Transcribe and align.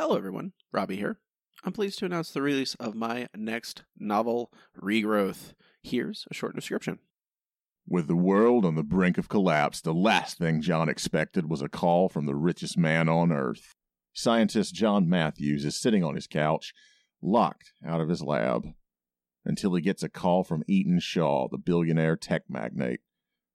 Hello, 0.00 0.16
everyone. 0.16 0.52
Robbie 0.72 0.96
here. 0.96 1.18
I'm 1.62 1.74
pleased 1.74 1.98
to 1.98 2.06
announce 2.06 2.30
the 2.30 2.40
release 2.40 2.74
of 2.76 2.94
my 2.94 3.28
next 3.36 3.82
novel, 3.98 4.50
Regrowth. 4.74 5.52
Here's 5.82 6.24
a 6.30 6.34
short 6.34 6.54
description. 6.54 7.00
With 7.86 8.08
the 8.08 8.16
world 8.16 8.64
on 8.64 8.76
the 8.76 8.82
brink 8.82 9.18
of 9.18 9.28
collapse, 9.28 9.82
the 9.82 9.92
last 9.92 10.38
thing 10.38 10.62
John 10.62 10.88
expected 10.88 11.50
was 11.50 11.60
a 11.60 11.68
call 11.68 12.08
from 12.08 12.24
the 12.24 12.34
richest 12.34 12.78
man 12.78 13.10
on 13.10 13.30
earth. 13.30 13.74
Scientist 14.14 14.74
John 14.74 15.06
Matthews 15.06 15.66
is 15.66 15.78
sitting 15.78 16.02
on 16.02 16.14
his 16.14 16.26
couch, 16.26 16.72
locked 17.20 17.74
out 17.86 18.00
of 18.00 18.08
his 18.08 18.22
lab, 18.22 18.68
until 19.44 19.74
he 19.74 19.82
gets 19.82 20.02
a 20.02 20.08
call 20.08 20.44
from 20.44 20.64
Eaton 20.66 20.98
Shaw, 20.98 21.46
the 21.46 21.58
billionaire 21.58 22.16
tech 22.16 22.44
magnate. 22.48 23.00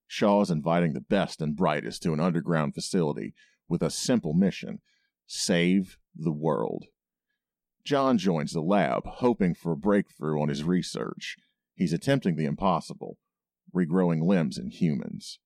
Shaw 0.06 0.42
is 0.42 0.52
inviting 0.52 0.94
the 0.94 1.02
best 1.02 1.42
and 1.42 1.56
brightest 1.56 2.04
to 2.04 2.14
an 2.14 2.20
underground 2.20 2.76
facility 2.76 3.34
with 3.68 3.82
a 3.82 3.90
simple 3.90 4.36
mission 4.36 4.82
save 5.26 5.98
the 6.16 6.32
world. 6.32 6.86
John 7.84 8.18
joins 8.18 8.54
the 8.54 8.62
lab, 8.62 9.04
hoping 9.06 9.54
for 9.54 9.74
a 9.74 9.78
breakthrough 9.78 10.42
on 10.42 10.50
his 10.50 10.64
research. 10.64 11.36
He's 11.76 11.94
attempting 11.94 12.36
the 12.36 12.46
impossible 12.46 13.18
regrowing 13.76 14.24
limbs 14.26 14.58
in 14.58 14.70
humans. 14.70 15.40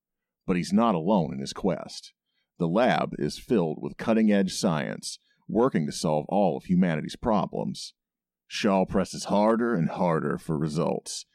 But 0.46 0.56
he's 0.56 0.74
not 0.74 0.96
alone 0.96 1.34
in 1.34 1.40
his 1.40 1.54
quest. 1.54 2.14
The 2.58 2.68
lab 2.68 3.14
is 3.18 3.40
filled 3.40 3.80
with 3.82 3.98
cutting 3.98 4.32
edge 4.32 4.54
science, 4.54 5.20
working 5.48 5.86
to 5.86 5.92
solve 5.92 6.26
all 6.30 6.58
of 6.58 6.66
humanity's 6.66 7.16
problems. 7.16 7.94
Shaw 8.48 8.86
presses 8.86 9.26
harder 9.26 9.76
and 9.76 9.90
harder 9.90 10.38
for 10.38 10.58
results, 10.58 11.26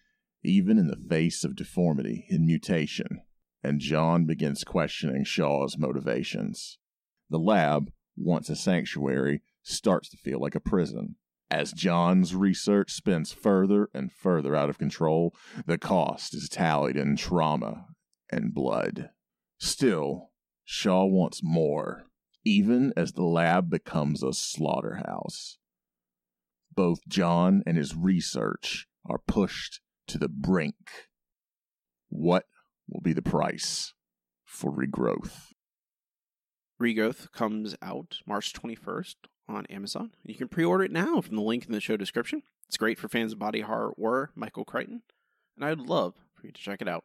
even 0.42 0.78
in 0.78 0.88
the 0.88 0.96
face 0.96 1.44
of 1.44 1.56
deformity 1.56 2.27
and 2.28 2.44
mutation, 2.44 3.22
and 3.62 3.80
John 3.80 4.27
begins 4.27 4.64
questioning 4.64 5.24
Shaw's 5.24 5.78
motivations. 5.78 6.78
The 7.30 7.38
lab, 7.38 7.91
once 8.16 8.48
a 8.48 8.56
sanctuary, 8.56 9.42
starts 9.62 10.09
to 10.10 10.16
feel 10.16 10.41
like 10.41 10.55
a 10.55 10.60
prison. 10.60 11.16
As 11.50 11.72
John's 11.72 12.34
research 12.34 12.92
spins 12.92 13.32
further 13.32 13.88
and 13.94 14.11
further 14.12 14.56
out 14.56 14.70
of 14.70 14.78
control, 14.78 15.34
the 15.66 15.78
cost 15.78 16.34
is 16.34 16.48
tallied 16.48 16.97
in 16.97 17.16
trauma 17.16 17.86
and 18.30 18.55
blood. 18.55 19.11
Still, 19.58 20.30
Shaw 20.64 21.05
wants 21.05 21.41
more, 21.42 22.06
even 22.44 22.92
as 22.97 23.12
the 23.12 23.22
lab 23.22 23.70
becomes 23.70 24.22
a 24.22 24.33
slaughterhouse. 24.33 25.58
Both 26.75 27.06
John 27.06 27.62
and 27.66 27.77
his 27.77 27.94
research 27.94 28.86
are 29.06 29.20
pushed 29.27 29.81
to 30.08 30.19
the 30.19 30.28
brink. 30.28 31.08
What 32.08 32.47
will 32.88 33.00
be 33.00 33.12
the 33.12 33.22
price 33.22 33.94
for 34.44 34.72
regrowth? 34.72 35.53
Regrowth 36.80 37.30
comes 37.30 37.77
out 37.80 38.19
March 38.27 38.53
21st 38.53 39.14
on 39.48 39.64
Amazon. 39.67 40.11
You 40.25 40.34
can 40.34 40.48
pre 40.48 40.64
order 40.64 40.84
it 40.84 40.91
now 40.91 41.20
from 41.20 41.36
the 41.36 41.42
link 41.42 41.66
in 41.66 41.72
the 41.72 41.81
show 41.81 41.97
description. 41.97 42.42
It's 42.66 42.77
great 42.77 42.98
for 42.98 43.08
fans 43.08 43.33
of 43.33 43.39
body 43.39 43.61
horror 43.61 43.92
or 43.97 44.33
Michael 44.34 44.64
Crichton, 44.64 45.03
and 45.56 45.64
I 45.64 45.70
would 45.70 45.89
love 45.89 46.14
for 46.34 46.47
you 46.47 46.53
to 46.53 46.61
check 46.61 46.83
it 46.83 46.89
out. 46.89 47.05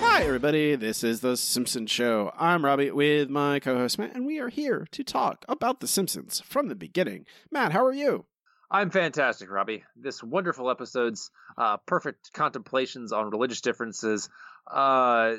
Hi, 0.00 0.24
everybody. 0.24 0.74
This 0.74 1.04
is 1.04 1.20
The 1.20 1.36
Simpsons 1.36 1.90
Show. 1.92 2.32
I'm 2.36 2.64
Robbie 2.64 2.90
with 2.90 3.30
my 3.30 3.60
co 3.60 3.76
host 3.76 3.96
Matt, 3.96 4.16
and 4.16 4.26
we 4.26 4.40
are 4.40 4.48
here 4.48 4.88
to 4.90 5.04
talk 5.04 5.44
about 5.48 5.78
The 5.78 5.86
Simpsons 5.86 6.42
from 6.44 6.66
the 6.66 6.74
beginning. 6.74 7.26
Matt, 7.52 7.70
how 7.70 7.84
are 7.84 7.92
you? 7.92 8.26
I'm 8.72 8.88
fantastic, 8.88 9.50
Robbie. 9.50 9.84
This 9.96 10.22
wonderful 10.22 10.70
episode's 10.70 11.30
uh, 11.58 11.76
perfect 11.86 12.32
contemplations 12.32 13.12
on 13.12 13.28
religious 13.28 13.60
differences. 13.60 14.30
Uh, 14.66 15.34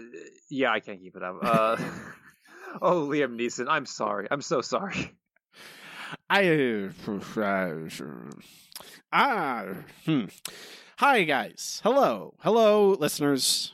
yeah, 0.52 0.72
I 0.72 0.80
can't 0.80 1.02
keep 1.02 1.16
it 1.16 1.24
up. 1.24 1.38
Uh, 1.42 1.78
oh, 2.82 3.08
Liam 3.08 3.36
Neeson, 3.36 3.66
I'm 3.68 3.88
sorry. 3.88 4.28
I'm 4.30 4.44
so 4.44 4.62
sorry. 4.62 5.16
I 6.30 6.44
ah 9.12 9.66
hmm. 10.06 10.26
Hi 11.00 11.24
guys. 11.24 11.82
Hello. 11.84 12.36
Hello 12.42 12.92
listeners. 12.92 13.74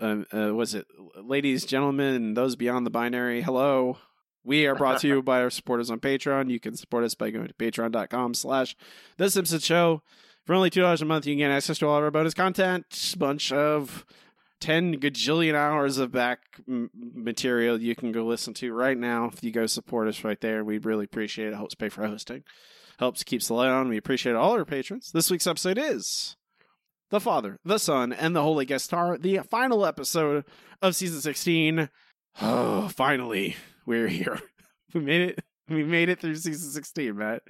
Was 0.00 0.74
it 0.74 0.86
ladies, 1.14 1.64
gentlemen, 1.64 2.34
those 2.34 2.56
beyond 2.56 2.86
the 2.86 2.90
binary? 2.90 3.42
Hello. 3.42 3.98
We 4.44 4.66
are 4.66 4.74
brought 4.74 5.00
to 5.00 5.08
you 5.08 5.22
by 5.24 5.42
our 5.42 5.50
supporters 5.50 5.90
on 5.90 6.00
Patreon. 6.00 6.50
You 6.50 6.60
can 6.60 6.76
support 6.76 7.04
us 7.04 7.14
by 7.14 7.30
going 7.30 7.48
to 7.48 7.54
patreon.com 7.54 8.34
slash 8.34 8.76
The 9.16 9.30
Simpsons 9.30 9.64
Show. 9.64 10.02
For 10.46 10.54
only 10.54 10.70
$2 10.70 11.00
a 11.00 11.04
month, 11.04 11.26
you 11.26 11.34
can 11.34 11.38
get 11.38 11.50
access 11.50 11.78
to 11.78 11.86
all 11.86 11.98
of 11.98 12.04
our 12.04 12.10
bonus 12.10 12.34
content, 12.34 13.14
bunch 13.18 13.52
of 13.52 14.04
10 14.60 14.96
gajillion 14.96 15.54
hours 15.54 15.98
of 15.98 16.12
back 16.12 16.40
m- 16.68 16.90
material 16.94 17.80
you 17.80 17.94
can 17.94 18.10
go 18.12 18.24
listen 18.24 18.52
to 18.54 18.72
right 18.72 18.96
now 18.98 19.26
if 19.32 19.44
you 19.44 19.50
go 19.50 19.66
support 19.66 20.08
us 20.08 20.24
right 20.24 20.40
there. 20.40 20.64
We'd 20.64 20.84
really 20.86 21.04
appreciate 21.04 21.48
it. 21.48 21.54
Helps 21.54 21.74
pay 21.74 21.88
for 21.88 22.06
hosting. 22.06 22.42
Helps 22.98 23.22
keeps 23.22 23.48
the 23.48 23.54
light 23.54 23.68
on. 23.70 23.88
We 23.88 23.96
appreciate 23.96 24.34
all 24.34 24.52
our 24.52 24.64
patrons. 24.64 25.12
This 25.12 25.30
week's 25.30 25.46
episode 25.46 25.78
is 25.78 26.36
The 27.10 27.20
Father, 27.20 27.58
the 27.64 27.78
Son, 27.78 28.12
and 28.12 28.34
the 28.34 28.42
Holy 28.42 28.64
Guest 28.66 28.86
Star, 28.86 29.16
the 29.16 29.38
final 29.50 29.86
episode 29.86 30.44
of 30.82 30.96
season 30.96 31.20
16. 31.20 31.88
Oh, 32.42 32.88
finally, 32.94 33.56
we're 33.90 34.08
here. 34.22 34.40
We 34.94 35.00
made 35.00 35.30
it. 35.30 35.44
We 35.68 35.84
made 35.84 36.08
it 36.08 36.20
through 36.20 36.36
season 36.36 36.70
16, 36.70 37.16
Matt. 37.16 37.42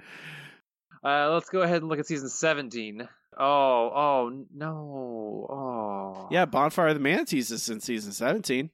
Uh, 1.03 1.31
let's 1.31 1.49
go 1.49 1.61
ahead 1.61 1.81
and 1.81 1.89
look 1.89 1.97
at 1.97 2.05
season 2.05 2.29
17. 2.29 3.07
Oh, 3.39 3.45
oh, 3.45 4.45
no. 4.53 5.47
Oh. 5.49 6.27
Yeah, 6.29 6.45
Bonfire 6.45 6.89
of 6.89 6.93
the 6.95 6.99
Manatees 6.99 7.49
is 7.49 7.67
in 7.69 7.79
season 7.79 8.11
17. 8.11 8.69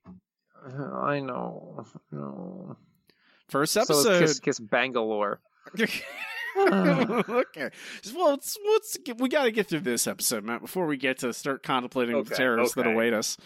I 1.02 1.22
know. 1.22 1.86
No. 2.12 2.76
First 3.48 3.78
episode. 3.78 4.24
is 4.24 4.32
Kiss, 4.32 4.40
Kiss 4.42 4.60
Bangalore. 4.60 5.40
okay. 5.80 7.70
Well, 8.14 8.32
let's, 8.32 8.58
let's 8.66 8.98
get, 8.98 9.22
we 9.22 9.30
got 9.30 9.46
to 9.46 9.52
get 9.52 9.68
through 9.68 9.82
this 9.82 10.08
episode, 10.08 10.44
Matt, 10.44 10.60
before 10.60 10.88
we 10.88 10.98
get 10.98 11.20
to 11.20 11.32
start 11.32 11.64
contemplating 11.64 12.16
the 12.16 12.22
Okay, 12.22 12.36
terrors 12.36 12.74
that 12.74 12.88
await 12.88 13.14
us. 13.14 13.38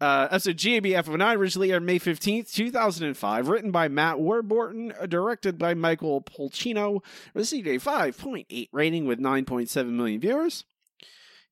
Uh, 0.00 0.28
episode 0.30 0.56
GABF 0.58 0.98
of 1.08 1.16
9 1.16 1.36
originally 1.38 1.72
aired 1.72 1.82
May 1.82 1.98
15th, 1.98 2.52
2005, 2.52 3.48
written 3.48 3.70
by 3.70 3.88
Matt 3.88 4.18
Warburton, 4.18 4.92
directed 5.08 5.56
by 5.56 5.72
Michael 5.74 6.20
Polcino, 6.20 7.02
received 7.32 7.66
a 7.68 7.78
5.8 7.78 8.68
rating 8.72 9.06
with 9.06 9.18
9.7 9.20 9.86
million 9.90 10.20
viewers. 10.20 10.64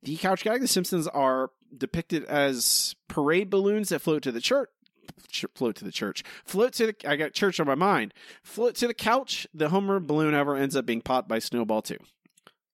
The 0.03 0.17
couch 0.17 0.43
gag, 0.45 0.61
The 0.61 0.69
Simpsons 0.69 1.07
are 1.09 1.51
depicted 1.77 2.25
as 2.25 2.95
parade 3.09 3.49
balloons 3.49 3.91
that 3.91 4.01
float 4.01 4.23
to 4.25 4.33
the 4.33 4.41
church. 4.41 4.69
ch- 5.31 5.47
Float 5.55 5.77
to 5.77 5.85
the 5.85 5.93
church. 5.93 6.25
Float 6.45 6.73
to 6.75 6.87
the. 6.87 6.97
I 7.09 7.15
got 7.17 7.33
church 7.35 7.61
on 7.61 7.67
my 7.69 7.77
mind. 7.77 8.13
Float 8.43 8.75
to 8.77 8.89
the 8.89 8.95
couch. 8.95 9.47
The 9.55 9.69
Homer 9.69 10.01
balloon, 10.01 10.35
however, 10.35 10.57
ends 10.57 10.75
up 10.77 10.85
being 10.85 11.01
popped 11.03 11.29
by 11.29 11.39
Snowball 11.39 11.83
too. 11.83 11.99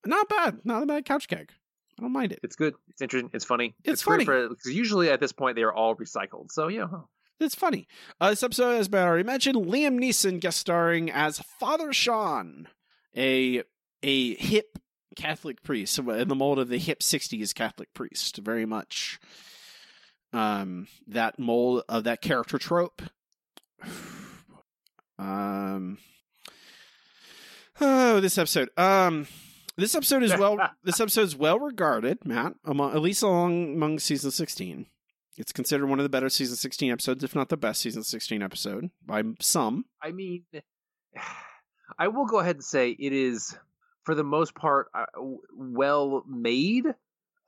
Not 0.06 0.28
bad. 0.30 0.60
Not 0.64 0.82
a 0.82 0.86
bad 0.86 1.04
couch 1.04 1.28
gag. 1.28 1.52
I 1.98 2.02
don't 2.02 2.12
mind 2.12 2.32
it. 2.32 2.40
It's 2.42 2.56
good. 2.56 2.74
It's 2.88 3.02
interesting. 3.02 3.30
It's 3.32 3.44
funny. 3.44 3.74
It's 3.84 4.04
great 4.04 4.18
funny. 4.18 4.24
for 4.24 4.48
because 4.48 4.72
usually 4.72 5.10
at 5.10 5.20
this 5.20 5.32
point 5.32 5.56
they 5.56 5.62
are 5.62 5.72
all 5.72 5.96
recycled. 5.96 6.52
So 6.52 6.68
yeah, 6.68 6.86
huh. 6.90 7.00
It's 7.40 7.54
funny. 7.54 7.86
Uh, 8.20 8.30
this 8.30 8.42
episode, 8.42 8.78
as 8.78 8.90
Matt 8.90 9.06
already 9.06 9.22
mentioned, 9.22 9.56
Liam 9.56 10.00
Neeson 10.00 10.40
guest 10.40 10.58
starring 10.58 11.10
as 11.10 11.38
Father 11.60 11.92
Sean, 11.92 12.68
a 13.16 13.62
a 14.02 14.34
hip 14.34 14.78
Catholic 15.16 15.62
priest, 15.62 15.98
in 15.98 16.28
the 16.28 16.34
mold 16.34 16.58
of 16.58 16.68
the 16.68 16.78
hip 16.78 17.00
'60s 17.00 17.54
Catholic 17.54 17.92
priest, 17.94 18.38
very 18.38 18.66
much 18.66 19.18
um 20.32 20.86
that 21.06 21.38
mold 21.38 21.84
of 21.88 22.04
that 22.04 22.20
character 22.20 22.58
trope. 22.58 23.02
um. 25.18 25.98
Oh, 27.80 28.20
this 28.20 28.38
episode. 28.38 28.70
Um, 28.76 29.26
this 29.78 29.94
episode 29.94 30.22
is 30.22 30.36
well. 30.36 30.58
this 30.84 31.00
episode 31.00 31.22
is 31.22 31.36
well 31.36 31.58
regarded, 31.58 32.26
Matt, 32.26 32.54
among 32.64 32.92
at 32.94 33.00
least 33.00 33.22
along 33.22 33.74
among 33.74 33.98
season 33.98 34.30
sixteen. 34.30 34.86
It's 35.38 35.52
considered 35.52 35.86
one 35.86 36.00
of 36.00 36.02
the 36.02 36.08
better 36.08 36.28
season 36.28 36.56
16 36.56 36.90
episodes, 36.90 37.22
if 37.22 37.32
not 37.32 37.48
the 37.48 37.56
best 37.56 37.80
season 37.80 38.02
16 38.02 38.42
episode 38.42 38.90
by 39.06 39.22
some. 39.40 39.84
I 40.02 40.10
mean, 40.10 40.42
I 41.98 42.08
will 42.08 42.26
go 42.26 42.40
ahead 42.40 42.56
and 42.56 42.64
say 42.64 42.90
it 42.90 43.12
is, 43.12 43.56
for 44.02 44.16
the 44.16 44.24
most 44.24 44.56
part, 44.56 44.88
uh, 44.92 45.06
well 45.54 46.24
made. 46.28 46.86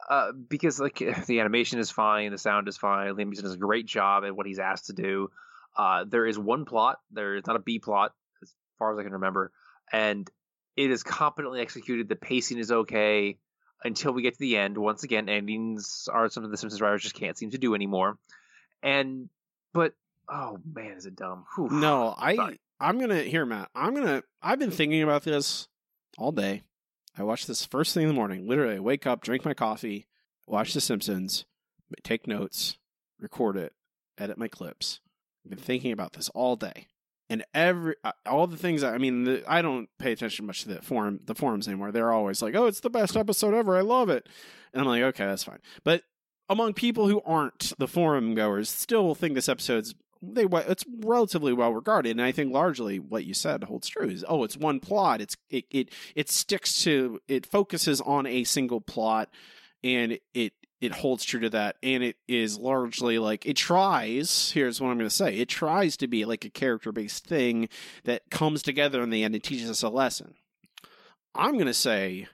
Uh, 0.08 0.32
because 0.32 0.80
like 0.80 1.02
the 1.26 1.40
animation 1.40 1.78
is 1.78 1.90
fine, 1.90 2.30
the 2.30 2.38
sound 2.38 2.68
is 2.68 2.78
fine. 2.78 3.08
Liam 3.14 3.32
Neeson 3.32 3.42
does 3.42 3.54
a 3.54 3.58
great 3.58 3.86
job 3.86 4.24
at 4.24 4.34
what 4.34 4.46
he's 4.46 4.60
asked 4.60 4.86
to 4.86 4.92
do. 4.92 5.30
Uh, 5.76 6.04
there 6.08 6.26
is 6.26 6.38
one 6.38 6.64
plot. 6.64 6.98
There 7.10 7.36
is 7.36 7.46
not 7.46 7.56
a 7.56 7.60
B 7.60 7.80
plot, 7.80 8.12
as 8.40 8.54
far 8.78 8.92
as 8.92 8.98
I 8.98 9.02
can 9.02 9.12
remember, 9.12 9.50
and 9.92 10.30
it 10.80 10.90
is 10.90 11.02
competently 11.02 11.60
executed. 11.60 12.08
The 12.08 12.16
pacing 12.16 12.58
is 12.58 12.72
okay 12.72 13.38
until 13.84 14.12
we 14.12 14.22
get 14.22 14.34
to 14.34 14.40
the 14.40 14.56
end. 14.56 14.78
Once 14.78 15.04
again, 15.04 15.28
endings 15.28 16.08
are 16.12 16.28
something 16.28 16.50
the 16.50 16.56
Simpsons 16.56 16.80
writers 16.80 17.02
just 17.02 17.14
can't 17.14 17.36
seem 17.36 17.50
to 17.50 17.58
do 17.58 17.74
anymore. 17.74 18.18
And 18.82 19.28
but 19.72 19.94
oh 20.28 20.58
man, 20.72 20.92
is 20.92 21.06
it 21.06 21.16
dumb? 21.16 21.44
Whew. 21.54 21.68
No, 21.70 22.14
I 22.16 22.36
Sorry. 22.36 22.60
I'm 22.80 22.98
gonna 22.98 23.22
here, 23.22 23.44
Matt. 23.44 23.68
I'm 23.74 23.94
gonna. 23.94 24.22
I've 24.42 24.58
been 24.58 24.70
thinking 24.70 25.02
about 25.02 25.22
this 25.24 25.68
all 26.16 26.32
day. 26.32 26.62
I 27.18 27.24
watch 27.24 27.46
this 27.46 27.66
first 27.66 27.92
thing 27.92 28.04
in 28.04 28.08
the 28.08 28.14
morning. 28.14 28.48
Literally, 28.48 28.76
I 28.76 28.80
wake 28.80 29.06
up, 29.06 29.20
drink 29.20 29.44
my 29.44 29.52
coffee, 29.52 30.06
watch 30.46 30.72
The 30.72 30.80
Simpsons, 30.80 31.44
take 32.02 32.26
notes, 32.26 32.78
record 33.18 33.56
it, 33.56 33.74
edit 34.16 34.38
my 34.38 34.48
clips. 34.48 35.00
I've 35.44 35.50
been 35.50 35.58
thinking 35.58 35.92
about 35.92 36.14
this 36.14 36.30
all 36.30 36.56
day, 36.56 36.86
and 37.30 37.44
every 37.54 37.94
uh, 38.04 38.12
all 38.26 38.46
the 38.46 38.56
things. 38.56 38.82
I 38.82 38.98
mean, 38.98 39.24
the, 39.24 39.44
I 39.46 39.62
don't 39.62 39.88
pay 39.98 40.12
attention 40.12 40.46
much 40.46 40.62
to 40.62 40.68
the 40.68 40.82
forum, 40.82 41.20
the 41.24 41.34
forums 41.34 41.68
anymore. 41.68 41.92
They're 41.92 42.12
always 42.12 42.42
like, 42.42 42.54
"Oh, 42.54 42.66
it's 42.66 42.80
the 42.80 42.90
best 42.90 43.16
episode 43.16 43.54
ever. 43.54 43.76
I 43.76 43.82
love 43.82 44.10
it," 44.10 44.28
and 44.74 44.82
I'm 44.82 44.88
like, 44.88 45.02
"Okay, 45.02 45.24
that's 45.24 45.44
fine." 45.44 45.60
But 45.84 46.02
among 46.48 46.74
people 46.74 47.08
who 47.08 47.22
aren't 47.24 47.72
the 47.78 47.88
forum 47.88 48.34
goers, 48.34 48.68
still 48.68 49.14
think 49.14 49.34
this 49.34 49.48
episode's 49.48 49.94
they 50.22 50.44
it's 50.44 50.84
relatively 50.98 51.52
well 51.52 51.72
regarded, 51.72 52.10
and 52.10 52.22
I 52.22 52.32
think 52.32 52.52
largely 52.52 52.98
what 52.98 53.24
you 53.24 53.32
said 53.32 53.64
holds 53.64 53.88
true. 53.88 54.08
Is 54.08 54.24
oh, 54.28 54.44
it's 54.44 54.56
one 54.56 54.80
plot. 54.80 55.20
It's 55.20 55.36
it 55.48 55.64
it 55.70 55.88
it 56.14 56.28
sticks 56.28 56.82
to 56.82 57.20
it 57.28 57.46
focuses 57.46 58.00
on 58.00 58.26
a 58.26 58.44
single 58.44 58.80
plot, 58.80 59.30
and 59.82 60.18
it 60.34 60.52
it 60.80 60.92
holds 60.92 61.24
true 61.24 61.40
to 61.40 61.50
that, 61.50 61.76
and 61.82 62.02
it 62.02 62.16
is 62.26 62.58
largely 62.58 63.18
like 63.18 63.46
it 63.46 63.56
tries. 63.56 64.50
Here's 64.52 64.80
what 64.80 64.88
I'm 64.88 64.98
going 64.98 65.08
to 65.08 65.14
say: 65.14 65.36
it 65.36 65.48
tries 65.48 65.96
to 65.98 66.08
be 66.08 66.24
like 66.24 66.44
a 66.44 66.50
character 66.50 66.92
based 66.92 67.26
thing 67.26 67.68
that 68.04 68.30
comes 68.30 68.62
together 68.62 69.02
in 69.02 69.10
the 69.10 69.22
end 69.22 69.34
and 69.34 69.44
teaches 69.44 69.70
us 69.70 69.82
a 69.82 69.88
lesson. 69.88 70.34
I'm 71.34 71.52
going 71.52 71.66
to 71.66 71.74
say 71.74 72.28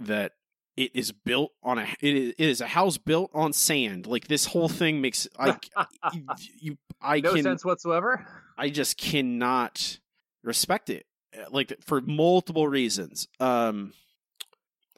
that 0.00 0.32
it 0.76 0.90
is 0.94 1.12
built 1.12 1.52
on 1.62 1.78
a 1.78 1.86
it 2.00 2.34
is 2.38 2.60
a 2.60 2.66
house 2.66 2.98
built 2.98 3.30
on 3.34 3.52
sand. 3.52 4.06
Like 4.06 4.28
this 4.28 4.46
whole 4.46 4.68
thing 4.80 5.00
makes 5.00 5.28
I 5.38 5.56
you 6.58 6.78
I 7.00 7.20
no 7.20 7.34
can 7.34 7.42
sense 7.42 7.64
whatsoever. 7.64 8.26
I 8.56 8.70
just 8.70 8.96
cannot 8.96 9.98
respect 10.42 10.90
it 10.90 11.06
uh, 11.36 11.44
like 11.50 11.76
for 11.82 12.00
multiple 12.00 12.66
reasons. 12.68 13.28
Um 13.38 13.92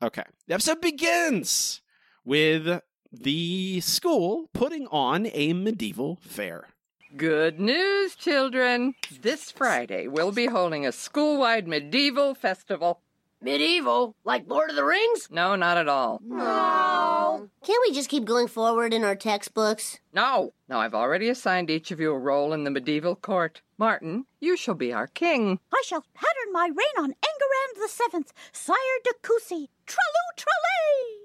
okay. 0.00 0.24
The 0.46 0.54
episode 0.54 0.80
begins 0.80 1.82
with 2.24 2.80
the 3.22 3.80
school 3.80 4.48
putting 4.52 4.86
on 4.88 5.28
a 5.32 5.52
medieval 5.52 6.18
fair. 6.22 6.68
Good 7.16 7.60
news, 7.60 8.16
children. 8.16 8.94
This 9.22 9.52
Friday, 9.52 10.08
we'll 10.08 10.32
be 10.32 10.46
holding 10.46 10.84
a 10.84 10.92
school 10.92 11.38
wide 11.38 11.68
medieval 11.68 12.34
festival. 12.34 13.00
Medieval? 13.40 14.16
Like 14.24 14.48
Lord 14.48 14.70
of 14.70 14.76
the 14.76 14.84
Rings? 14.84 15.28
No, 15.30 15.54
not 15.54 15.76
at 15.76 15.86
all. 15.86 16.20
No. 16.24 17.50
Can't 17.62 17.82
we 17.86 17.94
just 17.94 18.08
keep 18.08 18.24
going 18.24 18.48
forward 18.48 18.94
in 18.94 19.04
our 19.04 19.14
textbooks? 19.14 20.00
No. 20.14 20.54
No, 20.66 20.78
I've 20.78 20.94
already 20.94 21.28
assigned 21.28 21.70
each 21.70 21.90
of 21.90 22.00
you 22.00 22.10
a 22.10 22.18
role 22.18 22.52
in 22.54 22.64
the 22.64 22.70
medieval 22.70 23.14
court. 23.14 23.60
Martin, 23.76 24.24
you 24.40 24.56
shall 24.56 24.74
be 24.74 24.92
our 24.92 25.06
king. 25.06 25.60
I 25.72 25.82
shall 25.84 26.04
pattern 26.14 26.52
my 26.52 26.68
reign 26.68 27.04
on 27.04 27.10
Enguerrand 27.10 27.82
the 27.82 27.88
Seventh, 27.88 28.32
Sire 28.50 28.76
de 29.04 29.12
Coucy. 29.22 29.68
Traloo 29.86 30.38
tralay! 30.38 31.23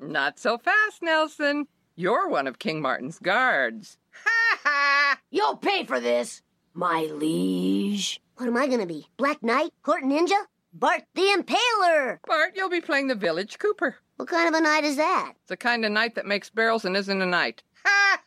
Not 0.00 0.38
so 0.38 0.58
fast, 0.58 1.02
Nelson. 1.02 1.66
You're 1.96 2.28
one 2.28 2.46
of 2.46 2.58
King 2.58 2.80
Martin's 2.80 3.18
guards. 3.18 3.98
Ha 4.24 4.58
ha! 4.62 5.18
You'll 5.30 5.56
pay 5.56 5.84
for 5.84 6.00
this, 6.00 6.42
my 6.74 7.02
liege. 7.12 8.20
What 8.36 8.46
am 8.46 8.56
I 8.56 8.68
gonna 8.68 8.86
be? 8.86 9.08
Black 9.16 9.42
Knight? 9.42 9.72
Court 9.82 10.04
Ninja? 10.04 10.44
Bart 10.72 11.02
the 11.14 11.22
Impaler! 11.22 12.18
Bart, 12.26 12.52
you'll 12.54 12.70
be 12.70 12.80
playing 12.80 13.08
the 13.08 13.14
village 13.14 13.58
cooper. 13.58 13.96
What 14.16 14.28
kind 14.28 14.48
of 14.48 14.54
a 14.54 14.60
knight 14.60 14.84
is 14.84 14.96
that? 14.96 15.32
It's 15.36 15.48
the 15.48 15.56
kind 15.56 15.84
of 15.84 15.92
knight 15.92 16.14
that 16.14 16.26
makes 16.26 16.50
barrels 16.50 16.84
and 16.84 16.96
isn't 16.96 17.22
a 17.22 17.26
knight. 17.26 17.62
Ha! 17.84 18.20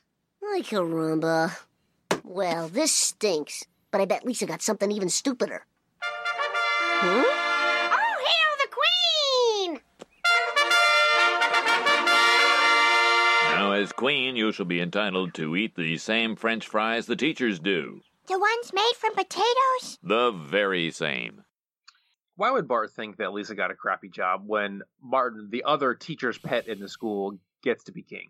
Ay, 0.53 0.61
caramba. 0.61 1.57
Well, 2.23 2.67
this 2.67 2.91
stinks. 2.91 3.65
But 3.91 4.01
I 4.01 4.05
bet 4.05 4.25
Lisa 4.25 4.45
got 4.45 4.61
something 4.61 4.91
even 4.91 5.09
stupider. 5.09 5.65
Huh? 6.01 7.40
As 13.81 13.91
queen, 13.91 14.35
you 14.35 14.51
shall 14.51 14.65
be 14.65 14.79
entitled 14.79 15.33
to 15.35 15.55
eat 15.55 15.75
the 15.75 15.97
same 15.97 16.35
French 16.35 16.67
fries 16.67 17.05
the 17.05 17.15
teachers 17.15 17.59
do. 17.59 18.01
The 18.27 18.39
ones 18.39 18.71
made 18.73 18.93
from 18.97 19.13
potatoes? 19.15 19.97
The 20.03 20.31
very 20.31 20.91
same. 20.91 21.43
Why 22.35 22.51
would 22.51 22.67
Bart 22.67 22.91
think 22.91 23.17
that 23.17 23.33
Lisa 23.33 23.55
got 23.55 23.71
a 23.71 23.75
crappy 23.75 24.09
job 24.09 24.43
when 24.45 24.83
Martin, 25.01 25.49
the 25.51 25.63
other 25.63 25.93
teacher's 25.93 26.37
pet 26.37 26.67
in 26.67 26.79
the 26.79 26.87
school, 26.87 27.37
gets 27.63 27.83
to 27.85 27.91
be 27.91 28.03
king? 28.03 28.29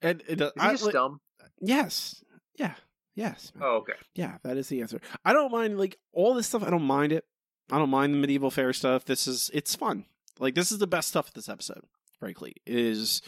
And 0.00 0.22
it, 0.28 0.40
uh, 0.40 0.46
Is 0.46 0.52
he 0.54 0.60
I- 0.60 0.72
just 0.72 0.92
dumb? 0.92 1.20
yes, 1.60 2.24
yeah, 2.56 2.74
yes. 3.14 3.52
Oh, 3.60 3.76
okay. 3.78 3.92
Yeah, 4.14 4.38
that 4.44 4.56
is 4.56 4.68
the 4.68 4.80
answer. 4.80 5.00
I 5.24 5.32
don't 5.32 5.52
mind 5.52 5.78
like 5.78 5.98
all 6.12 6.34
this 6.34 6.46
stuff. 6.46 6.62
I 6.62 6.70
don't 6.70 6.82
mind 6.82 7.12
it. 7.12 7.24
I 7.70 7.78
don't 7.78 7.90
mind 7.90 8.14
the 8.14 8.18
medieval 8.18 8.50
fair 8.50 8.72
stuff. 8.72 9.04
This 9.04 9.26
is 9.26 9.50
it's 9.54 9.74
fun. 9.74 10.06
Like 10.38 10.54
this 10.54 10.72
is 10.72 10.78
the 10.78 10.86
best 10.86 11.08
stuff 11.08 11.28
of 11.28 11.34
this 11.34 11.48
episode. 11.48 11.82
Frankly, 12.18 12.54
is 12.66 13.22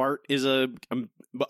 Bart 0.00 0.24
is 0.30 0.46
a 0.46 0.70
a, 0.90 0.96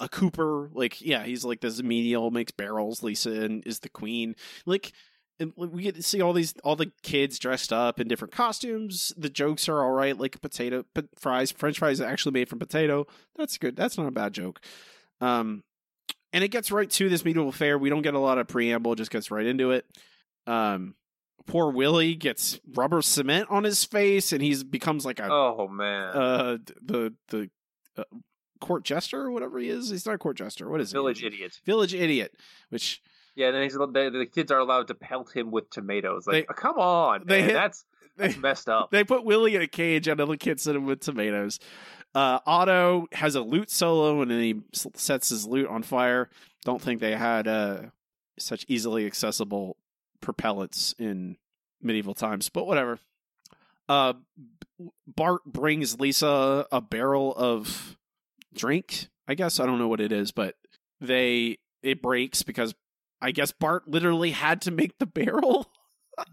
a 0.01 0.09
Cooper. 0.09 0.71
Like 0.75 1.01
yeah, 1.01 1.23
he's 1.23 1.45
like 1.45 1.61
this 1.61 1.81
menial 1.81 2.33
makes 2.33 2.51
barrels. 2.51 3.01
Lisa 3.01 3.31
and 3.31 3.65
is 3.65 3.79
the 3.79 3.89
queen. 3.89 4.35
Like 4.67 4.91
and 5.39 5.53
we 5.57 5.85
get 5.85 5.95
to 5.95 6.03
see 6.03 6.21
all 6.21 6.33
these 6.33 6.55
all 6.65 6.75
the 6.75 6.91
kids 7.05 7.39
dressed 7.39 7.73
up 7.73 8.01
in 8.01 8.09
different 8.09 8.35
costumes. 8.35 9.13
The 9.17 9.31
jokes 9.31 9.69
are 9.69 9.85
all 9.85 9.93
right. 9.93 10.19
Like 10.19 10.41
potato 10.41 10.85
but 10.97 11.07
fries, 11.17 11.53
French 11.53 11.79
fries 11.79 12.01
are 12.01 12.09
actually 12.09 12.33
made 12.33 12.49
from 12.49 12.59
potato. 12.59 13.07
That's 13.37 13.57
good. 13.57 13.77
That's 13.77 13.97
not 13.97 14.09
a 14.09 14.11
bad 14.11 14.33
joke. 14.33 14.61
Um, 15.21 15.63
and 16.33 16.43
it 16.43 16.49
gets 16.49 16.73
right 16.73 16.91
to 16.91 17.09
this 17.09 17.25
medieval 17.25 17.53
fair. 17.53 17.79
We 17.79 17.89
don't 17.89 18.03
get 18.03 18.15
a 18.15 18.19
lot 18.19 18.39
of 18.39 18.49
preamble; 18.49 18.97
just 18.97 19.13
gets 19.13 19.31
right 19.31 19.47
into 19.47 19.71
it. 19.71 19.87
Um, 20.49 20.97
poor 21.47 21.71
Willie 21.71 22.17
gets 22.17 22.59
rubber 22.75 23.01
cement 23.01 23.47
on 23.49 23.63
his 23.63 23.85
face, 23.85 24.33
and 24.33 24.43
he's 24.43 24.65
becomes 24.65 25.07
like 25.07 25.21
a 25.21 25.29
Oh 25.31 25.69
man, 25.69 26.17
uh 26.17 26.59
the 26.83 27.15
the 27.29 27.49
uh, 27.97 28.03
court 28.61 28.85
jester 28.85 29.21
or 29.23 29.31
whatever 29.31 29.59
he 29.59 29.69
is. 29.69 29.91
He's 29.91 30.07
not 30.07 30.15
a 30.15 30.19
court 30.19 30.37
jester. 30.37 30.69
What 30.69 30.81
is 30.81 30.93
village 30.93 31.21
he? 31.21 31.27
idiot. 31.27 31.61
Village 31.65 31.95
idiot. 31.95 32.35
Which 32.69 33.03
Yeah, 33.35 33.47
and 33.49 33.57
then 33.57 33.63
he's, 33.65 33.73
the, 33.75 33.87
the 34.13 34.27
kids 34.27 34.51
are 34.53 34.59
allowed 34.59 34.89
to 34.89 34.95
pelt 34.95 35.35
him 35.35 35.51
with 35.51 35.71
tomatoes. 35.71 36.27
Like, 36.27 36.47
They- 36.47 36.47
oh, 36.51 36.55
come 36.55 36.79
on, 36.79 37.25
they 37.27 37.39
man, 37.41 37.45
hit- 37.49 37.55
that's 37.55 37.85
that's 38.17 38.37
messed 38.37 38.69
up. 38.69 38.91
they 38.91 39.03
put 39.05 39.25
Willie 39.25 39.55
in 39.55 39.63
a 39.63 39.67
cage, 39.67 40.07
and 40.09 40.21
another 40.21 40.37
kid 40.37 40.61
sit 40.61 40.77
him 40.77 40.85
with 40.87 41.01
tomatoes. 41.01 41.59
Uh, 42.15 42.41
Otto 42.45 43.07
has 43.13 43.35
a 43.37 43.41
lute 43.41 43.71
solo, 43.71 44.21
and 44.21 44.31
then 44.31 44.41
he 44.41 44.61
sets 44.95 45.29
his 45.29 45.47
lute 45.47 45.69
on 45.69 45.83
fire. 45.83 46.29
Don't 46.65 46.83
think 46.83 47.01
they 47.01 47.15
had 47.17 47.47
uh, 47.49 47.83
such 48.39 48.65
easily 48.69 49.07
accessible 49.07 49.77
propellants 50.21 50.95
in 50.99 51.37
medieval 51.81 52.13
times, 52.15 52.49
but 52.51 52.67
whatever. 52.67 52.99
Uh, 53.89 54.15
Bart 55.07 55.45
brings 55.47 55.99
Lisa 56.01 56.67
a 56.71 56.81
barrel 56.81 57.35
of 57.37 57.97
drink. 58.55 59.09
I 59.29 59.35
guess 59.35 59.61
I 59.61 59.67
don't 59.67 59.79
know 59.79 59.89
what 59.89 60.01
it 60.01 60.13
is, 60.13 60.33
but 60.33 60.55
they 61.01 61.59
it 61.83 62.03
breaks 62.03 62.43
because 62.43 62.75
I 63.21 63.31
guess 63.31 63.53
Bart 63.53 63.89
literally 63.89 64.31
had 64.31 64.63
to 64.63 64.71
make 64.71 64.99
the 64.99 65.07
barrel. 65.07 65.71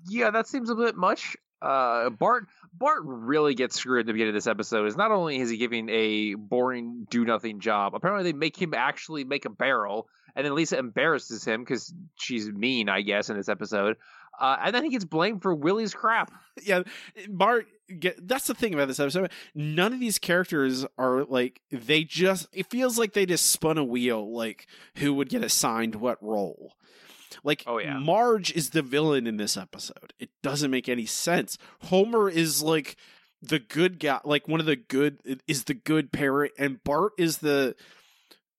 yeah, 0.07 0.31
that 0.31 0.47
seems 0.47 0.69
a 0.69 0.75
bit 0.75 0.95
much. 0.95 1.37
Uh, 1.59 2.11
Bart 2.11 2.47
Bart 2.73 3.01
really 3.03 3.55
gets 3.55 3.75
screwed 3.75 4.01
at 4.01 4.05
the 4.05 4.13
beginning 4.13 4.29
of 4.29 4.35
this 4.35 4.47
episode. 4.47 4.85
Is 4.85 4.95
not 4.95 5.11
only 5.11 5.39
is 5.39 5.49
he 5.49 5.57
giving 5.57 5.89
a 5.89 6.35
boring, 6.35 7.07
do 7.09 7.25
nothing 7.25 7.59
job. 7.59 7.95
Apparently, 7.95 8.31
they 8.31 8.37
make 8.37 8.61
him 8.61 8.73
actually 8.75 9.23
make 9.23 9.45
a 9.45 9.49
barrel, 9.49 10.07
and 10.35 10.45
then 10.45 10.53
Lisa 10.53 10.77
embarrasses 10.77 11.43
him 11.43 11.61
because 11.61 11.93
she's 12.15 12.47
mean, 12.51 12.89
I 12.89 13.01
guess, 13.01 13.29
in 13.29 13.37
this 13.37 13.49
episode. 13.49 13.97
Uh, 14.39 14.55
and 14.65 14.75
then 14.75 14.83
he 14.83 14.91
gets 14.91 15.05
blamed 15.05 15.41
for 15.41 15.53
Willie's 15.53 15.95
crap. 15.95 16.31
yeah, 16.63 16.83
Bart. 17.27 17.65
Get, 17.99 18.27
that's 18.27 18.47
the 18.47 18.53
thing 18.53 18.73
about 18.73 18.87
this 18.87 18.99
episode. 18.99 19.31
None 19.55 19.93
of 19.93 19.99
these 19.99 20.19
characters 20.19 20.85
are 20.97 21.23
like 21.23 21.61
they 21.71 22.03
just. 22.03 22.47
It 22.51 22.69
feels 22.69 22.97
like 22.97 23.13
they 23.13 23.25
just 23.25 23.49
spun 23.49 23.77
a 23.77 23.83
wheel. 23.83 24.31
Like 24.31 24.67
who 24.95 25.13
would 25.13 25.29
get 25.29 25.43
assigned 25.43 25.95
what 25.95 26.21
role. 26.21 26.73
Like 27.43 27.63
Oh, 27.65 27.77
yeah. 27.77 27.99
Marge 27.99 28.51
is 28.51 28.71
the 28.71 28.81
villain 28.81 29.27
in 29.27 29.37
this 29.37 29.57
episode. 29.57 30.13
It 30.19 30.29
doesn't 30.43 30.71
make 30.71 30.89
any 30.89 31.05
sense. 31.05 31.57
Homer 31.83 32.29
is 32.29 32.61
like 32.61 32.97
the 33.41 33.59
good 33.59 33.99
guy, 33.99 34.19
like 34.23 34.47
one 34.47 34.59
of 34.59 34.65
the 34.65 34.75
good 34.75 35.41
is 35.47 35.65
the 35.65 35.73
good 35.73 36.11
parent, 36.11 36.53
and 36.57 36.83
Bart 36.83 37.13
is 37.17 37.39
the 37.39 37.75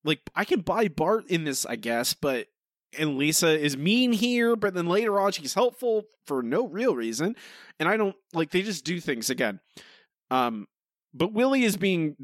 like 0.04 0.20
I 0.35 0.44
can 0.44 0.61
buy 0.61 0.88
Bart 0.88 1.26
in 1.28 1.44
this, 1.44 1.66
I 1.66 1.76
guess, 1.76 2.14
but 2.14 2.49
and 2.97 3.18
Lisa 3.18 3.59
is 3.59 3.76
mean 3.76 4.12
here, 4.12 4.57
but 4.57 4.75
then 4.75 4.87
later 4.87 5.18
on 5.18 5.33
she's 5.33 5.54
helpful 5.54 6.04
for 6.26 6.42
no 6.42 6.66
real 6.66 6.95
reason. 6.95 7.37
And 7.78 7.88
I 7.88 7.97
don't 7.97 8.16
like 8.33 8.50
they 8.50 8.62
just 8.62 8.85
do 8.85 9.00
things 9.00 9.30
again. 9.30 9.61
Um 10.30 10.66
but 11.14 11.33
Willie 11.33 11.64
is 11.64 11.76
being 11.76 12.16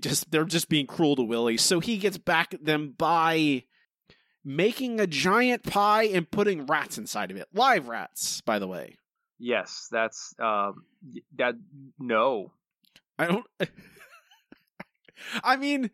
just 0.00 0.30
they're 0.30 0.44
just 0.44 0.68
being 0.68 0.86
cruel 0.86 1.16
to 1.16 1.22
Willie, 1.22 1.58
so 1.58 1.80
he 1.80 1.98
gets 1.98 2.18
back 2.18 2.54
at 2.54 2.64
them 2.64 2.94
by 2.96 3.64
making 4.44 5.00
a 5.00 5.06
giant 5.06 5.62
pie 5.62 6.04
and 6.04 6.30
putting 6.30 6.66
rats 6.66 6.98
inside 6.98 7.30
of 7.30 7.36
it. 7.36 7.46
Live 7.52 7.88
rats, 7.88 8.40
by 8.40 8.58
the 8.58 8.66
way. 8.66 8.96
Yes, 9.38 9.88
that's 9.90 10.34
um 10.38 10.84
that. 11.36 11.54
No, 11.98 12.52
I 13.18 13.26
don't 13.26 13.46
I 15.44 15.56
mean 15.56 15.90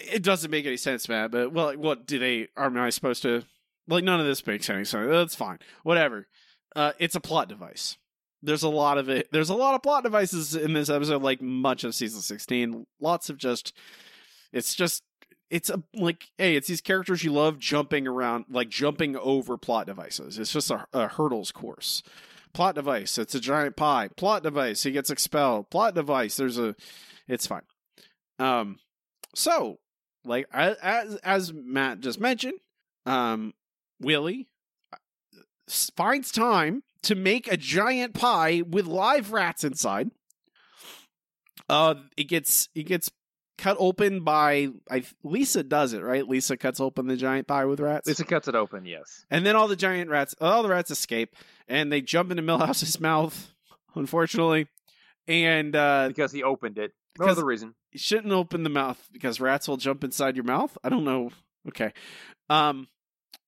it- 0.00 0.22
doesn't 0.22 0.50
make 0.50 0.66
any 0.66 0.76
sense, 0.76 1.08
man, 1.08 1.30
but 1.30 1.52
well 1.52 1.76
what 1.76 2.06
do 2.06 2.18
they 2.18 2.48
am 2.56 2.76
I 2.76 2.90
supposed 2.90 3.22
to 3.22 3.42
like 3.88 4.04
none 4.04 4.20
of 4.20 4.26
this 4.26 4.46
makes 4.46 4.68
any 4.70 4.84
sense. 4.84 5.10
That's 5.10 5.34
fine. 5.34 5.58
Whatever. 5.82 6.26
Uh 6.76 6.92
it's 6.98 7.14
a 7.14 7.20
plot 7.20 7.48
device. 7.48 7.96
There's 8.42 8.62
a 8.62 8.68
lot 8.68 8.96
of 8.98 9.08
it. 9.08 9.28
There's 9.32 9.50
a 9.50 9.54
lot 9.54 9.74
of 9.74 9.82
plot 9.82 10.02
devices 10.02 10.54
in 10.54 10.72
this 10.72 10.88
episode 10.88 11.22
like 11.22 11.42
much 11.42 11.84
of 11.84 11.94
season 11.94 12.20
16. 12.22 12.86
Lots 13.00 13.28
of 13.30 13.36
just 13.36 13.76
It's 14.52 14.74
just 14.74 15.02
it's 15.50 15.68
a 15.68 15.82
like 15.94 16.28
hey, 16.38 16.54
it's 16.56 16.68
these 16.68 16.80
characters 16.80 17.24
you 17.24 17.32
love 17.32 17.58
jumping 17.58 18.06
around 18.06 18.46
like 18.48 18.68
jumping 18.68 19.16
over 19.16 19.56
plot 19.58 19.86
devices. 19.86 20.38
It's 20.38 20.52
just 20.52 20.70
a, 20.70 20.86
a 20.92 21.08
hurdles 21.08 21.50
course. 21.52 22.02
Plot 22.52 22.74
device, 22.74 23.18
it's 23.18 23.34
a 23.34 23.40
giant 23.40 23.76
pie. 23.76 24.08
Plot 24.16 24.42
device, 24.42 24.82
he 24.82 24.90
gets 24.90 25.10
expelled. 25.10 25.70
Plot 25.70 25.94
device, 25.94 26.36
there's 26.36 26.58
a 26.58 26.74
it's 27.28 27.46
fine. 27.46 27.62
Um 28.38 28.78
so 29.34 29.78
like 30.24 30.46
as 30.52 31.16
as 31.16 31.52
Matt 31.52 32.00
just 32.00 32.20
mentioned, 32.20 32.58
um 33.06 33.54
Willie 34.00 34.48
uh, 34.92 34.96
finds 35.96 36.30
time 36.30 36.82
to 37.02 37.14
make 37.14 37.50
a 37.50 37.56
giant 37.56 38.14
pie 38.14 38.62
with 38.68 38.86
live 38.86 39.32
rats 39.32 39.64
inside. 39.64 40.10
Uh, 41.68 41.94
it 42.16 42.24
gets 42.24 42.68
it 42.74 42.82
gets 42.84 43.10
cut 43.56 43.76
open 43.78 44.24
by 44.24 44.68
I 44.90 45.04
Lisa 45.22 45.62
does 45.62 45.92
it 45.92 46.02
right. 46.02 46.26
Lisa 46.26 46.56
cuts 46.56 46.80
open 46.80 47.06
the 47.06 47.16
giant 47.16 47.46
pie 47.46 47.64
with 47.66 47.78
rats, 47.80 48.08
Lisa 48.08 48.24
cuts 48.24 48.48
it 48.48 48.54
open. 48.54 48.84
Yes. 48.86 49.24
and 49.30 49.44
then 49.46 49.54
all 49.54 49.68
the 49.68 49.76
giant 49.76 50.10
rats, 50.10 50.34
all 50.40 50.62
the 50.62 50.68
rats 50.68 50.90
escape, 50.90 51.36
and 51.68 51.92
they 51.92 52.00
jump 52.00 52.30
into 52.30 52.42
Milhouse's 52.42 52.98
mouth. 53.00 53.52
Unfortunately, 53.94 54.66
and 55.30 55.74
uh, 55.76 56.08
Because 56.08 56.32
he 56.32 56.42
opened 56.42 56.78
it. 56.78 56.92
No 57.18 57.24
Because- 57.26 57.38
other 57.38 57.46
reason. 57.46 57.74
you 57.92 57.98
shouldn't 57.98 58.32
open 58.32 58.62
the 58.62 58.70
mouth 58.70 59.08
because 59.12 59.40
rats 59.40 59.66
will 59.68 59.76
jump 59.76 60.04
inside 60.04 60.36
your 60.36 60.44
mouth. 60.44 60.76
I 60.84 60.88
don't 60.88 61.04
know. 61.04 61.30
Okay. 61.68 61.92
Um 62.48 62.88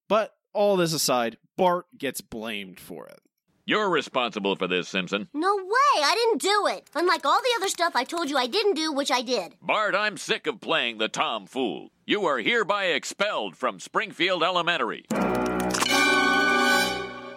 but 0.08 0.34
all 0.52 0.76
this 0.76 0.92
aside, 0.92 1.38
Bart 1.56 1.86
gets 1.96 2.20
blamed 2.20 2.78
for 2.78 3.06
it. 3.06 3.18
You're 3.64 3.88
responsible 3.88 4.56
for 4.56 4.66
this, 4.66 4.88
Simpson. 4.88 5.28
No 5.32 5.54
way, 5.56 6.02
I 6.02 6.14
didn't 6.16 6.42
do 6.42 6.66
it. 6.66 6.90
Unlike 6.94 7.24
all 7.24 7.40
the 7.40 7.54
other 7.56 7.68
stuff 7.68 7.94
I 7.94 8.02
told 8.04 8.28
you 8.28 8.36
I 8.36 8.48
didn't 8.48 8.74
do, 8.74 8.92
which 8.92 9.10
I 9.12 9.22
did. 9.22 9.54
Bart, 9.62 9.94
I'm 9.94 10.16
sick 10.18 10.46
of 10.48 10.60
playing 10.60 10.98
the 10.98 11.08
Tom 11.08 11.46
Fool. 11.46 11.90
You 12.04 12.26
are 12.26 12.38
hereby 12.38 12.86
expelled 12.86 13.56
from 13.56 13.78
Springfield 13.80 14.42
Elementary. 14.42 15.04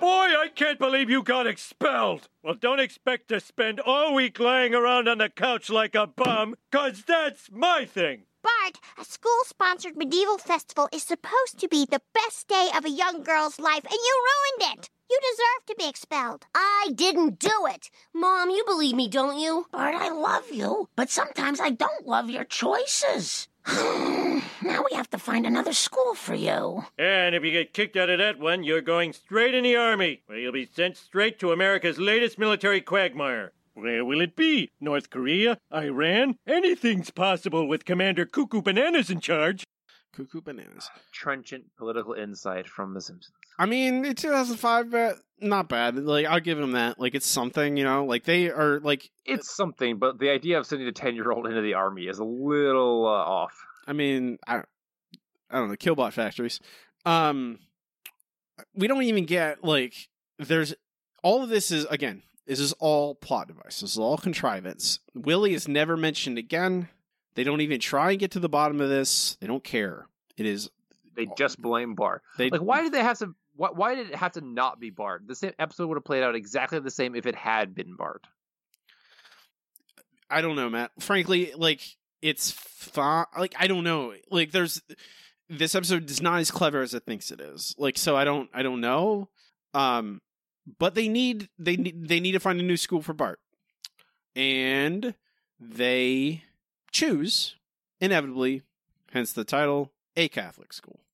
Boy, 0.05 0.12
I 0.38 0.50
can't 0.53 0.77
believe 0.77 1.09
you 1.09 1.24
got 1.24 1.47
expelled. 1.47 2.29
Well, 2.43 2.53
don't 2.53 2.79
expect 2.79 3.27
to 3.29 3.39
spend 3.39 3.79
all 3.79 4.13
week 4.13 4.39
lying 4.39 4.75
around 4.75 5.07
on 5.07 5.17
the 5.17 5.29
couch 5.29 5.67
like 5.67 5.95
a 5.95 6.05
bum, 6.05 6.53
'cause 6.71 7.01
that's 7.01 7.50
my 7.51 7.85
thing. 7.85 8.27
Bart, 8.43 8.79
a 9.00 9.03
school 9.03 9.41
sponsored 9.45 9.97
medieval 9.97 10.38
festival 10.38 10.88
is 10.91 11.01
supposed 11.01 11.57
to 11.57 11.67
be 11.67 11.88
the 11.89 12.03
best 12.13 12.47
day 12.47 12.69
of 12.77 12.85
a 12.85 12.89
young 12.91 13.24
girl's 13.24 13.57
life, 13.57 13.83
and 13.83 13.93
you 13.93 14.24
ruined 14.29 14.77
it. 14.77 14.89
You 15.09 15.19
deserve 15.21 15.65
to 15.65 15.75
be 15.75 15.89
expelled. 15.89 16.45
I 16.53 16.91
didn't 16.93 17.39
do 17.39 17.65
it. 17.65 17.89
Mom, 18.13 18.51
you 18.51 18.63
believe 18.63 18.95
me, 18.95 19.07
don't 19.07 19.39
you? 19.39 19.65
Bart, 19.71 19.95
I 19.95 20.09
love 20.09 20.51
you, 20.51 20.88
but 20.95 21.09
sometimes 21.09 21.59
I 21.59 21.71
don't 21.71 22.05
love 22.05 22.29
your 22.29 22.43
choices. 22.43 23.47
Now 23.67 24.84
we 24.89 24.95
have 24.95 25.10
to 25.12 25.17
find 25.17 25.45
another 25.45 25.74
school 25.74 26.13
for 26.15 26.36
you. 26.36 26.84
And 26.98 27.36
if 27.36 27.43
you 27.43 27.51
get 27.51 27.74
kicked 27.74 27.95
out 27.98 28.10
of 28.10 28.19
that 28.19 28.39
one, 28.39 28.63
you're 28.63 28.81
going 28.81 29.13
straight 29.13 29.53
in 29.53 29.63
the 29.63 29.75
army, 29.75 30.22
where 30.27 30.38
you'll 30.38 30.53
be 30.53 30.69
sent 30.72 30.98
straight 30.98 31.39
to 31.39 31.51
America's 31.51 31.98
latest 31.98 32.38
military 32.38 32.81
quagmire. 32.81 33.53
Where 33.74 34.05
will 34.05 34.22
it 34.22 34.36
be? 34.36 34.72
North 34.79 35.10
Korea? 35.10 35.57
Iran? 35.74 36.38
Anything's 36.48 37.10
possible 37.12 37.67
with 37.67 37.84
Commander 37.86 38.25
Cuckoo 38.25 38.62
Bananas 38.62 39.10
in 39.10 39.19
charge. 39.19 39.65
Cuckoo 40.15 40.39
bananas. 40.39 40.89
Trenchant 41.12 41.65
political 41.77 42.13
insight 42.13 42.67
from 42.69 42.93
The 42.93 43.01
Simpsons. 43.01 43.36
I 43.60 43.65
mean, 43.65 44.05
in 44.05 44.15
2005, 44.15 44.93
uh, 44.93 45.13
not 45.39 45.70
bad. 45.70 45.96
Like 45.98 46.25
I'll 46.25 46.39
give 46.39 46.58
them 46.58 46.74
that. 46.74 47.00
Like 47.00 47.15
it's 47.15 47.27
something, 47.27 47.77
you 47.77 47.84
know. 47.84 48.06
Like 48.06 48.24
they 48.24 48.50
are 48.50 48.80
like. 48.80 49.10
It's 49.25 49.56
something, 49.56 49.98
but 49.98 50.20
the 50.20 50.30
idea 50.30 50.58
of 50.60 50.65
sending 50.65 50.88
a 50.88 50.92
10 50.92 51.15
year 51.15 51.32
old 51.32 51.48
into 51.48 51.62
the 51.62 51.74
army 51.74 52.04
is 52.04 52.20
a 52.20 52.24
little 52.24 53.06
uh, 53.06 53.10
off. 53.10 53.54
I 53.88 53.94
mean, 53.94 54.38
I, 54.48 54.58
I 55.50 55.60
don't 55.60 55.70
know. 55.70 55.75
Killbot 55.75 56.13
factories. 56.13 56.60
Um, 57.06 57.60
we 58.74 58.88
don't 58.88 59.04
even 59.04 59.25
get 59.25 59.63
like. 59.63 59.94
There's 60.39 60.74
all 61.24 61.44
of 61.44 61.50
this 61.50 61.72
is 61.72 61.86
again. 61.86 62.24
This 62.48 62.60
is 62.60 62.74
all 62.74 63.15
plot 63.15 63.48
device. 63.48 63.82
This 63.82 63.92
is 63.92 63.98
all 63.98 64.18
contrivance. 64.18 65.00
Willie 65.15 65.54
is 65.54 65.68
never 65.68 65.98
mentioned 65.98 66.38
again. 66.38 66.89
They 67.34 67.44
don't 67.44 67.62
even 67.62 67.80
try 67.80 68.12
and 68.12 68.20
get 68.20 68.32
to 68.32 68.39
the 68.39 68.50
bottom 68.50 68.80
of 68.80 68.89
this. 68.89 69.36
They 69.42 69.48
don't 69.48 69.63
care. 69.63 70.08
It 70.38 70.46
is 70.46 70.70
They 71.15 71.27
just 71.38 71.62
blame 71.62 71.96
Bart. 71.96 72.22
they 72.38 72.50
Like, 72.50 72.62
why 72.62 72.82
did 72.82 72.94
they 72.94 73.01
have 73.01 73.18
to? 73.20 73.34
Why, 73.55 73.69
why 73.74 73.95
did 73.95 74.09
it 74.09 74.15
have 74.15 74.33
to 74.33 74.41
not 74.41 74.79
be 74.79 74.89
Bart? 74.89 75.24
The 75.27 75.35
same 75.35 75.53
episode 75.57 75.88
would 75.88 75.97
have 75.97 76.05
played 76.05 76.24
out 76.24 76.35
exactly 76.35 76.79
the 76.79 76.91
same 76.91 77.15
if 77.15 77.25
it 77.25 77.35
had 77.35 77.74
been 77.74 77.95
Bart. 77.95 78.25
I 80.29 80.41
don't 80.41 80.55
know, 80.55 80.69
Matt. 80.69 80.91
Frankly, 81.00 81.53
like 81.55 81.81
it's 82.21 82.51
fine. 82.51 83.25
Like 83.38 83.55
I 83.57 83.67
don't 83.67 83.83
know. 83.83 84.13
Like 84.29 84.51
there's 84.51 84.81
this 85.50 85.75
episode 85.75 86.09
is 86.09 86.21
not 86.21 86.39
as 86.39 86.51
clever 86.51 86.81
as 86.81 86.93
it 86.93 87.05
thinks 87.05 87.31
it 87.31 87.39
is. 87.39 87.75
Like 87.77 87.97
so, 87.97 88.15
I 88.15 88.24
don't. 88.24 88.50
I 88.53 88.63
don't 88.63 88.81
know. 88.81 89.29
Um, 89.74 90.21
but 90.79 90.95
they 90.95 91.07
need 91.07 91.50
they 91.59 91.77
need 91.77 92.07
they 92.07 92.19
need 92.19 92.31
to 92.31 92.39
find 92.39 92.59
a 92.59 92.63
new 92.63 92.77
school 92.77 93.01
for 93.01 93.13
Bart, 93.13 93.39
and 94.35 95.13
they 95.59 96.43
choose 96.91 97.55
inevitably, 98.00 98.63
hence 99.12 99.31
the 99.31 99.43
title, 99.43 99.91
a 100.15 100.27
Catholic 100.27 100.74
school. 100.74 101.04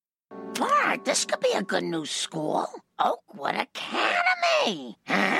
Bart, 0.55 1.05
this 1.05 1.25
could 1.25 1.39
be 1.39 1.51
a 1.53 1.61
good 1.63 1.83
new 1.83 2.05
school. 2.05 2.67
Oh, 2.99 3.17
Oakwood 3.29 3.55
Academy. 3.55 4.97
Huh? 5.07 5.39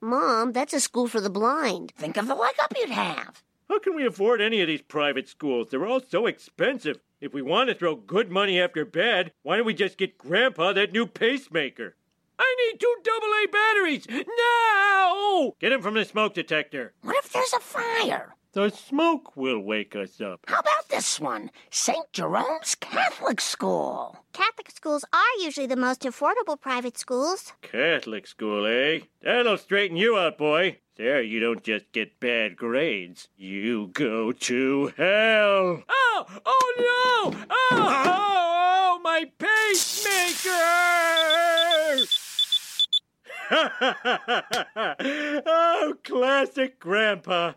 Mom, 0.00 0.52
that's 0.52 0.74
a 0.74 0.80
school 0.80 1.08
for 1.08 1.20
the 1.20 1.30
blind. 1.30 1.92
Think 1.96 2.16
of 2.16 2.26
the 2.26 2.34
leg 2.34 2.54
up 2.62 2.72
you'd 2.76 2.90
have. 2.90 3.42
How 3.68 3.78
can 3.78 3.94
we 3.94 4.04
afford 4.04 4.40
any 4.40 4.60
of 4.60 4.66
these 4.66 4.82
private 4.82 5.28
schools? 5.28 5.68
They're 5.70 5.86
all 5.86 6.00
so 6.00 6.26
expensive. 6.26 6.98
If 7.20 7.32
we 7.32 7.40
want 7.40 7.68
to 7.68 7.74
throw 7.74 7.94
good 7.94 8.30
money 8.30 8.60
after 8.60 8.84
bad, 8.84 9.32
why 9.42 9.56
don't 9.56 9.66
we 9.66 9.74
just 9.74 9.96
get 9.96 10.18
Grandpa 10.18 10.72
that 10.72 10.92
new 10.92 11.06
pacemaker? 11.06 11.96
I 12.38 12.56
need 12.72 12.80
two 12.80 12.96
AA 13.08 13.46
batteries 13.50 14.06
now! 14.10 15.52
Get 15.60 15.72
him 15.72 15.80
from 15.80 15.94
the 15.94 16.04
smoke 16.04 16.34
detector. 16.34 16.92
What 17.02 17.16
if 17.24 17.32
there's 17.32 17.52
a 17.52 17.60
fire? 17.60 18.34
The 18.54 18.68
smoke 18.68 19.34
will 19.34 19.60
wake 19.60 19.96
us 19.96 20.20
up. 20.20 20.40
How 20.46 20.58
about 20.58 20.90
this 20.90 21.18
one? 21.18 21.50
St. 21.70 22.12
Jerome's 22.12 22.74
Catholic 22.74 23.40
School. 23.40 24.18
Catholic 24.34 24.70
schools 24.70 25.06
are 25.10 25.40
usually 25.40 25.66
the 25.66 25.74
most 25.74 26.02
affordable 26.02 26.60
private 26.60 26.98
schools. 26.98 27.54
Catholic 27.62 28.26
school, 28.26 28.66
eh? 28.66 29.06
That'll 29.22 29.56
straighten 29.56 29.96
you 29.96 30.18
out, 30.18 30.36
boy. 30.36 30.80
There, 30.96 31.22
you 31.22 31.40
don't 31.40 31.62
just 31.62 31.90
get 31.92 32.20
bad 32.20 32.58
grades. 32.58 33.28
You 33.38 33.86
go 33.94 34.32
to 34.32 34.92
hell. 34.98 35.82
Oh! 35.88 36.26
Oh 36.44 36.74
no! 37.32 37.38
Oh! 37.48 37.56
Oh! 37.70 38.04
oh 38.06 39.00
my 39.02 39.30
pacemaker! 39.38 40.50
oh, 45.46 45.94
classic 46.04 46.78
Grandpa. 46.78 47.52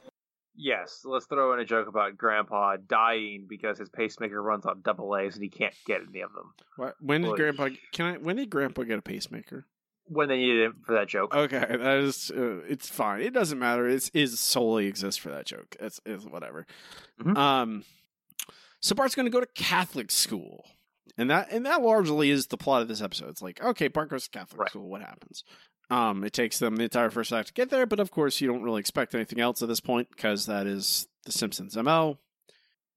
Yes, 0.58 1.02
let's 1.04 1.26
throw 1.26 1.54
in 1.54 1.60
a 1.60 1.66
joke 1.66 1.88
about 1.88 2.18
Grandpa 2.18 2.78
dying 2.78 3.46
because 3.50 3.78
his 3.78 3.90
pacemaker 3.90 4.42
runs 4.42 4.66
on 4.66 4.82
double 4.82 5.16
A's 5.18 5.36
and 5.36 5.44
he 5.44 5.50
can't 5.50 5.74
get 5.86 6.00
any 6.08 6.22
of 6.22 6.32
them 6.34 6.54
Why- 6.78 6.92
When 7.02 7.22
did 7.22 7.32
Boy. 7.32 7.36
Grandpa? 7.38 7.70
Can 7.92 8.06
I? 8.06 8.18
When 8.18 8.36
did 8.38 8.50
Grandpa 8.50 8.84
get 8.84 9.00
a 9.00 9.02
pacemaker? 9.02 9.66
when 10.08 10.30
they 10.30 10.38
needed 10.38 10.66
him 10.66 10.76
for 10.86 10.94
that 10.94 11.08
joke. 11.08 11.34
Okay, 11.36 11.58
that 11.68 11.98
is 11.98 12.30
uh, 12.30 12.60
it's 12.70 12.88
fine. 12.88 13.22
It 13.22 13.34
doesn't 13.34 13.58
matter. 13.58 13.88
It's 13.90 14.10
is 14.14 14.40
solely 14.40 14.86
exists 14.86 15.18
for 15.20 15.30
that 15.32 15.48
joke. 15.48 15.76
It's 15.80 16.00
is 16.06 16.26
whatever. 16.28 16.68
Mhm. 17.20 17.36
Um, 17.36 17.84
so 18.82 18.94
Bart's 18.94 19.16
going 19.16 19.26
to 19.26 19.32
go 19.32 19.40
to 19.40 19.48
Catholic 19.56 20.12
school, 20.12 20.64
and 21.18 21.32
that 21.32 21.52
and 21.52 21.66
that 21.66 21.82
largely 21.82 22.30
is 22.30 22.46
the 22.48 22.58
plot 22.58 22.84
of 22.84 22.88
this 22.88 23.02
episode. 23.02 23.30
It's 23.30 23.42
like 23.42 23.60
okay, 23.64 23.88
Bart 23.88 24.12
goes 24.12 24.26
to 24.26 24.30
Catholic 24.30 24.60
Right. 24.62 24.70
school. 24.70 24.88
What 24.88 25.02
happens? 25.02 25.44
Um, 25.90 26.24
it 26.24 26.34
takes 26.34 26.60
them 26.60 26.78
the 26.78 26.84
entire 26.84 27.10
first 27.10 27.32
act 27.32 27.50
to 27.50 27.54
get 27.54 27.70
there, 27.70 27.86
but 27.86 28.00
of 28.00 28.12
course 28.12 28.42
you 28.42 28.48
don't 28.48 28.64
really 28.64 28.80
expect 28.80 29.14
anything 29.14 29.40
else 29.40 29.62
at 29.62 29.68
this 29.68 29.80
point 29.80 30.10
because 30.10 30.46
that 30.48 30.66
is 30.66 31.08
the 31.26 31.32
Simpsons 31.32 31.78
mo. 31.78 32.18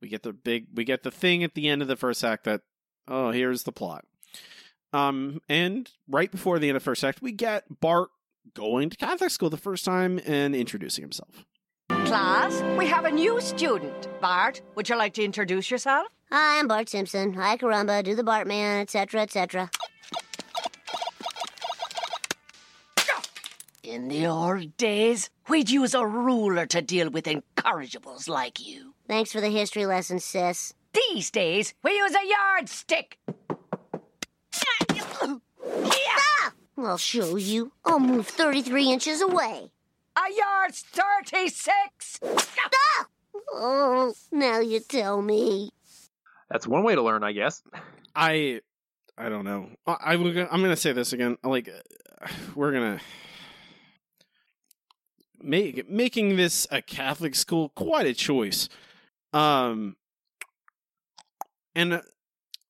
We 0.00 0.08
get 0.08 0.22
the 0.22 0.32
big, 0.32 0.68
we 0.74 0.84
get 0.84 1.02
the 1.02 1.10
thing 1.10 1.44
at 1.44 1.54
the 1.54 1.68
end 1.68 1.82
of 1.82 1.88
the 1.88 1.96
first 1.96 2.24
act 2.24 2.44
that 2.44 2.62
oh 3.06 3.30
here's 3.30 3.64
the 3.64 3.72
plot. 3.72 4.04
Um, 4.92 5.42
and 5.48 5.90
right 6.08 6.30
before 6.30 6.58
the 6.58 6.68
end 6.68 6.76
of 6.76 6.82
the 6.82 6.84
first 6.84 7.04
act, 7.04 7.20
we 7.20 7.32
get 7.32 7.80
Bart 7.80 8.08
going 8.54 8.88
to 8.90 8.96
Catholic 8.96 9.30
school 9.30 9.50
the 9.50 9.58
first 9.58 9.84
time 9.84 10.18
and 10.24 10.54
introducing 10.54 11.02
himself. 11.02 11.44
Class, 11.90 12.62
we 12.78 12.86
have 12.86 13.04
a 13.04 13.10
new 13.10 13.38
student. 13.40 14.08
Bart, 14.20 14.62
would 14.74 14.88
you 14.88 14.96
like 14.96 15.12
to 15.14 15.24
introduce 15.24 15.70
yourself? 15.70 16.06
Hi, 16.30 16.58
I'm 16.58 16.68
Bart 16.68 16.88
Simpson. 16.88 17.34
Hi, 17.34 17.56
Caramba, 17.56 18.02
do 18.02 18.14
the 18.14 18.22
Bartman, 18.22 18.80
etc., 18.80 19.22
etc. 19.22 19.70
In 23.88 24.08
the 24.08 24.26
old 24.26 24.76
days, 24.76 25.30
we'd 25.48 25.70
use 25.70 25.94
a 25.94 26.06
ruler 26.06 26.66
to 26.66 26.82
deal 26.82 27.08
with 27.08 27.24
incorrigibles 27.24 28.28
like 28.28 28.60
you. 28.60 28.92
Thanks 29.06 29.32
for 29.32 29.40
the 29.40 29.48
history 29.48 29.86
lesson, 29.86 30.20
sis. 30.20 30.74
These 30.92 31.30
days, 31.30 31.72
we 31.82 31.92
use 31.92 32.14
a 32.14 32.28
yardstick. 32.28 33.18
Ah! 35.24 36.52
I'll 36.76 36.98
show 36.98 37.36
you. 37.36 37.72
I'll 37.82 37.98
move 37.98 38.28
33 38.28 38.92
inches 38.92 39.22
away. 39.22 39.70
A 40.14 40.34
yard's 40.36 40.82
36. 40.82 42.20
Ah! 42.22 43.06
Oh, 43.54 44.12
now 44.30 44.60
you 44.60 44.80
tell 44.80 45.22
me. 45.22 45.70
That's 46.50 46.66
one 46.66 46.84
way 46.84 46.94
to 46.94 47.00
learn, 47.00 47.24
I 47.24 47.32
guess. 47.32 47.62
I 48.14 48.60
I 49.16 49.30
don't 49.30 49.46
know. 49.46 49.70
I, 49.86 49.92
I, 49.92 50.12
I'm 50.12 50.20
going 50.60 50.68
to 50.68 50.76
say 50.76 50.92
this 50.92 51.14
again. 51.14 51.38
Like 51.42 51.70
uh, 51.70 52.28
we're 52.54 52.72
going 52.72 52.98
to 52.98 53.04
make 55.42 55.88
making 55.88 56.36
this 56.36 56.66
a 56.70 56.82
Catholic 56.82 57.34
school 57.34 57.70
quite 57.70 58.06
a 58.06 58.14
choice. 58.14 58.68
Um 59.32 59.96
and 61.74 61.94
uh, 61.94 62.02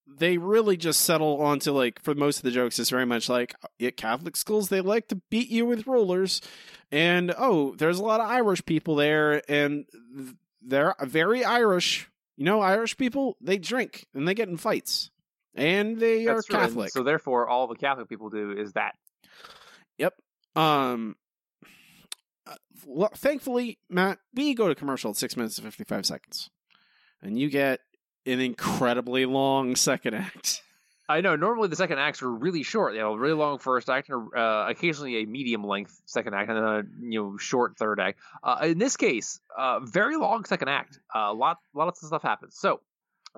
they 0.06 0.38
really 0.38 0.76
just 0.76 1.00
settle 1.00 1.40
onto 1.40 1.70
like 1.70 2.02
for 2.02 2.14
most 2.14 2.38
of 2.38 2.42
the 2.42 2.50
jokes 2.50 2.78
it's 2.78 2.90
very 2.90 3.06
much 3.06 3.28
like 3.28 3.54
at 3.80 3.96
Catholic 3.96 4.36
schools 4.36 4.68
they 4.68 4.80
like 4.80 5.08
to 5.08 5.20
beat 5.30 5.48
you 5.48 5.66
with 5.66 5.86
rulers 5.86 6.40
and 6.90 7.32
oh 7.38 7.74
there's 7.76 7.98
a 7.98 8.02
lot 8.02 8.20
of 8.20 8.28
Irish 8.28 8.64
people 8.64 8.96
there 8.96 9.42
and 9.50 9.84
they're 10.60 10.94
very 11.02 11.44
Irish. 11.44 12.10
You 12.36 12.44
know 12.44 12.60
Irish 12.60 12.96
people 12.96 13.36
they 13.40 13.58
drink 13.58 14.06
and 14.14 14.26
they 14.26 14.34
get 14.34 14.48
in 14.48 14.56
fights 14.56 15.10
and 15.58 15.98
they 15.98 16.24
That's 16.24 16.38
are 16.38 16.42
true, 16.42 16.58
and 16.58 16.68
Catholic. 16.68 16.92
So 16.92 17.02
therefore, 17.02 17.48
all 17.48 17.66
the 17.66 17.74
Catholic 17.74 18.08
people 18.08 18.30
do 18.30 18.52
is 18.52 18.72
that. 18.72 18.94
Yep. 19.98 20.14
Um. 20.56 21.16
Uh, 22.88 22.92
Well, 22.94 23.10
thankfully, 23.14 23.78
Matt, 23.88 24.18
we 24.34 24.54
go 24.54 24.68
to 24.68 24.74
commercial 24.74 25.10
at 25.10 25.16
six 25.16 25.36
minutes 25.36 25.58
and 25.58 25.66
fifty-five 25.66 26.06
seconds, 26.06 26.50
and 27.22 27.38
you 27.38 27.50
get 27.50 27.80
an 28.26 28.40
incredibly 28.40 29.26
long 29.26 29.76
second 29.76 30.14
act. 30.14 30.62
I 31.10 31.22
know. 31.22 31.36
Normally, 31.36 31.68
the 31.68 31.76
second 31.76 31.98
acts 31.98 32.22
are 32.22 32.30
really 32.30 32.62
short. 32.62 32.92
You 32.94 33.00
know, 33.00 33.14
really 33.14 33.32
long 33.32 33.58
first 33.58 33.88
act, 33.88 34.10
and 34.10 34.28
uh, 34.36 34.66
occasionally 34.68 35.22
a 35.22 35.26
medium 35.26 35.64
length 35.64 36.02
second 36.04 36.34
act, 36.34 36.50
and 36.50 36.58
then 36.58 36.64
a 36.64 36.82
you 37.00 37.22
know 37.22 37.36
short 37.38 37.78
third 37.78 37.98
act. 37.98 38.18
Uh, 38.42 38.58
in 38.62 38.78
this 38.78 38.96
case, 38.98 39.40
uh, 39.56 39.80
very 39.80 40.16
long 40.16 40.44
second 40.44 40.68
act. 40.68 40.98
A 41.14 41.32
lot, 41.32 41.58
lot 41.74 41.88
of 41.88 41.96
stuff 41.96 42.22
happens. 42.22 42.56
So 42.58 42.80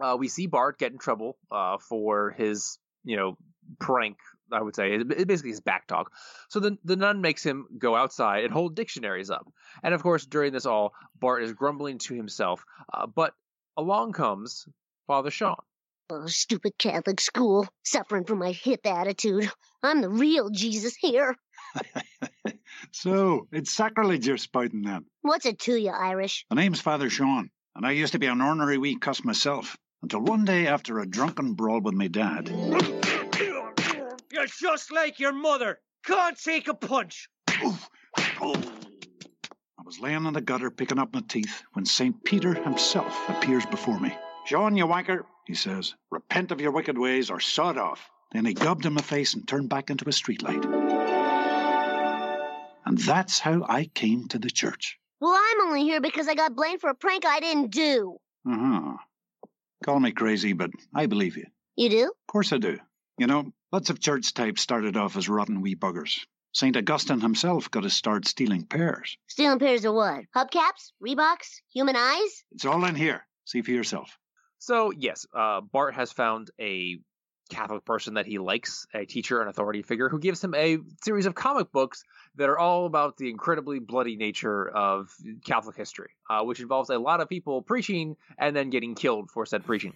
uh, 0.03 0.17
we 0.19 0.27
see 0.27 0.49
Bart 0.49 0.79
get 0.79 0.91
in 0.91 0.99
trouble 0.99 1.37
uh, 1.53 1.79
for 1.79 2.31
his 2.31 2.79
you 3.05 3.17
know 3.17 3.37
prank. 3.79 4.17
I 4.53 4.61
would 4.63 4.75
say 4.77 4.95
It- 4.95 5.27
basically 5.29 5.51
his 5.51 5.61
back 5.61 5.87
talk. 5.87 6.13
So 6.49 6.61
the 6.61 6.79
the 6.85 6.97
nun 6.97 7.21
makes 7.21 7.43
him 7.43 7.67
go 7.79 7.95
outside 7.97 8.45
and 8.45 8.53
hold 8.53 8.75
dictionaries 8.75 9.31
up. 9.31 9.47
And 9.83 9.95
of 9.95 10.03
course, 10.03 10.27
during 10.27 10.53
this 10.53 10.67
all, 10.67 10.95
Bart 11.19 11.43
is 11.43 11.53
grumbling 11.53 11.99
to 11.99 12.15
himself. 12.15 12.65
Uh, 12.93 13.07
but 13.07 13.35
along 13.77 14.13
comes 14.13 14.67
Father 15.07 15.31
Sean. 15.31 15.57
Oh, 16.13 16.27
stupid 16.27 16.73
Catholic 16.77 17.21
school, 17.21 17.69
suffering 17.85 18.25
from 18.25 18.39
my 18.41 18.51
hip 18.51 18.85
attitude. 18.85 19.49
I'm 19.83 20.01
the 20.01 20.09
real 20.09 20.51
Jesus 20.51 20.97
here. 20.97 21.37
So, 22.93 23.47
it's 23.53 23.73
sacrilege 23.73 24.27
you're 24.27 24.37
spouting 24.37 24.83
then. 24.83 25.05
What's 25.23 25.47
it 25.47 25.59
to 25.61 25.77
you, 25.77 25.91
Irish? 25.91 26.47
My 26.51 26.61
name's 26.63 26.81
Father 26.81 27.11
Sean, 27.11 27.51
and 27.77 27.87
I 27.87 27.93
used 27.93 28.13
to 28.13 28.19
be 28.19 28.27
an 28.27 28.41
ornery 28.41 28.79
wee 28.79 28.97
cuss 28.99 29.23
myself. 29.25 29.77
Until 30.03 30.21
one 30.21 30.45
day, 30.45 30.67
after 30.67 30.99
a 30.99 31.07
drunken 31.07 31.53
brawl 31.55 31.81
with 31.81 31.95
my 31.95 32.09
dad, 32.09 32.49
You're 34.33 34.47
just 34.47 34.93
like 34.93 35.19
your 35.19 35.33
mother. 35.33 35.79
Can't 36.05 36.41
take 36.41 36.69
a 36.69 36.75
punch. 36.75 37.29
I 37.49 37.77
was 39.85 40.01
laying 40.01 40.25
in 40.25 40.33
the 40.33 40.41
gutter 40.41 40.71
picking 40.71 40.99
up 40.99 41.13
my 41.13 41.23
teeth 41.29 41.63
when 41.73 41.85
St. 41.85 42.23
Peter 42.25 42.55
himself 42.55 43.29
appears 43.29 43.67
before 43.67 43.99
me. 43.99 44.17
Sean, 44.47 44.77
you 44.77 44.87
wanker, 44.87 45.23
he 45.47 45.55
says, 45.55 45.95
repent 46.11 46.53
of 46.53 46.61
your 46.61 46.71
wicked 46.71 46.97
ways 46.97 47.31
or 47.31 47.41
sod 47.41 47.77
off. 47.77 48.09
Then 48.33 48.45
he 48.45 48.55
gubbed 48.55 48.87
in 48.87 48.93
my 48.93 49.03
face 49.03 49.35
and 49.35 49.47
turned 49.47 49.69
back 49.69 49.91
into 49.91 50.05
a 50.05 50.13
streetlight. 50.13 50.65
And 52.87 52.99
that's 52.99 53.41
how 53.41 53.65
I 53.69 53.91
came 53.95 54.29
to 54.29 54.39
the 54.39 54.51
church. 54.51 54.99
Well, 55.21 55.37
I'm 55.37 55.67
only 55.67 55.83
here 55.83 56.01
because 56.01 56.29
I 56.29 56.35
got 56.35 56.55
blamed 56.55 56.81
for 56.81 56.91
a 56.91 56.95
prank 56.95 57.27
I 57.27 57.41
didn't 57.41 57.73
do. 57.73 58.17
Uh 58.49 58.57
huh. 58.57 58.97
Call 59.85 60.01
me 60.01 60.13
crazy, 60.13 60.53
but 60.53 60.71
I 60.95 61.07
believe 61.07 61.37
you. 61.37 61.47
You 61.77 61.91
do? 61.91 62.05
Of 62.05 62.33
course 62.33 62.53
I 62.53 62.59
do. 62.59 62.79
You 63.19 63.27
know, 63.27 63.53
lots 63.73 63.91
of 63.91 64.01
church 64.01 64.35
types 64.35 64.61
started 64.61 64.97
off 64.97 65.17
as 65.17 65.29
rotten 65.29 65.61
wee 65.61 65.77
buggers. 65.77 66.21
St. 66.53 66.77
Augustine 66.77 67.21
himself 67.21 67.71
got 67.71 67.85
to 67.85 67.91
start 67.91 68.27
stealing 68.27 68.65
pears. 68.65 69.17
Stealing 69.29 69.61
pears 69.61 69.85
of 69.85 69.95
what? 69.95 70.25
Hubcaps? 70.35 70.93
Reeboks? 71.05 71.61
Human 71.73 71.95
eyes? 71.95 72.45
It's 72.53 72.65
all 72.65 72.85
in 72.85 72.97
here. 72.97 73.25
See 73.45 73.63
for 73.63 73.71
yourself. 73.71 74.19
So 74.59 74.91
yes, 74.91 75.27
uh, 75.35 75.61
Bart 75.61 75.95
has 75.95 76.13
found 76.13 76.51
a 76.61 76.99
Catholic 77.51 77.85
person 77.85 78.15
that 78.15 78.27
he 78.27 78.39
likes, 78.39 78.87
a 78.95 79.05
teacher, 79.05 79.43
an 79.43 79.49
authority 79.49 79.83
figure, 79.83 80.09
who 80.09 80.19
gives 80.19 80.43
him 80.43 80.55
a 80.55 80.79
series 81.03 81.27
of 81.27 81.35
comic 81.35 81.73
books 81.73 82.05
that 82.37 82.49
are 82.49 82.59
all 82.59 82.87
about 82.87 83.17
the 83.17 83.29
incredibly 83.29 83.81
bloody 83.81 84.17
nature 84.17 84.69
of 84.69 85.13
Catholic 85.45 85.77
history, 85.77 86.11
uh, 86.29 86.43
which 86.43 86.61
involves 86.61 86.91
a 86.91 86.99
lot 86.99 87.21
of 87.21 87.29
people 87.29 87.61
preaching 87.63 88.17
and 88.39 88.55
then 88.55 88.71
getting 88.71 88.95
killed 88.95 89.31
for 89.31 89.45
said 89.47 89.65
preaching. 89.65 89.95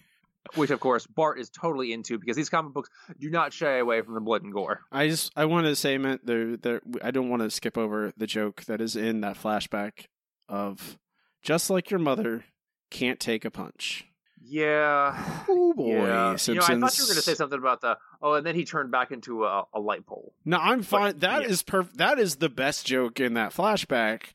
Which, 0.53 0.69
of 0.69 0.79
course, 0.79 1.07
Bart 1.07 1.39
is 1.39 1.49
totally 1.49 1.91
into 1.91 2.19
because 2.19 2.37
these 2.37 2.49
comic 2.49 2.73
books 2.73 2.89
do 3.19 3.29
not 3.29 3.51
shy 3.51 3.77
away 3.77 4.01
from 4.01 4.13
the 4.13 4.21
blood 4.21 4.43
and 4.43 4.53
gore. 4.53 4.81
I 4.91 5.07
just 5.07 5.31
I 5.35 5.45
want 5.45 5.65
to 5.65 5.75
say, 5.75 5.97
man, 5.97 6.19
there, 6.23 6.55
there. 6.55 6.81
I 7.03 7.11
don't 7.11 7.29
want 7.29 7.41
to 7.41 7.49
skip 7.49 7.77
over 7.77 8.13
the 8.15 8.27
joke 8.27 8.65
that 8.65 8.79
is 8.79 8.95
in 8.95 9.21
that 9.21 9.41
flashback 9.41 10.05
of 10.47 10.97
just 11.41 11.69
like 11.69 11.89
your 11.89 11.99
mother 11.99 12.45
can't 12.91 13.19
take 13.19 13.43
a 13.43 13.51
punch. 13.51 14.05
Yeah. 14.47 15.43
Oh 15.49 15.73
boy, 15.73 15.95
yeah. 15.95 16.37
You 16.45 16.53
know, 16.53 16.61
I 16.61 16.65
thought 16.67 16.97
you 16.97 17.03
were 17.03 17.07
going 17.07 17.15
to 17.15 17.21
say 17.21 17.33
something 17.33 17.57
about 17.57 17.81
the 17.81 17.97
oh, 18.21 18.33
and 18.33 18.45
then 18.45 18.53
he 18.53 18.63
turned 18.63 18.91
back 18.91 19.11
into 19.11 19.43
a, 19.43 19.65
a 19.73 19.79
light 19.79 20.05
pole. 20.05 20.33
No, 20.45 20.57
I'm 20.57 20.83
fine. 20.83 21.17
That 21.19 21.45
is 21.45 21.63
perfect. 21.63 21.97
That 21.97 22.19
is 22.19 22.35
the 22.35 22.49
best 22.49 22.85
joke 22.85 23.19
in 23.19 23.33
that 23.33 23.53
flashback. 23.53 24.27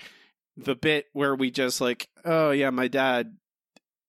The 0.57 0.75
bit 0.75 1.07
where 1.13 1.35
we 1.35 1.51
just 1.51 1.81
like, 1.81 2.09
oh 2.25 2.51
yeah, 2.51 2.71
my 2.71 2.89
dad, 2.89 3.37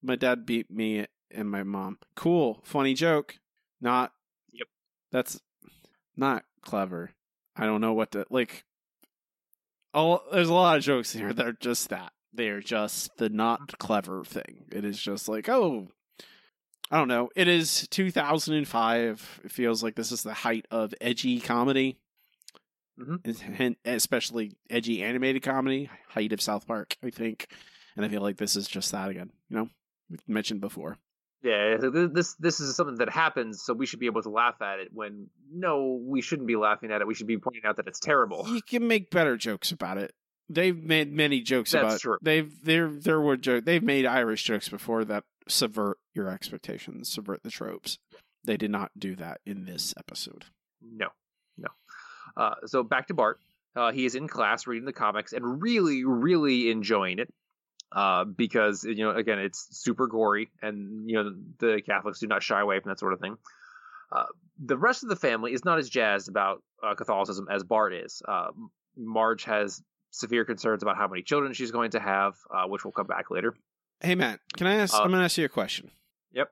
my 0.01 0.15
dad 0.15 0.45
beat 0.45 0.71
me 0.71 1.05
and 1.33 1.49
my 1.49 1.63
mom. 1.63 1.97
Cool, 2.15 2.61
funny 2.63 2.93
joke. 2.93 3.39
Not. 3.79 4.11
Yep. 4.53 4.67
That's 5.11 5.41
not 6.15 6.43
clever. 6.61 7.11
I 7.55 7.65
don't 7.65 7.81
know 7.81 7.93
what 7.93 8.11
to 8.11 8.25
like. 8.29 8.63
Oh, 9.93 10.21
there's 10.31 10.49
a 10.49 10.53
lot 10.53 10.77
of 10.77 10.83
jokes 10.83 11.11
here 11.11 11.33
that 11.33 11.45
are 11.45 11.53
just 11.53 11.89
that. 11.89 12.13
They 12.33 12.47
are 12.47 12.61
just 12.61 13.17
the 13.17 13.29
not 13.29 13.77
clever 13.77 14.23
thing. 14.23 14.65
It 14.71 14.85
is 14.85 14.99
just 14.99 15.27
like, 15.27 15.49
oh, 15.49 15.89
I 16.89 16.97
don't 16.97 17.09
know. 17.09 17.29
It 17.35 17.47
is 17.47 17.87
2005. 17.89 19.41
It 19.43 19.51
feels 19.51 19.83
like 19.83 19.95
this 19.95 20.11
is 20.11 20.23
the 20.23 20.33
height 20.33 20.65
of 20.71 20.93
edgy 21.01 21.41
comedy, 21.41 21.97
mm-hmm. 22.99 23.61
and 23.61 23.75
especially 23.83 24.53
edgy 24.69 25.03
animated 25.03 25.43
comedy. 25.43 25.89
Height 26.09 26.31
of 26.31 26.41
South 26.41 26.67
Park, 26.67 26.95
I 27.03 27.09
think. 27.09 27.47
And 27.95 28.05
I 28.05 28.09
feel 28.09 28.21
like 28.21 28.37
this 28.37 28.55
is 28.55 28.67
just 28.67 28.91
that 28.91 29.09
again. 29.09 29.31
You 29.49 29.57
know, 29.57 29.69
we 30.09 30.17
mentioned 30.27 30.61
before. 30.61 30.97
Yeah, 31.43 31.77
this 31.81 32.35
this 32.35 32.59
is 32.59 32.75
something 32.75 32.97
that 32.97 33.09
happens, 33.09 33.63
so 33.63 33.73
we 33.73 33.87
should 33.87 33.99
be 33.99 34.05
able 34.05 34.21
to 34.21 34.29
laugh 34.29 34.61
at 34.61 34.79
it. 34.79 34.89
When 34.93 35.27
no, 35.51 35.99
we 36.03 36.21
shouldn't 36.21 36.47
be 36.47 36.55
laughing 36.55 36.91
at 36.91 37.01
it. 37.01 37.07
We 37.07 37.15
should 37.15 37.25
be 37.25 37.37
pointing 37.37 37.63
out 37.65 37.77
that 37.77 37.87
it's 37.87 37.99
terrible. 37.99 38.45
You 38.47 38.61
can 38.61 38.87
make 38.87 39.09
better 39.09 39.37
jokes 39.37 39.71
about 39.71 39.97
it. 39.97 40.13
They've 40.49 40.77
made 40.77 41.11
many 41.11 41.41
jokes 41.41 41.71
That's 41.71 41.83
about. 41.83 41.99
true. 41.99 42.17
They've 42.21 42.63
there 42.63 42.89
there 42.89 43.19
were 43.19 43.37
jokes. 43.37 43.65
They've 43.65 43.81
made 43.81 44.05
Irish 44.05 44.43
jokes 44.43 44.69
before 44.69 45.03
that 45.05 45.23
subvert 45.47 45.97
your 46.13 46.29
expectations, 46.29 47.11
subvert 47.11 47.41
the 47.41 47.49
tropes. 47.49 47.97
They 48.43 48.57
did 48.57 48.71
not 48.71 48.91
do 48.97 49.15
that 49.15 49.41
in 49.45 49.65
this 49.65 49.93
episode. 49.97 50.45
No, 50.81 51.07
no. 51.57 51.69
Uh, 52.37 52.55
so 52.65 52.83
back 52.83 53.07
to 53.07 53.13
Bart. 53.13 53.39
Uh, 53.75 53.91
he 53.91 54.05
is 54.05 54.15
in 54.15 54.27
class 54.27 54.67
reading 54.67 54.85
the 54.85 54.93
comics 54.93 55.31
and 55.33 55.61
really, 55.61 56.03
really 56.03 56.69
enjoying 56.69 57.19
it. 57.19 57.33
Uh, 57.91 58.23
because 58.23 58.83
you 58.85 59.03
know, 59.03 59.11
again, 59.11 59.39
it's 59.39 59.67
super 59.71 60.07
gory, 60.07 60.49
and 60.61 61.09
you 61.09 61.15
know 61.15 61.35
the 61.59 61.81
Catholics 61.85 62.19
do 62.19 62.27
not 62.27 62.41
shy 62.41 62.61
away 62.61 62.79
from 62.79 62.89
that 62.89 62.99
sort 62.99 63.13
of 63.13 63.19
thing. 63.19 63.37
Uh, 64.11 64.25
the 64.63 64.77
rest 64.77 65.03
of 65.03 65.09
the 65.09 65.15
family 65.15 65.53
is 65.53 65.65
not 65.65 65.77
as 65.77 65.89
jazzed 65.89 66.29
about 66.29 66.63
uh, 66.83 66.95
Catholicism 66.95 67.47
as 67.51 67.63
Bart 67.63 67.93
is. 67.93 68.21
Uh, 68.27 68.47
Marge 68.97 69.43
has 69.45 69.81
severe 70.11 70.45
concerns 70.45 70.83
about 70.83 70.97
how 70.97 71.07
many 71.07 71.21
children 71.21 71.53
she's 71.53 71.71
going 71.71 71.91
to 71.91 71.99
have, 71.99 72.35
uh, 72.53 72.65
which 72.67 72.83
will 72.85 72.91
come 72.91 73.07
back 73.07 73.31
later. 73.31 73.55
Hey 74.01 74.15
Matt, 74.15 74.39
can 74.55 74.67
I 74.67 74.75
ask? 74.75 74.93
Uh, 74.93 75.01
I'm 75.01 75.09
going 75.09 75.19
to 75.19 75.25
ask 75.25 75.37
you 75.37 75.45
a 75.45 75.49
question. 75.49 75.91
Yep. 76.33 76.49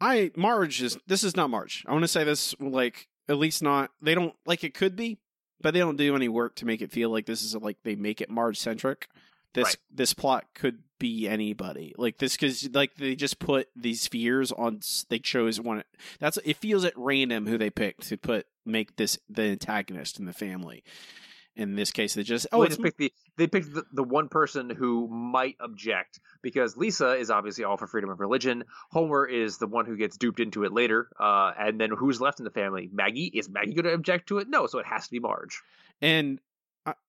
I 0.00 0.30
Marge 0.36 0.82
is. 0.82 0.98
This 1.06 1.24
is 1.24 1.36
not 1.36 1.50
Marge. 1.50 1.84
I 1.86 1.92
want 1.92 2.02
to 2.02 2.08
say 2.08 2.24
this 2.24 2.54
like 2.60 3.08
at 3.28 3.38
least 3.38 3.62
not. 3.62 3.90
They 4.02 4.14
don't 4.14 4.34
like 4.46 4.64
it 4.64 4.74
could 4.74 4.96
be, 4.96 5.18
but 5.60 5.74
they 5.74 5.80
don't 5.80 5.96
do 5.96 6.14
any 6.14 6.28
work 6.28 6.56
to 6.56 6.66
make 6.66 6.82
it 6.82 6.92
feel 6.92 7.10
like 7.10 7.26
this 7.26 7.42
is 7.42 7.54
like 7.54 7.78
they 7.84 7.94
make 7.94 8.20
it 8.20 8.30
Marge 8.30 8.58
centric. 8.58 9.08
This 9.54 9.64
Right. 9.64 9.76
this 9.90 10.14
plot 10.14 10.46
could 10.54 10.82
be 10.98 11.28
anybody 11.28 11.94
like 11.96 12.18
this 12.18 12.36
because 12.36 12.68
like 12.74 12.96
they 12.96 13.14
just 13.14 13.38
put 13.38 13.68
these 13.74 14.06
fears 14.06 14.52
on. 14.52 14.80
They 15.08 15.18
chose 15.18 15.60
one. 15.60 15.84
That's 16.18 16.38
it 16.44 16.56
feels 16.56 16.84
at 16.84 16.92
random 16.96 17.46
who 17.46 17.56
they 17.58 17.70
picked 17.70 18.08
to 18.08 18.16
put 18.16 18.46
make 18.66 18.96
this 18.96 19.18
the 19.28 19.42
antagonist 19.42 20.18
in 20.18 20.26
the 20.26 20.32
family. 20.32 20.84
In 21.56 21.74
this 21.74 21.90
case, 21.90 22.14
they 22.14 22.22
just 22.22 22.46
oh 22.52 22.58
Well, 22.58 22.68
they 22.68 22.70
just 22.70 22.82
picked 22.82 22.98
the 22.98 23.12
they 23.36 23.46
picked 23.48 23.74
the, 23.74 23.84
the 23.92 24.04
one 24.04 24.28
person 24.28 24.70
who 24.70 25.08
might 25.08 25.56
object 25.60 26.20
because 26.40 26.76
Lisa 26.76 27.14
is 27.14 27.30
obviously 27.30 27.64
all 27.64 27.76
for 27.76 27.88
freedom 27.88 28.10
of 28.10 28.20
religion. 28.20 28.64
Homer 28.90 29.26
is 29.26 29.58
the 29.58 29.66
one 29.66 29.84
who 29.86 29.96
gets 29.96 30.16
duped 30.16 30.38
into 30.38 30.62
it 30.64 30.72
later, 30.72 31.08
uh, 31.18 31.52
and 31.58 31.80
then 31.80 31.90
who's 31.90 32.20
left 32.20 32.38
in 32.38 32.44
the 32.44 32.50
family? 32.50 32.88
Maggie 32.92 33.26
is 33.26 33.48
Maggie 33.48 33.74
going 33.74 33.86
to 33.86 33.92
object 33.92 34.28
to 34.28 34.38
it? 34.38 34.48
No, 34.48 34.66
so 34.66 34.78
it 34.78 34.86
has 34.86 35.06
to 35.06 35.10
be 35.10 35.18
Marge. 35.18 35.60
And 36.00 36.38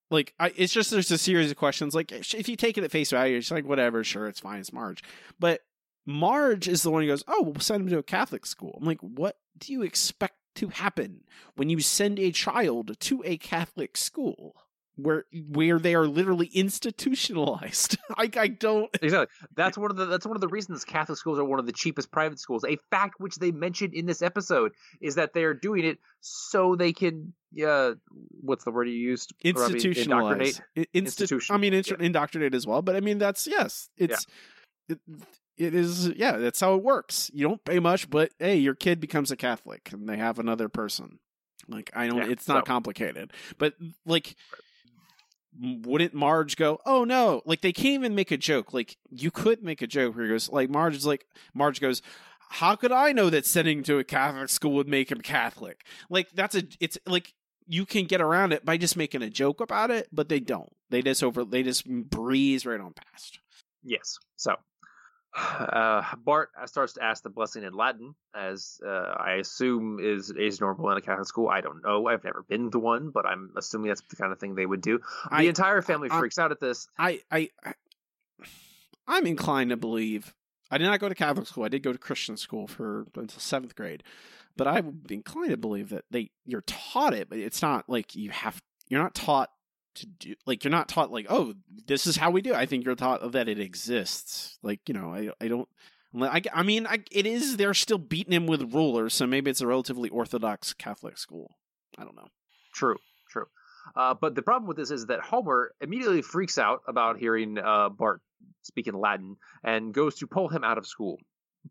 Like, 0.10 0.34
I, 0.40 0.52
it's 0.56 0.74
just 0.74 0.92
there's 0.92 1.12
a 1.12 1.18
series 1.18 1.52
of 1.52 1.58
questions. 1.58 1.94
Like, 1.94 2.12
if 2.12 2.50
you 2.50 2.56
take 2.56 2.78
it 2.78 2.84
at 2.84 2.92
face 2.92 3.12
value, 3.12 3.38
it's 3.38 3.52
like 3.52 3.66
whatever, 3.66 4.04
sure, 4.04 4.28
it's 4.28 4.40
fine, 4.40 4.60
it's 4.60 4.74
Marge. 4.74 5.04
But 5.40 5.62
Marge 6.06 6.68
is 6.68 6.82
the 6.82 6.90
one 6.90 7.04
who 7.04 7.08
goes, 7.08 7.24
"Oh, 7.28 7.44
we'll 7.44 7.60
send 7.60 7.84
him 7.84 7.90
to 7.90 8.00
a 8.00 8.04
Catholic 8.04 8.46
school." 8.46 8.78
I'm 8.80 8.88
like, 8.88 9.02
what 9.02 9.38
do 9.58 9.72
you 9.72 9.84
expect 9.84 10.36
to 10.56 10.70
happen 10.70 11.22
when 11.56 11.70
you 11.70 11.80
send 11.80 12.20
a 12.20 12.32
child 12.32 13.00
to 13.00 13.22
a 13.26 13.38
Catholic 13.38 13.96
school? 13.96 14.56
Where 15.02 15.26
where 15.48 15.80
they 15.80 15.96
are 15.96 16.08
literally 16.08 16.48
institutionalized. 16.48 17.98
I 18.18 18.30
I 18.36 18.48
don't 18.48 18.90
exactly. 19.02 19.28
That's 19.56 19.78
one 19.78 19.92
of 19.92 19.98
the 19.98 20.06
that's 20.06 20.26
one 20.26 20.36
of 20.36 20.42
the 20.42 20.48
reasons 20.48 20.84
Catholic 20.84 21.18
schools 21.18 21.40
are 21.40 21.44
one 21.44 21.60
of 21.60 21.66
the 21.66 21.72
cheapest 21.72 22.12
private 22.12 22.40
schools. 22.40 22.64
A 22.66 22.78
fact 22.92 23.16
which 23.20 23.36
they 23.36 23.52
mentioned 23.52 23.94
in 23.94 24.06
this 24.06 24.22
episode 24.22 24.74
is 25.02 25.16
that 25.16 25.34
they're 25.34 25.54
doing 25.54 25.86
it 25.86 26.00
so 26.22 26.76
they 26.76 26.94
can 26.94 27.34
uh 27.66 27.94
what's 28.42 28.64
the 28.64 28.72
word 28.72 28.88
you 28.90 28.96
used? 28.96 29.34
Robbie? 29.46 29.74
institutionalize. 29.76 30.04
Indoctrinate? 30.04 30.62
I- 30.78 30.86
Institu- 30.94 31.52
I 31.52 31.58
mean, 31.58 31.74
instru- 31.74 32.02
indoctrinate 32.02 32.54
as 32.54 32.68
well. 32.68 32.82
But 32.82 32.96
I 32.96 33.00
mean, 33.00 33.18
that's 33.18 33.48
yes, 33.48 33.90
it's 33.98 34.26
it, 34.88 35.00
it 35.58 35.76
is 35.76 36.08
yeah. 36.10 36.38
That's 36.38 36.60
how 36.60 36.76
it 36.76 36.84
works. 36.84 37.30
You 37.34 37.48
don't 37.48 37.64
pay 37.64 37.80
much, 37.80 38.10
but 38.10 38.32
hey, 38.40 38.56
your 38.56 38.76
kid 38.76 39.00
becomes 39.00 39.32
a 39.32 39.36
Catholic, 39.36 39.90
and 39.92 40.08
they 40.10 40.18
have 40.18 40.40
another 40.40 40.70
person. 40.70 41.20
Like 41.68 41.92
I 41.94 42.08
don't. 42.08 42.18
Yeah, 42.18 42.28
it's 42.30 42.48
not 42.48 42.66
so- 42.66 42.72
complicated, 42.72 43.32
but 43.58 43.76
like. 44.06 44.36
Wouldn't 45.62 46.14
Marge 46.14 46.56
go? 46.56 46.80
Oh 46.86 47.04
no! 47.04 47.42
Like 47.46 47.62
they 47.62 47.74
can't 47.74 47.96
even 47.96 48.16
make 48.16 48.32
a 48.32 48.38
joke. 48.38 48.74
Like 48.74 48.98
you 49.10 49.30
could 49.32 49.64
make 49.64 49.82
a 49.82 49.88
joke 49.88 50.16
where 50.16 50.26
he 50.26 50.32
goes, 50.32 50.50
like 50.50 50.70
Marge 50.70 50.96
is 50.96 51.06
like 51.06 51.26
Marge 51.54 51.82
goes, 51.82 52.02
how 52.50 52.76
could 52.76 52.92
I 52.92 53.12
know 53.12 53.30
that 53.30 53.46
sending 53.46 53.84
to 53.84 54.00
a 54.00 54.04
Catholic 54.04 54.50
school 54.50 54.74
would 54.74 54.88
make 54.88 55.12
him 55.12 55.22
Catholic? 55.22 55.86
Like 56.10 56.30
that's 56.34 56.56
a 56.56 56.64
it's 56.80 56.98
like 57.06 57.34
you 57.68 57.86
can 57.86 58.06
get 58.06 58.22
around 58.22 58.52
it 58.52 58.66
by 58.66 58.78
just 58.78 58.98
making 58.98 59.22
a 59.22 59.30
joke 59.30 59.62
about 59.62 59.92
it, 59.92 60.08
but 60.12 60.30
they 60.30 60.40
don't. 60.40 60.72
They 60.90 61.02
just 61.02 61.24
over 61.24 61.46
they 61.46 61.62
just 61.62 61.88
breeze 61.88 62.66
right 62.66 62.80
on 62.80 62.94
past. 62.94 63.40
Yes. 63.84 64.18
So 64.36 64.56
uh, 65.38 66.04
Bart 66.18 66.50
starts 66.66 66.94
to 66.94 67.04
ask 67.04 67.24
the 67.24 67.30
blessing 67.30 67.64
in 67.64 67.74
Latin, 67.74 68.16
as 68.36 68.80
uh, 68.86 68.90
I 69.18 69.34
assume 69.36 70.00
is 70.02 70.32
is 70.32 70.60
normal 70.60 70.90
in 70.92 70.98
a 70.98 71.02
Catholic 71.02 71.28
school. 71.28 71.50
I 71.50 71.62
don't 71.62 71.84
know. 71.84 72.08
I've 72.08 72.24
never 72.24 72.44
been 72.48 72.72
to 72.72 72.80
one, 72.80 73.12
but 73.12 73.26
I'm 73.26 73.52
assuming 73.56 73.90
that's 73.90 74.02
the 74.10 74.16
kind 74.16 74.32
of 74.32 74.40
thing 74.40 74.56
they 74.56 74.66
would 74.66 74.82
do. 74.82 75.00
The 75.30 75.36
I- 75.36 75.42
entire 75.44 75.82
family 75.82 76.10
I- 76.12 76.20
freaks 76.20 76.40
out 76.40 76.52
at 76.52 76.60
this. 76.60 76.88
I 76.98 77.22
I 77.32 77.50
I- 77.64 77.74
I'm 79.08 79.26
inclined 79.26 79.70
to 79.72 79.78
believe 79.78 80.34
I 80.72 80.78
did 80.78 80.86
not 80.86 81.00
go 81.00 81.10
to 81.10 81.16
Catholic 81.16 81.48
school. 81.48 81.64
I 81.64 81.70
did 81.70 81.84
go 81.84 81.92
to 81.92 81.98
Christian 81.98 82.38
school 82.38 82.68
for 82.68 83.06
until 83.16 83.40
seventh 83.40 83.76
grade, 83.76 84.04
but 84.56 84.68
I'm 84.68 85.02
inclined 85.10 85.52
to 85.52 85.58
believe 85.58 85.90
that 85.90 86.06
they 86.12 86.32
you're 86.46 86.62
taught 86.62 87.14
it, 87.14 87.30
but 87.30 87.38
it's 87.40 87.62
not 87.62 87.90
like 87.90 88.16
you 88.16 88.32
have 88.32 88.62
you're 88.88 89.02
not 89.02 89.16
taught 89.16 89.50
to 89.96 90.06
do 90.06 90.36
like 90.46 90.64
you're 90.64 90.72
not 90.72 90.88
taught 90.88 91.12
like 91.12 91.26
oh 91.30 91.54
this 91.88 92.08
is 92.08 92.18
how 92.18 92.30
we 92.32 92.42
do. 92.42 92.52
it. 92.52 92.58
I 92.58 92.66
think 92.66 92.86
you're 92.86 92.96
taught 92.96 93.32
that 93.32 93.50
it 93.50 93.60
exists. 93.60 94.58
Like 94.62 94.82
you 94.88 94.94
know 94.94 95.14
I 95.14 95.30
I 95.44 95.48
don't. 95.48 95.68
I, 96.20 96.42
I 96.54 96.64
mean, 96.64 96.88
I, 96.88 97.04
it 97.12 97.28
is. 97.28 97.58
They're 97.58 97.76
still 97.76 98.00
beating 98.00 98.34
him 98.34 98.48
with 98.48 98.74
rulers, 98.74 99.14
so 99.14 99.28
maybe 99.28 99.52
it's 99.52 99.62
a 99.62 99.68
relatively 99.68 100.10
orthodox 100.10 100.74
Catholic 100.74 101.20
school. 101.20 101.52
I 102.00 102.04
don't 102.04 102.16
know. 102.16 102.30
True, 102.74 102.98
true. 103.30 103.46
Uh, 103.96 104.16
but 104.20 104.34
the 104.34 104.42
problem 104.42 104.68
with 104.68 104.78
this 104.78 104.90
is 104.90 105.06
that 105.08 105.20
Homer 105.20 105.72
immediately 105.82 106.24
freaks 106.24 106.58
out 106.58 106.82
about 106.88 107.18
hearing 107.18 107.60
uh, 107.60 107.90
Bart 107.90 108.22
speaking 108.64 108.96
Latin 108.96 109.38
and 109.64 109.94
goes 109.94 110.16
to 110.16 110.28
pull 110.28 110.50
him 110.50 110.64
out 110.64 110.78
of 110.80 110.88
school. 110.88 111.18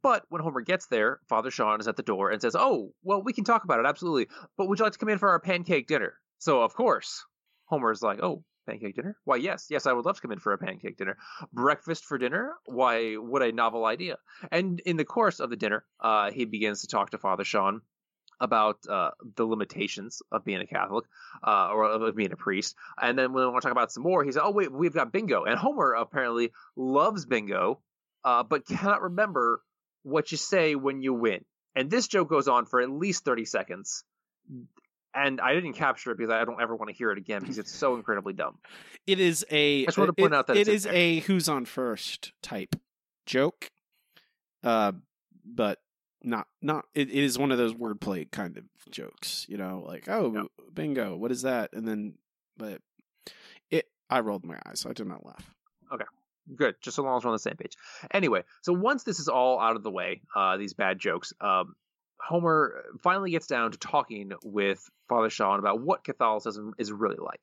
But 0.02 0.24
when 0.28 0.42
Homer 0.42 0.61
gets 0.61 0.87
there, 0.87 1.20
Father 1.28 1.50
Sean 1.50 1.81
is 1.81 1.88
at 1.88 1.96
the 1.96 2.02
door 2.02 2.31
and 2.31 2.40
says, 2.40 2.54
"Oh, 2.57 2.92
well, 3.02 3.22
we 3.22 3.33
can 3.33 3.44
talk 3.44 3.64
about 3.64 3.81
it, 3.81 3.87
absolutely. 3.87 4.28
But 4.57 4.68
would 4.68 4.78
you 4.78 4.85
like 4.85 4.92
to 4.92 4.98
come 4.98 5.09
in 5.09 5.18
for 5.18 5.31
our 5.31 5.40
pancake 5.40 5.88
dinner?" 5.88 6.14
So 6.38 6.62
of 6.62 6.74
course, 6.74 7.24
Homer 7.68 7.90
is 7.92 8.02
like, 8.02 8.20
"Oh, 8.22 8.44
pancake 8.66 8.96
dinner? 8.96 9.16
Why, 9.24 9.37
yes, 9.37 9.66
yes, 9.70 9.87
I 9.87 9.92
would 9.92 10.04
love 10.04 10.16
to 10.16 10.22
come 10.22 10.33
in 10.33 10.38
for 10.38 10.52
a 10.52 10.59
pancake 10.59 10.96
dinner. 10.96 11.16
Breakfast 11.52 12.04
for 12.04 12.18
dinner? 12.18 12.54
Why, 12.66 13.14
what 13.14 13.42
a 13.42 13.52
novel 13.52 13.85
idea!" 13.85 14.16
And 14.50 14.81
in 14.81 14.96
the 14.96 15.04
course 15.04 15.40
of 15.40 15.50
the 15.50 15.57
dinner, 15.57 15.85
uh, 16.00 16.31
he 16.31 16.44
begins 16.44 16.81
to 16.81 16.87
talk 16.87 17.11
to 17.11 17.18
Father 17.18 17.44
Sean 17.44 17.83
about 18.40 18.78
uh, 18.88 19.11
the 19.37 19.44
limitations 19.44 20.22
of 20.31 20.44
being 20.44 20.61
a 20.61 20.66
Catholic 20.66 21.04
uh, 21.46 21.70
or 21.72 21.85
of 21.85 22.16
being 22.16 22.33
a 22.33 22.37
priest. 22.37 22.76
And 23.00 23.18
then 23.18 23.33
when 23.33 23.44
we 23.44 23.50
want 23.50 23.62
to 23.62 23.66
talk 23.66 23.72
about 23.72 23.92
some 23.92 24.02
more, 24.02 24.24
he 24.24 24.33
said, 24.33 24.42
"Oh 24.44 24.50
wait, 24.50 24.72
we've 24.72 24.94
got 24.94 25.12
bingo." 25.12 25.44
And 25.44 25.59
Homer 25.59 25.92
apparently 25.92 26.52
loves 26.76 27.26
bingo, 27.26 27.81
uh, 28.24 28.44
but 28.44 28.66
cannot 28.66 29.02
remember 29.02 29.62
what 30.02 30.31
you 30.33 30.38
say 30.38 30.74
when 30.74 31.02
you 31.02 31.14
win. 31.14 31.44
And 31.74 31.90
this 31.90 32.09
joke 32.09 32.28
goes 32.28 32.48
on 32.48 32.66
for 32.66 32.81
at 32.81 32.90
least 32.90 33.24
thirty 33.24 33.44
seconds. 33.44 34.04
And 35.14 35.40
I 35.40 35.55
didn't 35.55 35.73
capture 35.73 36.11
it 36.12 36.18
because 36.18 36.31
I 36.31 36.44
don't 36.44 36.61
ever 36.61 36.77
want 36.77 36.90
to 36.90 36.94
hear 36.97 37.11
it 37.11 37.18
again 37.18 37.40
because 37.40 37.59
it's 37.59 37.73
so 37.73 37.97
incredibly 37.97 38.33
dumb. 38.33 38.59
It 39.07 39.21
is 39.21 39.42
a. 39.51 39.83
I 39.83 39.85
just 39.87 39.97
wanted 39.97 40.14
to 40.16 40.23
point 40.23 40.35
it- 40.35 40.37
out 40.37 40.47
that 40.49 40.57
in 40.59 40.68
is 40.68 40.85
a 40.85 41.21
who's 41.21 41.49
on 41.49 41.64
first 41.64 42.33
type 42.42 42.77
joke, 43.25 43.71
uh, 44.62 44.92
but 45.47 45.79
not 46.23 46.47
not. 46.61 46.85
It, 46.94 47.09
it 47.09 47.25
is 47.25 47.38
one 47.38 47.51
of 47.51 47.57
those 47.57 47.73
wordplay 47.73 48.31
kind 48.31 48.59
of 48.59 48.64
jokes, 48.90 49.47
you 49.49 49.57
know, 49.57 49.83
like 49.87 50.11
oh 50.11 50.49
bingo, 50.75 51.16
what 51.16 51.33
is 51.33 51.40
that? 51.42 51.71
And 51.73 51.88
then, 51.88 52.18
but 52.59 52.83
it. 53.71 53.87
I 54.11 54.21
rolled 54.21 54.44
my 54.44 54.59
eyes, 54.66 54.81
so 54.81 54.90
I 54.90 54.92
did 54.92 55.07
not 55.07 55.25
laugh. 55.25 55.55
Okay. 55.90 56.05
Good. 56.55 56.75
Just 56.83 56.97
so 56.97 57.03
long 57.03 57.16
as 57.16 57.25
we're 57.25 57.31
on 57.31 57.35
the 57.35 57.38
same 57.38 57.57
page. 57.57 57.77
Anyway, 58.11 58.42
so 58.61 58.75
once 58.75 59.05
this 59.05 59.21
is 59.21 59.29
all 59.29 59.59
out 59.59 59.77
of 59.77 59.83
the 59.83 59.90
way, 59.90 60.21
uh, 60.37 60.59
these 60.59 60.75
bad 60.75 60.99
jokes, 60.99 61.33
um, 61.40 61.77
Homer 62.20 62.85
finally 63.02 63.31
gets 63.31 63.46
down 63.46 63.72
to 63.72 63.78
talking 63.78 64.33
with 64.44 64.88
Father 65.09 65.31
Sean 65.31 65.59
about 65.59 65.81
what 65.81 66.04
Catholicism 66.04 66.74
is 66.78 66.92
really 66.92 67.16
like. 67.18 67.40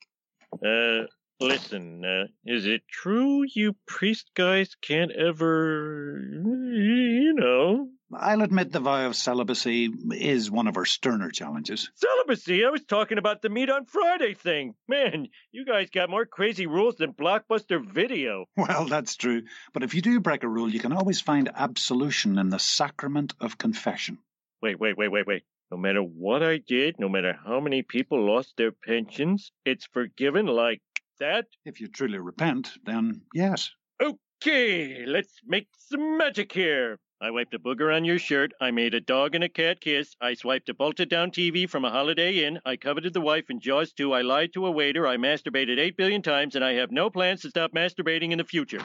Uh, 0.65 1.07
listen, 1.39 2.05
uh, 2.05 2.27
is 2.45 2.65
it 2.65 2.81
true 2.87 3.43
you 3.53 3.75
priest 3.87 4.31
guys 4.35 4.75
can't 4.81 5.11
ever, 5.11 6.19
you 6.21 7.33
know, 7.33 7.89
I'll 8.13 8.43
admit 8.43 8.71
the 8.71 8.79
vow 8.79 9.07
of 9.07 9.15
celibacy 9.15 9.91
is 10.11 10.51
one 10.51 10.67
of 10.67 10.77
our 10.77 10.85
sterner 10.85 11.31
challenges. 11.31 11.89
celibacy? 11.95 12.63
I 12.63 12.69
was 12.69 12.85
talking 12.85 13.17
about 13.17 13.41
the 13.41 13.49
meat 13.49 13.69
on 13.69 13.85
Friday 13.85 14.35
thing. 14.35 14.75
Man, 14.87 15.29
you 15.51 15.65
guys 15.65 15.89
got 15.89 16.09
more 16.09 16.25
crazy 16.25 16.67
rules 16.67 16.95
than 16.95 17.13
Blockbuster 17.13 17.83
Video. 17.83 18.45
Well, 18.57 18.85
that's 18.85 19.15
true. 19.15 19.43
But 19.73 19.83
if 19.83 19.93
you 19.93 20.01
do 20.01 20.19
break 20.19 20.43
a 20.43 20.47
rule, 20.47 20.69
you 20.69 20.79
can 20.79 20.91
always 20.91 21.21
find 21.21 21.51
absolution 21.53 22.39
in 22.39 22.49
the 22.49 22.57
sacrament 22.57 23.33
of 23.39 23.57
confession. 23.57 24.17
Wait, 24.61 24.79
wait, 24.79 24.97
wait, 24.97 25.09
wait, 25.09 25.27
wait. 25.27 25.43
No 25.71 25.77
matter 25.77 26.01
what 26.01 26.43
I 26.43 26.57
did, 26.57 26.99
no 26.99 27.09
matter 27.09 27.37
how 27.45 27.59
many 27.59 27.81
people 27.81 28.25
lost 28.25 28.53
their 28.57 28.71
pensions, 28.71 29.51
it's 29.65 29.85
forgiven 29.85 30.45
like 30.45 30.81
that? 31.19 31.45
If 31.65 31.81
you 31.81 31.87
truly 31.87 32.19
repent, 32.19 32.71
then 32.85 33.21
yes. 33.33 33.71
Okay, 34.01 35.05
let's 35.05 35.33
make 35.45 35.67
some 35.77 36.17
magic 36.17 36.51
here. 36.51 36.99
I 37.21 37.31
wiped 37.31 37.53
a 37.53 37.59
booger 37.59 37.95
on 37.95 38.03
your 38.03 38.19
shirt. 38.19 38.51
I 38.59 38.71
made 38.71 38.93
a 38.93 38.99
dog 38.99 39.35
and 39.35 39.43
a 39.43 39.49
cat 39.49 39.79
kiss. 39.79 40.15
I 40.19 40.33
swiped 40.33 40.67
a 40.67 40.73
bolted 40.73 41.09
down 41.09 41.31
TV 41.31 41.67
from 41.69 41.85
a 41.85 41.89
Holiday 41.89 42.45
Inn. 42.45 42.59
I 42.65 42.75
coveted 42.75 43.13
the 43.13 43.21
wife 43.21 43.49
in 43.49 43.61
Jaws 43.61 43.93
2. 43.93 44.11
I 44.13 44.21
lied 44.21 44.51
to 44.53 44.65
a 44.65 44.71
waiter. 44.71 45.07
I 45.07 45.15
masturbated 45.15 45.79
8 45.79 45.95
billion 45.95 46.21
times, 46.21 46.55
and 46.55 46.65
I 46.65 46.73
have 46.73 46.91
no 46.91 47.09
plans 47.09 47.41
to 47.43 47.49
stop 47.49 47.71
masturbating 47.71 48.31
in 48.31 48.37
the 48.37 48.43
future. 48.43 48.81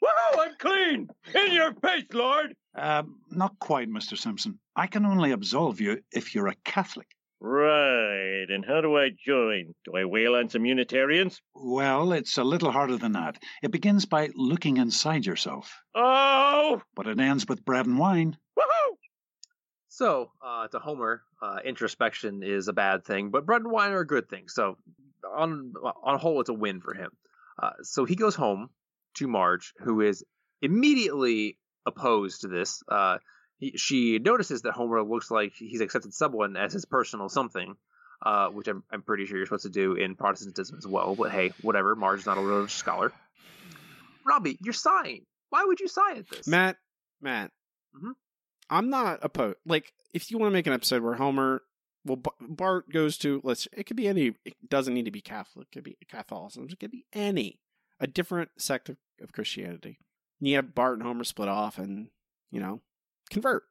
Whoa, 0.00 0.42
I'm 0.42 0.56
clean! 0.58 1.08
In 1.32 1.52
your 1.52 1.72
face, 1.74 2.06
Lord! 2.12 2.56
Uh, 2.76 3.04
not 3.30 3.56
quite, 3.60 3.88
Mr. 3.88 4.18
Simpson. 4.18 4.58
I 4.74 4.88
can 4.88 5.06
only 5.06 5.30
absolve 5.30 5.80
you 5.80 6.02
if 6.10 6.34
you're 6.34 6.48
a 6.48 6.56
Catholic. 6.64 7.06
Right, 7.42 8.44
and 8.50 8.64
how 8.66 8.82
do 8.82 8.98
I 8.98 9.10
join? 9.10 9.74
Do 9.86 9.96
I 9.96 10.04
wail 10.04 10.34
on 10.34 10.50
some 10.50 10.66
Unitarians? 10.66 11.40
Well, 11.54 12.12
it's 12.12 12.36
a 12.36 12.44
little 12.44 12.70
harder 12.70 12.98
than 12.98 13.12
that. 13.12 13.38
It 13.62 13.70
begins 13.70 14.04
by 14.04 14.28
looking 14.34 14.76
inside 14.76 15.24
yourself, 15.24 15.82
Oh! 15.94 16.82
but 16.94 17.06
it 17.06 17.18
ends 17.18 17.46
with 17.48 17.64
bread 17.64 17.86
and 17.86 17.98
wine. 17.98 18.36
Woohoo! 18.58 18.96
So, 19.88 20.32
uh, 20.44 20.68
to 20.68 20.78
Homer, 20.78 21.22
uh, 21.40 21.60
introspection 21.64 22.42
is 22.42 22.68
a 22.68 22.74
bad 22.74 23.04
thing, 23.06 23.30
but 23.30 23.46
bread 23.46 23.62
and 23.62 23.70
wine 23.70 23.92
are 23.92 24.00
a 24.00 24.06
good 24.06 24.28
thing. 24.28 24.48
So, 24.48 24.76
on 25.24 25.72
on 25.82 26.14
a 26.16 26.18
whole, 26.18 26.40
it's 26.40 26.50
a 26.50 26.54
win 26.54 26.82
for 26.82 26.92
him. 26.92 27.10
Uh, 27.62 27.70
so 27.82 28.04
he 28.04 28.16
goes 28.16 28.34
home 28.34 28.68
to 29.14 29.26
Marge, 29.26 29.72
who 29.78 30.02
is 30.02 30.22
immediately 30.60 31.56
opposed 31.86 32.42
to 32.42 32.48
this. 32.48 32.82
He, 33.60 33.76
she 33.76 34.18
notices 34.18 34.62
that 34.62 34.72
Homer 34.72 35.02
looks 35.04 35.30
like 35.30 35.52
he's 35.54 35.80
accepted 35.80 36.12
someone 36.12 36.56
as 36.56 36.72
his 36.72 36.84
personal 36.84 37.28
something, 37.28 37.76
uh, 38.26 38.48
which 38.48 38.66
I'm, 38.66 38.82
I'm 38.90 39.02
pretty 39.02 39.26
sure 39.26 39.36
you're 39.36 39.46
supposed 39.46 39.62
to 39.62 39.68
do 39.70 39.94
in 39.94 40.16
Protestantism 40.16 40.76
as 40.78 40.86
well. 40.86 41.14
But 41.14 41.30
hey, 41.30 41.52
whatever. 41.62 41.94
Marge's 41.94 42.26
not 42.26 42.38
a 42.38 42.40
religious 42.40 42.72
scholar. 42.72 43.12
Robbie, 44.26 44.58
you're 44.62 44.72
sighing. 44.72 45.24
Why 45.50 45.64
would 45.64 45.80
you 45.80 45.88
sigh 45.88 46.16
at 46.16 46.28
this? 46.28 46.46
Matt, 46.46 46.76
Matt, 47.20 47.52
Mhm. 47.94 48.12
I'm 48.68 48.88
not 48.90 49.18
opposed. 49.22 49.56
Like, 49.66 49.92
if 50.14 50.30
you 50.30 50.38
want 50.38 50.50
to 50.50 50.54
make 50.54 50.66
an 50.66 50.72
episode 50.72 51.02
where 51.02 51.14
Homer, 51.14 51.62
well, 52.04 52.16
B- 52.16 52.30
Bart 52.40 52.88
goes 52.90 53.18
to 53.18 53.40
let's. 53.44 53.66
It 53.72 53.84
could 53.84 53.96
be 53.96 54.06
any. 54.08 54.34
It 54.44 54.54
doesn't 54.68 54.94
need 54.94 55.06
to 55.06 55.10
be 55.10 55.20
Catholic. 55.20 55.66
It 55.70 55.74
could 55.74 55.84
be 55.84 55.96
Catholicism. 56.08 56.68
It 56.70 56.78
could 56.78 56.92
be 56.92 57.04
any 57.12 57.60
a 57.98 58.06
different 58.06 58.50
sect 58.58 58.88
of, 58.88 58.96
of 59.20 59.32
Christianity. 59.32 59.98
And 60.38 60.48
you 60.48 60.56
have 60.56 60.74
Bart 60.74 60.94
and 60.98 61.02
Homer 61.02 61.24
split 61.24 61.48
off, 61.48 61.78
and 61.78 62.08
you 62.52 62.60
know, 62.60 62.80
convert. 63.30 63.64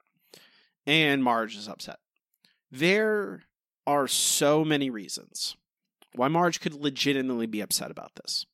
And 0.88 1.24
Marge 1.24 1.56
is 1.56 1.68
upset. 1.68 1.98
There 2.72 3.44
are 3.86 4.08
so 4.08 4.64
many 4.64 4.90
reasons 4.90 5.56
why 6.16 6.28
Marge 6.28 6.60
could 6.60 6.74
legitimately 6.74 7.48
be 7.48 7.62
upset 7.62 7.92
about 7.92 8.12
this. 8.16 8.46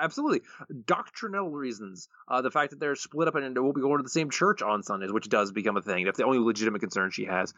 Absolutely, 0.00 0.42
doctrinal 0.86 1.50
reasons. 1.50 2.08
Uh, 2.26 2.42
the 2.42 2.50
fact 2.50 2.70
that 2.70 2.80
they're 2.80 2.96
split 2.96 3.28
up 3.28 3.36
and 3.36 3.54
they 3.54 3.60
will 3.60 3.72
be 3.72 3.80
going 3.80 3.98
to 3.98 4.02
the 4.02 4.08
same 4.08 4.28
church 4.28 4.60
on 4.60 4.82
Sundays, 4.82 5.12
which 5.12 5.28
does 5.28 5.52
become 5.52 5.76
a 5.76 5.82
thing. 5.82 6.04
That's 6.04 6.18
the 6.18 6.24
only 6.24 6.38
legitimate 6.38 6.80
concern 6.80 7.12
she 7.12 7.26
has. 7.26 7.54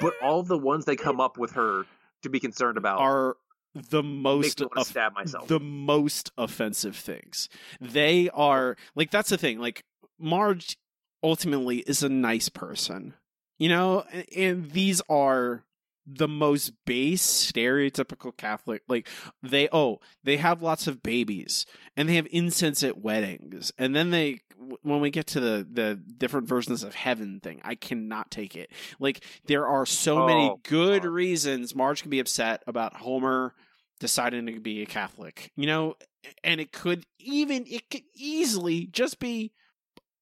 but 0.00 0.14
all 0.22 0.42
the 0.42 0.56
ones 0.56 0.86
they 0.86 0.96
come 0.96 1.20
up 1.20 1.36
with 1.36 1.52
her 1.52 1.84
to 2.22 2.30
be 2.30 2.40
concerned 2.40 2.78
about 2.78 3.00
are 3.00 3.36
the 3.74 4.02
most 4.02 4.60
me 4.60 4.66
wanna 4.74 4.84
stab 4.84 5.14
myself. 5.14 5.48
the 5.48 5.60
most 5.60 6.32
offensive 6.38 6.96
things. 6.96 7.48
They 7.80 8.30
are 8.30 8.76
like 8.94 9.10
that's 9.10 9.28
the 9.30 9.38
thing. 9.38 9.58
Like 9.58 9.84
Marge 10.18 10.78
ultimately 11.22 11.78
is 11.78 12.02
a 12.02 12.08
nice 12.08 12.48
person, 12.48 13.14
you 13.58 13.68
know, 13.68 14.04
and, 14.12 14.26
and 14.36 14.70
these 14.72 15.00
are 15.08 15.64
the 16.04 16.26
most 16.28 16.72
base 16.84 17.22
stereotypical 17.22 18.36
Catholic. 18.36 18.82
Like 18.88 19.08
they 19.42 19.68
oh 19.72 20.00
they 20.24 20.36
have 20.38 20.62
lots 20.62 20.86
of 20.86 21.02
babies 21.02 21.64
and 21.96 22.08
they 22.08 22.16
have 22.16 22.26
incense 22.30 22.82
at 22.82 23.00
weddings, 23.00 23.72
and 23.78 23.94
then 23.94 24.10
they 24.10 24.40
when 24.82 25.00
we 25.00 25.10
get 25.10 25.28
to 25.28 25.40
the 25.40 25.66
the 25.70 25.94
different 25.94 26.48
versions 26.48 26.82
of 26.82 26.94
heaven 26.94 27.40
thing, 27.40 27.60
I 27.64 27.74
cannot 27.74 28.30
take 28.30 28.56
it. 28.56 28.70
Like 28.98 29.24
there 29.46 29.66
are 29.66 29.86
so 29.86 30.26
many 30.26 30.48
Oh, 30.50 30.60
good 30.64 31.04
reasons 31.04 31.74
Marge 31.74 32.02
can 32.02 32.10
be 32.10 32.20
upset 32.20 32.62
about 32.66 32.96
Homer 32.96 33.54
deciding 34.00 34.46
to 34.46 34.58
be 34.60 34.82
a 34.82 34.86
Catholic. 34.86 35.52
You 35.54 35.66
know, 35.66 35.94
and 36.42 36.60
it 36.60 36.72
could 36.72 37.04
even 37.20 37.64
it 37.68 37.90
could 37.90 38.02
easily 38.14 38.86
just 38.86 39.18
be 39.20 39.52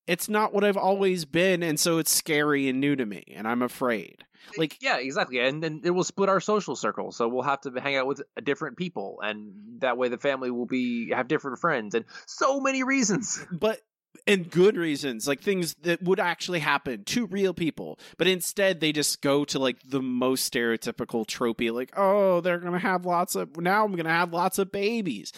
it's 0.07 0.29
not 0.29 0.53
what 0.53 0.65
I've 0.65 0.77
always 0.77 1.25
been 1.25 1.63
and 1.63 1.79
so 1.79 1.99
it's 1.99 2.13
scary 2.13 2.69
and 2.69 2.81
new 2.81 2.97
to 2.97 3.07
me 3.07 3.25
and 3.35 3.47
I'm 3.47 3.63
afraid. 3.63 4.25
Like 4.57 4.79
yeah, 4.81 4.99
exactly, 4.99 5.39
and 5.39 5.63
then 5.63 5.83
it 5.85 5.91
will 5.91 6.05
split 6.05 6.29
our 6.29 6.41
social 6.41 6.75
circle. 6.75 7.13
So 7.13 7.29
we'll 7.29 7.43
have 7.43 7.61
to 7.63 7.71
hang 7.81 7.97
out 7.97 8.07
with 8.07 8.23
different 8.43 8.77
people, 8.77 9.19
and 9.23 9.53
that 9.81 9.97
way 9.97 10.09
the 10.09 10.19
family 10.19 10.51
will 10.51 10.67
be 10.67 11.11
have 11.11 11.29
different 11.29 11.59
friends, 11.59 11.95
and 11.95 12.05
so 12.27 12.61
many 12.61 12.83
reasons. 12.83 13.45
but 13.53 13.81
and 14.27 14.51
good 14.51 14.77
reasons, 14.77 15.29
like 15.29 15.41
things 15.41 15.75
that 15.83 16.03
would 16.03 16.21
actually 16.21 16.59
happen 16.59 17.05
to 17.05 17.27
real 17.27 17.55
people. 17.55 17.99
But 18.19 18.27
instead 18.27 18.81
they 18.81 18.93
just 18.93 19.23
go 19.23 19.45
to 19.47 19.59
like 19.59 19.79
the 19.85 20.03
most 20.03 20.53
stereotypical 20.53 21.27
tropey 21.27 21.73
like, 21.73 21.93
"Oh, 21.97 22.41
they're 22.41 22.59
to 22.59 22.79
have 22.79 23.07
lots 23.07 23.35
of 23.35 23.57
now 23.57 23.85
I'm 23.85 23.93
going 23.93 24.05
to 24.05 24.11
have 24.11 24.33
lots 24.33 24.59
of 24.59 24.73
babies." 24.73 25.33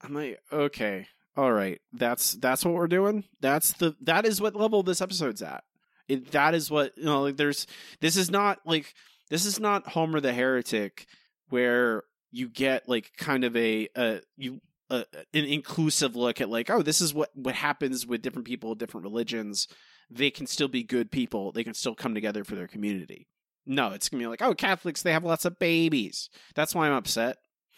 I'm 0.00 0.14
like, 0.14 0.40
"Okay. 0.52 1.06
All 1.36 1.52
right. 1.52 1.80
That's 1.92 2.32
that's 2.32 2.64
what 2.64 2.74
we're 2.74 2.88
doing. 2.88 3.24
That's 3.40 3.72
the 3.72 3.96
that 4.02 4.26
is 4.26 4.40
what 4.40 4.56
level 4.56 4.82
this 4.82 5.00
episode's 5.00 5.42
at. 5.42 5.64
It, 6.08 6.32
that 6.32 6.54
is 6.54 6.70
what 6.70 6.96
you 6.96 7.04
know. 7.04 7.22
Like, 7.22 7.36
there's 7.36 7.66
this 8.00 8.16
is 8.16 8.30
not 8.30 8.58
like 8.64 8.94
this 9.30 9.44
is 9.44 9.60
not 9.60 9.88
Homer 9.88 10.20
the 10.20 10.32
heretic 10.32 11.06
where 11.50 12.04
you 12.30 12.48
get 12.48 12.88
like 12.88 13.12
kind 13.16 13.44
of 13.44 13.56
a 13.56 13.88
uh 13.94 14.18
you 14.36 14.60
uh, 14.90 15.04
an 15.34 15.44
inclusive 15.44 16.16
look 16.16 16.40
at 16.40 16.48
like 16.48 16.70
oh 16.70 16.80
this 16.80 17.00
is 17.00 17.12
what 17.12 17.30
what 17.34 17.54
happens 17.54 18.06
with 18.06 18.22
different 18.22 18.46
people 18.46 18.74
different 18.74 19.04
religions 19.04 19.68
they 20.10 20.30
can 20.30 20.46
still 20.46 20.68
be 20.68 20.82
good 20.82 21.10
people 21.10 21.52
they 21.52 21.64
can 21.64 21.74
still 21.74 21.94
come 21.94 22.14
together 22.14 22.42
for 22.42 22.54
their 22.54 22.66
community 22.66 23.28
no 23.66 23.88
it's 23.90 24.08
gonna 24.08 24.22
be 24.22 24.26
like 24.26 24.40
oh 24.40 24.54
catholics 24.54 25.02
they 25.02 25.12
have 25.12 25.24
lots 25.24 25.44
of 25.44 25.58
babies 25.58 26.30
that's 26.54 26.74
why 26.74 26.86
i'm 26.86 26.94
upset 26.94 27.36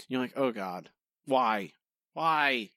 you're 0.08 0.20
like 0.20 0.32
oh 0.36 0.52
god 0.52 0.90
why 1.26 1.72
why 2.14 2.70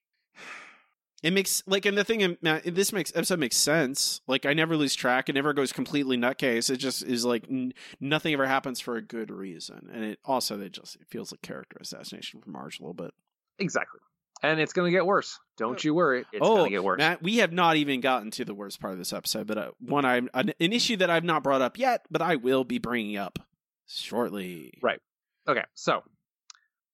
it 1.23 1.31
makes 1.33 1.63
like 1.65 1.85
and 1.85 1.97
the 1.97 2.03
thing 2.03 2.21
in- 2.21 2.37
this 2.65 2.93
makes 2.93 3.11
episode 3.15 3.39
makes 3.39 3.55
sense. 3.57 4.21
Like 4.27 4.45
i 4.45 4.53
never 4.53 4.77
lose 4.77 4.93
track. 4.93 5.29
It 5.29 5.33
never 5.33 5.53
goes 5.53 5.71
completely 5.73 6.17
nutcase. 6.17 6.69
It 6.69 6.77
just 6.77 7.01
is 7.03 7.25
like 7.25 7.45
n- 7.49 7.73
nothing 7.99 8.33
ever 8.33 8.45
happens 8.45 8.79
for 8.79 8.95
a 8.97 9.01
good 9.01 9.31
reason. 9.31 9.89
And 9.91 10.03
it 10.03 10.19
also 10.25 10.59
it 10.59 10.73
just 10.73 10.97
it 10.97 11.07
feels 11.07 11.31
like 11.31 11.41
character 11.41 11.77
assassination 11.81 12.41
for 12.41 12.49
marge 12.49 12.79
a 12.79 12.83
little 12.83 12.93
bit. 12.93 13.13
Exactly, 13.59 13.99
and 14.41 14.59
it's 14.59 14.73
going 14.73 14.91
to 14.91 14.95
get 14.95 15.05
worse. 15.05 15.39
Don't 15.57 15.83
you 15.83 15.93
worry, 15.93 16.25
it's 16.31 16.39
oh 16.41 16.55
going 16.57 16.65
to 16.65 16.71
get 16.71 16.83
worse. 16.83 16.97
matt 16.97 17.23
we 17.23 17.37
have 17.37 17.53
not 17.53 17.77
even 17.77 18.01
gotten 18.01 18.29
to 18.31 18.43
the 18.45 18.53
worst 18.53 18.79
part 18.79 18.93
of 18.93 18.99
this 18.99 19.13
episode 19.13 19.45
but 19.47 19.57
uh, 19.57 19.71
one 19.79 20.03
i 20.05 20.17
an, 20.17 20.29
an 20.33 20.53
issue 20.73 20.97
that 20.97 21.09
i've 21.11 21.23
not 21.23 21.43
brought 21.43 21.61
up 21.61 21.77
yet 21.77 22.03
but 22.09 22.21
i 22.23 22.35
will 22.35 22.63
be 22.63 22.79
bringing 22.79 23.15
up 23.17 23.37
shortly. 23.85 24.73
Right. 24.81 24.99
Okay, 25.47 25.63
so 25.75 26.01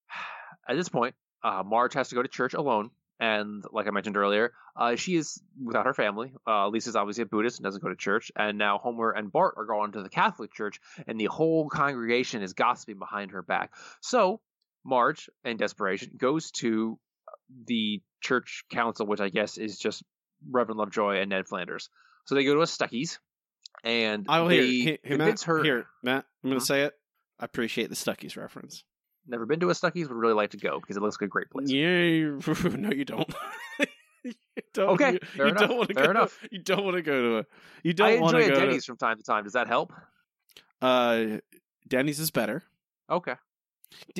at 0.68 0.76
this 0.76 0.90
point, 0.90 1.16
uh, 1.44 1.64
Marge 1.66 1.94
has 1.94 2.10
to 2.10 2.16
go 2.16 2.22
to 2.22 2.28
church 2.28 2.54
alone, 2.54 2.92
and 3.20 3.64
like 3.72 3.88
I 3.88 3.92
mentioned 3.92 4.18
earlier, 4.18 4.54
uh, 4.76 4.96
she 4.96 5.16
is 5.16 5.42
without 5.64 5.86
her 5.86 5.94
family. 5.94 6.32
Uh, 6.48 6.68
Lisa's 6.70 6.96
obviously 6.96 7.24
a 7.24 7.26
Buddhist 7.26 7.58
and 7.60 7.64
doesn't 7.64 7.82
go 7.82 7.90
to 7.90 7.96
church, 7.96 8.32
and 8.36 8.58
now 8.58 8.78
Homer 8.78 9.12
and 9.12 9.32
Bart 9.32 9.56
are 9.58 9.66
going 9.66 9.92
to 9.94 10.04
the 10.04 10.10
Catholic 10.10 10.54
church, 10.54 10.80
and 11.08 11.20
the 11.20 11.26
whole 11.26 11.70
congregation 11.70 12.42
is 12.42 12.54
gossiping 12.54 13.00
behind 13.00 13.32
her 13.32 13.42
back. 13.42 13.74
So 14.02 14.42
Marge, 14.86 15.30
in 15.44 15.58
desperation, 15.58 16.14
goes 16.18 16.52
to 16.52 16.98
the 17.66 18.02
church 18.22 18.64
council, 18.70 19.06
which 19.06 19.20
I 19.22 19.30
guess 19.30 19.58
is 19.58 19.78
just 19.78 20.04
Reverend 20.50 20.78
Lovejoy 20.80 21.18
and 21.20 21.30
Ned 21.30 21.48
Flanders. 21.48 21.90
So 22.26 22.36
they 22.36 22.44
go 22.46 22.56
to 22.56 22.62
a 22.62 22.66
Stuckey's, 22.66 23.20
and 23.84 24.26
i 24.30 24.40
will 24.40 24.48
they 24.50 24.56
hear, 24.56 24.64
here, 24.84 24.98
here, 25.04 25.18
matt, 25.18 25.42
her. 25.44 25.64
here 25.64 25.86
matt 26.04 26.26
i'm 26.44 26.50
gonna 26.50 26.60
Mhm. 26.62 26.66
say 26.66 26.84
it 26.84 26.98
i 27.40 27.46
appreciate 27.46 27.90
the 27.90 27.96
Stuckey's 27.96 28.36
reference 28.36 28.84
Never 29.30 29.46
been 29.46 29.60
to 29.60 29.70
a 29.70 29.74
Stuckey's, 29.74 30.10
would 30.10 30.18
really 30.18 30.34
like 30.34 30.50
to 30.52 30.58
go 30.58 30.80
because 30.80 30.98
it 30.98 31.02
looks 31.02 31.16
like 31.22 31.28
a 31.28 31.30
great 31.30 31.50
place. 31.52 31.70
Yeah, 31.70 31.86
no, 32.78 32.90
you 32.92 33.06
don't. 33.06 33.32
you 34.24 34.34
don't. 34.74 34.90
Okay, 34.90 35.14
you, 35.14 35.20
fair 35.36 35.46
you 35.46 35.52
enough, 35.52 35.68
don't 35.70 35.78
want 35.78 35.90
to 35.90 35.94
fair 35.96 36.06
go. 36.06 36.12
enough. 36.12 36.40
You 36.52 36.60
don't 36.60 36.84
want 36.84 36.96
to 36.98 37.02
go 37.04 37.22
to 37.22 37.38
a. 37.40 37.46
You 37.84 37.94
don't 37.94 38.22
want 38.22 38.36
enjoy 38.36 38.50
to 38.50 38.58
a. 38.58 38.60
Denny's 38.66 38.86
from 38.86 38.98
time 38.98 39.18
to 39.18 39.24
time. 39.24 39.44
Does 39.44 39.54
that 39.54 39.68
help? 39.68 39.94
To, 40.82 40.86
uh, 40.88 41.38
Denny's 41.88 42.20
is 42.20 42.32
better. 42.32 42.64
Okay. 43.10 43.36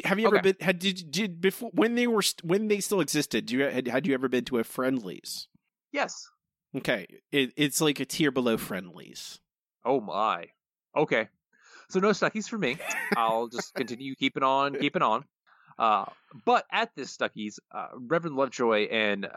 Have 0.04 0.20
you 0.20 0.28
ever 0.28 0.38
Okay. 0.38 0.52
been? 0.54 0.66
Had 0.66 0.80
did 0.80 1.12
did 1.12 1.42
before 1.42 1.72
when 1.74 1.96
they 1.96 2.08
were 2.08 2.24
when 2.44 2.68
they 2.68 2.80
still 2.80 3.02
existed? 3.02 3.48
Do 3.48 3.58
you 3.58 3.64
had, 3.64 3.88
had 3.88 4.08
you 4.08 4.14
ever 4.14 4.28
been 4.28 4.46
to 4.46 4.60
a 4.60 4.64
Friendly's? 4.64 5.48
Yes. 5.92 6.28
Okay, 6.76 7.08
it, 7.32 7.52
it's 7.58 7.82
like 7.82 8.00
a 8.00 8.06
tier 8.06 8.32
below 8.32 8.58
Friendly's. 8.58 9.40
Oh 9.84 10.00
my. 10.02 10.48
Okay. 10.96 11.30
So 11.90 12.00
no 12.00 12.10
Stuckey's 12.10 12.48
for 12.48 12.58
me. 12.58 12.78
I'll 13.18 13.48
just 13.48 13.74
continue 13.74 14.16
keeping 14.16 14.44
on, 14.44 14.76
keeping 14.76 15.02
on. 15.02 15.26
Uh, 15.78 16.06
but 16.46 16.66
at 16.72 16.92
this 16.96 17.16
Stuckey's, 17.16 17.60
uh, 17.72 17.88
Reverend 17.96 18.36
Lovejoy 18.36 18.88
and 18.92 19.28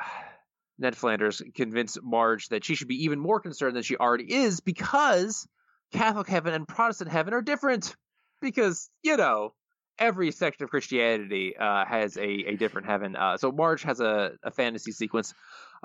Ned 0.79 0.97
Flanders 0.97 1.41
convince 1.55 1.97
Marge 2.03 2.49
that 2.49 2.65
she 2.65 2.75
should 2.75 2.89
be 2.89 3.05
even 3.05 3.19
more 3.19 3.41
concerned 3.41 3.77
than 3.77 3.83
she 3.83 3.97
already 3.97 4.33
is 4.33 4.61
because 4.61 5.47
Catholic 5.93 6.29
heaven 6.29 6.53
and 6.53 6.67
Protestant 6.67 7.11
heaven 7.11 7.33
are 7.33 7.43
different. 7.43 7.95
Because 8.41 8.91
you 9.05 9.17
know 9.17 9.55
every 9.99 10.33
section 10.33 10.65
of 10.65 10.71
Christianity 10.71 11.55
uh, 11.57 11.85
has 11.85 12.17
a, 12.17 12.23
a 12.23 12.57
different 12.57 12.89
heaven. 12.89 13.15
Uh, 13.15 13.37
so 13.37 13.53
Marge 13.53 13.83
has 13.85 14.01
a, 14.01 14.33
a 14.43 14.51
fantasy 14.51 14.91
sequence 14.91 15.33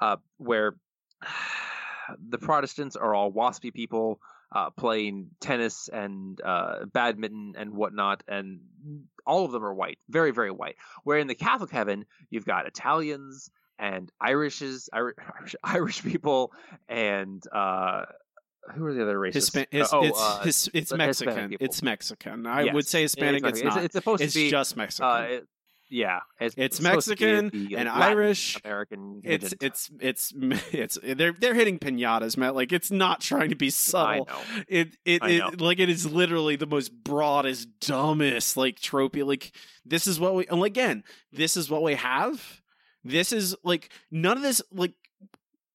uh, 0.02 0.16
where 0.38 0.76
the 2.30 2.40
Protestants 2.40 2.96
are 2.96 3.14
all 3.14 3.32
waspy 3.32 3.72
people 3.72 4.20
uh, 4.52 4.70
playing 4.72 5.30
tennis 5.40 5.90
and 5.90 6.40
uh, 6.42 6.86
badminton 6.94 7.54
and 7.58 7.74
whatnot, 7.74 8.24
and 8.28 8.60
all 9.26 9.46
of 9.46 9.52
them 9.52 9.64
are 9.66 9.74
white, 9.74 10.00
very 10.10 10.32
very 10.32 10.52
white. 10.52 10.76
Where 11.04 11.18
in 11.20 11.28
the 11.28 11.36
Catholic 11.36 11.72
heaven, 11.72 12.06
you've 12.30 12.46
got 12.46 12.66
Italians 12.68 13.50
and 13.80 14.12
Irishes, 14.22 14.90
Irish, 14.94 15.56
Irish 15.64 16.04
people, 16.04 16.52
and 16.88 17.44
uh, 17.52 18.06
who 18.74 18.86
are 18.86 18.94
the 18.94 19.04
other 19.04 19.20
races? 19.20 19.50
Hispa- 19.50 19.68
his, 19.72 19.90
oh, 19.94 20.04
it's 20.04 20.20
uh, 20.22 20.40
his, 20.44 20.70
it's 20.74 20.94
Mexican. 20.94 21.56
It's 21.60 21.82
Mexican. 21.84 22.46
I 22.46 22.64
Yes, 22.64 22.74
would 22.74 22.88
say 22.88 23.02
Hispanic. 23.04 23.44
exactly. 23.46 23.62
It's 23.68 23.76
not. 23.76 23.84
It's, 23.86 23.94
supposed 23.94 24.22
It's 24.24 24.34
to 24.34 24.40
be 24.40 24.50
just 24.50 24.76
Mexican. 24.78 25.08
Uh, 25.10 25.22
it- 25.30 25.48
yeah, 25.90 26.20
it's, 26.40 26.56
It's 26.58 26.78
to 26.78 26.84
be 26.84 26.90
Mexican 26.90 27.52
and 27.54 27.72
Latin 27.72 27.88
Irish. 27.88 28.60
American. 28.64 29.22
it's 29.24 29.54
it's 29.62 29.90
it's 30.00 30.34
it's 30.72 30.98
they're 31.02 31.34
they're 31.40 31.54
hitting 31.54 31.80
pinatas, 31.80 32.38
Matt. 32.38 32.56
Like 32.56 32.72
it's 32.72 32.92
not 32.92 33.22
trying 33.22 33.50
to 33.50 33.56
be 33.56 33.70
subtle. 33.70 34.26
know. 34.26 34.64
It 34.68 34.98
it, 35.06 35.24
it 35.24 35.62
like 35.62 35.80
it 35.80 35.90
is 35.90 36.06
literally 36.06 36.56
the 36.56 36.66
most 36.66 36.92
broadest, 37.04 37.70
dumbest 37.80 38.58
like 38.58 38.80
tropey. 38.80 39.26
Like 39.26 39.52
this 39.86 40.08
is 40.08 40.20
what 40.20 40.36
we 40.36 40.46
and 40.48 40.64
again, 40.64 41.04
this 41.32 41.56
is 41.56 41.70
what 41.70 41.84
we 41.84 41.96
have. 41.96 42.62
This 43.04 43.32
is 43.32 43.56
like 43.64 43.90
none 44.12 44.38
of 44.38 44.44
this 44.44 44.62
like 44.72 44.94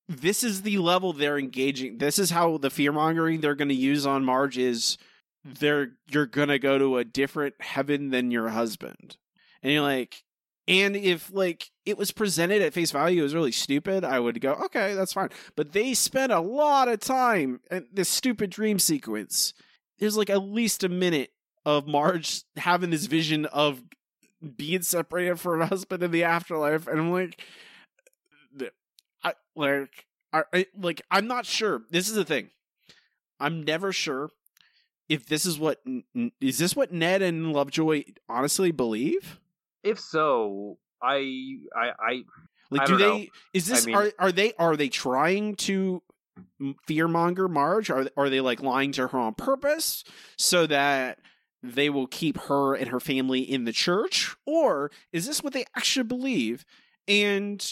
this 0.08 0.44
is 0.44 0.62
the 0.62 0.78
level 0.78 1.12
they're 1.12 1.38
engaging. 1.38 1.98
This 1.98 2.18
is 2.18 2.30
how 2.30 2.58
the 2.58 2.70
fear 2.70 2.92
mongering 2.92 3.40
they're 3.40 3.54
going 3.54 3.68
to 3.68 3.74
use 3.74 4.04
on 4.04 4.24
Marge 4.24 4.58
is 4.58 4.98
they're 5.44 5.92
you're 6.10 6.26
going 6.26 6.48
to 6.48 6.58
go 6.58 6.78
to 6.78 6.98
a 6.98 7.04
different 7.04 7.54
heaven 7.60 8.10
than 8.10 8.30
your 8.30 8.50
husband, 8.50 9.16
and 9.62 9.72
you're 9.72 9.82
like, 9.82 10.22
and 10.68 10.96
if 10.96 11.32
like 11.32 11.70
it 11.84 11.98
was 11.98 12.12
presented 12.12 12.62
at 12.62 12.72
face 12.72 12.92
value 12.92 13.20
it 13.20 13.24
was 13.24 13.34
really 13.34 13.52
stupid, 13.52 14.04
I 14.04 14.20
would 14.20 14.40
go, 14.40 14.52
okay, 14.64 14.94
that's 14.94 15.12
fine. 15.12 15.30
But 15.56 15.72
they 15.72 15.94
spent 15.94 16.32
a 16.32 16.40
lot 16.40 16.88
of 16.88 17.00
time 17.00 17.60
in 17.70 17.86
this 17.92 18.08
stupid 18.08 18.50
dream 18.50 18.78
sequence. 18.78 19.54
There's 19.98 20.16
like 20.16 20.30
at 20.30 20.42
least 20.42 20.84
a 20.84 20.88
minute 20.88 21.30
of 21.64 21.86
Marge 21.86 22.42
having 22.56 22.90
this 22.90 23.06
vision 23.06 23.46
of 23.46 23.82
being 24.56 24.82
separated 24.82 25.38
from 25.38 25.60
her 25.60 25.66
husband 25.66 26.02
in 26.02 26.10
the 26.10 26.24
afterlife, 26.24 26.86
and 26.86 26.98
I'm 26.98 27.12
like, 27.12 27.40
I 29.22 29.34
like, 29.54 30.06
I, 30.32 30.66
like, 30.76 31.02
I'm 31.10 31.26
not 31.26 31.46
sure. 31.46 31.82
This 31.90 32.08
is 32.08 32.14
the 32.14 32.24
thing. 32.24 32.50
I'm 33.38 33.62
never 33.62 33.92
sure 33.92 34.30
if 35.08 35.26
this 35.26 35.44
is 35.44 35.58
what 35.58 35.82
is 36.40 36.58
this 36.58 36.74
what 36.74 36.92
Ned 36.92 37.22
and 37.22 37.52
Lovejoy 37.52 38.04
honestly 38.28 38.70
believe. 38.70 39.38
If 39.82 39.98
so, 40.00 40.78
I 41.02 41.56
I 41.76 41.90
I 41.98 42.22
Like, 42.70 42.82
I 42.82 42.86
do 42.86 42.96
they? 42.96 43.04
know. 43.18 43.26
Is 43.52 43.70
I 43.70 43.74
this 43.74 43.86
mean- 43.86 43.94
are 43.96 44.12
are 44.18 44.32
they 44.32 44.52
are 44.58 44.76
they 44.76 44.88
trying 44.88 45.56
to 45.56 46.02
fearmonger 46.88 47.48
Marge? 47.50 47.90
Are 47.90 48.06
are 48.16 48.30
they 48.30 48.40
like 48.40 48.62
lying 48.62 48.92
to 48.92 49.08
her 49.08 49.18
on 49.18 49.34
purpose 49.34 50.04
so 50.36 50.66
that 50.66 51.18
they 51.62 51.88
will 51.90 52.06
keep 52.06 52.38
her 52.42 52.74
and 52.74 52.88
her 52.88 53.00
family 53.00 53.40
in 53.40 53.64
the 53.64 53.72
church, 53.72 54.34
or 54.46 54.90
is 55.12 55.26
this 55.26 55.42
what 55.42 55.52
they 55.52 55.64
actually 55.76 56.04
believe? 56.04 56.64
And 57.06 57.64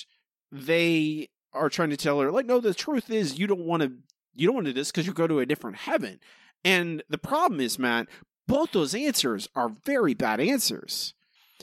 they 0.53 1.29
are 1.53 1.69
trying 1.69 1.91
to 1.91 1.97
tell 1.97 2.21
her 2.21 2.31
like, 2.31 2.47
no, 2.47 2.61
the 2.61 2.75
truth 2.75 3.11
is 3.11 3.39
you 3.39 3.47
don't 3.47 3.65
want 3.67 3.83
to 3.83 3.93
you 4.35 4.47
don't 4.47 4.55
want 4.55 4.67
to 4.67 4.73
do 4.73 4.79
this 4.81 4.91
because 4.91 5.07
you 5.07 5.13
go 5.13 5.27
to 5.27 5.41
a 5.41 5.47
different 5.47 5.77
heaven. 5.77 6.21
And 6.65 7.03
the 7.09 7.19
problem 7.19 7.61
is, 7.61 7.79
Matt, 7.79 8.07
both 8.47 8.73
those 8.73 8.95
answers 8.95 9.49
are 9.55 9.71
very 9.85 10.15
bad 10.15 10.41
answers 10.41 11.15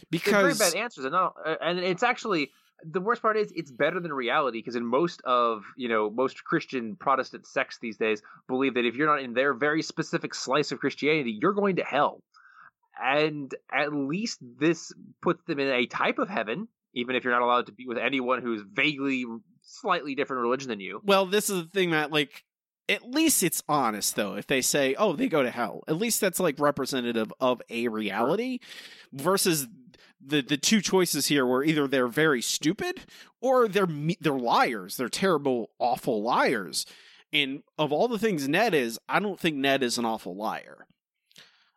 because 0.10 0.58
very 0.58 0.72
bad 0.72 0.76
answers, 0.78 1.06
and 1.06 1.12
not, 1.14 1.36
uh, 1.46 1.56
and 1.62 1.80
it's 1.80 2.04
actually 2.04 2.52
the 2.84 3.02
worst 3.02 3.22
part 3.22 3.38
is 3.38 3.52
it's 3.56 3.72
better 3.72 4.00
than 4.00 4.14
reality 4.14 4.60
because 4.60 4.76
in 4.76 4.86
most 4.86 5.22
of 5.26 5.64
you 5.76 5.90
know 5.90 6.10
most 6.10 6.44
Christian 6.44 6.96
Protestant 6.96 7.48
sects 7.48 7.80
these 7.80 7.98
days 7.98 8.22
believe 8.48 8.76
that 8.76 8.86
if 8.86 8.96
you're 8.96 9.08
not 9.08 9.22
in 9.22 9.34
their 9.34 9.54
very 9.54 9.82
specific 9.82 10.34
slice 10.34 10.72
of 10.72 10.80
Christianity, 10.80 11.38
you're 11.42 11.54
going 11.54 11.78
to 11.78 11.84
hell, 11.84 12.22
and 13.02 13.54
at 13.72 13.94
least 13.94 14.40
this 14.42 14.94
puts 15.22 15.44
them 15.46 15.60
in 15.60 15.68
a 15.68 15.86
type 15.88 16.20
of 16.20 16.30
heaven, 16.30 16.68
even 16.94 17.16
if 17.16 17.24
you're 17.24 17.34
not 17.34 17.42
allowed 17.42 17.68
to 17.68 17.72
be 17.72 17.86
with 17.88 17.98
anyone 17.98 18.42
who's 18.42 18.62
vaguely 18.62 19.26
slightly 19.64 20.16
different 20.16 20.42
religion 20.42 20.70
than 20.70 20.80
you. 20.80 21.02
Well, 21.04 21.26
this 21.26 21.50
is 21.50 21.64
the 21.64 21.70
thing 21.70 21.92
that 21.92 22.12
like 22.12 22.44
at 22.90 23.04
least 23.10 23.44
it's 23.44 23.64
honest 23.68 24.16
though. 24.16 24.36
If 24.36 24.48
they 24.48 24.62
say, 24.62 24.96
"Oh, 24.98 25.14
they 25.14 25.28
go 25.28 25.44
to 25.44 25.52
hell," 25.52 25.84
at 25.88 25.98
least 25.98 26.22
that's 26.22 26.40
like 26.40 26.60
representative 26.60 27.34
of 27.40 27.62
a 27.70 27.88
reality 27.88 28.60
versus 29.12 29.68
the 30.26 30.42
the 30.42 30.58
two 30.58 30.82
choices 30.82 31.28
here 31.28 31.46
were 31.46 31.64
either 31.64 31.88
they're 31.88 32.08
very 32.08 32.42
stupid 32.42 33.02
or 33.42 33.68
they're 33.68 33.88
they're 34.20 34.34
liars. 34.34 34.98
They're 34.98 35.10
terrible, 35.10 35.72
awful 35.80 36.22
liars. 36.22 36.86
And 37.34 37.64
of 37.78 37.92
all 37.92 38.08
the 38.08 38.20
things 38.20 38.48
Ned 38.48 38.74
is, 38.74 39.00
I 39.10 39.20
don't 39.20 39.40
think 39.40 39.58
Ned 39.58 39.84
is 39.84 39.98
an 39.98 40.06
awful 40.06 40.36
liar. 40.36 40.88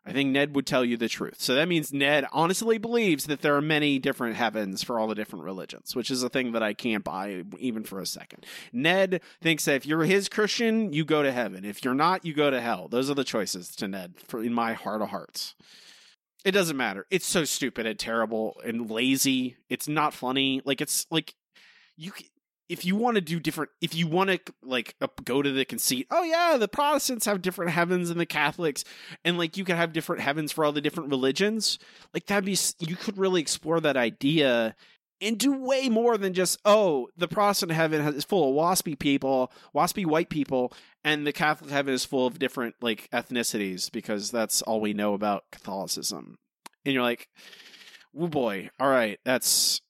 I 0.07 0.12
think 0.12 0.31
Ned 0.31 0.55
would 0.55 0.66
tell 0.66 0.85
you 0.85 0.96
the 0.96 1.09
truth. 1.09 1.40
So 1.40 1.55
that 1.55 1.68
means 1.68 1.92
Ned 1.92 2.24
honestly 2.33 2.79
believes 2.79 3.26
that 3.26 3.42
there 3.42 3.55
are 3.55 3.61
many 3.61 3.98
different 3.98 4.37
heavens 4.37 4.83
for 4.83 4.98
all 4.98 5.07
the 5.07 5.14
different 5.14 5.44
religions, 5.44 5.94
which 5.94 6.11
is 6.11 6.22
a 6.22 6.31
thing 6.31 6.53
that 6.53 6.62
I 6.62 6.72
can't 6.72 7.05
buy 7.05 7.44
even 7.59 7.85
for 7.85 8.00
a 8.00 8.07
second. 8.07 8.46
Ned 8.72 9.20
thinks 9.42 9.66
that 9.66 9.74
if 9.74 9.87
you're 9.87 10.05
his 10.05 10.29
Christian, 10.29 10.92
you 10.92 11.05
go 11.05 11.22
to 11.22 11.31
heaven. 11.31 11.66
If 11.66 11.85
you're 11.85 11.94
not, 11.94 12.24
you 12.24 12.33
go 12.33 12.50
to 12.50 12.61
hell. 12.61 12.88
Those 12.88 13.11
are 13.11 13.14
the 13.14 13.24
choices 13.24 13.74
to 13.76 13.88
Ned 13.88 14.14
for 14.26 14.42
in 14.42 14.55
my 14.55 14.72
heart 14.72 15.03
of 15.03 15.11
hearts. 15.11 15.55
It 16.44 16.53
doesn't 16.53 16.76
matter. 16.76 17.07
It's 17.11 17.26
so 17.26 17.44
stupid 17.44 17.87
and 17.87 17.98
terrible 17.98 18.61
and 18.64 18.90
lazy. 18.90 19.57
It's 19.68 19.88
not 19.88 20.14
funny. 20.14 20.62
Like 20.64 20.81
it's 20.81 21.07
like 21.11 21.35
you 21.96 22.12
if 22.70 22.85
you 22.85 22.94
want 22.94 23.16
to 23.16 23.20
do 23.20 23.40
different 23.40 23.70
if 23.81 23.96
you 23.96 24.07
want 24.07 24.31
to 24.31 24.38
like 24.62 24.94
go 25.24 25.42
to 25.42 25.50
the 25.50 25.64
conceit 25.64 26.07
oh 26.11 26.22
yeah 26.22 26.57
the 26.57 26.68
protestants 26.68 27.26
have 27.26 27.42
different 27.42 27.72
heavens 27.72 28.09
than 28.09 28.18
the 28.18 28.24
catholics 28.24 28.85
and 29.24 29.37
like 29.37 29.57
you 29.57 29.64
could 29.64 29.74
have 29.74 29.92
different 29.92 30.22
heavens 30.22 30.53
for 30.53 30.64
all 30.64 30.70
the 30.70 30.81
different 30.81 31.11
religions 31.11 31.81
like 32.14 32.26
that'd 32.26 32.44
be 32.44 32.57
you 32.79 32.94
could 32.94 33.18
really 33.18 33.40
explore 33.40 33.81
that 33.81 33.96
idea 33.96 34.76
and 35.20 35.38
do 35.38 35.52
way 35.52 35.88
more 35.88 36.16
than 36.16 36.33
just 36.33 36.59
oh 36.64 37.09
the 37.16 37.28
protestant 37.28 37.72
heaven 37.72 38.00
is 38.14 38.24
full 38.24 38.50
of 38.50 38.56
waspy 38.56 38.98
people 38.98 39.52
waspy 39.74 40.06
white 40.06 40.30
people 40.30 40.72
and 41.04 41.26
the 41.26 41.33
catholic 41.33 41.70
heaven 41.70 41.94
is 41.94 42.04
full 42.04 42.26
of 42.26 42.38
different 42.38 42.74
like 42.80 43.09
ethnicities 43.12 43.90
because 43.90 44.30
that's 44.30 44.62
all 44.62 44.80
we 44.80 44.92
know 44.92 45.14
about 45.14 45.44
catholicism 45.52 46.38
and 46.85 46.94
you're 46.94 47.02
like 47.02 47.28
oh 48.18 48.28
boy 48.28 48.70
all 48.78 48.88
right 48.88 49.18
that's 49.24 49.80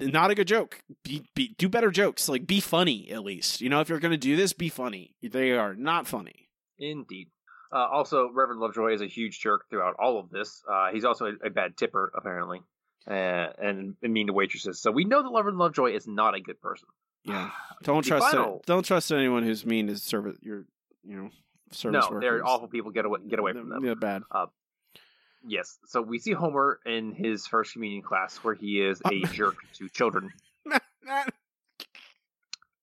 not 0.00 0.30
a 0.30 0.34
good 0.34 0.48
joke. 0.48 0.82
Be, 1.02 1.24
be 1.34 1.54
do 1.58 1.68
better 1.68 1.90
jokes. 1.90 2.28
Like 2.28 2.46
be 2.46 2.60
funny 2.60 3.10
at 3.10 3.24
least. 3.24 3.60
You 3.60 3.68
know, 3.68 3.80
if 3.80 3.88
you're 3.88 4.00
going 4.00 4.12
to 4.12 4.18
do 4.18 4.36
this, 4.36 4.52
be 4.52 4.68
funny. 4.68 5.14
They 5.22 5.52
are 5.52 5.74
not 5.74 6.06
funny. 6.06 6.48
Indeed. 6.78 7.28
Uh, 7.72 7.88
also, 7.92 8.30
Reverend 8.32 8.60
Lovejoy 8.60 8.94
is 8.94 9.00
a 9.00 9.06
huge 9.06 9.40
jerk 9.40 9.68
throughout 9.68 9.96
all 9.98 10.18
of 10.18 10.30
this. 10.30 10.62
Uh, 10.70 10.90
he's 10.92 11.04
also 11.04 11.26
a, 11.26 11.46
a 11.46 11.50
bad 11.50 11.76
tipper, 11.76 12.12
apparently, 12.16 12.58
uh, 12.58 12.62
and, 13.06 13.94
and 14.02 14.12
mean 14.12 14.26
to 14.28 14.32
waitresses. 14.32 14.80
So 14.80 14.90
we 14.90 15.04
know 15.04 15.22
that 15.22 15.30
Reverend 15.34 15.58
Lovejoy 15.58 15.92
is 15.94 16.06
not 16.06 16.34
a 16.34 16.40
good 16.40 16.60
person. 16.60 16.88
Yeah. 17.24 17.50
Don't 17.82 18.04
The 18.04 18.08
trust 18.10 18.30
final- 18.30 18.62
don't 18.66 18.84
trust 18.84 19.10
anyone 19.12 19.42
who's 19.42 19.64
mean 19.66 19.86
to 19.88 19.96
service 19.96 20.36
your 20.42 20.64
you 21.02 21.16
know 21.16 21.30
service 21.70 22.02
no, 22.04 22.08
workers. 22.16 22.20
they're 22.22 22.46
awful 22.46 22.68
people. 22.68 22.90
Get 22.92 23.04
away, 23.04 23.20
get 23.28 23.38
away 23.38 23.52
from 23.52 23.68
them. 23.68 23.82
They're 23.84 23.94
bad. 23.96 24.22
Uh, 24.30 24.46
yes. 25.46 25.78
So 25.86 26.00
we 26.02 26.18
see 26.18 26.32
Homer 26.32 26.80
in 26.86 27.12
his 27.12 27.46
first 27.46 27.72
communion 27.72 28.02
class, 28.02 28.36
where 28.38 28.54
he 28.54 28.80
is 28.80 29.00
a 29.10 29.20
jerk 29.32 29.56
to 29.78 29.88
children. 29.88 30.30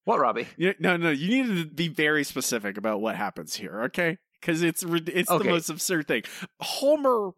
What, 0.03 0.19
Robbie? 0.19 0.47
You- 0.57 0.73
no, 0.79 0.97
no, 0.97 1.11
you 1.11 1.43
need 1.43 1.63
to 1.63 1.69
be 1.69 1.87
very 1.87 2.23
specific 2.23 2.77
about 2.77 3.01
what 3.01 3.15
happens 3.15 3.55
here, 3.55 3.83
okay? 3.83 4.17
Because 4.39 4.63
it's 4.63 4.83
it's 4.83 5.29
Okay. 5.29 5.43
the 5.43 5.49
most 5.51 5.69
absurd 5.69 6.07
thing. 6.07 6.23
Homer 6.59 7.31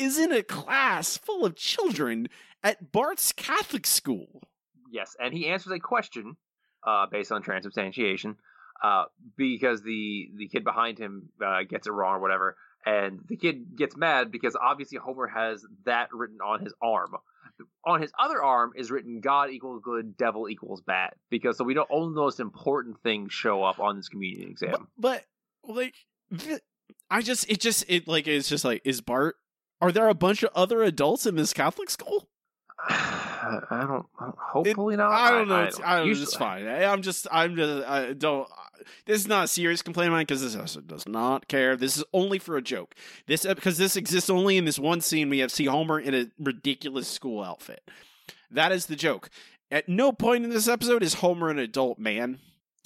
is 0.00 0.18
in 0.18 0.32
a 0.32 0.42
class 0.42 1.18
full 1.18 1.44
of 1.44 1.54
children 1.54 2.28
at 2.62 2.90
Bart's 2.90 3.32
Catholic 3.32 3.86
school. 3.86 4.42
Yes, 4.90 5.14
and 5.20 5.32
he 5.34 5.46
answers 5.46 5.72
a 5.72 5.78
question 5.78 6.36
uh, 6.86 7.06
based 7.10 7.30
on 7.30 7.42
transubstantiation 7.42 8.36
uh, 8.82 9.04
because 9.36 9.82
the 9.82 10.30
the 10.36 10.48
kid 10.48 10.64
behind 10.64 10.98
him 10.98 11.28
uh, 11.44 11.62
gets 11.68 11.86
it 11.86 11.92
wrong 11.92 12.16
or 12.16 12.20
whatever, 12.20 12.56
and 12.84 13.20
the 13.28 13.36
kid 13.36 13.76
gets 13.76 13.96
mad 13.96 14.32
because 14.32 14.56
obviously 14.56 14.98
Homer 14.98 15.26
has 15.26 15.64
that 15.84 16.08
written 16.12 16.38
on 16.40 16.60
his 16.60 16.74
arm. 16.82 17.14
On 17.84 18.00
his 18.00 18.10
other 18.18 18.42
arm 18.42 18.72
is 18.74 18.90
written 18.90 19.20
"God 19.20 19.50
equals 19.50 19.82
good, 19.84 20.16
devil 20.16 20.48
equals 20.48 20.80
bad," 20.80 21.10
because 21.28 21.58
so 21.58 21.64
we 21.64 21.74
don't 21.74 21.90
only 21.90 22.14
the 22.14 22.20
most 22.20 22.40
important 22.40 23.02
things 23.02 23.32
show 23.32 23.62
up 23.62 23.78
on 23.78 23.96
this 23.96 24.08
communion 24.08 24.48
exam. 24.48 24.88
But 24.98 25.24
like, 25.62 25.94
th- 26.36 26.62
I 27.10 27.20
just 27.20 27.50
it 27.50 27.60
just 27.60 27.84
it 27.86 28.08
like 28.08 28.26
it's 28.26 28.48
just 28.48 28.64
like 28.64 28.80
is 28.84 29.02
Bart? 29.02 29.36
Are 29.80 29.92
there 29.92 30.08
a 30.08 30.14
bunch 30.14 30.42
of 30.42 30.50
other 30.54 30.82
adults 30.82 31.26
in 31.26 31.36
this 31.36 31.52
Catholic 31.52 31.90
school? 31.90 32.28
I 32.88 33.84
don't. 33.86 34.06
Hopefully 34.18 34.96
not. 34.96 35.10
I 35.10 35.30
don't 35.30 35.48
know. 35.48 35.62
It's, 35.64 35.80
I 35.80 35.96
don't 35.96 36.04
know. 36.04 36.08
Usually- 36.08 36.24
It's 36.24 36.36
fine. 36.36 36.66
I, 36.66 36.84
I'm 36.86 37.02
just. 37.02 37.26
I'm 37.30 37.56
just. 37.56 37.86
I 37.86 38.12
don't. 38.12 38.48
This 39.04 39.20
is 39.20 39.28
not 39.28 39.44
a 39.44 39.48
serious 39.48 39.82
complaint 39.82 40.08
of 40.08 40.12
mine 40.12 40.22
because 40.22 40.40
this 40.40 40.56
episode 40.56 40.86
does 40.86 41.06
not 41.06 41.46
care. 41.48 41.76
This 41.76 41.98
is 41.98 42.04
only 42.14 42.38
for 42.38 42.56
a 42.56 42.62
joke. 42.62 42.94
This 43.26 43.44
because 43.44 43.76
this 43.76 43.96
exists 43.96 44.30
only 44.30 44.56
in 44.56 44.64
this 44.64 44.78
one 44.78 45.00
scene. 45.02 45.28
We 45.28 45.40
have 45.40 45.52
see 45.52 45.66
Homer 45.66 46.00
in 46.00 46.14
a 46.14 46.26
ridiculous 46.38 47.06
school 47.08 47.42
outfit. 47.42 47.90
That 48.50 48.72
is 48.72 48.86
the 48.86 48.96
joke. 48.96 49.28
At 49.70 49.88
no 49.88 50.12
point 50.12 50.44
in 50.44 50.50
this 50.50 50.66
episode 50.66 51.02
is 51.02 51.14
Homer 51.14 51.50
an 51.50 51.58
adult 51.58 51.98
man. 51.98 52.40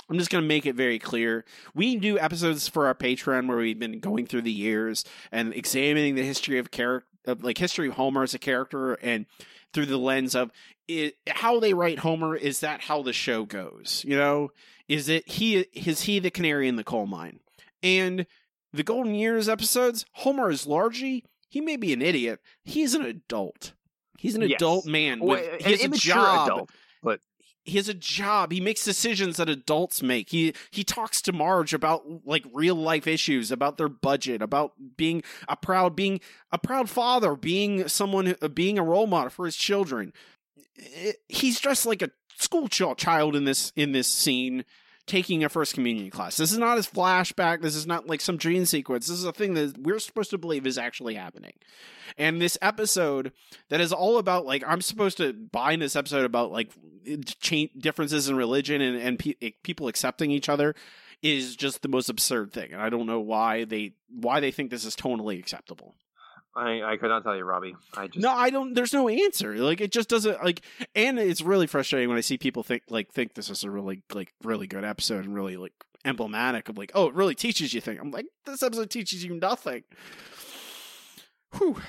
I'm 0.09 0.19
just 0.19 0.31
going 0.31 0.43
to 0.43 0.49
make 0.49 0.67
it 0.67 0.75
very 0.75 0.99
clear. 0.99 1.45
We 1.75 1.97
do 1.97 2.19
episodes 2.19 2.69
for 2.69 2.87
our 2.87 2.95
Patreon 2.95 3.49
where 3.49 3.57
we've 3.57 3.79
been 3.79 4.01
going 4.01 4.27
through 4.27 4.43
the 4.43 4.53
years 4.53 5.05
and 5.33 5.55
examining 5.55 6.15
the 6.15 6.25
history 6.25 6.59
of 6.59 6.71
character, 6.71 7.07
of 7.27 7.43
like 7.43 7.59
history 7.59 7.89
of 7.89 7.95
Homer 7.95 8.23
as 8.23 8.35
a 8.35 8.39
character, 8.39 8.95
and 8.95 9.27
through 9.73 9.87
the 9.87 9.97
lens 9.97 10.35
of 10.35 10.51
it, 10.87 11.17
how 11.29 11.59
they 11.61 11.73
write 11.75 12.01
Homer. 12.01 12.37
Is 12.37 12.61
that 12.61 12.83
how 12.83 13.03
the 13.03 13.13
show 13.15 13.45
goes? 13.45 14.05
You 14.07 14.17
know, 14.17 14.51
is 14.89 15.09
it 15.09 15.27
he? 15.29 15.57
Is 15.73 16.03
he 16.03 16.19
the 16.19 16.31
canary 16.31 16.69
in 16.69 16.77
the 16.77 16.85
coal 16.85 17.07
mine? 17.07 17.41
And 17.83 18.27
the 18.73 18.83
Golden 18.83 19.15
Years 19.15 19.49
episodes, 19.49 20.05
Homer 20.13 20.51
is 20.51 20.67
largely 20.67 21.25
he 21.49 21.61
may 21.61 21.77
be 21.77 21.93
an 21.93 22.03
idiot. 22.03 22.41
He's 22.65 22.95
an 22.95 23.05
adult. 23.05 23.73
He's 24.19 24.35
an 24.35 24.43
Yes. 24.43 24.57
adult 24.57 24.87
man. 24.87 25.21
With, 25.21 25.49
an 25.49 25.61
he 25.61 25.71
has 25.73 25.85
a 25.85 25.89
job 25.91 26.49
adult, 26.49 26.71
but 27.03 27.21
he 27.65 27.79
has 27.79 27.89
a 27.89 27.95
job. 27.95 28.53
He 28.53 28.61
makes 28.61 28.85
decisions 28.85 29.39
that 29.39 29.49
adults 29.49 30.03
make. 30.03 30.31
He 30.31 30.55
he 30.71 30.85
talks 30.85 31.23
to 31.23 31.33
Marge 31.33 31.73
about 31.73 32.05
like 32.27 32.45
real 32.53 32.75
life 32.75 33.07
issues, 33.07 33.51
about 33.51 33.79
their 33.79 33.89
budget, 33.89 34.43
about 34.43 34.73
being 34.97 35.23
a 35.49 35.57
proud 35.57 35.97
being 35.97 36.21
a 36.53 36.59
proud 36.59 36.91
father, 36.91 37.35
being 37.35 37.89
someone 37.89 38.37
uh, 38.43 38.49
being 38.49 38.79
a 38.79 38.83
role 38.83 39.07
model 39.07 39.31
for 39.31 39.47
his 39.47 39.57
children. 39.57 40.13
Eh, 40.79 41.13
he's 41.29 41.59
dressed 41.59 41.87
like 41.87 42.03
a 42.03 42.11
school 42.37 42.69
ch- 42.69 42.83
child 42.97 43.35
in 43.35 43.45
this 43.45 43.73
in 43.77 43.93
this 43.93 44.09
scene 44.09 44.65
taking 45.07 45.45
a 45.45 45.49
first 45.49 45.75
communion 45.75 46.11
class. 46.11 46.37
This 46.37 46.53
is 46.53 46.59
not 46.59 46.77
his 46.77 46.87
flashback. 46.87 47.61
This 47.61 47.75
is 47.75 47.87
not 47.87 48.07
like 48.07 48.21
some 48.21 48.37
dream 48.37 48.65
sequence. 48.65 49.07
This 49.07 49.19
is 49.19 49.25
a 49.25 49.33
thing 49.33 49.55
that 49.55 49.77
we're 49.79 49.99
supposed 49.99 50.31
to 50.31 50.39
believe 50.39 50.67
is 50.67 50.79
actually 50.79 51.15
happening. 51.15 51.53
And 52.17 52.41
this 52.41 52.57
episode 52.63 53.33
that 53.69 53.81
is 53.81 53.93
all 53.93 54.19
about 54.19 54.47
like 54.47 54.65
I'm 54.67 54.81
supposed 54.81 55.19
to 55.19 55.33
buy 55.33 55.73
in 55.73 55.81
this 55.81 55.97
episode 55.97 56.25
about 56.25 56.53
like 56.53 56.71
differences 57.79 58.29
in 58.29 58.37
religion 58.37 58.81
and 58.81 58.97
and 58.97 59.19
pe- 59.19 59.53
people 59.63 59.89
accepting 59.89 60.31
each 60.31 60.49
other 60.49 60.75
is 61.23 61.57
just 61.57 61.83
the 61.83 61.89
most 61.89 62.09
absurd 62.09 62.53
thing. 62.53 62.73
And 62.73 62.81
I 62.81 62.91
don't 62.91 63.07
know 63.07 63.21
why 63.21 63.65
they 63.65 63.95
why 64.09 64.41
they 64.41 64.51
think 64.51 64.71
this 64.71 64.85
is 64.85 64.95
totally 64.95 65.39
acceptable. 65.39 65.95
I, 66.57 66.83
I 66.83 66.97
could 66.97 67.09
not 67.09 67.25
tell 67.25 67.37
you, 67.37 67.45
Robbie. 67.45 67.75
I 67.97 68.07
just 68.07 68.19
No, 68.21 68.31
I 68.31 68.51
don't. 68.51 68.75
There's 68.75 68.93
no 68.93 69.09
answer. 69.09 69.57
Like 69.57 69.81
it 69.81 69.91
just 69.91 70.09
doesn't 70.09 70.43
like, 70.45 70.61
and 70.95 71.19
it's 71.19 71.41
really 71.41 71.67
frustrating 71.67 72.09
when 72.09 72.19
I 72.19 72.23
see 72.23 72.39
people 72.39 72.63
think 72.63 72.83
like 72.89 73.13
think 73.13 73.35
this 73.35 73.51
is 73.51 73.65
a 73.65 73.71
really 73.71 74.03
like 74.13 74.33
really 74.43 74.67
good 74.67 74.85
episode 74.85 75.25
and 75.25 75.35
really 75.35 75.57
like 75.57 75.73
emblematic 76.05 76.69
of 76.69 76.77
like 76.77 76.93
oh 76.95 77.09
it 77.09 77.15
really 77.15 77.35
teaches 77.35 77.75
you 77.75 77.81
things. 77.81 77.99
I'm 78.01 78.11
like 78.11 78.27
this 78.47 78.63
episode 78.63 78.91
teaches 78.91 79.25
you 79.25 79.35
nothing. 79.35 79.83
Whew. 81.59 81.77
It's 81.79 81.85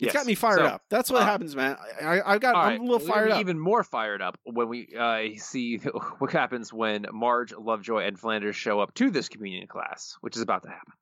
Yes. 0.00 0.12
got 0.12 0.26
me 0.26 0.36
fired 0.36 0.58
So, 0.58 0.64
up. 0.66 0.82
That's 0.90 1.10
what 1.10 1.22
uh, 1.22 1.24
happens, 1.24 1.56
man. 1.56 1.76
I, 2.00 2.20
I, 2.24 2.38
got. 2.38 2.54
All 2.54 2.62
I'm 2.62 2.80
a 2.80 2.84
little 2.84 3.00
we're 3.00 3.12
fired 3.12 3.32
up. 3.32 3.40
Even 3.40 3.58
more 3.58 3.82
fired 3.82 4.22
up 4.22 4.38
when 4.44 4.68
we 4.68 4.94
uh, 4.96 5.36
see 5.38 5.78
what 6.18 6.30
happens 6.30 6.72
when 6.72 7.06
Marge, 7.12 7.52
Lovejoy, 7.52 8.04
and 8.06 8.16
Flanders 8.16 8.54
show 8.54 8.78
up 8.78 8.94
to 8.94 9.10
this 9.10 9.28
communion 9.28 9.66
class, 9.66 10.16
which 10.20 10.36
is 10.36 10.42
about 10.42 10.62
to 10.62 10.68
happen. 10.68 10.92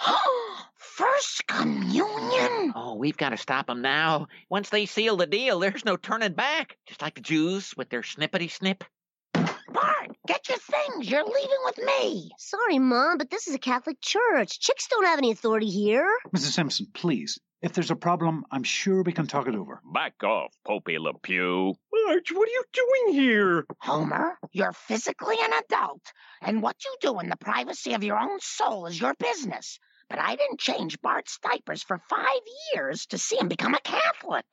First 0.76 1.46
communion? 1.46 2.72
Oh, 2.74 2.96
we've 2.98 3.16
got 3.16 3.30
to 3.30 3.36
stop 3.36 3.66
them 3.66 3.82
now. 3.82 4.28
Once 4.48 4.70
they 4.70 4.86
seal 4.86 5.16
the 5.16 5.26
deal, 5.26 5.58
there's 5.58 5.84
no 5.84 5.96
turning 5.96 6.32
back. 6.32 6.76
Just 6.86 7.02
like 7.02 7.14
the 7.14 7.20
Jews 7.20 7.74
with 7.76 7.90
their 7.90 8.02
snippety 8.02 8.50
snip. 8.50 8.84
Bart, 9.32 10.16
get 10.26 10.48
your 10.48 10.58
things. 10.58 11.10
You're 11.10 11.24
leaving 11.24 11.58
with 11.64 11.78
me. 11.78 12.30
Sorry, 12.38 12.78
Mom, 12.78 13.18
but 13.18 13.30
this 13.30 13.46
is 13.46 13.54
a 13.54 13.58
Catholic 13.58 14.00
church. 14.00 14.58
Chicks 14.60 14.88
don't 14.88 15.04
have 15.04 15.18
any 15.18 15.32
authority 15.32 15.68
here. 15.68 16.08
Mrs. 16.34 16.52
Simpson, 16.52 16.86
please. 16.94 17.38
If 17.62 17.72
there's 17.72 17.90
a 17.90 17.96
problem, 17.96 18.44
I'm 18.50 18.64
sure 18.64 19.02
we 19.02 19.12
can 19.12 19.26
talk 19.26 19.48
it 19.48 19.54
over. 19.54 19.80
Back 19.92 20.22
off, 20.22 20.52
Popey 20.66 20.98
Le 20.98 21.14
Pew. 21.18 21.74
Marge, 21.90 22.32
what 22.32 22.48
are 22.48 22.52
you 22.52 22.64
doing 22.72 23.14
here? 23.14 23.66
Homer, 23.80 24.38
you're 24.52 24.74
physically 24.74 25.36
an 25.40 25.52
adult, 25.64 26.02
and 26.42 26.62
what 26.62 26.76
you 26.84 26.94
do 27.00 27.18
in 27.18 27.30
the 27.30 27.36
privacy 27.36 27.94
of 27.94 28.04
your 28.04 28.18
own 28.18 28.38
soul 28.40 28.84
is 28.86 29.00
your 29.00 29.14
business. 29.18 29.78
But 30.10 30.18
I 30.18 30.36
didn't 30.36 30.60
change 30.60 31.00
Bart's 31.00 31.38
diapers 31.38 31.82
for 31.82 31.98
five 32.10 32.40
years 32.74 33.06
to 33.06 33.18
see 33.18 33.38
him 33.38 33.48
become 33.48 33.74
a 33.74 33.80
Catholic. 33.80 34.44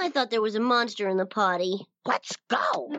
I 0.00 0.08
thought 0.08 0.30
there 0.30 0.40
was 0.40 0.54
a 0.54 0.60
monster 0.60 1.06
in 1.06 1.18
the 1.18 1.26
potty. 1.26 1.86
Let's 2.06 2.34
go. 2.48 2.96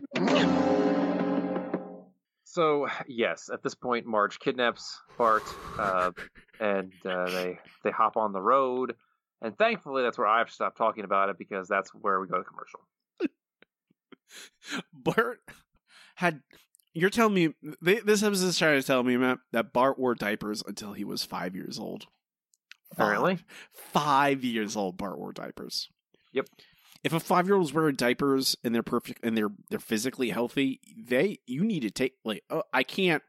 So 2.44 2.88
yes, 3.06 3.50
at 3.52 3.62
this 3.62 3.74
point, 3.74 4.06
Marge 4.06 4.38
kidnaps 4.38 5.00
Bart, 5.18 5.42
uh, 5.78 6.12
and 6.60 6.92
uh, 7.04 7.30
they 7.30 7.58
they 7.84 7.90
hop 7.90 8.16
on 8.16 8.32
the 8.32 8.40
road. 8.40 8.94
And 9.42 9.56
thankfully, 9.56 10.02
that's 10.02 10.18
where 10.18 10.26
I've 10.26 10.50
stopped 10.50 10.76
talking 10.76 11.04
about 11.04 11.30
it 11.30 11.38
because 11.38 11.68
that's 11.68 11.90
where 11.90 12.20
we 12.20 12.26
go 12.26 12.38
to 12.38 12.44
commercial. 12.44 12.80
Bart 14.92 15.40
had. 16.16 16.42
You're 16.92 17.10
telling 17.10 17.34
me 17.34 17.54
they, 17.80 18.00
this 18.00 18.22
episode 18.24 18.46
is 18.46 18.58
trying 18.58 18.80
to 18.80 18.86
tell 18.86 19.04
me, 19.04 19.16
Matt, 19.16 19.38
that 19.52 19.72
Bart 19.72 19.96
wore 19.96 20.16
diapers 20.16 20.60
until 20.66 20.92
he 20.92 21.04
was 21.04 21.24
five 21.24 21.54
years 21.54 21.78
old. 21.78 22.06
Apparently, 22.90 23.38
five 23.72 24.42
years 24.44 24.76
old. 24.76 24.96
Bart 24.96 25.18
wore 25.18 25.32
diapers. 25.32 25.88
Yep. 26.32 26.46
If 27.02 27.12
a 27.12 27.20
five 27.20 27.46
year 27.46 27.54
old 27.54 27.66
is 27.66 27.72
wearing 27.72 27.94
diapers 27.94 28.56
and 28.64 28.74
they're 28.74 28.82
perfect 28.82 29.20
and 29.22 29.36
they're 29.36 29.52
they're 29.70 29.78
physically 29.78 30.30
healthy, 30.30 30.80
they 30.98 31.38
you 31.46 31.64
need 31.64 31.80
to 31.80 31.90
take 31.90 32.14
like 32.24 32.42
oh, 32.50 32.64
I 32.72 32.82
can't 32.82 33.22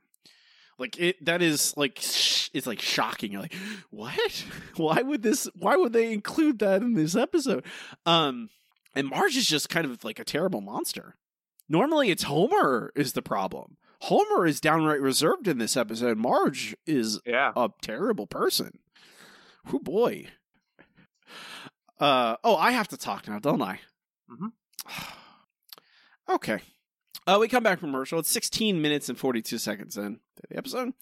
like 0.82 1.00
it 1.00 1.24
that 1.24 1.42
is 1.42 1.76
like 1.78 2.00
sh- 2.02 2.50
it's 2.54 2.68
like 2.68 2.82
shocking. 2.82 3.32
You're 3.32 3.44
like 3.44 3.56
what? 3.92 4.46
Why 4.76 5.02
would 5.02 5.22
this? 5.22 5.48
Why 5.56 5.78
would 5.78 5.94
they 5.94 6.12
include 6.12 6.60
that 6.60 6.82
in 6.82 6.96
this 6.96 7.16
episode? 7.16 7.64
Um, 8.06 8.50
and 8.96 9.08
Marge 9.08 9.38
is 9.38 9.48
just 9.48 9.70
kind 9.70 9.86
of 9.86 10.04
like 10.04 10.20
a 10.20 10.26
terrible 10.26 10.60
monster. 10.60 11.16
Normally, 11.70 12.10
it's 12.10 12.24
Homer 12.24 12.92
is 12.96 13.14
the 13.14 13.22
problem. 13.22 13.78
Homer 14.02 14.46
is 14.46 14.60
downright 14.60 15.00
reserved 15.00 15.48
in 15.48 15.60
this 15.60 15.78
episode. 15.78 16.18
Marge 16.18 16.76
is 16.88 17.22
yeah. 17.26 17.54
a 17.56 17.70
terrible 17.82 18.26
person. 18.26 18.80
Oh 19.72 19.80
boy. 19.80 20.26
Uh 22.00 22.36
oh, 22.44 22.56
I 22.56 22.72
have 22.72 22.88
to 22.88 22.98
talk 22.98 23.28
now, 23.28 23.38
don't 23.38 23.62
I? 23.62 23.80
Mm-hmm. 24.30 24.48
okay. 26.34 26.62
Uh, 27.28 27.38
we 27.40 27.48
come 27.48 27.64
back 27.64 27.80
from 27.80 27.90
commercial. 27.92 28.20
It's 28.20 28.30
16 28.32 28.82
minutes 28.82 29.10
and 29.10 29.18
42 29.18 29.58
seconds 29.58 29.98
in 29.98 30.16
to 30.38 30.42
the 30.50 30.58
episode. 30.58 30.94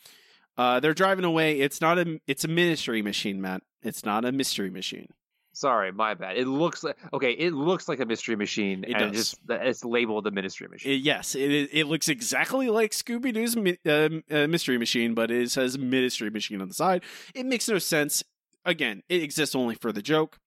Uh, 0.58 0.80
they're 0.80 0.94
driving 0.94 1.24
away. 1.26 1.60
It's 1.62 1.80
not 1.80 1.98
a. 1.98 2.20
It's 2.28 2.44
a 2.44 2.50
ministry 2.50 3.02
machine, 3.02 3.40
Matt. 3.42 3.62
It's 3.82 4.04
not 4.04 4.26
a 4.26 4.32
mystery 4.32 4.70
machine. 4.70 5.08
Sorry, 5.54 5.92
my 5.92 6.14
bad. 6.14 6.38
It 6.38 6.48
looks 6.48 6.84
like 6.84 6.98
okay. 7.14 7.32
It 7.32 7.54
looks 7.54 7.88
like 7.88 8.00
a 8.02 8.06
mystery 8.06 8.36
machine, 8.36 8.84
It 8.86 8.92
and 8.96 9.14
does. 9.14 9.32
just 9.32 9.40
it's 9.50 9.86
labeled 9.86 10.28
a 10.28 10.32
mystery 10.32 10.68
machine. 10.68 10.92
It- 10.94 11.02
yes, 11.02 11.34
it 11.36 11.52
it 11.52 11.70
it 11.72 11.88
looks 11.88 12.08
exactly 12.10 12.70
like 12.70 12.92
Scooby 12.92 13.34
Doo's 13.34 13.56
uh, 13.86 14.10
uh, 14.34 14.48
mystery 14.48 14.78
machine, 14.78 15.14
but 15.14 15.32
it 15.32 15.50
says 15.52 15.78
ministry 15.78 16.30
machine 16.30 16.62
on 16.62 16.68
the 16.68 16.74
side. 16.74 17.04
It 17.34 17.46
makes 17.46 17.68
no 17.70 17.78
sense. 17.80 18.24
Again, 18.66 19.02
it 19.10 19.24
exists 19.24 19.56
only 19.56 19.76
for 19.76 19.92
the 19.94 20.02
joke. 20.02 20.38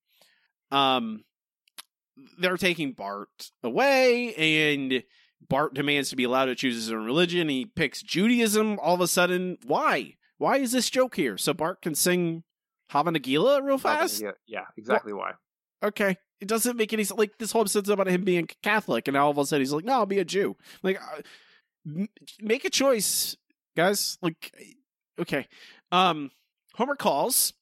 Um, 0.71 1.23
they're 2.37 2.57
taking 2.57 2.91
Bart 2.93 3.51
away, 3.63 4.33
and 4.35 5.03
Bart 5.49 5.73
demands 5.73 6.09
to 6.09 6.15
be 6.15 6.23
allowed 6.23 6.45
to 6.45 6.55
choose 6.55 6.75
his 6.75 6.91
own 6.91 7.05
religion. 7.05 7.49
He 7.49 7.65
picks 7.65 8.01
Judaism. 8.01 8.79
All 8.81 8.95
of 8.95 9.01
a 9.01 9.07
sudden, 9.07 9.57
why? 9.65 10.15
Why 10.37 10.57
is 10.57 10.71
this 10.71 10.89
joke 10.89 11.15
here? 11.15 11.37
So 11.37 11.53
Bart 11.53 11.81
can 11.81 11.95
sing 11.95 12.43
Hava 12.89 13.11
Nagila 13.11 13.61
real 13.63 13.77
fast. 13.77 14.21
yeah, 14.21 14.31
yeah, 14.45 14.65
exactly 14.77 15.13
why. 15.13 15.33
okay. 15.83 16.17
It 16.41 16.47
doesn't 16.49 16.75
make 16.75 16.91
any 16.91 17.05
sense. 17.05 17.17
Like 17.17 17.37
this 17.39 17.53
whole 17.53 17.61
episode's 17.61 17.87
about 17.87 18.07
him 18.07 18.25
being 18.25 18.47
Catholic, 18.61 19.07
and 19.07 19.15
now 19.15 19.25
all 19.25 19.31
of 19.31 19.37
a 19.37 19.45
sudden 19.45 19.61
he's 19.61 19.71
like, 19.71 19.85
"No, 19.85 19.93
I'll 19.93 20.05
be 20.05 20.19
a 20.19 20.25
Jew." 20.25 20.57
Like, 20.81 20.99
uh, 21.01 21.21
m- 21.87 22.09
make 22.41 22.65
a 22.65 22.69
choice, 22.69 23.37
guys. 23.77 24.17
Like, 24.21 24.53
okay. 25.17 25.47
Um, 25.93 26.31
Homer 26.75 26.95
calls. 26.95 27.53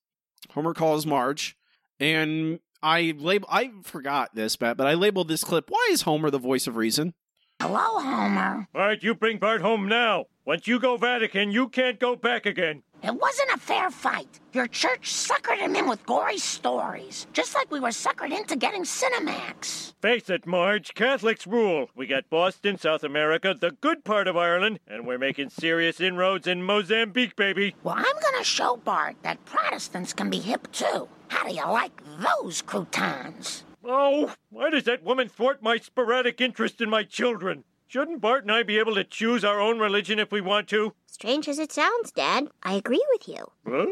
Homer 0.51 0.73
calls 0.73 1.05
Marge, 1.05 1.55
and 1.99 2.59
I 2.81 3.13
label. 3.15 3.47
I 3.51 3.69
forgot 3.83 4.33
this, 4.33 4.59
Matt, 4.59 4.77
but 4.77 4.87
I 4.87 4.95
labeled 4.95 5.27
this 5.27 5.43
clip. 5.43 5.65
Why 5.69 5.89
is 5.91 6.01
Homer 6.01 6.31
the 6.31 6.39
voice 6.39 6.65
of 6.65 6.75
reason? 6.75 7.13
Hello, 7.61 7.99
Homer. 7.99 8.67
All 8.73 8.81
right, 8.81 9.03
you 9.03 9.13
bring 9.13 9.37
Bart 9.37 9.61
home 9.61 9.87
now. 9.87 10.25
Once 10.45 10.65
you 10.65 10.79
go 10.79 10.97
Vatican, 10.97 11.51
you 11.51 11.69
can't 11.69 11.99
go 11.99 12.15
back 12.15 12.47
again. 12.47 12.81
It 13.03 13.13
wasn't 13.13 13.51
a 13.53 13.59
fair 13.59 13.91
fight. 13.91 14.39
Your 14.51 14.65
church 14.65 15.13
suckered 15.13 15.59
him 15.59 15.75
in 15.75 15.87
with 15.87 16.03
gory 16.07 16.39
stories, 16.39 17.27
just 17.33 17.53
like 17.53 17.69
we 17.69 17.79
were 17.79 17.89
suckered 17.89 18.35
into 18.35 18.55
getting 18.55 18.81
Cinemax. 18.81 19.93
Face 20.01 20.27
it, 20.27 20.47
Marge, 20.47 20.95
Catholics 20.95 21.45
rule. 21.45 21.91
We 21.95 22.07
got 22.07 22.31
Boston, 22.31 22.79
South 22.79 23.03
America, 23.03 23.53
the 23.53 23.77
good 23.79 24.03
part 24.03 24.27
of 24.27 24.35
Ireland, 24.35 24.79
and 24.87 25.05
we're 25.05 25.19
making 25.19 25.51
serious 25.51 26.01
inroads 26.01 26.47
in 26.47 26.63
Mozambique, 26.63 27.35
baby. 27.35 27.75
Well, 27.83 27.93
I'm 27.95 28.03
gonna 28.03 28.43
show 28.43 28.77
Bart 28.77 29.17
that 29.21 29.45
Protestants 29.45 30.13
can 30.13 30.31
be 30.31 30.39
hip 30.39 30.71
too. 30.71 31.07
How 31.27 31.47
do 31.47 31.53
you 31.53 31.67
like 31.67 32.01
those 32.17 32.63
croutons? 32.63 33.65
Oh, 33.83 34.33
why 34.49 34.69
does 34.69 34.83
that 34.83 35.03
woman 35.03 35.27
thwart 35.27 35.63
my 35.63 35.77
sporadic 35.77 36.39
interest 36.39 36.81
in 36.81 36.89
my 36.89 37.03
children? 37.03 37.63
Shouldn't 37.87 38.21
Bart 38.21 38.43
and 38.43 38.51
I 38.51 38.63
be 38.63 38.77
able 38.79 38.95
to 38.95 39.03
choose 39.03 39.43
our 39.43 39.59
own 39.59 39.79
religion 39.79 40.19
if 40.19 40.31
we 40.31 40.39
want 40.39 40.67
to? 40.69 40.93
Strange 41.07 41.49
as 41.49 41.59
it 41.59 41.71
sounds, 41.71 42.11
Dad, 42.11 42.47
I 42.63 42.73
agree 42.73 43.03
with 43.11 43.27
you. 43.27 43.51
Huh? 43.67 43.87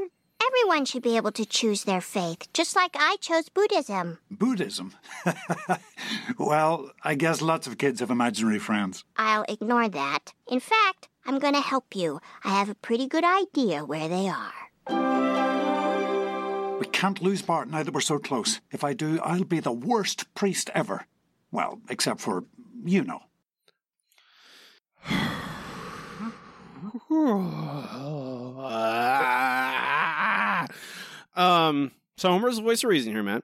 Everyone 0.46 0.86
should 0.86 1.04
be 1.04 1.18
able 1.18 1.34
to 1.34 1.46
choose 1.46 1.84
their 1.84 2.00
faith, 2.02 2.48
just 2.54 2.76
like 2.76 2.96
I 2.96 3.18
chose 3.20 3.50
Buddhism. 3.50 4.20
Buddhism? 4.32 4.94
well, 6.38 6.92
I 7.04 7.16
guess 7.16 7.42
lots 7.42 7.68
of 7.68 7.78
kids 7.78 8.00
have 8.00 8.10
imaginary 8.10 8.60
friends. 8.60 9.04
I'll 9.18 9.46
ignore 9.50 9.90
that. 9.90 10.34
In 10.48 10.60
fact, 10.60 11.10
I'm 11.26 11.40
going 11.40 11.56
to 11.56 11.62
help 11.62 11.96
you. 11.96 12.22
I 12.44 12.58
have 12.58 12.70
a 12.70 12.76
pretty 12.76 13.08
good 13.08 13.26
idea 13.26 13.84
where 13.84 14.08
they 14.08 14.30
are. 14.30 15.39
We 16.80 16.88
can't 16.88 17.22
lose 17.22 17.42
Bart 17.42 17.70
now 17.70 17.84
that 17.84 17.94
we're 17.94 18.00
so 18.00 18.20
close. 18.20 18.62
If 18.72 18.86
I 18.86 18.94
do, 18.94 19.20
I'll 19.22 19.44
be 19.44 19.60
the 19.60 19.72
worst 19.72 20.34
priest 20.34 20.70
ever. 20.74 21.06
Well, 21.52 21.82
except 21.90 22.22
for, 22.22 22.46
you 22.86 23.04
know. 23.04 23.22
um, 31.36 31.92
so 32.18 32.30
Homer's 32.30 32.56
the 32.58 32.62
voice 32.64 32.84
of 32.84 32.90
reason 32.90 33.12
here, 33.14 33.24
Matt. 33.24 33.44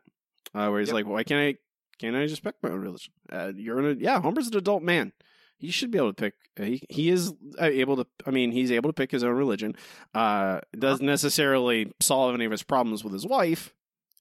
Uh, 0.54 0.70
where 0.70 0.80
he's 0.80 0.94
like, 0.94 1.06
"Why 1.06 1.24
can't 1.24 1.56
I? 1.56 1.60
Can't 2.00 2.16
I 2.16 2.28
just 2.28 2.44
pick 2.44 2.56
my 2.62 2.70
own 2.70 2.80
religion?" 2.80 3.12
Uh, 3.30 3.52
you're 3.56 3.80
an 3.80 4.00
yeah. 4.00 4.22
Homer's 4.22 4.48
an 4.48 4.56
adult 4.56 4.84
man. 4.84 5.12
He 5.58 5.72
should 5.72 5.91
be 5.91 5.97
able 5.97 6.14
to 6.14 6.14
pick. 6.14 6.34
He 6.58 6.82
he 6.89 7.10
is 7.10 7.34
uh, 7.60 7.66
able 7.66 7.95
to. 7.97 8.08
I 8.26 8.32
mean, 8.32 8.51
he's 8.51 8.72
able 8.72 8.89
to 8.89 8.93
pick 8.93 9.12
his 9.12 9.24
own 9.24 9.36
religion. 9.36 9.76
Uh, 10.14 10.60
doesn't 10.78 11.06
necessarily 11.06 11.91
solve 11.99 12.36
any 12.36 12.45
of 12.45 12.51
his 12.51 12.64
problems 12.64 13.03
with 13.03 13.14
his 13.14 13.26
wife, 13.26 13.74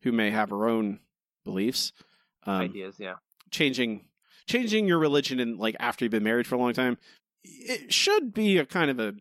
who 0.03 0.13
may 0.13 0.31
have 0.31 0.51
her 0.51 0.69
own 0.69 1.01
beliefs. 1.45 1.93
Um, 2.47 2.63
Ideas, 2.63 2.97
yeah. 2.99 3.15
changing 3.51 4.05
changing 4.47 4.87
your 4.87 4.99
religion 4.99 5.41
and 5.41 5.59
like 5.59 5.75
after 5.81 6.05
you've 6.05 6.13
been 6.13 6.23
married 6.23 6.47
for 6.47 6.55
a 6.57 6.59
long 6.59 6.75
time 6.75 6.99
it 7.43 7.91
should 7.91 8.35
be 8.35 8.59
a 8.59 8.67
kind 8.67 8.91
of 8.91 9.01
a 9.01 9.15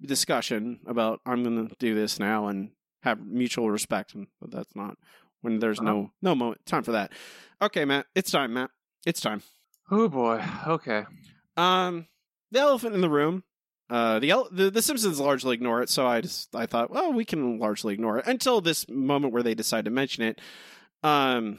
discussion 0.00 0.80
about 0.86 1.20
i'm 1.26 1.42
going 1.42 1.68
to 1.68 1.74
do 1.78 1.94
this 1.94 2.18
now 2.18 2.46
and 2.46 2.70
have 3.02 3.20
mutual 3.26 3.70
respect 3.70 4.14
but 4.40 4.50
that's 4.50 4.74
not 4.74 4.96
when 5.42 5.58
there's 5.58 5.82
no 5.82 6.10
no 6.22 6.34
moment 6.34 6.64
time 6.64 6.82
for 6.82 6.92
that 6.92 7.12
okay 7.60 7.84
matt 7.84 8.06
it's 8.14 8.30
time 8.30 8.54
matt 8.54 8.70
it's 9.04 9.20
time 9.20 9.42
Oh 9.90 10.08
boy. 10.08 10.40
Okay. 10.68 11.04
Um 11.56 12.06
the 12.50 12.60
elephant 12.60 12.94
in 12.94 13.00
the 13.00 13.10
room 13.10 13.44
uh 13.88 14.18
the, 14.18 14.46
the 14.50 14.70
the 14.70 14.82
simpsons 14.82 15.20
largely 15.20 15.54
ignore 15.54 15.82
it 15.82 15.88
so 15.88 16.06
i 16.06 16.20
just 16.20 16.54
i 16.54 16.66
thought 16.66 16.90
well 16.90 17.12
we 17.12 17.24
can 17.24 17.58
largely 17.58 17.94
ignore 17.94 18.18
it 18.18 18.26
until 18.26 18.60
this 18.60 18.88
moment 18.88 19.32
where 19.32 19.42
they 19.42 19.54
decide 19.54 19.84
to 19.84 19.90
mention 19.90 20.22
it 20.22 20.40
um 21.02 21.58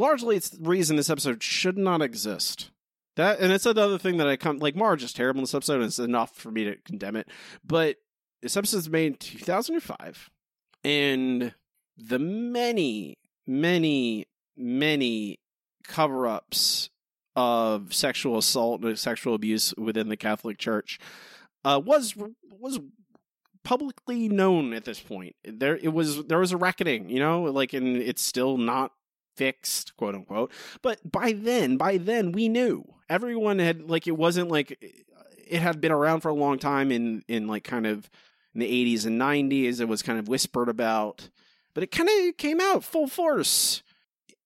largely 0.00 0.34
it's 0.34 0.50
the 0.50 0.68
reason 0.68 0.96
this 0.96 1.10
episode 1.10 1.42
should 1.42 1.78
not 1.78 2.02
exist. 2.02 2.70
That 3.16 3.38
and 3.38 3.52
it's 3.52 3.66
another 3.66 3.98
thing 3.98 4.16
that 4.16 4.26
I 4.26 4.36
come 4.36 4.58
like 4.58 4.74
Marge 4.74 5.04
is 5.04 5.12
terrible 5.12 5.38
in 5.40 5.42
this 5.42 5.54
episode, 5.54 5.76
and 5.76 5.84
it's 5.84 5.98
enough 5.98 6.34
for 6.34 6.50
me 6.50 6.64
to 6.64 6.76
condemn 6.76 7.16
it. 7.16 7.28
But 7.64 7.96
this 8.40 8.56
episode's 8.56 8.88
made 8.88 9.12
in 9.12 9.18
2005, 9.18 10.30
and 10.82 11.54
the 11.96 12.18
many, 12.18 13.18
many 13.46 14.26
many 14.56 15.38
cover 15.84 16.26
ups 16.26 16.90
of 17.36 17.94
sexual 17.94 18.38
assault 18.38 18.82
and 18.82 18.98
sexual 18.98 19.34
abuse 19.34 19.74
within 19.76 20.08
the 20.08 20.16
Catholic 20.16 20.58
Church 20.58 20.98
uh, 21.64 21.80
was 21.84 22.14
was 22.50 22.80
publicly 23.62 24.28
known 24.28 24.72
at 24.72 24.84
this 24.84 25.00
point. 25.00 25.36
There 25.44 25.76
it 25.76 25.92
was 25.92 26.26
there 26.26 26.38
was 26.38 26.52
a 26.52 26.56
reckoning, 26.56 27.08
you 27.10 27.18
know, 27.18 27.42
like 27.42 27.72
and 27.72 27.96
it's 27.96 28.22
still 28.22 28.56
not 28.56 28.92
fixed, 29.36 29.96
quote 29.96 30.14
unquote. 30.14 30.52
But 30.82 31.10
by 31.10 31.32
then, 31.32 31.76
by 31.76 31.96
then 31.96 32.32
we 32.32 32.48
knew. 32.48 32.84
Everyone 33.08 33.58
had 33.58 33.88
like 33.88 34.06
it 34.06 34.16
wasn't 34.16 34.50
like 34.50 34.78
it 34.80 35.60
had 35.60 35.80
been 35.80 35.92
around 35.92 36.20
for 36.20 36.28
a 36.28 36.34
long 36.34 36.58
time 36.58 36.92
in 36.92 37.22
in 37.28 37.46
like 37.46 37.64
kind 37.64 37.86
of 37.86 38.10
in 38.54 38.60
the 38.60 38.94
80s 38.96 39.06
and 39.06 39.20
90s 39.20 39.80
it 39.80 39.88
was 39.88 40.02
kind 40.02 40.18
of 40.18 40.28
whispered 40.28 40.68
about, 40.68 41.28
but 41.74 41.84
it 41.84 41.90
kind 41.90 42.08
of 42.08 42.36
came 42.36 42.60
out 42.60 42.84
full 42.84 43.06
force 43.06 43.82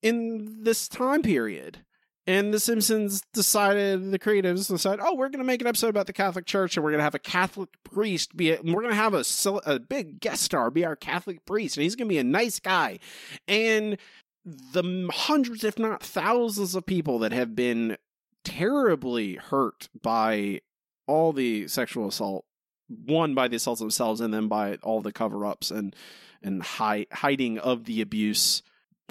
in 0.02 0.62
this 0.62 0.88
time 0.88 1.22
period. 1.22 1.84
And 2.26 2.54
The 2.54 2.60
Simpsons 2.60 3.22
decided, 3.34 4.10
the 4.10 4.18
creatives 4.18 4.68
decided, 4.68 5.00
oh, 5.04 5.14
we're 5.14 5.28
going 5.28 5.40
to 5.40 5.44
make 5.44 5.60
an 5.60 5.66
episode 5.66 5.88
about 5.88 6.06
the 6.06 6.14
Catholic 6.14 6.46
Church, 6.46 6.76
and 6.76 6.84
we're 6.84 6.90
going 6.90 7.00
to 7.00 7.04
have 7.04 7.14
a 7.14 7.18
Catholic 7.18 7.68
priest 7.84 8.34
be, 8.34 8.50
it. 8.50 8.64
we're 8.64 8.80
going 8.80 8.88
to 8.88 8.94
have 8.94 9.12
a, 9.12 9.24
a 9.66 9.78
big 9.78 10.20
guest 10.20 10.42
star 10.42 10.70
be 10.70 10.86
our 10.86 10.96
Catholic 10.96 11.44
priest, 11.44 11.76
and 11.76 11.82
he's 11.82 11.96
going 11.96 12.08
to 12.08 12.12
be 12.14 12.18
a 12.18 12.24
nice 12.24 12.60
guy. 12.60 12.98
And 13.46 13.98
the 14.44 15.08
hundreds, 15.12 15.64
if 15.64 15.78
not 15.78 16.02
thousands, 16.02 16.74
of 16.74 16.86
people 16.86 17.18
that 17.18 17.32
have 17.32 17.54
been 17.54 17.98
terribly 18.42 19.34
hurt 19.34 19.88
by 20.00 20.60
all 21.06 21.32
the 21.32 21.68
sexual 21.68 22.08
assault, 22.08 22.46
one 22.88 23.34
by 23.34 23.48
the 23.48 23.56
assaults 23.56 23.80
themselves, 23.80 24.20
and 24.20 24.32
then 24.32 24.48
by 24.48 24.76
all 24.82 25.02
the 25.02 25.12
cover 25.12 25.44
ups 25.44 25.70
and 25.70 25.94
and 26.42 26.62
hi- 26.62 27.06
hiding 27.10 27.58
of 27.58 27.84
the 27.84 28.02
abuse, 28.02 28.62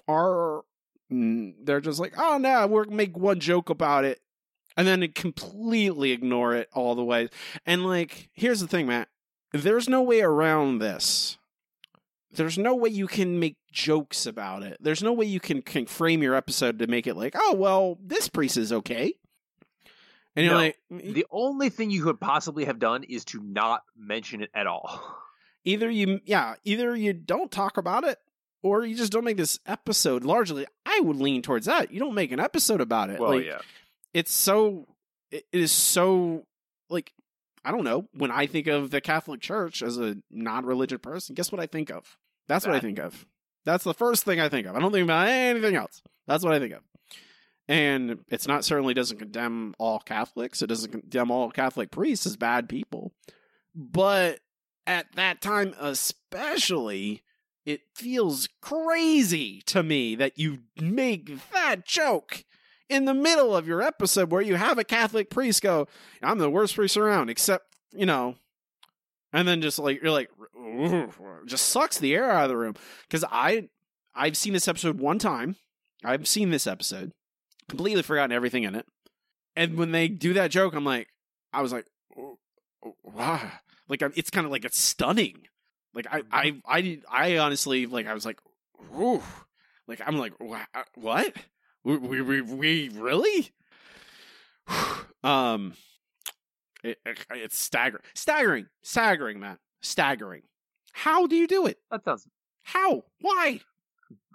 are 0.08 0.64
Mm, 1.14 1.54
they're 1.64 1.82
just 1.82 2.00
like, 2.00 2.14
oh 2.18 2.38
no, 2.38 2.66
we're 2.66 2.86
make 2.86 3.18
one 3.18 3.40
joke 3.40 3.70
about 3.70 4.04
it, 4.04 4.20
and 4.76 4.88
then 4.88 5.08
completely 5.12 6.12
ignore 6.12 6.56
it 6.56 6.70
all 6.74 6.96
the 6.96 7.04
way. 7.04 7.30
And 7.66 7.86
like, 7.86 8.30
here's 8.34 8.60
the 8.60 8.68
thing, 8.68 8.88
Matt. 8.88 9.10
There's 9.52 9.88
no 9.88 10.02
way 10.02 10.22
around 10.22 10.80
this. 10.80 11.38
There's 12.32 12.58
no 12.58 12.74
way 12.74 12.90
you 12.90 13.06
can 13.06 13.40
make 13.40 13.58
jokes 13.72 14.26
about 14.26 14.64
it. 14.64 14.78
There's 14.82 15.04
no 15.04 15.14
way 15.14 15.28
you 15.28 15.40
can, 15.40 15.62
can 15.62 15.86
frame 15.86 16.24
your 16.24 16.34
episode 16.34 16.80
to 16.80 16.88
make 16.88 17.06
it 17.06 17.16
like, 17.16 17.36
oh 17.38 17.54
well, 17.54 18.00
this 18.04 18.28
priest 18.28 18.58
is 18.58 18.74
okay. 18.74 19.14
And 20.36 20.46
you're 20.46 20.56
no, 20.56 20.60
like, 20.60 20.78
mm, 20.92 21.14
the 21.14 21.28
only 21.30 21.70
thing 21.70 21.92
you 21.92 22.04
could 22.04 22.20
possibly 22.20 22.66
have 22.66 22.80
done 22.80 23.04
is 23.04 23.24
to 23.26 23.44
not 23.44 23.84
mention 23.96 24.42
it 24.42 24.50
at 24.56 24.66
all. 24.66 25.00
Either 25.66 25.90
you, 25.90 26.20
yeah, 26.26 26.56
either 26.66 26.94
you 26.94 27.14
don't 27.14 27.50
talk 27.50 27.78
about 27.78 28.04
it, 28.04 28.18
or 28.64 28.86
you 28.86 28.96
just 28.96 29.14
don't 29.14 29.24
make 29.24 29.38
this 29.38 29.60
episode. 29.66 30.24
Largely, 30.24 30.66
I 30.98 31.02
would 31.02 31.18
lean 31.18 31.42
towards 31.42 31.66
that. 31.66 31.92
You 31.92 32.00
don't 32.00 32.14
make 32.14 32.32
an 32.32 32.40
episode 32.40 32.82
about 32.82 33.10
it. 33.10 33.20
Well, 33.20 33.36
like, 33.36 33.46
yeah, 33.46 33.60
it's 34.14 34.32
so, 34.32 34.88
it 35.32 35.46
is 35.52 35.72
so 35.72 36.46
like, 36.90 37.14
I 37.66 37.72
don't 37.72 37.84
know. 37.84 38.08
When 38.14 38.32
I 38.32 38.46
think 38.46 38.68
of 38.68 38.92
the 38.92 39.02
Catholic 39.02 39.42
Church 39.42 39.82
as 39.82 39.98
a 39.98 40.18
non-religious 40.30 41.00
person, 41.00 41.36
guess 41.36 41.52
what 41.52 41.62
I 41.62 41.66
think 41.66 41.90
of? 41.90 42.18
That's 42.48 42.66
that. 42.66 42.72
what 42.72 42.78
I 42.78 42.82
think 42.82 43.00
of. 43.00 43.26
That's 43.66 43.86
the 43.86 43.94
first 43.94 44.26
thing 44.26 44.40
I 44.40 44.50
think 44.50 44.68
of. 44.68 44.76
I 44.76 44.80
don't 44.80 44.92
think 44.92 45.06
about 45.06 45.28
anything 45.28 45.76
else. 45.76 46.02
That's 46.28 46.44
what 46.44 46.54
I 46.54 46.60
think 46.60 46.74
of. 46.74 46.82
And 47.70 48.20
it's 48.28 48.48
not 48.48 48.66
certainly 48.66 48.94
doesn't 48.94 49.20
condemn 49.20 49.74
all 49.80 50.00
Catholics. 50.00 50.62
It 50.62 50.68
doesn't 50.68 50.92
condemn 50.92 51.32
all 51.32 51.50
Catholic 51.50 51.92
priests 51.92 52.26
as 52.26 52.36
bad 52.36 52.68
people. 52.68 53.14
But 53.74 54.40
at 54.86 55.06
that 55.16 55.42
time, 55.42 55.74
especially, 55.80 57.24
it 57.66 57.82
feels 57.96 58.50
crazy 58.62 59.62
to 59.68 59.84
me 59.84 60.16
that 60.16 60.38
you 60.38 60.60
make 60.80 61.32
that 61.52 61.86
joke 61.86 62.44
in 62.90 63.06
the 63.06 63.14
middle 63.14 63.56
of 63.56 63.68
your 63.68 63.82
episode 63.82 64.32
where 64.32 64.42
you 64.42 64.56
have 64.56 64.78
a 64.78 64.84
Catholic 64.84 65.30
priest 65.30 65.62
go, 65.62 65.88
I'm 66.22 66.38
the 66.38 66.50
worst 66.50 66.76
priest 66.76 66.98
around, 66.98 67.30
except, 67.30 67.66
you 67.94 68.06
know, 68.06 68.36
and 69.32 69.48
then 69.48 69.62
just 69.62 69.80
like, 69.80 70.02
you're 70.02 70.12
like, 70.12 70.30
just 71.46 71.68
sucks 71.68 71.98
the 71.98 72.14
air 72.14 72.30
out 72.30 72.44
of 72.44 72.50
the 72.50 72.58
room. 72.58 72.76
Cause 73.10 73.24
I, 73.30 73.70
I've 74.14 74.38
seen 74.38 74.54
this 74.54 74.68
episode 74.68 75.00
one 75.00 75.20
time. 75.20 75.56
I've 76.04 76.28
seen 76.28 76.52
this 76.52 76.68
episode 76.68 77.14
completely 77.70 78.04
forgotten 78.04 78.32
everything 78.32 78.64
in 78.64 78.76
it. 78.76 78.86
And 79.56 79.78
when 79.78 79.92
they 79.92 80.08
do 80.08 80.34
that 80.34 80.52
joke, 80.52 80.74
I'm 80.76 80.86
like, 80.86 81.08
I 81.52 81.62
was 81.62 81.72
like, 81.72 81.86
wow, 83.04 83.52
like 83.88 84.02
it's 84.16 84.30
kind 84.30 84.46
of 84.46 84.52
like 84.52 84.66
it's 84.66 84.80
stunning. 84.80 85.48
Like 85.94 86.08
I, 86.12 86.24
I, 86.32 86.62
I, 86.66 87.00
I 87.10 87.38
honestly 87.38 87.86
like 87.86 88.08
I 88.08 88.14
was 88.14 88.26
like, 88.26 88.40
ooh, 88.98 89.22
like 89.88 90.02
I'm 90.06 90.18
like, 90.18 90.34
uh, 90.42 90.84
what? 90.96 91.34
We, 91.84 91.98
we, 91.98 92.22
we, 92.22 92.42
we 92.42 92.90
really? 92.90 93.52
um, 95.24 95.74
it, 96.84 96.98
it, 97.06 97.26
it's 97.32 97.58
staggering, 97.58 98.04
staggering, 98.14 98.68
staggering, 98.82 99.40
man, 99.40 99.58
staggering. 99.82 100.44
How 100.94 101.28
do 101.28 101.36
you 101.36 101.48
do 101.48 101.66
it? 101.66 101.80
That 101.92 102.06
sounds. 102.06 102.28
How? 102.64 103.04
Why? 103.20 103.60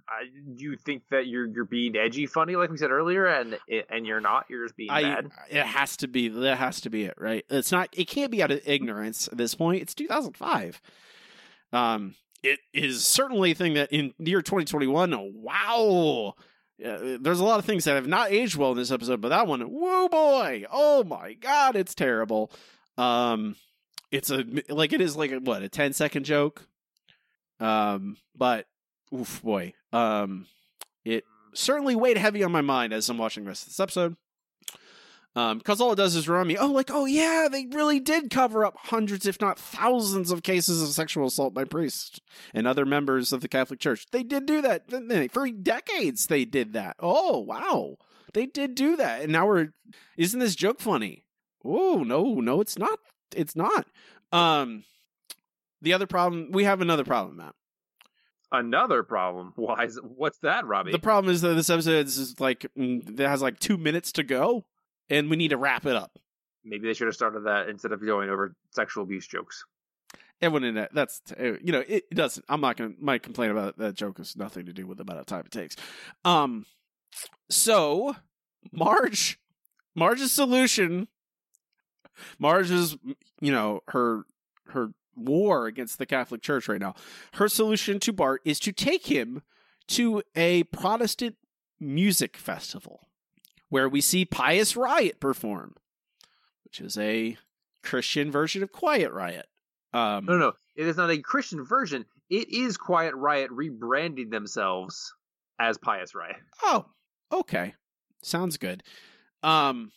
uh, 0.09 0.25
you 0.57 0.77
think 0.77 1.03
that 1.11 1.27
you're 1.27 1.47
you're 1.47 1.65
being 1.65 1.97
edgy 1.97 2.27
funny 2.27 2.57
like 2.57 2.71
we 2.71 2.77
said 2.77 2.91
earlier 2.91 3.27
and 3.27 3.59
and 3.91 4.07
you're 4.07 4.21
not 4.21 4.47
you're 4.49 4.65
just 4.65 4.77
being 4.77 4.91
I, 4.91 5.03
bad 5.03 5.31
it 5.51 5.67
has 5.67 5.97
to 5.99 6.09
be 6.09 6.29
that 6.29 6.57
has 6.57 6.81
to 6.83 6.91
be 6.91 7.05
it 7.05 7.15
right 7.19 7.45
it's 7.51 7.71
not 7.73 7.89
it 7.93 8.09
can't 8.09 8.31
be 8.31 8.43
out 8.43 8.51
of 8.51 8.61
ignorance 8.67 9.29
at 9.29 9.37
this 9.37 9.55
point 9.55 9.83
it's 9.83 9.95
2005 9.95 10.81
um 11.73 12.15
it 12.43 12.61
is 12.73 13.05
certainly 13.05 13.51
a 13.51 13.55
thing 13.55 13.75
that 13.75 13.93
in 13.93 14.15
year 14.19 14.43
2021 14.43 15.13
wow. 15.35 16.35
There's 16.79 17.41
a 17.41 17.45
lot 17.45 17.59
of 17.59 17.65
things 17.65 17.85
that 17.85 17.97
have 17.97 18.07
not 18.07 18.31
aged 18.31 18.55
well 18.57 18.71
in 18.71 18.77
this 18.79 18.93
episode 18.93 19.21
but 19.21 19.31
that 19.31 19.47
one 19.47 19.61
whoa 19.63 20.09
boy. 20.09 20.65
Oh 20.71 21.05
my 21.05 21.35
god 21.35 21.77
it's 21.77 21.95
terrible. 21.95 22.51
Um 22.97 23.57
it's 24.11 24.31
a 24.31 24.45
like 24.69 24.93
it 24.93 25.01
is 25.01 25.17
like 25.17 25.33
a, 25.33 25.39
what 25.39 25.63
a 25.63 25.69
10 25.69 25.93
second 25.93 26.25
joke? 26.25 26.67
Um 27.61 28.17
but 28.37 28.67
oof 29.13 29.43
boy. 29.43 29.75
Um 29.93 30.47
it 31.05 31.25
certainly 31.55 31.97
weighed 31.97 32.19
heavy 32.19 32.45
on 32.45 32.53
my 32.53 32.61
mind 32.61 32.93
as 32.93 33.09
i'm 33.09 33.19
watching 33.19 33.43
the 33.43 33.49
rest 33.49 33.63
of 33.65 33.71
this 33.71 33.81
episode 33.81 34.17
um 35.39 35.59
because 35.59 35.81
all 35.81 35.93
it 35.93 35.97
does 35.97 36.17
is 36.17 36.29
remind 36.29 36.49
me 36.49 36.57
oh 36.57 36.67
like 36.67 36.91
oh 36.93 37.05
yeah 37.05 37.49
they 37.51 37.67
really 37.67 38.01
did 38.01 38.31
cover 38.31 38.65
up 38.65 38.77
hundreds 38.77 39.27
if 39.27 39.41
not 39.41 39.59
thousands 39.59 40.31
of 40.31 40.43
cases 40.43 40.83
of 40.83 40.89
sexual 40.89 41.27
assault 41.27 41.55
by 41.55 41.65
priests 41.65 42.21
and 42.53 42.67
other 42.67 42.85
members 42.85 43.33
of 43.33 43.41
the 43.41 43.49
catholic 43.49 43.79
church. 43.79 44.07
They 44.11 44.23
did 44.23 44.47
do 44.47 44.61
that 44.63 44.91
for 45.33 45.49
decades 45.51 46.27
they 46.27 46.45
did 46.45 46.73
that. 46.73 46.97
Oh 46.99 47.39
wow. 47.39 47.97
They 48.35 48.47
did 48.47 48.75
do 48.75 48.97
that. 48.97 49.23
And 49.23 49.33
now 49.33 49.47
we're 49.47 49.73
isn't 50.17 50.41
this 50.41 50.57
joke 50.57 50.81
funny? 50.81 51.25
Oh 51.65 52.03
no 52.05 52.35
no 52.35 52.61
it's 52.61 52.79
not. 52.79 52.99
It's 53.35 53.55
not. 53.55 53.87
Um 54.33 54.85
the 55.81 55.93
other 55.93 56.07
problem 56.07 56.51
we 56.51 56.65
have 56.65 56.81
another 56.81 57.05
problem 57.05 57.37
matt. 57.37 57.55
Another 58.51 59.03
problem. 59.03 59.53
Why 59.57 59.85
is 59.85 59.99
it, 59.99 60.05
what's 60.05 60.39
that, 60.39 60.67
Robbie? 60.67 60.93
The 60.93 60.99
problem 60.99 61.33
is 61.33 61.43
that 61.43 61.55
this 61.55 61.71
episode 61.71 62.07
is 62.07 62.41
like 62.41 62.67
mm, 62.77 63.21
it 63.21 63.29
has 63.29 63.43
like 63.43 63.61
two 63.61 63.77
minutes 63.77 64.13
to 64.13 64.23
go, 64.23 64.65
and 65.11 65.31
we 65.31 65.37
need 65.37 65.49
to 65.49 65.57
wrap 65.57 65.87
it 65.87 65.97
up. 65.97 66.19
Maybe 66.65 66.87
they 66.87 66.95
should 66.95 67.07
have 67.07 67.15
started 67.15 67.45
that 67.45 67.69
instead 67.69 67.93
of 67.93 68.05
going 68.05 68.31
over 68.31 68.55
sexual 68.73 69.05
abuse 69.05 69.27
jokes. 69.27 69.65
Everyone 70.41 70.65
in 70.65 70.75
that 70.77 70.95
that's 70.95 71.21
uh, 71.39 71.55
you 71.63 71.73
know 71.73 71.83
it 71.87 72.09
doesn't. 72.11 72.45
I'm 72.49 72.61
not 72.61 72.77
gonna 72.77 72.95
my 73.01 73.19
complaint 73.19 73.53
about 73.53 73.79
that 73.79 73.95
joke 73.95 74.19
has 74.19 74.37
nothing 74.37 74.67
to 74.67 74.73
do 74.73 74.87
with 74.87 74.99
the 74.99 75.03
amount 75.03 75.21
of 75.21 75.27
time 75.27 75.45
it 75.45 75.51
takes. 75.51 75.75
Um, 76.25 76.65
so 77.51 78.15
Marge, 78.71 79.41
Marge's 79.97 80.31
solution. 80.31 81.09
Marge's 82.39 82.97
you 83.41 83.51
know 83.51 83.81
her 83.89 84.25
her 84.69 84.93
war 85.17 85.67
against 85.67 85.99
the 85.99 86.07
Catholic 86.07 86.41
Church 86.41 86.69
right 86.69 86.81
now. 86.81 86.95
Her 87.35 87.49
solution 87.49 87.99
to 88.01 88.13
Bart 88.13 88.41
is 88.45 88.61
to 88.61 88.73
take 88.73 89.07
him 89.07 89.43
to 89.89 90.23
a 90.37 90.65
Protestant 90.65 91.37
music 91.81 92.37
festival 92.37 93.08
where 93.69 93.89
we 93.89 94.01
see 94.01 94.25
Pious 94.25 94.77
Riot 94.77 95.21
perform, 95.21 95.75
which 96.65 96.81
is 96.81 96.97
a 96.99 97.37
Christian 97.83 98.31
version 98.31 98.63
of 98.63 98.73
Quiet 98.73 99.13
Riot. 99.13 99.47
Um, 99.93 100.27
no, 100.27 100.37
no, 100.37 100.53
it 100.77 100.87
is 100.87 100.97
not 100.97 101.11
a 101.11 101.19
Christian 101.19 101.65
version. 101.65 102.05
It 102.31 102.51
is 102.51 102.77
Quiet 102.77 103.15
Riot 103.15 103.51
rebranding 103.51 104.31
themselves 104.31 105.13
as 105.59 105.79
Pious 105.79 106.15
Riot. 106.15 106.37
Oh, 106.63 106.87
okay, 107.33 107.75
sounds 108.23 108.59
good. 108.59 108.83
Um, 109.43 109.93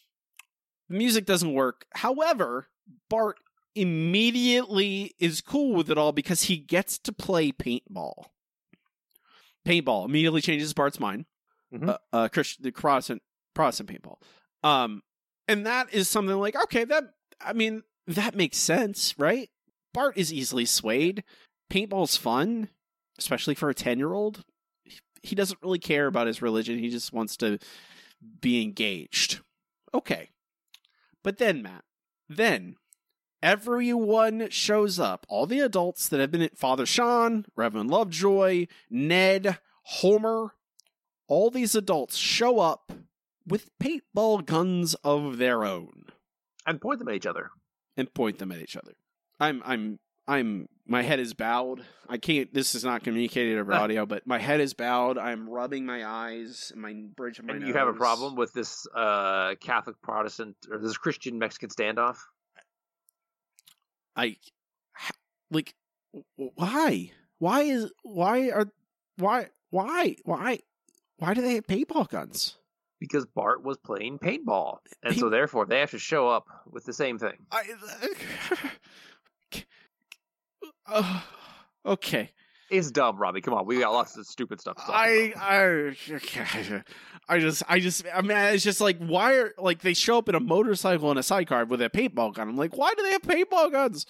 the 0.89 0.97
music 0.97 1.25
doesn't 1.25 1.53
work. 1.53 1.85
However, 1.93 2.67
Bart 3.09 3.37
immediately 3.75 5.15
is 5.19 5.41
cool 5.41 5.75
with 5.75 5.89
it 5.89 5.97
all 5.97 6.11
because 6.11 6.43
he 6.43 6.57
gets 6.57 6.97
to 6.99 7.11
play 7.11 7.51
paintball. 7.51 8.25
Paintball 9.65 10.05
immediately 10.05 10.41
changes 10.41 10.73
Bart's 10.73 10.99
mind. 10.99 11.25
Mm-hmm. 11.73 11.89
Uh, 11.89 11.97
uh, 12.11 12.27
Christian, 12.27 12.63
the 12.63 12.71
Protestant 12.71 13.21
Protestant 13.53 13.89
paintball. 13.89 14.17
Um, 14.63 15.01
and 15.47 15.65
that 15.65 15.93
is 15.93 16.07
something 16.07 16.37
like 16.37 16.55
okay, 16.63 16.83
that 16.85 17.03
I 17.39 17.53
mean 17.53 17.83
that 18.07 18.35
makes 18.35 18.57
sense, 18.57 19.15
right? 19.17 19.49
Bart 19.93 20.17
is 20.17 20.31
easily 20.31 20.65
swayed. 20.65 21.23
Paintball's 21.71 22.17
fun, 22.17 22.69
especially 23.17 23.55
for 23.55 23.69
a 23.69 23.73
ten 23.75 23.97
year 23.97 24.13
old. 24.13 24.43
he 25.23 25.35
doesn't 25.35 25.61
really 25.61 25.79
care 25.79 26.07
about 26.07 26.27
his 26.27 26.41
religion. 26.41 26.79
He 26.79 26.89
just 26.89 27.13
wants 27.13 27.37
to 27.37 27.59
be 28.41 28.61
engaged. 28.61 29.41
Okay. 29.93 30.29
But 31.23 31.37
then, 31.37 31.61
Matt, 31.61 31.83
then 32.27 32.75
everyone 33.43 34.49
shows 34.49 34.99
up. 34.99 35.25
All 35.29 35.45
the 35.45 35.59
adults 35.59 36.07
that 36.09 36.19
have 36.19 36.31
been 36.31 36.41
at 36.41 36.57
Father 36.57 36.85
Sean, 36.85 37.45
Reverend 37.55 37.91
Lovejoy, 37.91 38.67
Ned, 38.89 39.59
Homer, 39.83 40.55
all 41.27 41.49
these 41.49 41.75
adults 41.75 42.17
show 42.17 42.59
up 42.59 42.91
with 43.47 43.69
paintball 43.79 44.45
guns 44.45 44.93
of 45.03 45.37
their 45.37 45.63
own 45.65 46.05
and 46.65 46.79
point 46.81 46.99
them 46.99 47.07
at 47.09 47.15
each 47.15 47.25
other. 47.25 47.49
and 47.97 48.13
point 48.13 48.37
them 48.39 48.51
at 48.51 48.59
each 48.59 48.75
other. 48.75 48.93
I'm 49.39 49.61
I'm 49.65 49.99
I'm 50.27 50.67
my 50.87 51.01
head 51.01 51.19
is 51.19 51.33
bowed. 51.33 51.83
I 52.07 52.17
can't 52.17 52.53
this 52.53 52.75
is 52.75 52.83
not 52.83 53.03
communicated 53.03 53.57
over 53.57 53.73
audio, 53.83 54.05
but 54.05 54.27
my 54.27 54.37
head 54.39 54.59
is 54.61 54.73
bowed. 54.73 55.17
I'm 55.17 55.49
rubbing 55.49 55.85
my 55.85 56.05
eyes 56.05 56.71
and 56.73 56.81
my 56.81 56.93
bridge 57.15 57.39
of 57.39 57.45
my 57.45 57.53
And 57.53 57.61
nose. 57.61 57.67
you 57.69 57.73
have 57.73 57.87
a 57.87 57.93
problem 57.93 58.35
with 58.35 58.53
this 58.53 58.85
uh, 58.95 59.55
Catholic 59.59 59.95
Protestant 60.01 60.55
or 60.69 60.77
this 60.77 60.97
Christian 60.97 61.39
Mexican 61.39 61.69
standoff? 61.69 62.17
I 64.15 64.35
like 65.49 65.73
why? 66.35 67.11
Why 67.39 67.61
is 67.61 67.91
why 68.03 68.49
are 68.51 68.67
why 69.17 69.47
why 69.69 70.15
why 70.25 70.59
why 71.17 71.33
do 71.33 71.41
they 71.41 71.55
have 71.55 71.65
paintball 71.67 72.09
guns? 72.09 72.57
Because 73.01 73.25
Bart 73.25 73.63
was 73.63 73.79
playing 73.79 74.19
paintball, 74.19 74.77
and 75.01 75.17
so 75.17 75.29
therefore 75.29 75.65
they 75.65 75.79
have 75.79 75.89
to 75.91 75.99
show 75.99 76.29
up 76.29 76.45
with 76.69 76.85
the 76.85 76.93
same 76.93 77.17
thing. 77.17 77.33
I, 77.51 77.63
uh, 80.85 81.21
okay. 81.85 82.29
It's 82.69 82.89
dumb, 82.89 83.17
Robbie. 83.17 83.41
Come 83.41 83.53
on, 83.53 83.65
we 83.65 83.79
got 83.79 83.91
lots 83.91 84.15
of 84.15 84.25
stupid 84.25 84.61
stuff. 84.61 84.77
I 84.77 85.33
I 85.35 85.93
I 87.27 87.39
just 87.39 87.63
I 87.67 87.79
just 87.79 88.05
I 88.13 88.21
mean 88.21 88.37
it's 88.37 88.63
just 88.63 88.79
like 88.79 88.97
why 88.97 89.33
are 89.33 89.53
like 89.57 89.81
they 89.81 89.93
show 89.93 90.17
up 90.17 90.29
in 90.29 90.35
a 90.35 90.39
motorcycle 90.39 91.09
and 91.09 91.19
a 91.19 91.23
sidecar 91.23 91.65
with 91.65 91.81
a 91.81 91.89
paintball 91.89 92.33
gun. 92.33 92.47
I'm 92.47 92.55
like, 92.55 92.77
why 92.77 92.93
do 92.95 93.03
they 93.03 93.11
have 93.11 93.23
paintball 93.23 93.73
guns? 93.73 94.05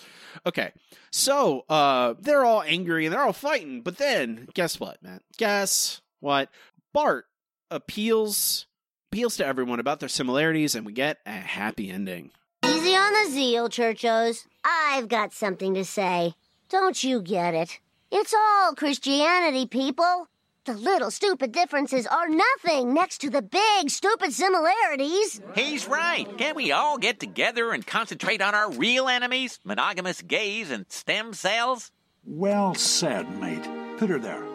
Okay. 0.46 0.74
So 1.12 1.66
uh 1.70 2.14
they're 2.20 2.46
all 2.46 2.62
angry 2.62 3.06
and 3.08 3.14
they're 3.14 3.24
all 3.24 3.34
fighting, 3.34 3.82
but 3.82 3.98
then 3.98 4.48
guess 4.54 4.80
what, 4.80 5.02
man? 5.02 5.22
Guess 5.38 6.02
what? 6.20 6.50
Bart 6.94 7.26
appeals 7.72 8.68
appeals 9.12 9.36
to 9.36 9.46
everyone 9.46 9.82
about 9.82 10.00
their 10.00 10.08
similarities 10.08 10.74
and 10.74 10.86
we 10.86 10.94
get 10.94 11.18
a 11.26 11.32
happy 11.32 11.92
ending. 11.92 12.32
Easy 12.66 12.96
on 12.96 13.12
the 13.12 13.30
zeal, 13.30 13.68
Churchos. 13.68 14.46
I've 14.64 15.10
got 15.10 15.34
something 15.34 15.74
to 15.74 15.84
say. 15.84 16.34
Don't 16.70 17.04
you 17.04 17.22
get 17.22 17.54
it? 17.54 17.82
It's 18.10 18.34
all 18.34 18.74
Christianity, 18.74 19.66
people. 19.66 20.30
The 20.64 20.76
little 20.76 21.12
stupid 21.12 21.52
differences 21.52 22.08
are 22.08 22.30
nothing 22.30 22.94
next 22.94 23.18
to 23.18 23.30
the 23.30 23.42
big 23.42 23.90
stupid 23.90 24.32
similarities. 24.32 25.42
He's 25.56 25.90
right. 25.90 26.26
Can't 26.38 26.56
we 26.56 26.72
all 26.72 26.98
get 26.98 27.20
together 27.20 27.74
and 27.74 27.86
concentrate 27.86 28.42
on 28.42 28.56
our 28.56 28.72
real 28.72 29.10
enemies? 29.10 29.60
Monogamous 29.66 30.22
gays 30.22 30.72
and 30.72 30.86
stem 30.88 31.34
cells? 31.34 31.92
Well 32.24 32.76
said, 32.76 33.30
mate. 33.42 33.68
Put 33.98 34.10
her 34.10 34.20
there. 34.20 34.46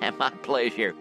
My 0.18 0.30
pleasure. 0.42 0.94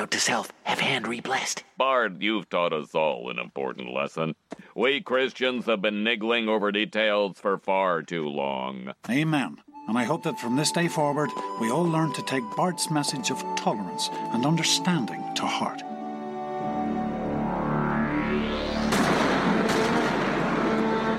Note 0.00 0.12
to 0.12 0.18
self, 0.18 0.50
have 0.62 0.78
hand 0.78 1.06
re-blessed. 1.06 1.62
Bart, 1.76 2.22
you've 2.22 2.48
taught 2.48 2.72
us 2.72 2.94
all 2.94 3.28
an 3.28 3.38
important 3.38 3.92
lesson. 3.92 4.34
We 4.74 5.02
Christians 5.02 5.66
have 5.66 5.82
been 5.82 6.02
niggling 6.02 6.48
over 6.48 6.72
details 6.72 7.38
for 7.38 7.58
far 7.58 8.00
too 8.02 8.26
long. 8.26 8.94
Amen. 9.10 9.58
And 9.88 9.98
I 9.98 10.04
hope 10.04 10.22
that 10.22 10.40
from 10.40 10.56
this 10.56 10.72
day 10.72 10.88
forward, 10.88 11.28
we 11.60 11.70
all 11.70 11.84
learn 11.84 12.14
to 12.14 12.22
take 12.22 12.42
Bart's 12.56 12.90
message 12.90 13.30
of 13.30 13.44
tolerance 13.56 14.08
and 14.32 14.46
understanding 14.46 15.22
to 15.34 15.44
heart. 15.44 15.82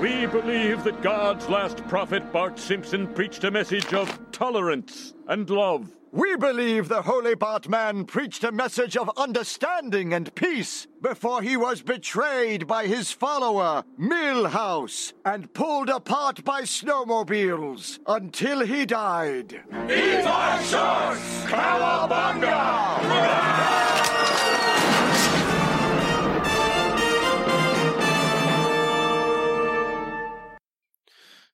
We 0.02 0.26
believe 0.26 0.82
that 0.82 1.02
God's 1.02 1.48
last 1.48 1.76
prophet, 1.86 2.32
Bart 2.32 2.58
Simpson, 2.58 3.06
preached 3.06 3.44
a 3.44 3.52
message 3.52 3.94
of 3.94 4.32
tolerance 4.32 5.14
and 5.28 5.48
love. 5.48 5.88
We 6.14 6.36
believe 6.36 6.88
the 6.90 7.00
Holy 7.00 7.34
Bartman 7.34 8.06
preached 8.06 8.44
a 8.44 8.52
message 8.52 8.98
of 8.98 9.10
understanding 9.16 10.12
and 10.12 10.34
peace 10.34 10.86
before 11.00 11.40
he 11.40 11.56
was 11.56 11.80
betrayed 11.80 12.66
by 12.66 12.86
his 12.86 13.10
follower, 13.10 13.82
Milhouse, 13.98 15.14
and 15.24 15.50
pulled 15.54 15.88
apart 15.88 16.44
by 16.44 16.62
snowmobiles 16.62 17.98
until 18.06 18.60
he 18.60 18.84
died. 18.84 19.62
Eat 19.88 20.26
our 20.26 20.62
shorts! 20.62 21.32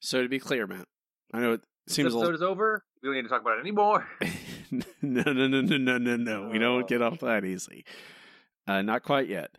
So 0.00 0.22
to 0.22 0.28
be 0.28 0.40
clear, 0.40 0.66
Matt, 0.66 0.86
I 1.32 1.40
know 1.40 1.52
it 1.52 1.60
This 1.86 1.94
seems 1.94 2.06
a 2.06 2.16
episode 2.16 2.20
little 2.20 2.34
is 2.34 2.42
over. 2.42 2.82
We 3.02 3.08
don't 3.08 3.16
need 3.16 3.22
to 3.22 3.28
talk 3.28 3.42
about 3.42 3.58
it 3.58 3.60
anymore. 3.60 4.06
no, 5.02 5.22
no, 5.22 5.46
no, 5.46 5.60
no, 5.60 5.76
no, 5.76 5.98
no, 5.98 6.16
no. 6.16 6.48
We 6.48 6.58
don't 6.58 6.88
get 6.88 7.02
off 7.02 7.20
that 7.20 7.44
easy. 7.44 7.84
Uh, 8.66 8.82
not 8.82 9.02
quite 9.02 9.28
yet. 9.28 9.50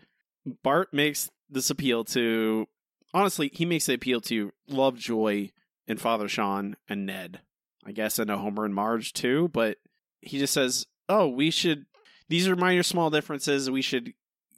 Bart 0.64 0.94
makes 0.94 1.30
this 1.50 1.70
appeal 1.70 2.04
to, 2.06 2.68
honestly, 3.14 3.50
he 3.54 3.66
makes 3.66 3.86
the 3.86 3.94
appeal 3.94 4.22
to 4.22 4.52
Lovejoy 4.68 5.50
and 5.88 6.00
Father 6.00 6.28
Sean 6.28 6.76
and 6.88 7.06
Ned. 7.06 7.42
I 7.86 7.92
guess 7.92 8.20
I 8.20 8.24
know 8.24 8.38
Homer 8.38 8.66
and 8.66 8.76
Marge 8.76 9.14
too, 9.14 9.50
but 9.54 9.78
he 10.22 10.38
just 10.38 10.54
says, 10.54 10.86
"Oh, 11.08 11.28
we 11.28 11.50
should. 11.50 11.86
These 12.28 12.48
are 12.48 12.56
minor, 12.56 12.84
small 12.84 13.10
differences. 13.10 13.72
We 13.72 13.82
should, 13.82 14.14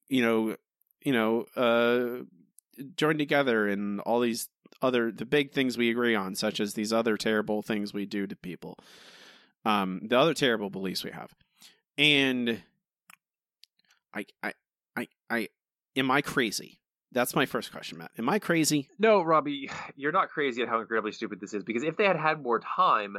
you 0.09 0.21
know, 0.21 0.57
you 1.03 1.13
know, 1.13 1.45
uh, 1.55 2.23
join 2.97 3.17
together 3.17 3.67
in 3.67 3.99
all 4.01 4.19
these 4.19 4.49
other 4.81 5.11
the 5.11 5.25
big 5.25 5.51
things 5.51 5.77
we 5.77 5.89
agree 5.89 6.15
on, 6.15 6.35
such 6.35 6.59
as 6.59 6.73
these 6.73 6.91
other 6.91 7.17
terrible 7.17 7.61
things 7.61 7.93
we 7.93 8.05
do 8.05 8.27
to 8.27 8.35
people." 8.35 8.77
um, 9.65 10.01
the 10.03 10.17
other 10.17 10.33
terrible 10.33 10.69
beliefs 10.69 11.03
we 11.03 11.11
have. 11.11 11.33
And 11.97 12.61
I, 14.13 14.25
I, 14.41 14.53
I, 14.95 15.07
I, 15.29 15.49
am 15.95 16.11
I 16.11 16.21
crazy? 16.21 16.79
That's 17.11 17.35
my 17.35 17.45
first 17.45 17.71
question, 17.71 17.97
Matt. 17.97 18.11
Am 18.17 18.29
I 18.29 18.39
crazy? 18.39 18.89
No, 18.97 19.21
Robbie, 19.21 19.69
you're 19.95 20.11
not 20.11 20.29
crazy 20.29 20.61
at 20.61 20.69
how 20.69 20.79
incredibly 20.79 21.11
stupid 21.11 21.39
this 21.39 21.53
is 21.53 21.63
because 21.63 21.83
if 21.83 21.97
they 21.97 22.05
had 22.05 22.17
had 22.17 22.41
more 22.41 22.59
time, 22.59 23.17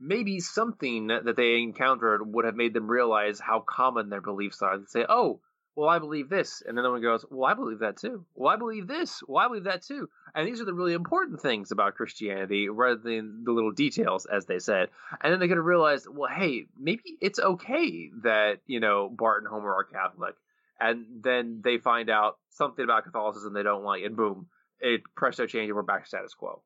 maybe 0.00 0.40
something 0.40 1.08
that 1.08 1.36
they 1.36 1.56
encountered 1.62 2.22
would 2.34 2.44
have 2.44 2.56
made 2.56 2.74
them 2.74 2.90
realize 2.90 3.38
how 3.38 3.60
common 3.60 4.08
their 4.08 4.20
beliefs 4.20 4.60
are. 4.62 4.78
They 4.78 4.84
say, 4.86 5.06
"Oh, 5.08 5.40
well, 5.76 5.88
I 5.88 5.98
believe 5.98 6.28
this," 6.28 6.62
and 6.66 6.76
then 6.76 6.82
the 6.84 6.90
one 6.90 7.02
goes, 7.02 7.24
"Well, 7.30 7.50
I 7.50 7.54
believe 7.54 7.80
that 7.80 7.96
too." 7.96 8.24
Well, 8.34 8.52
I 8.52 8.56
believe 8.56 8.86
this. 8.86 9.22
Well, 9.26 9.44
I 9.44 9.48
believe 9.48 9.64
that 9.64 9.82
too. 9.82 10.08
And 10.34 10.46
these 10.46 10.60
are 10.60 10.64
the 10.64 10.74
really 10.74 10.92
important 10.92 11.40
things 11.40 11.70
about 11.70 11.94
Christianity, 11.94 12.68
rather 12.68 12.96
than 12.96 13.44
the 13.44 13.52
little 13.52 13.72
details, 13.72 14.26
as 14.26 14.46
they 14.46 14.58
said. 14.58 14.90
And 15.20 15.32
then 15.32 15.40
they 15.40 15.48
could 15.48 15.56
have 15.56 15.66
realized, 15.66 16.06
well, 16.08 16.30
hey, 16.30 16.66
maybe 16.78 17.18
it's 17.20 17.38
okay 17.38 18.10
that 18.22 18.60
you 18.66 18.80
know 18.80 19.08
Bart 19.08 19.42
and 19.42 19.50
Homer 19.50 19.74
are 19.74 19.84
Catholic, 19.84 20.36
and 20.80 21.06
then 21.22 21.60
they 21.62 21.78
find 21.78 22.10
out 22.10 22.38
something 22.50 22.84
about 22.84 23.04
Catholicism 23.04 23.52
they 23.52 23.62
don't 23.62 23.84
like, 23.84 24.04
and 24.04 24.16
boom, 24.16 24.48
it 24.80 25.02
presto 25.16 25.46
change, 25.46 25.68
and 25.68 25.76
we're 25.76 25.82
back 25.82 26.02
to 26.02 26.08
status 26.08 26.34
quo. 26.34 26.62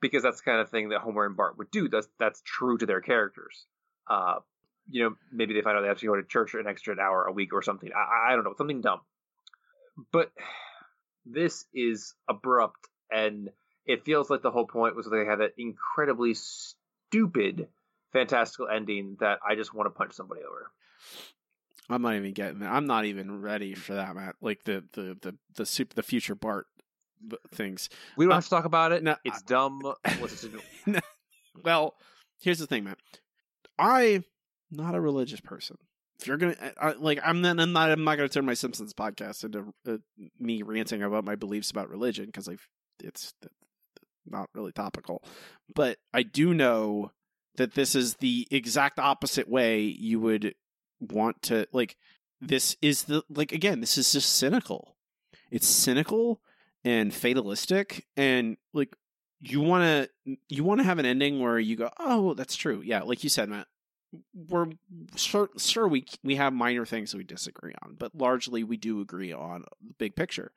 Because 0.00 0.24
that's 0.24 0.38
the 0.38 0.44
kind 0.50 0.60
of 0.60 0.68
thing 0.68 0.88
that 0.88 1.00
Homer 1.00 1.24
and 1.24 1.36
Bart 1.36 1.58
would 1.58 1.70
do. 1.70 1.88
That's 1.88 2.08
that's 2.18 2.42
true 2.44 2.78
to 2.78 2.86
their 2.86 3.00
characters. 3.00 3.66
Uh, 4.10 4.40
you 4.90 5.02
know, 5.04 5.16
maybe 5.30 5.54
they 5.54 5.62
find 5.62 5.76
out 5.76 5.82
they 5.82 5.88
have 5.88 5.98
to 5.98 6.06
go 6.06 6.16
to 6.16 6.22
church 6.22 6.54
an 6.54 6.66
extra 6.66 6.98
hour 6.98 7.24
a 7.26 7.32
week 7.32 7.52
or 7.52 7.62
something. 7.62 7.90
I, 7.94 8.32
I 8.32 8.34
don't 8.34 8.44
know, 8.44 8.54
something 8.56 8.80
dumb. 8.80 9.00
But 10.12 10.32
this 11.26 11.64
is 11.74 12.14
abrupt, 12.28 12.88
and 13.10 13.50
it 13.86 14.04
feels 14.04 14.30
like 14.30 14.42
the 14.42 14.50
whole 14.50 14.66
point 14.66 14.96
was 14.96 15.06
that 15.06 15.16
they 15.16 15.24
had 15.24 15.40
that 15.40 15.52
incredibly 15.58 16.34
stupid, 16.34 17.68
fantastical 18.12 18.68
ending 18.68 19.16
that 19.20 19.38
I 19.46 19.54
just 19.54 19.74
want 19.74 19.86
to 19.86 19.90
punch 19.90 20.14
somebody 20.14 20.40
over. 20.42 20.70
I'm 21.90 22.02
not 22.02 22.14
even 22.14 22.32
getting 22.32 22.60
that. 22.60 22.72
I'm 22.72 22.86
not 22.86 23.04
even 23.04 23.40
ready 23.42 23.74
for 23.74 23.94
that, 23.94 24.14
Matt. 24.14 24.36
Like 24.40 24.64
the 24.64 24.84
the 24.92 25.16
the 25.20 25.36
the 25.56 25.66
super 25.66 25.94
the 25.94 26.02
future 26.02 26.34
Bart 26.34 26.66
things. 27.54 27.88
We 28.16 28.24
don't 28.24 28.32
Uh, 28.32 28.36
have 28.36 28.44
to 28.44 28.50
talk 28.50 28.64
about 28.64 28.92
it. 28.92 29.02
no, 29.02 29.16
it's 29.24 29.42
dumb. 29.42 29.80
What's 30.18 30.44
it? 30.44 30.52
well, 31.64 31.94
here's 32.40 32.58
the 32.58 32.66
thing, 32.66 32.84
man. 32.84 32.96
I'm 33.78 34.24
not 34.72 34.94
a 34.94 35.00
religious 35.00 35.40
person. 35.40 35.76
If 36.20 36.26
you're 36.26 36.36
gonna 36.36 36.56
I, 36.80 36.92
like, 36.92 37.20
I'm 37.24 37.40
not, 37.40 37.58
I'm 37.58 37.72
not, 37.72 37.90
I'm 37.90 38.04
not 38.04 38.16
gonna 38.16 38.28
turn 38.28 38.46
my 38.46 38.54
Simpsons 38.54 38.92
podcast 38.92 39.44
into 39.44 39.72
uh, 39.86 39.98
me 40.38 40.62
ranting 40.62 41.02
about 41.02 41.24
my 41.24 41.36
beliefs 41.36 41.70
about 41.70 41.88
religion 41.88 42.26
because 42.26 42.48
I've 42.48 42.68
it's 43.02 43.34
not 44.26 44.48
really 44.54 44.72
topical. 44.72 45.22
But 45.74 45.98
I 46.12 46.22
do 46.22 46.54
know 46.54 47.10
that 47.56 47.74
this 47.74 47.94
is 47.94 48.14
the 48.16 48.46
exact 48.50 48.98
opposite 48.98 49.48
way 49.48 49.80
you 49.82 50.20
would 50.20 50.54
want 51.00 51.42
to 51.42 51.66
like. 51.72 51.96
This 52.40 52.76
is 52.82 53.04
the 53.04 53.22
like 53.28 53.52
again. 53.52 53.80
This 53.80 53.98
is 53.98 54.12
just 54.12 54.34
cynical. 54.34 54.96
It's 55.50 55.66
cynical 55.66 56.40
and 56.84 57.12
fatalistic 57.14 58.06
and 58.16 58.56
like 58.72 58.96
you 59.40 59.60
want 59.60 59.84
to 60.26 60.36
you 60.48 60.64
want 60.64 60.80
to 60.80 60.84
have 60.84 60.98
an 60.98 61.06
ending 61.06 61.40
where 61.40 61.58
you 61.58 61.76
go 61.76 61.90
oh 61.98 62.34
that's 62.34 62.56
true 62.56 62.82
yeah 62.84 63.02
like 63.02 63.22
you 63.22 63.30
said 63.30 63.48
matt 63.48 63.66
we're 64.34 64.66
sure, 65.16 65.48
sure 65.56 65.88
we 65.88 66.04
we 66.22 66.36
have 66.36 66.52
minor 66.52 66.84
things 66.84 67.14
we 67.14 67.24
disagree 67.24 67.74
on, 67.82 67.96
but 67.98 68.14
largely 68.14 68.64
we 68.64 68.76
do 68.76 69.00
agree 69.00 69.32
on 69.32 69.64
the 69.80 69.94
big 69.98 70.16
picture. 70.16 70.52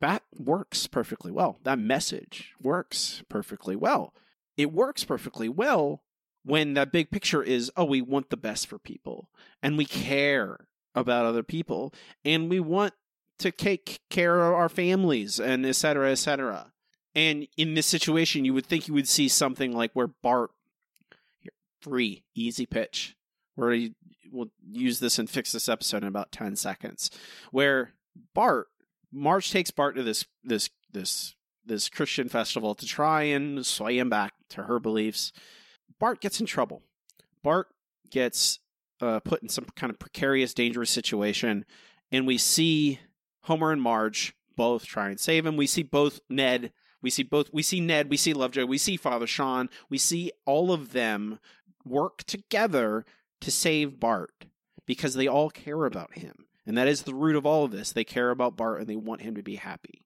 That 0.00 0.22
works 0.36 0.86
perfectly 0.86 1.30
well. 1.30 1.58
That 1.62 1.78
message 1.78 2.54
works 2.60 3.22
perfectly 3.28 3.76
well. 3.76 4.12
It 4.56 4.72
works 4.72 5.04
perfectly 5.04 5.48
well 5.48 6.02
when 6.44 6.74
that 6.74 6.92
big 6.92 7.10
picture 7.10 7.42
is, 7.42 7.70
oh, 7.76 7.84
we 7.84 8.00
want 8.00 8.30
the 8.30 8.36
best 8.36 8.66
for 8.66 8.78
people 8.78 9.30
and 9.62 9.76
we 9.76 9.84
care 9.84 10.66
about 10.94 11.26
other 11.26 11.42
people 11.42 11.92
and 12.24 12.48
we 12.48 12.58
want 12.60 12.94
to 13.38 13.50
take 13.50 14.00
care 14.08 14.40
of 14.40 14.54
our 14.54 14.68
families 14.68 15.38
and 15.38 15.66
et 15.66 15.74
cetera, 15.74 16.10
et 16.10 16.16
cetera. 16.16 16.72
And 17.14 17.46
in 17.56 17.74
this 17.74 17.86
situation, 17.86 18.44
you 18.44 18.54
would 18.54 18.66
think 18.66 18.88
you 18.88 18.94
would 18.94 19.08
see 19.08 19.28
something 19.28 19.72
like 19.72 19.92
where 19.92 20.08
Bart, 20.08 20.50
free, 21.80 22.24
easy 22.34 22.66
pitch, 22.66 23.16
where 23.54 23.72
he 23.72 23.94
will 24.32 24.50
use 24.70 25.00
this 25.00 25.18
and 25.18 25.28
fix 25.30 25.52
this 25.52 25.68
episode 25.68 26.02
in 26.02 26.08
about 26.08 26.32
10 26.32 26.56
seconds, 26.56 27.10
where 27.50 27.92
Bart, 28.34 28.68
Marge 29.12 29.50
takes 29.50 29.70
Bart 29.70 29.96
to 29.96 30.02
this, 30.02 30.26
this, 30.42 30.70
this, 30.92 31.34
this 31.64 31.88
Christian 31.88 32.28
festival 32.28 32.74
to 32.74 32.86
try 32.86 33.22
and 33.22 33.64
sway 33.64 33.98
him 33.98 34.10
back 34.10 34.34
to 34.50 34.64
her 34.64 34.78
beliefs. 34.78 35.32
Bart 35.98 36.20
gets 36.20 36.40
in 36.40 36.46
trouble. 36.46 36.82
Bart 37.42 37.68
gets 38.10 38.60
uh, 39.00 39.20
put 39.20 39.42
in 39.42 39.48
some 39.48 39.66
kind 39.76 39.90
of 39.90 39.98
precarious, 39.98 40.54
dangerous 40.54 40.90
situation, 40.90 41.64
and 42.10 42.26
we 42.26 42.38
see 42.38 43.00
Homer 43.42 43.72
and 43.72 43.82
Marge 43.82 44.34
both 44.56 44.86
try 44.86 45.08
and 45.08 45.20
save 45.20 45.44
him. 45.44 45.56
We 45.56 45.66
see 45.66 45.82
both 45.82 46.20
Ned 46.28 46.72
we 47.06 47.10
see 47.10 47.22
both 47.22 47.52
we 47.52 47.62
see 47.62 47.80
Ned, 47.80 48.10
we 48.10 48.16
see 48.16 48.32
Lovejoy, 48.32 48.64
we 48.64 48.78
see 48.78 48.96
Father 48.96 49.28
Sean, 49.28 49.68
we 49.88 49.96
see 49.96 50.32
all 50.44 50.72
of 50.72 50.92
them 50.92 51.38
work 51.86 52.24
together 52.24 53.04
to 53.40 53.50
save 53.50 54.00
Bart 54.00 54.46
because 54.86 55.14
they 55.14 55.26
all 55.26 55.50
care 55.50 55.84
about 55.84 56.18
him. 56.18 56.46
And 56.66 56.76
that 56.76 56.88
is 56.88 57.02
the 57.02 57.14
root 57.14 57.36
of 57.36 57.46
all 57.46 57.64
of 57.64 57.70
this. 57.70 57.92
They 57.92 58.04
care 58.04 58.30
about 58.30 58.56
Bart 58.56 58.80
and 58.80 58.88
they 58.88 58.96
want 58.96 59.22
him 59.22 59.34
to 59.36 59.42
be 59.42 59.56
happy. 59.56 60.02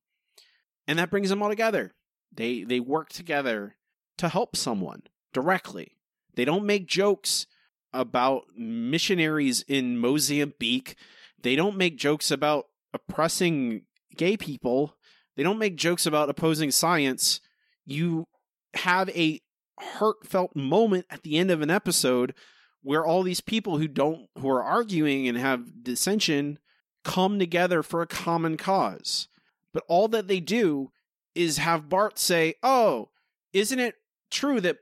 And 0.86 0.98
that 0.98 1.10
brings 1.10 1.30
them 1.30 1.42
all 1.42 1.48
together. 1.48 1.94
They 2.32 2.64
they 2.64 2.80
work 2.80 3.10
together 3.10 3.76
to 4.18 4.28
help 4.28 4.56
someone 4.56 5.02
directly. 5.32 5.96
They 6.34 6.44
don't 6.44 6.66
make 6.66 6.86
jokes 6.86 7.46
about 7.92 8.44
missionaries 8.56 9.64
in 9.66 9.98
Mozambique. 9.98 10.96
They 11.42 11.56
don't 11.56 11.76
make 11.76 11.96
jokes 11.96 12.30
about 12.30 12.66
oppressing 12.92 13.82
gay 14.16 14.36
people 14.36 14.94
they 15.40 15.42
don't 15.42 15.58
make 15.58 15.76
jokes 15.76 16.04
about 16.04 16.28
opposing 16.28 16.70
science. 16.70 17.40
You 17.86 18.26
have 18.74 19.08
a 19.10 19.40
heartfelt 19.80 20.54
moment 20.54 21.06
at 21.10 21.22
the 21.22 21.36
end 21.36 21.50
of 21.50 21.62
an 21.62 21.70
episode 21.70 22.34
where 22.82 23.04
all 23.04 23.22
these 23.22 23.40
people 23.40 23.78
who 23.78 23.88
don't 23.88 24.28
who 24.38 24.48
are 24.48 24.62
arguing 24.62 25.28
and 25.28 25.36
have 25.36 25.82
dissension 25.82 26.58
come 27.04 27.38
together 27.38 27.82
for 27.82 28.02
a 28.02 28.06
common 28.06 28.56
cause. 28.56 29.28
But 29.72 29.84
all 29.88 30.08
that 30.08 30.28
they 30.28 30.40
do 30.40 30.90
is 31.34 31.58
have 31.58 31.88
Bart 31.88 32.18
say, 32.18 32.54
"Oh, 32.62 33.10
isn't 33.52 33.78
it 33.78 33.96
true 34.30 34.60
that 34.60 34.78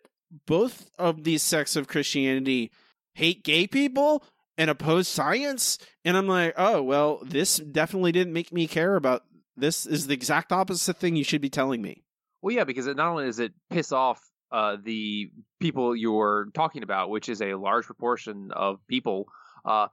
both 0.46 0.90
of 0.99 1.24
these 1.24 1.42
sects 1.42 1.76
of 1.76 1.88
Christianity 1.88 2.70
hate 3.14 3.44
gay 3.44 3.66
people 3.66 4.24
and 4.57 4.70
oppose 4.70 5.09
science?" 5.09 5.78
And 6.05 6.16
I'm 6.16 6.28
like, 6.28 6.55
"Oh, 6.57 6.82
well, 6.82 7.20
this 7.24 7.57
definitely 7.59 8.12
didn't 8.12 8.32
make 8.32 8.53
me 8.53 8.66
care 8.66 8.96
about 8.96 9.24
this 9.59 9.86
is 9.86 10.07
the 10.07 10.14
exact 10.14 10.53
opposite 10.53 10.96
thing 10.96 11.16
you 11.16 11.24
should 11.24 11.40
be 11.40 11.51
telling 11.51 11.82
me. 11.82 12.05
Well, 12.40 12.55
yeah, 12.55 12.64
because 12.64 12.86
it 12.86 12.96
not 12.96 13.11
only 13.11 13.24
does 13.24 13.40
it 13.40 13.53
piss 13.70 13.92
off 13.92 14.22
uh, 14.51 14.76
the 14.82 15.30
people 15.61 15.94
you're 15.94 16.49
talking 16.55 16.82
about, 16.82 17.11
which 17.11 17.28
is 17.28 17.42
a 17.42 17.55
large 17.55 17.86
proportion 17.86 18.51
of 18.53 18.86
people, 18.86 19.28
uh, 19.64 19.88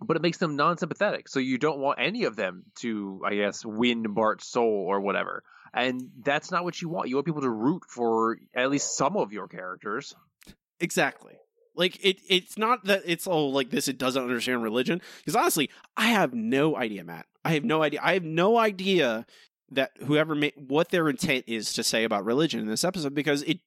but 0.00 0.16
it 0.16 0.22
makes 0.22 0.38
them 0.38 0.56
non-sympathetic. 0.56 1.28
So 1.28 1.40
you 1.40 1.58
don't 1.58 1.78
want 1.78 1.98
any 2.00 2.24
of 2.24 2.36
them 2.36 2.64
to, 2.80 3.20
I 3.24 3.34
guess, 3.34 3.64
win 3.64 4.14
Bart's 4.14 4.46
soul 4.46 4.86
or 4.88 5.00
whatever. 5.00 5.42
And 5.74 6.10
that's 6.24 6.50
not 6.50 6.64
what 6.64 6.80
you 6.80 6.88
want. 6.88 7.08
You 7.08 7.16
want 7.16 7.26
people 7.26 7.42
to 7.42 7.50
root 7.50 7.82
for 7.88 8.38
at 8.54 8.70
least 8.70 8.96
some 8.96 9.16
of 9.16 9.32
your 9.32 9.48
characters. 9.48 10.14
Exactly. 10.80 11.34
Like 11.74 12.04
it, 12.04 12.20
it's 12.28 12.56
not 12.56 12.84
that 12.86 13.02
it's 13.04 13.26
all 13.26 13.52
like 13.52 13.70
this. 13.70 13.88
It 13.88 13.98
doesn't 13.98 14.22
understand 14.22 14.62
religion. 14.62 15.00
Because 15.18 15.36
honestly, 15.36 15.70
I 15.96 16.06
have 16.06 16.32
no 16.32 16.76
idea, 16.76 17.04
Matt. 17.04 17.26
I 17.44 17.54
have 17.54 17.64
no 17.64 17.82
idea. 17.82 18.00
I 18.02 18.14
have 18.14 18.24
no 18.24 18.56
idea 18.56 19.26
that 19.70 19.92
whoever 20.04 20.34
made 20.34 20.54
what 20.56 20.90
their 20.90 21.08
intent 21.08 21.44
is 21.46 21.72
to 21.74 21.82
say 21.82 22.04
about 22.04 22.24
religion 22.24 22.60
in 22.60 22.66
this 22.66 22.84
episode 22.84 23.14
because 23.14 23.42
it 23.42 23.60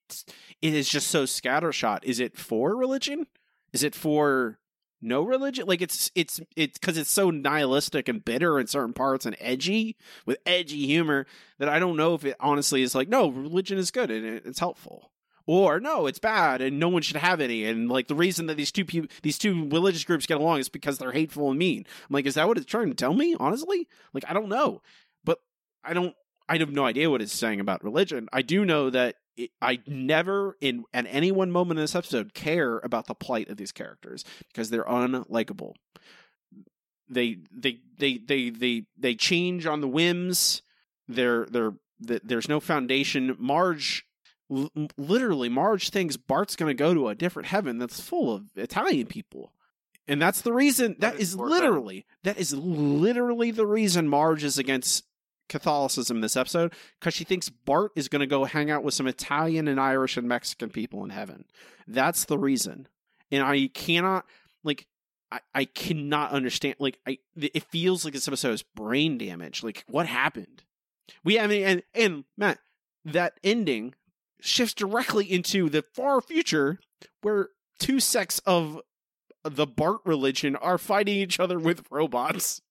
it 0.62 0.74
is 0.74 0.90
just 0.90 1.08
so 1.08 1.24
scattershot. 1.24 2.04
Is 2.04 2.20
it 2.20 2.38
for 2.38 2.76
religion? 2.76 3.28
Is 3.74 3.84
it 3.84 3.96
for 3.96 4.60
no 5.02 5.24
religion? 5.24 5.68
Like 5.68 5.82
it's 5.82 6.12
it's 6.16 6.40
it's 6.56 6.78
because 6.78 6.98
it's 6.98 7.12
so 7.12 7.30
nihilistic 7.30 8.08
and 8.08 8.24
bitter 8.24 8.60
in 8.60 8.68
certain 8.68 8.94
parts 8.94 9.26
and 9.26 9.36
edgy 9.40 9.96
with 10.26 10.40
edgy 10.46 10.86
humor 10.86 11.26
that 11.60 11.70
I 11.70 11.80
don't 11.80 11.98
know 11.98 12.16
if 12.16 12.26
it 12.26 12.36
honestly 12.40 12.82
is 12.82 12.96
like 12.96 13.10
no 13.10 13.30
religion 13.30 13.78
is 13.78 13.92
good 13.92 14.10
and 14.10 14.26
it's 14.26 14.60
helpful 14.60 15.12
or 15.46 15.80
no, 15.80 16.06
it's 16.06 16.20
bad 16.20 16.62
and 16.62 16.80
no 16.80 16.90
one 16.90 17.02
should 17.02 17.18
have 17.18 17.42
any. 17.42 17.66
And 17.66 17.90
like 17.90 18.08
the 18.08 18.16
reason 18.16 18.46
that 18.48 18.58
these 18.58 18.72
two 18.72 18.86
people, 18.86 19.10
these 19.22 19.38
two 19.38 19.68
religious 19.70 20.04
groups 20.04 20.26
get 20.26 20.40
along 20.40 20.60
is 20.60 20.70
because 20.70 20.98
they're 20.98 21.12
hateful 21.12 21.50
and 21.50 21.60
mean. 21.60 21.86
I'm 22.10 22.14
like, 22.14 22.26
is 22.26 22.36
that 22.36 22.48
what 22.48 22.58
it's 22.58 22.66
trying 22.66 22.90
to 22.90 22.96
tell 22.96 23.14
me? 23.14 23.36
Honestly, 23.40 23.88
like 24.14 24.24
I 24.30 24.34
don't 24.34 24.50
know, 24.50 24.82
I 25.84 25.94
don't. 25.94 26.16
I 26.50 26.58
have 26.58 26.72
no 26.72 26.86
idea 26.86 27.10
what 27.10 27.22
it's 27.22 27.34
saying 27.34 27.60
about 27.60 27.84
religion. 27.84 28.28
I 28.34 28.42
do 28.42 28.66
know 28.66 28.90
that 28.90 29.16
it, 29.38 29.52
I 29.62 29.80
never, 29.88 30.58
in 30.60 30.84
at 30.94 31.06
any 31.10 31.32
one 31.32 31.52
moment 31.52 31.80
in 31.80 31.84
this 31.84 31.96
episode, 31.96 32.34
care 32.34 32.80
about 32.80 33.08
the 33.08 33.16
plight 33.16 33.50
of 33.50 33.58
these 33.58 33.72
characters 33.72 34.26
because 34.48 34.70
they're 34.70 34.84
unlikable. 34.84 35.74
They 37.10 37.38
they 37.52 37.80
they 37.98 38.18
they 38.18 38.50
they 38.50 38.84
they 38.98 39.16
change 39.16 39.66
on 39.66 39.82
the 39.82 39.88
whims. 39.88 40.62
They're 41.08 41.46
they're 41.46 41.74
there's 42.00 42.50
no 42.50 42.60
foundation. 42.60 43.36
Marge 43.40 44.06
literally 44.98 45.50
Marge 45.50 45.90
thinks 45.90 46.18
Bart's 46.18 46.56
going 46.56 46.70
to 46.70 46.74
go 46.74 46.94
to 46.94 47.08
a 47.08 47.16
different 47.16 47.48
heaven 47.48 47.78
that's 47.78 48.00
full 48.00 48.34
of 48.34 48.46
Italian 48.56 49.08
people. 49.08 49.54
And 50.08 50.22
that's 50.22 50.42
the 50.42 50.52
reason 50.52 50.96
that 51.00 51.20
is 51.20 51.36
literally 51.36 52.06
that 52.24 52.38
is 52.38 52.54
literally 52.54 53.52
the 53.52 53.68
reason 53.68 54.08
Marge 54.08 54.44
is 54.44 54.58
against 54.58 55.06
Catholicism 55.52 56.22
this 56.22 56.38
episode 56.38 56.74
because 57.00 57.14
she 57.14 57.26
thinks 57.26 57.50
Bart 57.50 57.92
is 57.96 58.08
going 58.08 58.22
to 58.22 58.28
go 58.28 58.46
hang 58.46 58.72
out 58.72 58.84
with 58.84 58.94
some 58.94 59.06
Italian 59.06 59.68
and 59.68 59.80
Irish 59.80 60.16
and 60.16 60.28
Mexican 60.28 60.70
people 60.70 61.04
in 61.04 61.10
heaven. 61.10 61.44
That's 61.86 62.24
the 62.24 62.38
reason. 62.38 62.88
And 63.32 63.44
I 63.44 63.70
cannot 63.74 64.26
like 64.64 64.88
I, 65.30 65.42
I 65.54 65.66
cannot 65.66 66.32
understand 66.32 66.76
like 66.80 67.00
I 67.06 67.20
it 67.36 67.64
feels 67.66 68.06
like 68.06 68.14
this 68.14 68.28
episode 68.28 68.54
is 68.54 68.64
brain 68.64 69.18
damage. 69.18 69.62
Like 69.62 69.84
what 69.88 70.08
happened? 70.08 70.64
We 71.24 71.36
have 71.36 71.52
and 71.52 71.84
and 71.94 72.24
Matt 72.38 72.60
that 73.04 73.34
ending 73.44 73.94
shifts 74.40 74.74
directly 74.74 75.30
into 75.30 75.70
the 75.70 75.84
far 75.94 76.22
future 76.22 76.80
where 77.22 77.50
two 77.78 78.00
sects 78.00 78.40
of 78.40 78.80
the 79.44 79.68
Bart 79.68 80.00
religion 80.06 80.56
are 80.56 80.78
fighting 80.78 81.18
each 81.18 81.40
other 81.40 81.60
with 81.60 81.84
robots. 81.92 82.62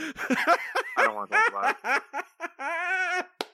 I 0.00 0.56
don't 0.98 1.14
want 1.14 1.30
to 1.30 1.36
talk 1.36 1.48
about 1.48 1.76
it. 1.84 3.26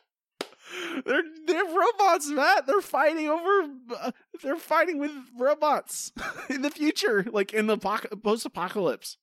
They're 1.05 1.23
they're 1.47 1.65
robots, 1.65 2.29
Matt. 2.29 2.67
They're 2.67 2.81
fighting 2.81 3.29
over. 3.29 3.71
Uh, 3.99 4.11
they're 4.43 4.57
fighting 4.57 4.99
with 4.99 5.13
robots 5.39 6.13
in 6.51 6.63
the 6.63 6.71
future, 6.71 7.25
like 7.31 7.53
in 7.53 7.67
the 7.67 7.79
post 7.79 8.47
apocalypse, 8.47 9.17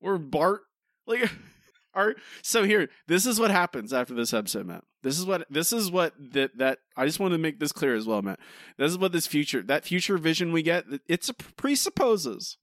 where 0.00 0.18
Bart 0.18 0.62
like 1.06 1.30
are 1.94 2.14
so 2.42 2.64
here. 2.64 2.88
This 3.06 3.26
is 3.26 3.38
what 3.38 3.50
happens 3.50 3.92
after 3.92 4.14
this 4.14 4.32
episode, 4.32 4.66
Matt. 4.66 4.84
This 5.02 5.18
is 5.18 5.26
what 5.26 5.46
this 5.50 5.72
is 5.72 5.90
what 5.90 6.14
that 6.32 6.56
that 6.58 6.78
I 6.96 7.06
just 7.06 7.20
want 7.20 7.32
to 7.32 7.38
make 7.38 7.60
this 7.60 7.72
clear 7.72 7.94
as 7.94 8.06
well, 8.06 8.22
Matt. 8.22 8.40
This 8.78 8.90
is 8.90 8.98
what 8.98 9.12
this 9.12 9.26
future 9.26 9.62
that 9.62 9.84
future 9.84 10.18
vision 10.18 10.52
we 10.52 10.62
get. 10.62 10.84
It 11.06 11.28
presupposes 11.56 12.56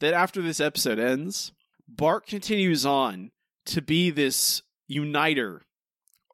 that 0.00 0.14
after 0.14 0.40
this 0.40 0.60
episode 0.60 0.98
ends, 0.98 1.52
Bart 1.88 2.26
continues 2.26 2.84
on 2.86 3.30
to 3.66 3.82
be 3.82 4.10
this 4.10 4.62
uniter, 4.86 5.62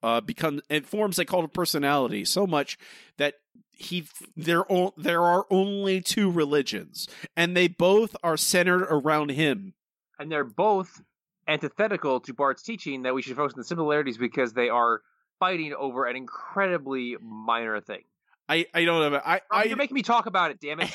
uh, 0.03 0.21
become 0.21 0.61
it 0.69 0.87
forms 0.87 1.19
a 1.19 1.25
cult 1.25 1.45
of 1.45 1.53
personality 1.53 2.25
so 2.25 2.47
much 2.47 2.79
that 3.19 3.35
he 3.73 4.07
there 4.37 4.65
there 4.97 5.23
are 5.23 5.47
only 5.51 6.01
two 6.01 6.31
religions, 6.31 7.09
and 7.37 7.57
they 7.57 7.69
both 7.69 8.17
are 8.23 8.37
centered 8.37 8.83
around 8.83 9.31
him, 9.31 9.75
and 10.19 10.31
they're 10.31 10.45
both 10.45 11.03
antithetical 11.49 12.21
to 12.21 12.35
Bart's 12.35 12.63
teaching 12.63 13.03
that 13.03 13.15
we 13.15 13.23
should 13.23 13.37
focus 13.37 13.55
on 13.55 13.61
the 13.61 13.65
similarities 13.65 14.19
because 14.19 14.53
they 14.53 14.69
are 14.69 15.01
fighting 15.39 15.75
over 15.75 16.07
an 16.07 16.17
incredibly 16.17 17.17
minor 17.21 17.81
thing. 17.81 18.03
I, 18.49 18.67
I 18.75 18.85
don't 18.85 19.13
know. 19.13 19.21
I, 19.25 19.41
I 19.51 19.65
you're 19.65 19.77
making 19.77 19.95
me 19.95 20.03
talk 20.03 20.27
about 20.27 20.51
it. 20.51 20.61
Damn 20.61 20.81
it! 20.81 20.91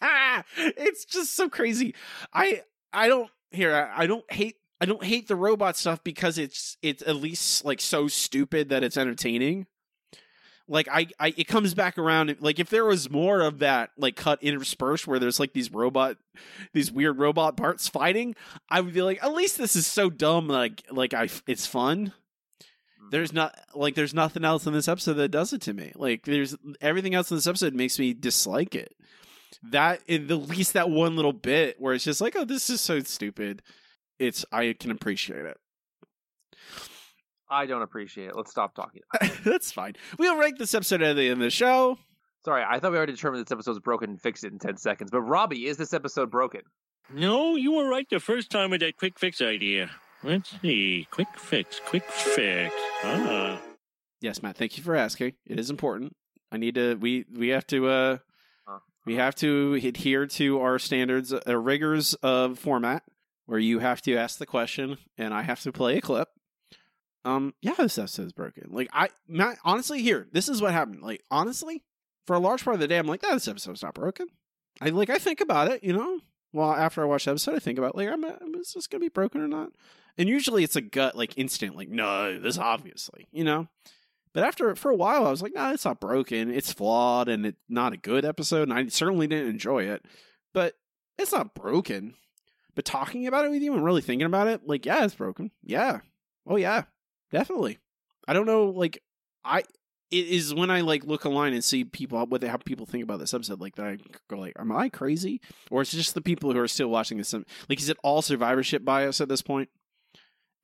it's 0.56 1.04
just 1.04 1.34
so 1.34 1.48
crazy. 1.48 1.94
I 2.32 2.62
I 2.92 3.08
don't 3.08 3.30
here. 3.50 3.74
I, 3.74 4.04
I 4.04 4.06
don't 4.06 4.30
hate. 4.32 4.56
I 4.80 4.86
don't 4.86 5.04
hate 5.04 5.28
the 5.28 5.36
robot 5.36 5.76
stuff 5.76 6.02
because 6.02 6.38
it's 6.38 6.76
it's 6.82 7.02
at 7.02 7.16
least 7.16 7.64
like 7.64 7.80
so 7.80 8.08
stupid 8.08 8.70
that 8.70 8.82
it's 8.82 8.96
entertaining. 8.96 9.66
like 10.70 10.88
I, 10.90 11.08
I 11.18 11.34
it 11.36 11.48
comes 11.48 11.74
back 11.74 11.98
around 11.98 12.34
like 12.40 12.58
if 12.58 12.70
there 12.70 12.86
was 12.86 13.10
more 13.10 13.40
of 13.40 13.58
that 13.58 13.90
like 13.98 14.16
cut 14.16 14.42
interspersed 14.42 15.06
where 15.06 15.18
there's 15.18 15.40
like 15.40 15.52
these 15.52 15.70
robot 15.70 16.16
these 16.72 16.90
weird 16.90 17.18
robot 17.18 17.56
parts 17.56 17.88
fighting 17.88 18.34
i 18.70 18.80
would 18.80 18.94
be 18.94 19.02
like 19.02 19.22
at 19.22 19.34
least 19.34 19.58
this 19.58 19.76
is 19.76 19.86
so 19.86 20.08
dumb 20.08 20.48
like 20.48 20.82
like 20.90 21.12
i 21.12 21.28
it's 21.46 21.66
fun 21.66 22.12
mm. 23.02 23.10
there's 23.10 23.32
not 23.32 23.58
like 23.74 23.94
there's 23.96 24.14
nothing 24.14 24.44
else 24.44 24.66
in 24.66 24.72
this 24.72 24.88
episode 24.88 25.14
that 25.14 25.30
does 25.30 25.52
it 25.52 25.60
to 25.60 25.74
me 25.74 25.92
like 25.96 26.24
there's 26.24 26.56
everything 26.80 27.14
else 27.14 27.30
in 27.30 27.36
this 27.36 27.48
episode 27.48 27.74
makes 27.74 27.98
me 27.98 28.14
dislike 28.14 28.74
it 28.74 28.94
that 29.62 30.00
in 30.06 30.26
the 30.26 30.36
least 30.36 30.72
that 30.72 30.90
one 30.90 31.16
little 31.16 31.32
bit 31.32 31.76
where 31.80 31.94
it's 31.94 32.04
just 32.04 32.20
like 32.20 32.36
oh 32.36 32.44
this 32.44 32.70
is 32.70 32.80
so 32.80 33.00
stupid 33.00 33.62
it's 34.18 34.44
i 34.52 34.74
can 34.78 34.90
appreciate 34.90 35.44
it 35.44 35.56
I 37.50 37.66
don't 37.66 37.82
appreciate 37.82 38.28
it. 38.28 38.36
Let's 38.36 38.52
stop 38.52 38.74
talking. 38.74 39.02
That's 39.44 39.72
fine. 39.72 39.94
We'll 40.18 40.36
rank 40.36 40.58
this 40.58 40.72
episode 40.72 41.02
at 41.02 41.16
the 41.16 41.24
end 41.24 41.32
of 41.32 41.38
the 41.40 41.50
show. 41.50 41.98
Sorry, 42.44 42.64
I 42.66 42.78
thought 42.78 42.92
we 42.92 42.96
already 42.96 43.12
determined 43.12 43.44
this 43.44 43.52
episode 43.52 43.72
was 43.72 43.80
broken 43.80 44.10
and 44.10 44.22
fixed 44.22 44.44
it 44.44 44.52
in 44.52 44.58
10 44.58 44.76
seconds. 44.76 45.10
But 45.10 45.22
Robbie, 45.22 45.66
is 45.66 45.76
this 45.76 45.92
episode 45.92 46.30
broken? 46.30 46.62
No, 47.12 47.56
you 47.56 47.72
were 47.72 47.88
right 47.88 48.06
the 48.08 48.20
first 48.20 48.50
time 48.50 48.70
with 48.70 48.80
that 48.80 48.96
quick 48.96 49.18
fix 49.18 49.40
idea. 49.42 49.90
Let's 50.22 50.54
see. 50.62 51.08
Quick 51.10 51.28
fix, 51.36 51.80
quick 51.84 52.04
fix. 52.04 52.74
Ah. 53.02 53.60
Yes, 54.20 54.42
Matt, 54.42 54.56
thank 54.56 54.76
you 54.76 54.84
for 54.84 54.94
asking. 54.94 55.32
It 55.44 55.58
is 55.58 55.70
important. 55.70 56.14
I 56.52 56.56
need 56.56 56.76
to 56.76 56.94
we 56.94 57.24
we 57.34 57.48
have 57.48 57.66
to 57.68 57.88
uh 57.88 58.18
we 59.06 59.16
have 59.16 59.34
to 59.36 59.74
adhere 59.74 60.26
to 60.26 60.60
our 60.60 60.78
standards, 60.78 61.32
uh, 61.32 61.56
rigors 61.56 62.14
of 62.14 62.58
format 62.58 63.02
where 63.46 63.58
you 63.58 63.80
have 63.80 64.00
to 64.02 64.16
ask 64.16 64.38
the 64.38 64.46
question 64.46 64.96
and 65.18 65.34
I 65.34 65.42
have 65.42 65.60
to 65.62 65.72
play 65.72 65.96
a 65.98 66.00
clip. 66.00 66.28
Um, 67.24 67.54
yeah, 67.60 67.74
this 67.76 67.98
episode's 67.98 68.32
broken. 68.32 68.68
Like 68.70 68.88
I, 68.92 69.08
Matt, 69.28 69.58
honestly, 69.64 70.02
here, 70.02 70.28
this 70.32 70.48
is 70.48 70.62
what 70.62 70.72
happened. 70.72 71.02
Like 71.02 71.22
honestly, 71.30 71.82
for 72.26 72.36
a 72.36 72.38
large 72.38 72.64
part 72.64 72.74
of 72.74 72.80
the 72.80 72.88
day, 72.88 72.98
I'm 72.98 73.06
like, 73.06 73.22
oh, 73.24 73.34
this 73.34 73.48
episode's 73.48 73.82
not 73.82 73.94
broken. 73.94 74.28
I 74.80 74.90
like, 74.90 75.10
I 75.10 75.18
think 75.18 75.40
about 75.40 75.68
it, 75.70 75.82
you 75.82 75.92
know. 75.92 76.20
Well, 76.52 76.72
after 76.72 77.02
I 77.02 77.06
watch 77.06 77.24
the 77.24 77.32
episode, 77.32 77.56
I 77.56 77.58
think 77.58 77.78
about 77.78 77.96
like, 77.96 78.08
I'm, 78.08 78.24
is 78.54 78.72
this 78.72 78.86
gonna 78.86 79.00
be 79.00 79.08
broken 79.08 79.40
or 79.40 79.48
not? 79.48 79.70
And 80.16 80.28
usually, 80.28 80.64
it's 80.64 80.76
a 80.76 80.80
gut 80.80 81.16
like 81.16 81.36
instant, 81.36 81.76
like, 81.76 81.88
no, 81.88 82.38
this 82.38 82.58
obviously, 82.58 83.28
you 83.32 83.44
know. 83.44 83.68
But 84.32 84.44
after 84.44 84.74
for 84.74 84.90
a 84.90 84.96
while, 84.96 85.26
I 85.26 85.30
was 85.30 85.42
like, 85.42 85.54
no, 85.54 85.72
it's 85.72 85.84
not 85.84 86.00
broken. 86.00 86.50
It's 86.50 86.72
flawed 86.72 87.28
and 87.28 87.46
it's 87.46 87.60
not 87.68 87.92
a 87.92 87.96
good 87.96 88.24
episode. 88.24 88.68
And 88.68 88.72
I 88.72 88.86
certainly 88.86 89.26
didn't 89.26 89.48
enjoy 89.48 89.84
it, 89.84 90.04
but 90.54 90.74
it's 91.18 91.32
not 91.32 91.54
broken. 91.54 92.14
But 92.74 92.84
talking 92.84 93.26
about 93.26 93.44
it 93.44 93.50
with 93.50 93.62
you 93.62 93.74
and 93.74 93.84
really 93.84 94.02
thinking 94.02 94.26
about 94.26 94.46
it, 94.46 94.66
like, 94.66 94.86
yeah, 94.86 95.04
it's 95.04 95.14
broken. 95.14 95.50
Yeah. 95.62 96.00
Oh 96.46 96.56
yeah, 96.56 96.84
definitely. 97.32 97.78
I 98.28 98.32
don't 98.32 98.46
know, 98.46 98.66
like, 98.66 99.02
I 99.44 99.64
it 100.10 100.26
is 100.26 100.52
when 100.52 100.70
I 100.70 100.80
like 100.80 101.04
look 101.04 101.24
online 101.24 101.52
and 101.52 101.62
see 101.62 101.84
people 101.84 102.18
what 102.26 102.40
they 102.40 102.48
how 102.48 102.56
people 102.56 102.86
think 102.86 103.04
about 103.04 103.20
this 103.20 103.32
episode 103.32 103.60
like 103.60 103.76
that. 103.76 103.86
I 103.86 103.98
go 104.28 104.38
like, 104.38 104.54
am 104.58 104.72
I 104.72 104.88
crazy, 104.88 105.40
or 105.70 105.82
it's 105.82 105.92
just 105.92 106.14
the 106.14 106.20
people 106.20 106.52
who 106.52 106.58
are 106.58 106.68
still 106.68 106.88
watching 106.88 107.18
this? 107.18 107.32
Like, 107.32 107.80
is 107.80 107.88
it 107.88 107.96
all 108.02 108.22
survivorship 108.22 108.84
bias 108.84 109.20
at 109.20 109.28
this 109.28 109.42
point? 109.42 109.68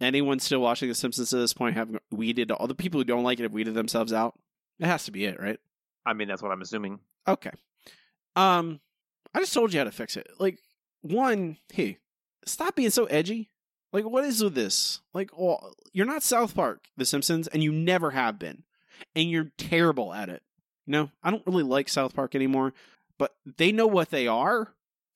Anyone 0.01 0.41
still 0.41 0.61
watching 0.61 0.89
The 0.89 0.95
Simpsons 0.95 1.33
at 1.33 1.39
this 1.39 1.55
point 1.55 1.77
have 1.77 1.97
weeded 2.11 2.51
all 2.51 2.67
the 2.67 2.75
people 2.75 3.01
who 3.01 3.05
don't 3.05 3.25
like 3.25 3.39
it 3.41 3.45
have 3.45 3.53
weeded 3.53 3.75
themselves 3.75 4.13
out? 4.13 4.39
It 4.79 4.87
has 4.87 5.05
to 5.05 5.11
be 5.11 5.25
it, 5.25 5.41
right? 5.41 5.59
I 6.05 6.13
mean, 6.13 6.29
that's 6.29 6.43
what 6.43 6.53
I'm 6.53 6.61
assuming. 6.61 7.01
Okay. 7.27 7.51
Um, 8.37 8.81
I 9.35 9.41
just 9.41 9.55
told 9.55 9.73
you 9.73 9.81
how 9.81 9.85
to 9.85 9.91
fix 9.91 10.17
it. 10.17 10.29
Like, 10.39 10.59
one, 11.03 11.57
hey, 11.73 11.99
stop 12.45 12.77
being 12.77 12.91
so 12.91 13.07
edgy. 13.07 13.51
Like, 13.93 14.05
what 14.05 14.25
is 14.25 14.45
with 14.45 14.55
this? 14.55 15.01
Like, 15.15 15.31
well, 15.39 15.75
you're 15.93 16.07
not 16.07 16.23
South 16.23 16.55
Park, 16.55 16.85
The 16.97 17.07
Simpsons, 17.07 17.49
and 17.49 17.63
you 17.63 17.73
never 17.73 18.11
have 18.11 18.39
been, 18.39 18.65
and 19.15 19.31
you're 19.31 19.53
terrible 19.57 20.13
at 20.13 20.29
it. 20.29 20.43
You 20.87 20.93
know, 20.93 21.11
I 21.23 21.31
don't 21.31 21.47
really 21.47 21.63
like 21.63 21.89
South 21.89 22.15
Park 22.15 22.35
anymore, 22.35 22.75
but 23.19 23.35
they 23.57 23.73
know 23.73 23.87
what 23.87 24.11
they 24.11 24.27
are 24.27 24.75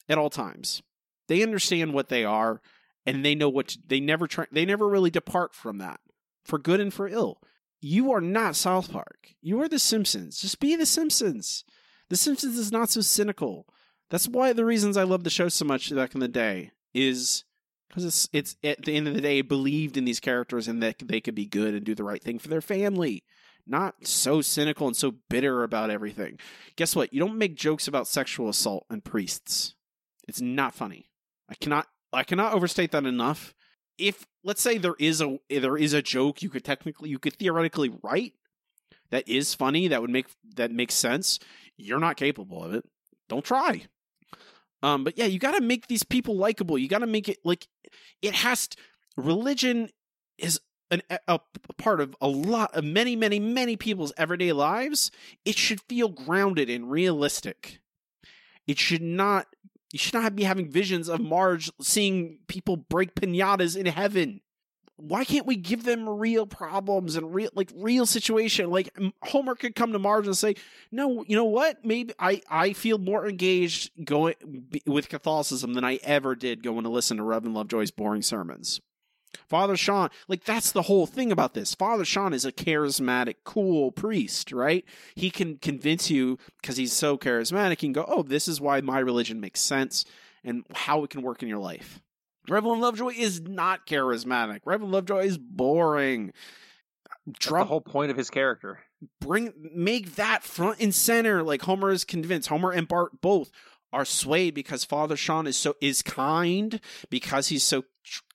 at 0.09 0.19
all 0.19 0.31
times. 0.31 0.83
They 1.29 1.43
understand 1.43 1.93
what 1.93 2.09
they 2.09 2.25
are, 2.25 2.61
and 3.07 3.25
they 3.25 3.35
know 3.35 3.49
what 3.49 3.69
to, 3.69 3.79
they 3.87 4.01
never 4.01 4.27
try. 4.27 4.47
They 4.51 4.65
never 4.65 4.89
really 4.89 5.11
depart 5.11 5.55
from 5.55 5.79
that, 5.79 6.01
for 6.45 6.59
good 6.59 6.81
and 6.81 6.93
for 6.93 7.09
ill. 7.09 7.41
You 7.81 8.13
are 8.13 8.21
not 8.21 8.57
South 8.57 8.93
Park. 8.93 9.35
You 9.41 9.61
are 9.63 9.69
The 9.69 9.79
Simpsons. 9.79 10.39
Just 10.39 10.61
be 10.61 10.77
The 10.77 10.87
Simpsons. 10.87 11.65
The 12.11 12.17
Simpsons 12.17 12.59
is 12.59 12.71
not 12.71 12.91
so 12.91 13.01
cynical. 13.01 13.67
That's 14.11 14.29
why 14.29 14.53
the 14.53 14.65
reasons 14.65 14.97
I 14.97 15.05
love 15.05 15.25
the 15.25 15.31
show 15.31 15.49
so 15.49 15.65
much 15.65 15.95
back 15.95 16.15
in 16.15 16.21
the 16.21 16.29
day 16.29 16.73
is 16.93 17.45
because 17.89 18.05
it's 18.05 18.29
it's 18.33 18.57
at 18.63 18.85
the 18.85 18.97
end 18.97 19.09
of 19.09 19.15
the 19.15 19.21
day 19.21 19.43
believed 19.43 19.97
in 19.97 20.05
these 20.05 20.21
characters 20.21 20.69
and 20.69 20.83
that 20.83 20.99
they 21.05 21.21
could 21.21 21.35
be 21.35 21.47
good 21.47 21.75
and 21.75 21.85
do 21.85 21.95
the 21.95 22.05
right 22.05 22.23
thing 22.23 22.39
for 22.39 22.49
their 22.49 22.61
family 22.61 23.23
not 23.67 24.07
so 24.07 24.41
cynical 24.41 24.87
and 24.87 24.97
so 24.97 25.15
bitter 25.29 25.63
about 25.63 25.91
everything 25.91 26.39
guess 26.77 26.97
what 26.97 27.13
you 27.13 27.21
don't 27.21 27.39
make 27.39 27.55
jokes 27.55 27.87
about 27.87 28.09
sexual 28.09 28.49
assault 28.49 28.87
and 28.91 29.05
priests 29.05 29.75
it's 30.27 30.41
not 30.41 30.75
funny 30.75 31.09
i 31.49 31.55
cannot 31.55 31.87
i 32.13 32.23
cannot 32.23 32.53
overstate 32.53 32.91
that 32.93 33.07
enough 33.07 33.55
if 33.99 34.27
let's 34.45 34.63
say 34.63 34.79
there 34.79 34.97
is 34.99 35.21
a 35.21 35.39
there 35.49 35.77
is 35.77 35.93
a 35.93 36.03
joke 36.03 36.43
you 36.43 36.51
could 36.51 36.65
technically 36.65 37.11
you 37.11 37.19
could 37.19 37.35
theoretically 37.35 37.93
write 38.03 38.35
that 39.11 39.29
is 39.29 39.55
funny 39.55 39.89
that 39.89 40.01
would 40.01 40.11
make 40.11 40.27
that 40.57 40.71
makes 40.71 40.95
sense 40.95 41.39
you're 41.77 42.01
not 42.01 42.17
capable 42.17 42.65
of 42.65 42.75
it 42.75 42.85
don't 43.29 43.45
try 43.45 43.87
um, 44.83 45.05
but 45.05 45.19
yeah, 45.19 45.27
you 45.27 45.39
got 45.39 45.53
to 45.53 45.61
make 45.61 45.87
these 45.87 46.03
people 46.03 46.37
likable. 46.37 46.79
You 46.79 46.89
got 46.89 46.99
to 46.99 47.07
make 47.07 47.29
it 47.29 47.39
like 47.45 47.69
it 48.23 48.35
has. 48.35 48.69
To, 48.69 48.77
religion 49.17 49.91
is 50.39 50.61
an, 50.91 51.03
a, 51.11 51.19
a 51.29 51.41
part 51.77 52.01
of 52.01 52.17
a 52.21 52.29
lot 52.29 52.75
of 52.75 52.85
many, 52.85 53.15
many, 53.17 53.39
many 53.39 53.77
people's 53.77 54.13
everyday 54.17 54.53
lives. 54.53 55.11
It 55.45 55.57
should 55.57 55.81
feel 55.83 56.09
grounded 56.09 56.71
and 56.71 56.91
realistic. 56.91 57.81
It 58.67 58.79
should 58.79 59.03
not. 59.03 59.47
You 59.93 59.99
should 59.99 60.15
not 60.15 60.37
be 60.37 60.45
having 60.45 60.71
visions 60.71 61.09
of 61.09 61.21
Marge 61.21 61.71
seeing 61.81 62.39
people 62.47 62.77
break 62.77 63.15
pinatas 63.15 63.77
in 63.77 63.87
heaven. 63.87 64.41
Why 64.97 65.25
can't 65.25 65.47
we 65.47 65.57
give 65.57 65.85
them 65.85 66.07
real 66.07 66.47
problems 66.47 67.17
and 67.17 67.35
real 67.35 67.49
like 67.55 67.71
real 67.75 68.05
situation? 68.05 68.71
Like 68.71 68.95
homer 69.23 69.55
could 69.55 69.75
come 69.75 69.93
to 69.93 69.99
marge 69.99 70.27
and 70.27 70.37
say 70.37 70.57
no 70.93 71.25
you 71.27 71.37
know 71.37 71.47
what? 71.47 71.83
Maybe 71.85 72.13
i 72.19 72.43
i 72.51 72.75
feel 72.75 72.99
more 72.99 73.27
engaged 73.27 73.93
going 74.05 74.35
with 74.85 75.09
catholicism 75.09 75.73
than 75.73 75.85
i 75.85 75.99
ever 76.03 76.35
did 76.35 76.63
going 76.63 76.85
to 76.85 76.91
listen 76.91 77.17
to 77.17 77.23
reverend 77.23 77.55
lovejoy's 77.55 77.91
boring 77.91 78.21
sermons 78.21 78.83
father 79.49 79.77
sean 79.77 80.09
like 80.29 80.45
that's 80.45 80.73
the 80.73 80.83
whole 80.83 81.07
thing 81.07 81.31
about 81.33 81.55
this 81.55 81.75
father 81.75 82.05
sean 82.05 82.33
is 82.33 82.45
a 82.45 82.53
charismatic 82.53 83.37
cool 83.45 83.91
priest 83.91 84.53
right 84.53 84.85
he 85.15 85.31
can 85.31 85.57
convince 85.57 86.11
you 86.11 86.39
because 86.61 86.77
he's 86.77 86.93
so 86.93 87.17
charismatic 87.17 87.71
he 87.71 87.77
can 87.77 87.93
go 87.93 88.05
oh 88.09 88.23
this 88.23 88.49
is 88.49 88.61
why 88.61 88.81
my 88.81 88.99
religion 88.99 89.41
makes 89.41 89.61
sense 89.61 90.05
and 90.45 90.65
how 90.75 91.05
it 91.05 91.11
can 91.11 91.23
work 91.23 91.43
in 91.43 91.49
your 91.49 91.59
life 91.59 92.01
Reverend 92.49 92.81
Lovejoy 92.81 93.13
is 93.17 93.43
not 93.43 93.87
charismatic. 93.87 94.61
Reverend 94.65 94.93
Lovejoy 94.93 95.25
is 95.25 95.39
boring. 95.39 96.33
Trump, 97.39 97.67
the 97.67 97.69
whole 97.69 97.81
point 97.81 98.11
of 98.11 98.17
his 98.17 98.31
character. 98.31 98.81
Bring 99.21 99.53
make 99.75 100.17
that 100.17 100.43
front 100.43 100.81
and 100.81 100.95
center. 100.95 101.43
Like 101.43 101.63
Homer 101.63 101.91
is 101.91 102.05
convinced. 102.05 102.49
Homer 102.49 102.73
and 102.73 102.89
Bart 102.89 103.21
both 103.21 103.51
are 103.93 104.05
swayed 104.05 104.55
because 104.55 104.85
Father 104.85 105.17
Sean 105.17 105.47
is 105.47 105.57
so 105.57 105.77
is 105.81 106.03
kind 106.03 106.81
because 107.09 107.49
he's 107.49 107.63
so 107.63 107.85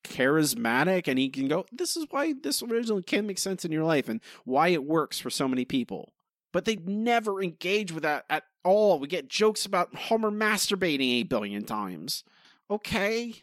charismatic 0.09 1.07
and 1.07 1.19
he 1.19 1.29
can 1.29 1.47
go. 1.47 1.65
This 1.71 1.95
is 1.95 2.05
why 2.09 2.33
this 2.41 2.61
originally 2.61 3.03
can 3.03 3.27
make 3.27 3.39
sense 3.39 3.65
in 3.65 3.71
your 3.71 3.83
life 3.83 4.09
and 4.09 4.21
why 4.43 4.69
it 4.69 4.83
works 4.83 5.19
for 5.19 5.29
so 5.29 5.47
many 5.47 5.65
people. 5.65 6.13
But 6.51 6.65
they 6.65 6.77
never 6.77 7.41
engage 7.41 7.91
with 7.91 8.03
that 8.03 8.25
at 8.29 8.43
all. 8.63 8.99
We 8.99 9.07
get 9.07 9.27
jokes 9.27 9.65
about 9.65 9.93
Homer 9.95 10.31
masturbating 10.31 11.19
eight 11.19 11.29
billion 11.29 11.63
times. 11.63 12.23
Okay, 12.69 13.35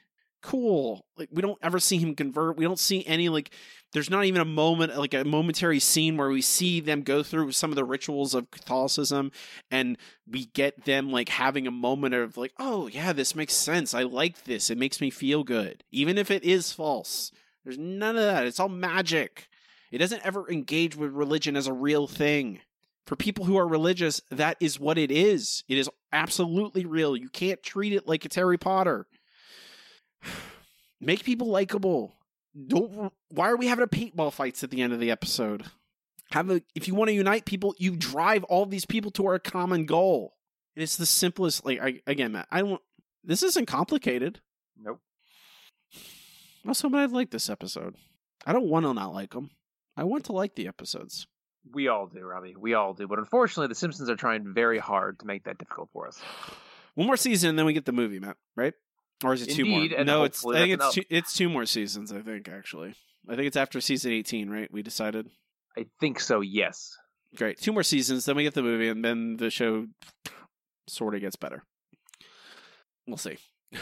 cool. 0.43 1.07
Like 1.17 1.29
we 1.33 1.43
don't 1.43 1.59
ever 1.63 1.79
see 1.79 1.99
him 1.99 2.15
convert. 2.15 2.57
We 2.57 2.65
don't 2.65 2.79
see 2.79 3.07
any 3.07 3.29
like 3.29 3.51
there's 3.93 4.11
not 4.11 4.25
even 4.25 4.41
a 4.41 4.47
moment 4.47 4.97
like 4.97 5.15
a 5.15 5.25
momentary 5.25 5.79
scene 5.79 6.17
where 6.17 6.29
we 6.29 6.43
see 6.43 6.81
them 6.81 7.03
go 7.03 7.23
through 7.23 7.53
some 7.53 7.71
of 7.71 7.77
the 7.77 7.85
rituals 7.85 8.35
of 8.35 8.51
Catholicism 8.51 9.33
and 9.71 9.97
we 10.31 10.47
get 10.47 10.85
them 10.85 11.11
like 11.11 11.29
having 11.29 11.67
a 11.67 11.71
moment 11.73 12.15
of 12.15 12.37
like, 12.37 12.53
"Oh, 12.59 12.89
yeah, 12.89 13.13
this 13.13 13.35
makes 13.35 13.55
sense. 13.55 13.95
I 13.95 14.03
like 14.03 14.45
this. 14.45 14.71
It 14.71 14.79
makes 14.79 15.01
me 15.01 15.11
feel 15.11 15.45
good." 15.45 15.85
Even 15.91 16.19
if 16.19 16.31
it 16.31 16.45
is 16.45 16.73
false. 16.73 17.33
There's 17.65 17.79
none 17.79 18.17
of 18.17 18.25
that. 18.25 18.47
It's 18.47 18.59
all 18.59 18.69
magic. 18.69 19.49
It 19.91 19.99
doesn't 19.99 20.25
ever 20.25 20.51
engage 20.51 20.97
with 20.97 21.13
religion 21.13 21.57
as 21.57 21.67
a 21.67 21.73
real 21.73 22.07
thing. 22.07 22.61
For 23.07 23.17
people 23.17 23.45
who 23.45 23.57
are 23.57 23.69
religious, 23.69 24.21
that 24.31 24.57
is 24.59 24.81
what 24.81 24.97
it 24.97 25.11
is. 25.11 25.65
It 25.69 25.77
is 25.77 25.91
absolutely 26.13 26.87
real. 26.87 27.17
You 27.17 27.29
can't 27.29 27.63
treat 27.63 27.93
it 27.93 28.09
like 28.09 28.25
it's 28.25 28.37
Harry 28.37 28.59
Potter. 28.59 29.07
Make 31.01 31.25
people 31.25 31.49
likable. 31.49 32.15
Don't. 32.67 33.13
Why 33.31 33.51
are 33.51 33.57
we 33.57 33.67
having 33.67 33.85
a 33.85 33.89
paintball 33.89 34.33
fights 34.33 34.63
at 34.63 34.71
the 34.71 34.83
end 34.83 34.93
of 34.93 35.01
the 35.01 35.11
episode? 35.11 35.65
Have 36.31 36.51
a. 36.51 36.63
If 36.75 36.87
you 36.87 36.95
want 36.95 37.09
to 37.09 37.15
unite 37.15 37.45
people, 37.45 37.75
you 37.79 37.97
drive 37.97 38.45
all 38.45 38.67
these 38.67 38.87
people 38.87 39.11
to 39.13 39.27
our 39.27 39.39
common 39.39 39.87
goal. 39.87 40.35
It's 40.77 40.97
the 40.97 41.07
simplest. 41.07 41.65
Like 41.65 41.81
I, 41.81 42.01
again, 42.07 42.33
Matt, 42.33 42.47
I 42.51 42.61
don't. 42.61 42.81
This 43.25 43.43
isn't 43.43 43.67
complicated. 43.67 44.41
Nope. 44.79 45.01
Also, 46.67 46.89
but 46.89 47.01
I 47.01 47.07
like 47.07 47.31
this 47.31 47.51
episode. 47.51 47.97
I 48.47 48.53
don't 48.53 48.69
want 48.69 48.87
to 48.87 48.95
not 48.95 49.15
like 49.15 49.33
them. 49.33 49.51
I 49.97 50.05
want 50.05 50.25
to 50.27 50.33
like 50.33 50.55
the 50.55 50.69
episodes. 50.69 51.27
We 51.73 51.89
all 51.89 52.07
do, 52.07 52.21
Robbie. 52.21 52.55
We 52.59 52.75
all 52.75 52.95
do. 52.95 53.07
But 53.07 53.19
unfortunately, 53.19 53.69
The 53.69 53.75
Simpsons 53.75 54.11
are 54.11 54.17
trying 54.17 54.53
very 54.53 54.79
hard 54.79 55.21
to 55.21 55.27
make 55.27 55.45
that 55.45 55.59
difficult 55.59 55.91
for 55.93 56.09
us. 56.09 56.21
One 56.95 57.07
more 57.07 57.17
season, 57.17 57.51
and 57.51 57.59
then 57.59 57.67
we 57.67 57.73
get 57.73 57.85
the 57.85 57.93
movie, 57.93 58.19
Matt. 58.19 58.37
Right? 58.57 58.75
Or 59.25 59.35
is 59.35 59.43
it 59.43 59.51
two 59.51 59.65
more? 59.65 59.87
No, 60.05 60.25
it's. 60.25 60.45
I 60.47 60.55
think 60.55 60.81
it's 60.81 60.95
two, 60.95 61.03
it's 61.11 61.35
two 61.35 61.49
more 61.49 61.67
seasons. 61.67 62.13
I 62.13 62.21
think 62.21 62.49
actually. 62.49 62.95
I 63.29 63.37
think 63.37 63.47
it's 63.47 63.57
after 63.57 63.81
season 63.81 64.13
eighteen, 64.13 64.51
right? 64.51 64.71
We 64.73 64.83
decided. 64.83 65.29
I 65.77 65.87
think 66.01 66.21
so. 66.21 66.41
Yes. 66.41 66.97
Great. 67.37 67.59
Two 67.59 67.73
more 67.73 67.83
seasons, 67.83 68.25
then 68.25 68.37
we 68.37 68.43
get 68.43 68.55
the 68.55 68.63
movie, 68.63 68.89
and 68.89 69.05
then 69.05 69.37
the 69.39 69.49
show 69.51 69.87
sort 70.89 71.15
of 71.15 71.21
gets 71.21 71.37
better. 71.37 71.63
We'll 73.07 73.17
see. 73.17 73.39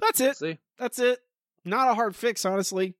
That's 0.00 0.20
it. 0.20 0.36
See? 0.36 0.58
That's 0.78 0.98
it. 0.98 1.18
Not 1.64 1.90
a 1.90 1.94
hard 1.94 2.16
fix, 2.16 2.44
honestly. 2.44 2.94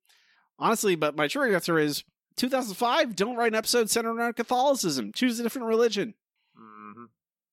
Honestly, 0.59 0.95
but 0.95 1.17
my 1.17 1.27
true 1.27 1.53
answer 1.53 1.79
is 1.79 2.05
2005. 2.37 3.17
Don't 3.17 3.37
write 3.37 3.53
an 3.53 3.59
episode 3.59 3.91
centered 3.91 4.13
around 4.13 4.37
Catholicism. 4.37 5.11
Choose 5.13 5.41
a 5.41 5.43
different 5.43 5.69
religion. 5.69 6.15
Mm-hmm. 6.57 7.05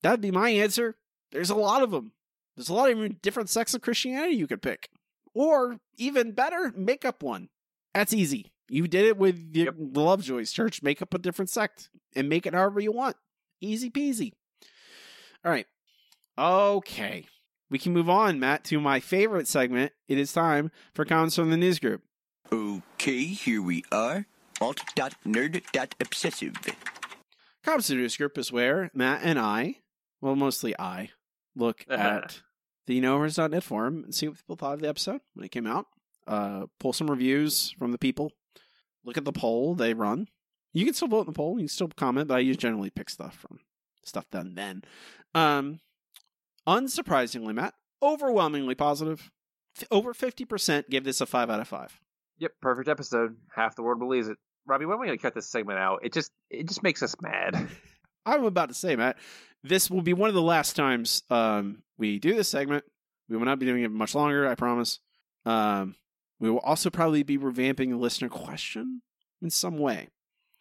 That'd 0.04 0.22
be 0.22 0.32
my 0.32 0.50
answer. 0.50 0.98
There's 1.32 1.50
a 1.50 1.56
lot 1.56 1.84
of 1.84 1.92
them. 1.92 2.12
There's 2.60 2.68
a 2.68 2.74
lot 2.74 2.92
of 2.92 3.22
different 3.22 3.50
sects 3.50 3.74
of 3.74 3.80
Christianity 3.80 4.36
you 4.36 4.46
could 4.46 4.62
pick. 4.62 4.90
Or 5.34 5.78
even 5.96 6.34
better, 6.34 6.74
make 6.76 7.06
up 7.06 7.24
one. 7.24 7.48
That's 7.94 8.14
easy. 8.14 8.52
You 8.68 8.86
did 8.86 9.06
it 9.06 9.18
with 9.18 9.54
the, 9.54 9.70
the 9.74 10.02
Lovejoy's 10.02 10.52
church. 10.52 10.84
Make 10.84 11.02
up 11.02 11.14
a 11.14 11.20
different 11.20 11.50
sect 11.50 11.90
and 12.18 12.28
make 12.28 12.46
it 12.46 12.54
however 12.54 12.82
you 12.82 12.92
want. 12.92 13.16
Easy 13.62 13.90
peasy. 13.90 14.34
All 15.46 15.54
right. 15.54 15.68
Okay. 16.38 17.28
We 17.70 17.80
can 17.80 17.94
move 17.94 18.10
on, 18.10 18.42
Matt, 18.42 18.66
to 18.66 18.82
my 18.82 19.00
favorite 19.00 19.48
segment. 19.48 19.94
It 20.10 20.18
is 20.18 20.34
time 20.34 20.70
for 20.94 21.06
comments 21.06 21.38
from 21.38 21.52
the 21.52 21.58
news 21.58 21.80
group. 21.80 22.02
Okay, 22.52 23.24
here 23.24 23.62
we 23.62 23.86
are. 23.90 24.26
Alt.nerd.obsessive. 24.60 26.56
Comments 27.64 27.88
from 27.88 27.96
the 27.96 28.02
news 28.02 28.18
group 28.18 28.38
is 28.38 28.52
where 28.52 28.92
Matt 28.94 29.22
and 29.24 29.40
I, 29.40 29.78
well, 30.20 30.36
mostly 30.36 30.78
I, 30.78 31.12
look 31.56 31.86
at 31.90 32.42
the 32.90 33.00
NoHomers.net 33.00 33.64
forum 33.64 34.04
and 34.04 34.16
see 34.16 34.28
what 34.28 34.38
people 34.38 34.56
thought 34.56 34.74
of 34.74 34.82
the 34.82 34.90
episode 34.90 35.22
when 35.36 35.46
it 35.46 35.52
came 35.52 35.68
out. 35.68 35.86
Uh, 36.26 36.66
pull 36.80 36.92
some 36.92 37.10
reviews 37.10 37.76
from 37.78 37.92
the 37.92 38.00
people. 38.00 38.32
Look 39.06 39.16
at 39.16 39.26
the 39.26 39.32
poll 39.32 39.76
they 39.76 39.94
run. 39.94 40.28
You 40.74 40.86
can 40.86 40.96
still 40.96 41.08
vote 41.08 41.22
in 41.22 41.26
the 41.28 41.34
poll. 41.34 41.58
You 41.60 41.66
can 41.66 41.68
still 41.68 41.90
comment, 41.90 42.28
but 42.28 42.38
I 42.38 42.40
usually 42.40 42.58
generally 42.58 42.90
pick 42.90 43.12
stuff 43.12 43.36
from 43.36 43.60
stuff 44.04 44.28
done 44.32 44.56
then. 44.56 44.82
Um, 45.36 45.82
unsurprisingly, 46.68 47.54
Matt, 47.54 47.76
overwhelmingly 48.02 48.74
positive. 48.74 49.30
F- 49.78 49.88
over 49.92 50.16
50% 50.16 50.90
gave 50.90 51.04
this 51.04 51.22
a 51.22 51.28
5 51.28 51.48
out 51.52 51.60
of 51.60 51.68
5. 51.68 52.02
Yep. 52.40 52.54
Perfect 52.60 52.90
episode. 52.90 53.36
Half 53.56 53.76
the 53.76 53.84
world 53.84 54.00
believes 54.00 54.30
it. 54.30 54.38
Robbie, 54.66 54.86
when 54.86 54.98
are 54.98 55.00
we 55.00 55.06
going 55.06 55.18
to 55.18 55.22
cut 55.22 55.36
this 55.36 55.48
segment 55.48 55.78
out? 55.78 56.00
It 56.02 56.12
just 56.12 56.32
it 56.50 56.68
just 56.68 56.82
makes 56.82 57.04
us 57.04 57.16
mad. 57.22 57.70
I'm 58.26 58.46
about 58.46 58.70
to 58.70 58.76
say, 58.76 58.96
Matt, 58.96 59.18
this 59.64 59.92
will 59.92 60.02
be 60.02 60.14
one 60.14 60.30
of 60.30 60.36
the 60.36 60.42
last 60.42 60.76
times 60.76 61.22
um, 61.30 61.84
we 62.00 62.18
do 62.18 62.34
this 62.34 62.48
segment. 62.48 62.84
We 63.30 63.38
will 63.38 63.46
not 63.46 63.60
be 63.60 63.66
doing 63.66 63.84
it 63.84 63.92
much 63.92 64.16
longer, 64.16 64.48
I 64.48 64.56
promise. 64.56 65.00
Um, 65.46 65.96
we 66.40 66.50
will 66.50 66.60
also 66.60 66.90
probably 66.90 67.22
be 67.22 67.38
revamping 67.38 67.90
the 67.90 67.98
listener 67.98 68.30
question 68.30 69.02
in 69.42 69.50
some 69.50 69.78
way. 69.78 70.08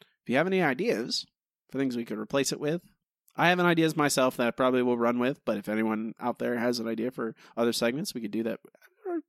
If 0.01 0.29
you 0.29 0.37
have 0.37 0.47
any 0.47 0.61
ideas 0.61 1.25
for 1.71 1.79
things 1.79 1.97
we 1.97 2.05
could 2.05 2.19
replace 2.19 2.53
it 2.53 2.61
with, 2.61 2.83
I 3.37 3.49
have 3.49 3.61
an 3.61 3.67
ideas 3.67 3.97
myself 3.97 4.37
that 4.37 4.49
I 4.49 4.51
probably 4.51 4.83
will 4.83 4.99
run 4.99 5.19
with, 5.21 5.45
but 5.45 5.57
if 5.57 5.69
anyone 5.69 6.15
out 6.21 6.41
there 6.41 6.59
has 6.59 6.81
an 6.81 6.89
idea 6.89 7.13
for 7.13 7.37
other 7.57 7.73
segments, 7.73 8.13
we 8.13 8.21
could 8.21 8.33
do 8.33 8.43
that. 8.43 8.59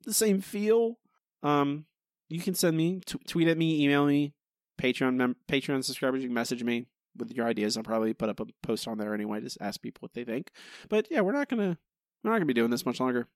The 0.03 0.13
same 0.13 0.41
feel. 0.41 0.97
Um, 1.43 1.85
you 2.27 2.41
can 2.41 2.55
send 2.55 2.75
me, 2.75 3.01
t- 3.05 3.19
tweet 3.27 3.47
at 3.47 3.57
me, 3.57 3.83
email 3.83 4.05
me, 4.05 4.33
Patreon 4.79 5.15
mem- 5.15 5.35
Patreon 5.47 5.83
subscribers. 5.83 6.21
You 6.21 6.29
can 6.29 6.33
message 6.33 6.63
me 6.63 6.87
with 7.17 7.31
your 7.31 7.45
ideas. 7.45 7.77
I'll 7.77 7.83
probably 7.83 8.13
put 8.13 8.29
up 8.29 8.39
a 8.39 8.45
post 8.63 8.87
on 8.87 8.97
there 8.97 9.13
anyway, 9.13 9.41
just 9.41 9.57
ask 9.61 9.81
people 9.81 9.99
what 10.01 10.13
they 10.13 10.23
think. 10.23 10.51
But 10.89 11.07
yeah, 11.11 11.21
we're 11.21 11.33
not 11.33 11.49
gonna 11.49 11.77
we're 12.23 12.31
not 12.31 12.37
gonna 12.37 12.45
be 12.45 12.53
doing 12.53 12.71
this 12.71 12.85
much 12.85 12.99
longer, 12.99 13.27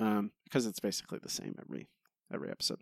um, 0.00 0.32
because 0.44 0.66
it's 0.66 0.80
basically 0.80 1.18
the 1.22 1.28
same 1.28 1.54
every 1.60 1.86
every 2.32 2.50
episode. 2.50 2.80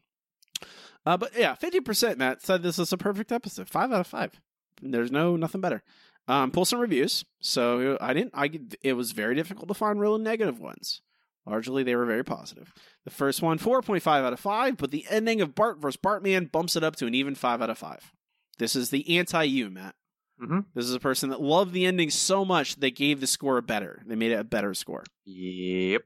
Uh, 1.05 1.17
but 1.17 1.33
yeah, 1.37 1.55
fifty 1.55 1.81
percent. 1.81 2.19
Matt 2.19 2.43
said 2.43 2.63
this 2.63 2.79
is 2.79 2.93
a 2.93 2.97
perfect 2.99 3.33
episode. 3.33 3.69
Five 3.69 3.93
out 3.93 4.01
of 4.01 4.07
five. 4.07 4.41
There's 4.83 5.13
no 5.13 5.37
nothing 5.37 5.61
better. 5.61 5.83
Um, 6.29 6.51
pull 6.51 6.65
some 6.65 6.81
reviews. 6.81 7.25
So 7.41 7.97
I 8.01 8.13
didn't. 8.13 8.33
I 8.35 8.51
it 8.83 8.95
was 8.95 9.13
very 9.13 9.35
difficult 9.35 9.69
to 9.69 9.75
find 9.75 10.01
real 10.01 10.19
negative 10.19 10.59
ones. 10.61 11.03
Largely, 11.47 11.85
they 11.85 11.95
were 11.95 12.07
very 12.07 12.25
positive. 12.25 12.75
The 13.05 13.11
first 13.11 13.41
one, 13.41 13.59
4.5 13.61 14.05
out 14.05 14.33
of 14.33 14.41
5, 14.41 14.77
but 14.77 14.91
the 14.91 15.07
ending 15.09 15.41
of 15.41 15.55
Bart 15.55 15.79
versus 15.79 15.97
Bartman 15.97 16.51
bumps 16.51 16.75
it 16.75 16.83
up 16.83 16.97
to 16.97 17.07
an 17.07 17.15
even 17.15 17.37
5 17.37 17.63
out 17.63 17.71
of 17.71 17.79
5. 17.79 18.13
This 18.59 18.75
is 18.75 18.91
the 18.91 19.17
anti 19.17 19.45
you, 19.45 19.71
Matt. 19.71 19.95
Mm-hmm. 20.43 20.61
This 20.75 20.85
is 20.85 20.95
a 20.95 21.01
person 21.01 21.31
that 21.31 21.41
loved 21.41 21.73
the 21.73 21.87
ending 21.87 22.11
so 22.11 22.45
much 22.45 22.77
they 22.77 22.91
gave 22.91 23.21
the 23.21 23.27
score 23.27 23.57
a 23.57 23.63
better. 23.63 24.03
They 24.07 24.17
made 24.17 24.33
it 24.33 24.41
a 24.41 24.45
better 24.45 24.75
score. 24.75 25.05
Yep. 25.25 26.03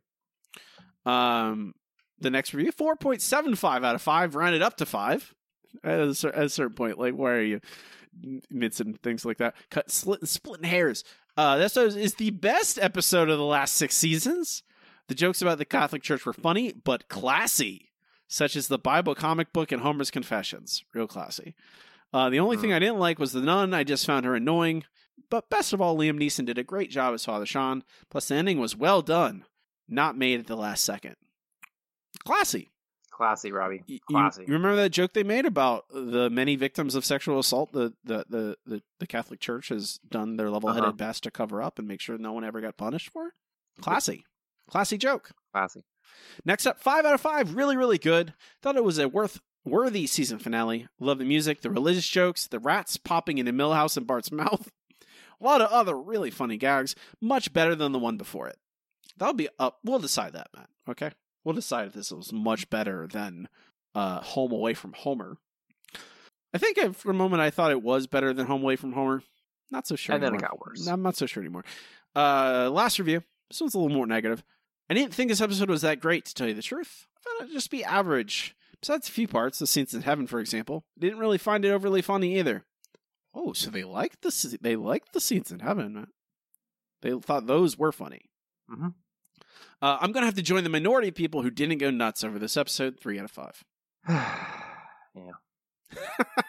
Um, 1.04 1.74
the 2.20 2.30
next 2.30 2.54
review, 2.54 2.72
4.75 2.72 3.84
out 3.84 3.94
of 3.94 4.02
5, 4.02 4.34
rounded 4.34 4.62
up 4.62 4.76
to 4.76 4.86
5. 4.86 5.34
At 5.84 6.00
a, 6.00 6.28
at 6.34 6.44
a 6.44 6.48
certain 6.48 6.74
point, 6.74 6.98
like, 6.98 7.14
why 7.14 7.30
are 7.30 7.42
you 7.42 7.60
mids 8.50 8.80
and 8.80 9.00
things 9.02 9.24
like 9.24 9.38
that? 9.38 9.54
Cut, 9.70 9.90
slit, 9.90 10.26
splitting 10.28 10.68
hairs. 10.68 11.04
Uh, 11.36 11.58
this 11.58 11.76
is 11.76 11.94
is 11.96 12.14
the 12.14 12.30
best 12.30 12.78
episode 12.78 13.30
of 13.30 13.38
the 13.38 13.44
last 13.44 13.74
six 13.74 13.96
seasons. 13.96 14.64
The 15.08 15.14
jokes 15.14 15.40
about 15.40 15.58
the 15.58 15.64
Catholic 15.64 16.02
Church 16.02 16.26
were 16.26 16.32
funny, 16.32 16.72
but 16.72 17.08
classy, 17.08 17.90
such 18.28 18.56
as 18.56 18.68
the 18.68 18.78
Bible 18.78 19.14
comic 19.14 19.52
book 19.52 19.72
and 19.72 19.82
Homer's 19.82 20.10
Confessions. 20.10 20.84
Real 20.92 21.06
classy. 21.06 21.54
Uh, 22.12 22.28
the 22.30 22.40
only 22.40 22.56
thing 22.56 22.72
I 22.72 22.78
didn't 22.78 22.98
like 22.98 23.18
was 23.18 23.32
the 23.32 23.40
nun. 23.40 23.72
I 23.74 23.84
just 23.84 24.04
found 24.06 24.24
her 24.26 24.34
annoying. 24.34 24.84
But 25.30 25.48
best 25.50 25.72
of 25.72 25.80
all, 25.80 25.96
Liam 25.96 26.18
Neeson 26.18 26.44
did 26.46 26.58
a 26.58 26.64
great 26.64 26.90
job 26.90 27.14
as 27.14 27.24
Father 27.24 27.46
Sean. 27.46 27.84
Plus, 28.10 28.28
the 28.28 28.34
ending 28.34 28.58
was 28.58 28.74
well 28.76 29.00
done, 29.02 29.44
not 29.88 30.16
made 30.18 30.40
at 30.40 30.46
the 30.46 30.56
last 30.56 30.84
second. 30.84 31.14
Classy. 32.24 32.70
Classy, 33.10 33.52
Robbie. 33.52 33.82
You- 33.86 33.98
Classy. 34.08 34.42
You, 34.46 34.54
remember 34.54 34.76
that 34.76 34.90
joke 34.90 35.12
they 35.12 35.22
made 35.22 35.44
about 35.46 35.84
the 35.92 36.30
many 36.30 36.56
victims 36.56 36.94
of 36.94 37.04
sexual 37.04 37.38
assault 37.38 37.70
the 37.72 37.92
the 38.02 38.24
the, 38.30 38.56
the, 38.64 38.82
the 38.98 39.06
Catholic 39.06 39.40
Church 39.40 39.68
has 39.68 39.98
done 40.08 40.36
their 40.36 40.48
level 40.50 40.70
headed 40.70 40.84
Uh-huh. 40.84 40.92
best 40.92 41.22
to 41.24 41.30
cover 41.30 41.60
up 41.62 41.78
and 41.78 41.86
make 41.86 42.00
sure 42.00 42.16
no 42.16 42.32
one 42.32 42.44
ever 42.44 42.60
got 42.62 42.78
punished 42.78 43.10
for? 43.10 43.34
Classy. 43.82 44.24
Classy 44.70 44.96
joke. 44.96 45.32
Classy. 45.52 45.84
Next 46.46 46.66
up, 46.66 46.80
five 46.80 47.04
out 47.04 47.12
of 47.14 47.20
five. 47.20 47.54
Really, 47.54 47.76
really 47.76 47.98
good. 47.98 48.32
Thought 48.62 48.76
it 48.76 48.84
was 48.84 48.98
a 48.98 49.08
worth 49.08 49.40
worthy 49.64 50.06
season 50.06 50.38
finale. 50.38 50.88
Love 50.98 51.18
the 51.18 51.24
music, 51.24 51.60
the 51.60 51.70
religious 51.70 52.08
jokes, 52.08 52.46
the 52.46 52.58
rats 52.58 52.96
popping 52.96 53.38
into 53.38 53.52
Milhouse 53.52 53.96
and 53.96 54.06
Bart's 54.06 54.32
mouth. 54.32 54.70
A 55.40 55.44
lot 55.44 55.60
of 55.60 55.70
other 55.70 55.96
really 55.98 56.30
funny 56.30 56.56
gags. 56.56 56.94
Much 57.20 57.52
better 57.52 57.74
than 57.74 57.92
the 57.92 57.98
one 57.98 58.16
before 58.16 58.48
it. 58.48 58.58
That'll 59.16 59.34
be 59.34 59.48
up. 59.58 59.78
We'll 59.84 59.98
decide 59.98 60.32
that, 60.34 60.48
Matt. 60.54 60.68
Okay, 60.88 61.10
we'll 61.44 61.54
decide 61.54 61.88
if 61.88 61.92
this 61.92 62.10
was 62.10 62.32
much 62.32 62.68
better 62.70 63.06
than 63.06 63.48
uh, 63.94 64.20
Home 64.20 64.52
Away 64.52 64.74
from 64.74 64.92
Homer. 64.92 65.36
I 66.52 66.58
think 66.58 66.78
I, 66.78 66.88
for 66.90 67.10
a 67.10 67.14
moment 67.14 67.42
I 67.42 67.50
thought 67.50 67.70
it 67.70 67.82
was 67.82 68.06
better 68.06 68.32
than 68.32 68.46
Home 68.46 68.62
Away 68.62 68.76
from 68.76 68.92
Homer. 68.92 69.22
Not 69.70 69.86
so 69.86 69.94
sure. 69.96 70.14
And 70.14 70.24
then 70.24 70.34
it 70.34 70.40
got 70.40 70.58
worse. 70.64 70.86
I'm 70.86 71.02
not 71.02 71.16
so 71.16 71.26
sure 71.26 71.42
anymore. 71.42 71.64
Uh, 72.14 72.68
last 72.72 72.98
review. 72.98 73.22
This 73.48 73.60
one's 73.60 73.74
a 73.74 73.78
little 73.78 73.96
more 73.96 74.06
negative. 74.06 74.42
I 74.88 74.94
didn't 74.94 75.14
think 75.14 75.30
this 75.30 75.40
episode 75.40 75.70
was 75.70 75.82
that 75.82 76.00
great, 76.00 76.24
to 76.24 76.34
tell 76.34 76.48
you 76.48 76.54
the 76.54 76.62
truth. 76.62 77.06
I 77.16 77.38
found 77.38 77.50
it 77.50 77.54
just 77.54 77.70
be 77.70 77.84
average. 77.84 78.56
Besides 78.80 79.08
a 79.08 79.12
few 79.12 79.28
parts, 79.28 79.58
the 79.58 79.66
scenes 79.66 79.92
in 79.94 80.02
heaven, 80.02 80.26
for 80.26 80.40
example, 80.40 80.84
didn't 80.98 81.18
really 81.18 81.38
find 81.38 81.64
it 81.64 81.70
overly 81.70 82.02
funny 82.02 82.38
either. 82.38 82.64
Oh, 83.34 83.52
so 83.52 83.70
they 83.70 83.84
liked 83.84 84.22
the 84.22 84.58
they 84.60 84.76
liked 84.76 85.12
the 85.12 85.20
scenes 85.20 85.52
in 85.52 85.60
heaven. 85.60 86.06
They 87.02 87.18
thought 87.18 87.46
those 87.46 87.78
were 87.78 87.92
funny. 87.92 88.22
Mm-hmm. 88.70 88.88
Uh, 89.82 89.98
I'm 90.00 90.12
gonna 90.12 90.26
have 90.26 90.34
to 90.34 90.42
join 90.42 90.64
the 90.64 90.70
minority 90.70 91.08
of 91.08 91.14
people 91.14 91.42
who 91.42 91.50
didn't 91.50 91.78
go 91.78 91.90
nuts 91.90 92.24
over 92.24 92.38
this 92.38 92.56
episode. 92.56 92.98
Three 93.00 93.18
out 93.18 93.24
of 93.26 93.30
five. 93.30 93.64
yeah. 94.08 95.32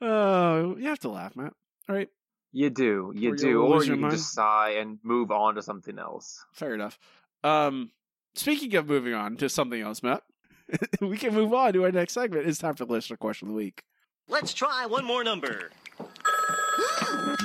Oh, 0.00 0.76
you 0.78 0.88
have 0.88 0.98
to 1.00 1.08
laugh, 1.08 1.36
Matt. 1.36 1.52
All 1.88 1.94
right, 1.94 2.08
You 2.52 2.70
do. 2.70 3.12
You 3.14 3.32
Or 3.32 3.36
do. 3.36 3.62
Or 3.62 3.84
you 3.84 3.96
can 3.96 4.10
just 4.10 4.32
sigh 4.32 4.70
and 4.78 4.98
move 5.02 5.30
on 5.30 5.56
to 5.56 5.62
something 5.62 5.98
else. 5.98 6.44
fair 6.52 6.74
enough. 6.74 6.98
Um, 7.44 7.90
speaking 8.34 8.74
of 8.76 8.88
moving 8.88 9.14
on 9.14 9.36
to 9.36 9.48
something 9.48 9.80
else, 9.80 10.02
Matt, 10.02 10.22
we 11.00 11.16
can 11.16 11.34
move 11.34 11.52
on 11.52 11.72
to 11.74 11.84
our 11.84 11.92
next 11.92 12.14
segment. 12.14 12.46
It's 12.48 12.58
time 12.58 12.74
for 12.74 12.84
the 12.84 12.92
listener 12.92 13.16
question 13.16 13.48
of 13.48 13.54
the 13.54 13.56
week. 13.58 13.82
Let's 14.28 14.52
try 14.54 14.86
one 14.86 15.04
more 15.04 15.22
number. 15.24 15.70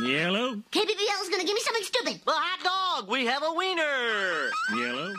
Yellow. 0.01 0.55
KBBL 0.71 1.21
is 1.21 1.29
gonna 1.29 1.43
give 1.43 1.53
me 1.53 1.61
something 1.61 1.83
stupid. 1.83 2.21
Well, 2.25 2.35
hot 2.39 2.99
dog. 3.01 3.09
We 3.11 3.25
have 3.25 3.43
a 3.43 3.53
wiener. 3.53 4.49
Yellow. 4.75 5.13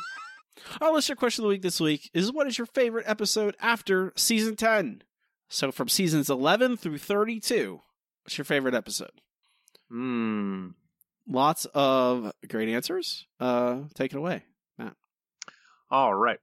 Our 0.81 0.93
listener 0.93 1.17
question 1.17 1.43
of 1.43 1.47
the 1.47 1.55
week 1.55 1.63
this 1.63 1.81
week 1.81 2.11
is 2.15 2.33
what 2.33 2.47
is 2.47 2.59
your 2.59 2.67
favorite 2.67 3.05
episode 3.07 3.57
after 3.61 4.13
season 4.17 4.57
10? 4.57 5.03
So 5.49 5.71
from 5.71 5.89
seasons 5.89 6.29
11 6.31 6.79
through 6.79 6.99
32, 6.99 7.81
what's 8.25 8.39
your 8.39 8.45
favorite 8.45 8.75
episode? 8.75 9.21
Hmm. 9.91 10.69
Lots 11.29 11.67
of 11.67 12.33
great 12.49 12.69
answers. 12.69 13.27
Uh, 13.41 13.83
take 13.95 14.13
it 14.13 14.19
away, 14.19 14.43
Matt. 14.79 14.95
All 15.91 16.15
right. 16.15 16.39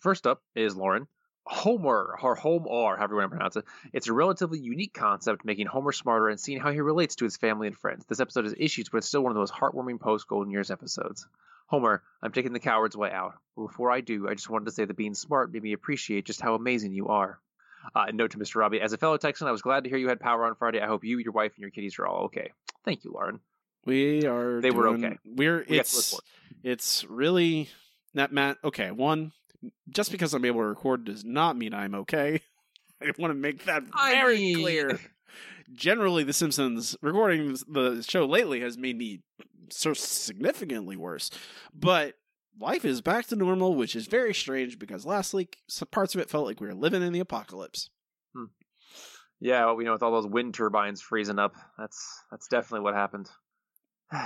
First 0.00 0.26
up 0.26 0.42
is 0.54 0.76
Lauren. 0.76 1.06
HOMR, 1.46 2.22
or 2.22 2.34
Home 2.36 2.66
or 2.66 2.96
however 2.96 3.14
you 3.14 3.18
want 3.18 3.30
to 3.30 3.36
pronounce 3.36 3.56
it. 3.56 3.64
It's 3.92 4.08
a 4.08 4.14
relatively 4.14 4.58
unique 4.58 4.94
concept, 4.94 5.44
making 5.44 5.66
Homer 5.66 5.92
smarter 5.92 6.28
and 6.28 6.40
seeing 6.40 6.58
how 6.58 6.72
he 6.72 6.80
relates 6.80 7.16
to 7.16 7.24
his 7.24 7.36
family 7.36 7.66
and 7.66 7.76
friends. 7.76 8.06
This 8.06 8.20
episode 8.20 8.44
has 8.44 8.54
issues, 8.56 8.88
but 8.88 8.98
it's 8.98 9.08
still 9.08 9.22
one 9.22 9.30
of 9.30 9.34
the 9.34 9.40
most 9.40 9.52
heartwarming 9.52 10.00
post 10.00 10.26
Golden 10.26 10.50
Years 10.50 10.70
episodes. 10.70 11.26
Homer, 11.66 12.02
I'm 12.22 12.32
taking 12.32 12.54
the 12.54 12.60
coward's 12.60 12.96
way 12.96 13.10
out. 13.10 13.34
But 13.56 13.66
before 13.66 13.90
I 13.90 14.00
do, 14.00 14.28
I 14.28 14.34
just 14.34 14.48
wanted 14.48 14.66
to 14.66 14.70
say 14.70 14.84
that 14.84 14.96
being 14.96 15.14
smart 15.14 15.52
made 15.52 15.62
me 15.62 15.74
appreciate 15.74 16.24
just 16.24 16.40
how 16.40 16.54
amazing 16.54 16.92
you 16.92 17.08
are. 17.08 17.38
Uh, 17.94 18.06
note 18.12 18.30
to 18.32 18.38
Mr. 18.38 18.56
Robbie, 18.56 18.80
as 18.80 18.92
a 18.92 18.98
fellow 18.98 19.16
Texan, 19.16 19.46
I 19.48 19.52
was 19.52 19.62
glad 19.62 19.84
to 19.84 19.90
hear 19.90 19.98
you 19.98 20.08
had 20.08 20.20
power 20.20 20.44
on 20.46 20.54
Friday. 20.54 20.80
I 20.80 20.86
hope 20.86 21.04
you, 21.04 21.18
your 21.18 21.32
wife, 21.32 21.52
and 21.56 21.62
your 21.62 21.70
kitties 21.70 21.98
are 21.98 22.06
all 22.06 22.24
okay. 22.26 22.52
Thank 22.84 23.04
you, 23.04 23.12
Lauren. 23.12 23.40
We 23.84 24.26
are. 24.26 24.60
They 24.60 24.70
were 24.70 24.88
okay. 24.88 25.18
We're 25.24 25.64
We 25.68 25.78
it's 25.80 26.18
it's 26.62 27.04
really 27.04 27.68
not 28.14 28.32
Matt. 28.32 28.56
Okay, 28.64 28.90
one, 28.90 29.32
just 29.90 30.10
because 30.10 30.32
I'm 30.34 30.44
able 30.44 30.60
to 30.60 30.66
record 30.66 31.04
does 31.04 31.24
not 31.24 31.56
mean 31.56 31.74
I'm 31.74 31.94
okay. 31.96 32.40
I 33.02 33.12
want 33.18 33.32
to 33.32 33.34
make 33.38 33.64
that 33.66 33.82
I 33.92 34.12
very 34.12 34.38
mean- 34.38 34.60
clear. 34.62 35.00
Generally, 35.72 36.24
The 36.24 36.32
Simpsons 36.34 36.94
recording 37.00 37.56
the 37.68 38.02
show 38.06 38.26
lately 38.26 38.60
has 38.60 38.76
made 38.76 38.98
me 38.98 39.20
so 39.70 39.94
significantly 39.94 40.94
worse, 40.96 41.30
but 41.74 42.14
life 42.60 42.84
is 42.84 43.00
back 43.00 43.26
to 43.26 43.36
normal, 43.36 43.74
which 43.74 43.96
is 43.96 44.06
very 44.06 44.34
strange 44.34 44.78
because 44.78 45.04
last 45.04 45.34
week 45.34 45.58
some 45.68 45.88
parts 45.88 46.14
of 46.14 46.20
it 46.20 46.30
felt 46.30 46.46
like 46.46 46.60
we 46.60 46.66
were 46.66 46.74
living 46.74 47.02
in 47.02 47.12
the 47.12 47.20
apocalypse. 47.20 47.90
Hmm. 48.34 48.44
Yeah, 49.40 49.64
well, 49.66 49.78
you 49.78 49.84
know, 49.84 49.92
with 49.92 50.02
all 50.02 50.12
those 50.12 50.26
wind 50.30 50.54
turbines 50.54 51.02
freezing 51.02 51.38
up, 51.38 51.54
that's 51.78 52.22
that's 52.30 52.48
definitely 52.48 52.84
what 52.84 52.94
happened. 52.94 53.28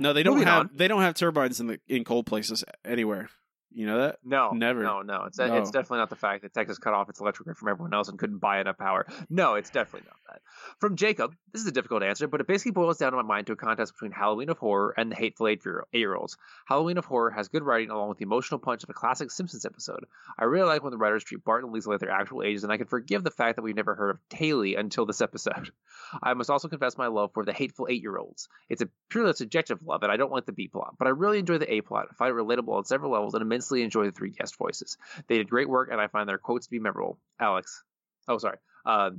No, 0.00 0.12
they 0.12 0.24
don't 0.24 0.34
Moving 0.34 0.48
have 0.48 0.60
on. 0.60 0.70
they 0.74 0.88
don't 0.88 1.02
have 1.02 1.14
turbines 1.14 1.60
in 1.60 1.68
the 1.68 1.78
in 1.86 2.02
cold 2.02 2.26
places 2.26 2.64
anywhere. 2.84 3.28
You 3.74 3.86
know 3.86 3.98
that? 3.98 4.18
No, 4.24 4.50
Never. 4.52 4.82
No, 4.82 5.02
no, 5.02 5.24
it's 5.24 5.38
No. 5.38 5.56
it's 5.56 5.70
definitely 5.70 5.98
not 5.98 6.10
the 6.10 6.16
fact 6.16 6.42
that 6.42 6.54
Texas 6.54 6.78
cut 6.78 6.94
off 6.94 7.08
its 7.08 7.20
electric 7.20 7.44
grid 7.44 7.56
from 7.56 7.68
everyone 7.68 7.92
else 7.92 8.08
and 8.08 8.18
couldn't 8.18 8.38
buy 8.38 8.60
enough 8.60 8.78
power. 8.78 9.06
No, 9.28 9.54
it's 9.54 9.70
definitely 9.70 10.06
not 10.08 10.16
that. 10.28 10.42
From 10.78 10.94
Jacob, 10.96 11.34
this 11.52 11.62
is 11.62 11.66
a 11.68 11.72
difficult 11.72 12.02
answer, 12.04 12.28
but 12.28 12.40
it 12.40 12.46
basically 12.46 12.70
boils 12.72 12.98
down 12.98 13.12
in 13.12 13.16
my 13.16 13.22
mind 13.22 13.48
to 13.48 13.52
a 13.52 13.56
contest 13.56 13.94
between 13.94 14.12
Halloween 14.12 14.48
of 14.48 14.58
Horror 14.58 14.94
and 14.96 15.10
the 15.10 15.16
Hateful 15.16 15.48
Eight 15.48 15.64
year 15.92 16.14
olds. 16.14 16.36
Halloween 16.66 16.98
of 16.98 17.04
Horror 17.04 17.30
has 17.30 17.48
good 17.48 17.64
writing 17.64 17.90
along 17.90 18.10
with 18.10 18.18
the 18.18 18.24
emotional 18.24 18.60
punch 18.60 18.84
of 18.84 18.90
a 18.90 18.94
classic 18.94 19.30
Simpsons 19.30 19.64
episode. 19.66 20.04
I 20.38 20.44
really 20.44 20.68
like 20.68 20.82
when 20.82 20.92
the 20.92 20.98
writers 20.98 21.24
treat 21.24 21.44
Bart 21.44 21.64
and 21.64 21.72
Lisa 21.72 21.90
like 21.90 22.00
their 22.00 22.10
actual 22.10 22.42
ages, 22.44 22.62
and 22.62 22.72
I 22.72 22.76
can 22.76 22.86
forgive 22.86 23.24
the 23.24 23.30
fact 23.30 23.56
that 23.56 23.62
we've 23.62 23.74
never 23.74 23.94
heard 23.94 24.10
of 24.10 24.18
Taylor 24.28 24.78
until 24.78 25.04
this 25.04 25.20
episode. 25.20 25.70
I 26.22 26.34
must 26.34 26.50
also 26.50 26.68
confess 26.68 26.96
my 26.96 27.08
love 27.08 27.32
for 27.34 27.44
the 27.44 27.52
Hateful 27.52 27.88
Eight 27.90 28.02
year 28.02 28.16
olds. 28.16 28.48
It's 28.68 28.82
a 28.82 28.88
purely 29.10 29.32
subjective 29.32 29.80
love, 29.84 30.04
and 30.04 30.12
I 30.12 30.16
don't 30.16 30.30
like 30.32 30.46
the 30.46 30.52
B 30.52 30.68
plot, 30.68 30.94
but 30.98 31.08
I 31.08 31.10
really 31.10 31.40
enjoy 31.40 31.58
the 31.58 31.72
A 31.72 31.80
plot. 31.80 32.06
I 32.10 32.14
find 32.14 32.30
it 32.30 32.40
relatable 32.40 32.72
on 32.72 32.84
several 32.84 33.10
levels 33.10 33.34
and 33.34 33.42
immensely 33.42 33.63
enjoy 33.72 34.06
the 34.06 34.12
three 34.12 34.30
guest 34.30 34.56
voices. 34.56 34.96
They 35.28 35.38
did 35.38 35.50
great 35.50 35.68
work, 35.68 35.88
and 35.90 36.00
I 36.00 36.08
find 36.08 36.28
their 36.28 36.38
quotes 36.38 36.66
to 36.66 36.70
be 36.70 36.78
memorable. 36.78 37.18
Alex. 37.40 37.82
Oh, 38.28 38.38
sorry. 38.38 38.58
Uh, 38.84 39.10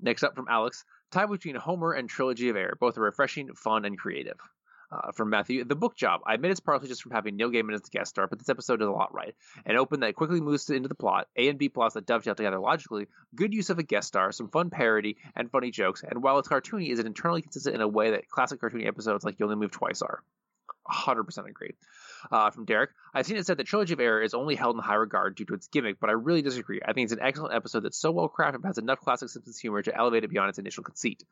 next 0.00 0.22
up 0.22 0.34
from 0.34 0.48
Alex. 0.48 0.84
Tie 1.10 1.26
between 1.26 1.56
HOMR 1.56 1.98
and 1.98 2.08
Trilogy 2.08 2.48
of 2.50 2.56
Error. 2.56 2.76
Both 2.78 2.98
are 2.98 3.02
refreshing, 3.02 3.54
fun, 3.54 3.84
and 3.84 3.98
creative. 3.98 4.38
Uh, 4.90 5.12
from 5.12 5.28
Matthew, 5.28 5.64
the 5.64 5.76
book 5.76 5.96
job. 5.96 6.22
I 6.26 6.32
admit 6.32 6.50
it's 6.50 6.60
partly 6.60 6.88
just 6.88 7.02
from 7.02 7.12
having 7.12 7.36
Neil 7.36 7.50
Gaiman 7.50 7.74
as 7.74 7.82
the 7.82 7.90
guest 7.90 8.08
star, 8.08 8.26
but 8.26 8.38
this 8.38 8.48
episode 8.48 8.78
does 8.78 8.88
a 8.88 8.90
lot 8.92 9.12
right. 9.12 9.34
An 9.66 9.76
open 9.76 10.00
that 10.00 10.14
quickly 10.14 10.40
moves 10.40 10.70
into 10.70 10.88
the 10.88 10.94
plot, 10.94 11.28
A 11.36 11.50
and 11.50 11.58
B 11.58 11.68
plots 11.68 11.92
that 11.92 12.06
dovetail 12.06 12.34
together 12.34 12.58
logically, 12.58 13.06
good 13.34 13.52
use 13.52 13.68
of 13.68 13.78
a 13.78 13.82
guest 13.82 14.08
star, 14.08 14.32
some 14.32 14.48
fun 14.48 14.70
parody, 14.70 15.18
and 15.36 15.50
funny 15.50 15.70
jokes. 15.70 16.02
And 16.02 16.22
while 16.22 16.38
it's 16.38 16.48
cartoony, 16.48 16.88
is 16.90 17.00
it 17.00 17.04
internally 17.04 17.42
consistent 17.42 17.74
in 17.74 17.82
a 17.82 17.88
way 17.88 18.12
that 18.12 18.30
classic 18.30 18.62
cartoony 18.62 18.86
episodes 18.86 19.24
like 19.24 19.38
You 19.38 19.44
Only 19.44 19.56
Move 19.56 19.72
Twice 19.72 20.00
are? 20.00 20.22
100% 20.90 21.46
agree. 21.46 21.74
Uh, 22.30 22.50
from 22.50 22.64
Derek, 22.64 22.90
I've 23.14 23.26
seen 23.26 23.36
it 23.36 23.46
said 23.46 23.58
that 23.58 23.66
Trilogy 23.66 23.94
of 23.94 24.00
Error 24.00 24.22
is 24.22 24.34
only 24.34 24.54
held 24.54 24.76
in 24.76 24.82
high 24.82 24.94
regard 24.94 25.36
due 25.36 25.44
to 25.46 25.54
its 25.54 25.68
gimmick, 25.68 26.00
but 26.00 26.10
I 26.10 26.14
really 26.14 26.42
disagree. 26.42 26.80
I 26.84 26.92
think 26.92 27.04
it's 27.04 27.12
an 27.12 27.20
excellent 27.22 27.54
episode 27.54 27.80
that's 27.80 27.98
so 27.98 28.10
well 28.10 28.28
crafted 28.28 28.62
but 28.62 28.68
has 28.68 28.78
enough 28.78 29.00
classic 29.00 29.28
Simpsons 29.28 29.58
humor 29.58 29.82
to 29.82 29.96
elevate 29.96 30.24
it 30.24 30.30
beyond 30.30 30.50
its 30.50 30.58
initial 30.58 30.84
conceit. 30.84 31.24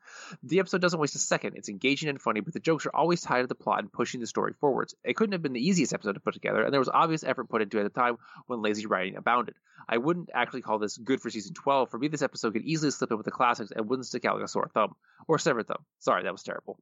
The 0.43 0.59
episode 0.59 0.81
doesn't 0.81 0.99
waste 0.99 1.15
a 1.15 1.19
second. 1.19 1.55
It's 1.55 1.69
engaging 1.69 2.09
and 2.09 2.21
funny, 2.21 2.39
but 2.39 2.53
the 2.53 2.59
jokes 2.59 2.85
are 2.85 2.95
always 2.95 3.21
tied 3.21 3.41
to 3.41 3.47
the 3.47 3.55
plot 3.55 3.79
and 3.79 3.91
pushing 3.91 4.19
the 4.19 4.27
story 4.27 4.53
forwards. 4.59 4.95
It 5.03 5.15
couldn't 5.15 5.33
have 5.33 5.41
been 5.41 5.53
the 5.53 5.65
easiest 5.65 5.93
episode 5.93 6.13
to 6.13 6.19
put 6.19 6.33
together, 6.33 6.63
and 6.63 6.73
there 6.73 6.79
was 6.79 6.89
obvious 6.89 7.23
effort 7.23 7.49
put 7.49 7.61
into 7.61 7.77
it 7.77 7.85
at 7.85 7.93
the 7.93 7.99
time 7.99 8.17
when 8.47 8.61
lazy 8.61 8.85
writing 8.85 9.17
abounded. 9.17 9.55
I 9.89 9.97
wouldn't 9.97 10.29
actually 10.33 10.61
call 10.61 10.79
this 10.79 10.97
good 10.97 11.21
for 11.21 11.29
season 11.29 11.53
12. 11.53 11.89
For 11.89 11.97
me, 11.97 12.07
this 12.07 12.21
episode 12.21 12.53
could 12.53 12.63
easily 12.63 12.91
slip 12.91 13.11
in 13.11 13.17
with 13.17 13.25
the 13.25 13.31
classics 13.31 13.71
and 13.71 13.87
wouldn't 13.87 14.05
stick 14.05 14.25
out 14.25 14.35
like 14.35 14.45
a 14.45 14.47
sore 14.47 14.69
thumb. 14.73 14.95
Or 15.27 15.39
severed 15.39 15.67
thumb. 15.67 15.83
Sorry, 15.99 16.23
that 16.23 16.31
was 16.31 16.43
terrible. 16.43 16.77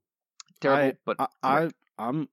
Terrible, 0.59 0.83
I, 0.83 0.93
but 1.05 1.17
I, 1.19 1.27
I 1.43 1.69
I'm 1.97 2.29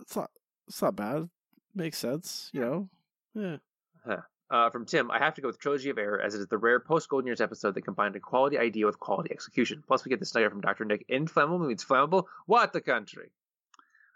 it's 0.00 0.16
not 0.16 0.30
it's 0.68 0.82
not 0.82 0.96
bad. 0.96 1.28
Makes 1.74 1.98
sense, 1.98 2.50
you 2.52 2.60
know. 2.60 2.88
Yeah. 3.34 3.56
Huh. 4.04 4.22
Uh, 4.50 4.70
from 4.70 4.86
Tim, 4.86 5.10
I 5.10 5.18
have 5.18 5.34
to 5.34 5.42
go 5.42 5.48
with 5.48 5.58
Trilogy 5.58 5.90
of 5.90 5.98
Error 5.98 6.20
as 6.20 6.34
it 6.34 6.40
is 6.40 6.46
the 6.46 6.56
rare 6.56 6.80
post 6.80 7.08
Golden 7.08 7.26
Years 7.26 7.40
episode 7.40 7.74
that 7.74 7.82
combined 7.82 8.16
a 8.16 8.20
quality 8.20 8.56
idea 8.56 8.86
with 8.86 8.98
quality 8.98 9.30
execution. 9.30 9.84
Plus, 9.86 10.04
we 10.04 10.08
get 10.08 10.20
the 10.20 10.26
Snyder 10.26 10.48
from 10.48 10.62
Dr. 10.62 10.84
Nick. 10.86 11.04
Inflammable 11.08 11.66
means 11.66 11.84
flammable. 11.84 12.24
What 12.46 12.72
the 12.72 12.80
country? 12.80 13.30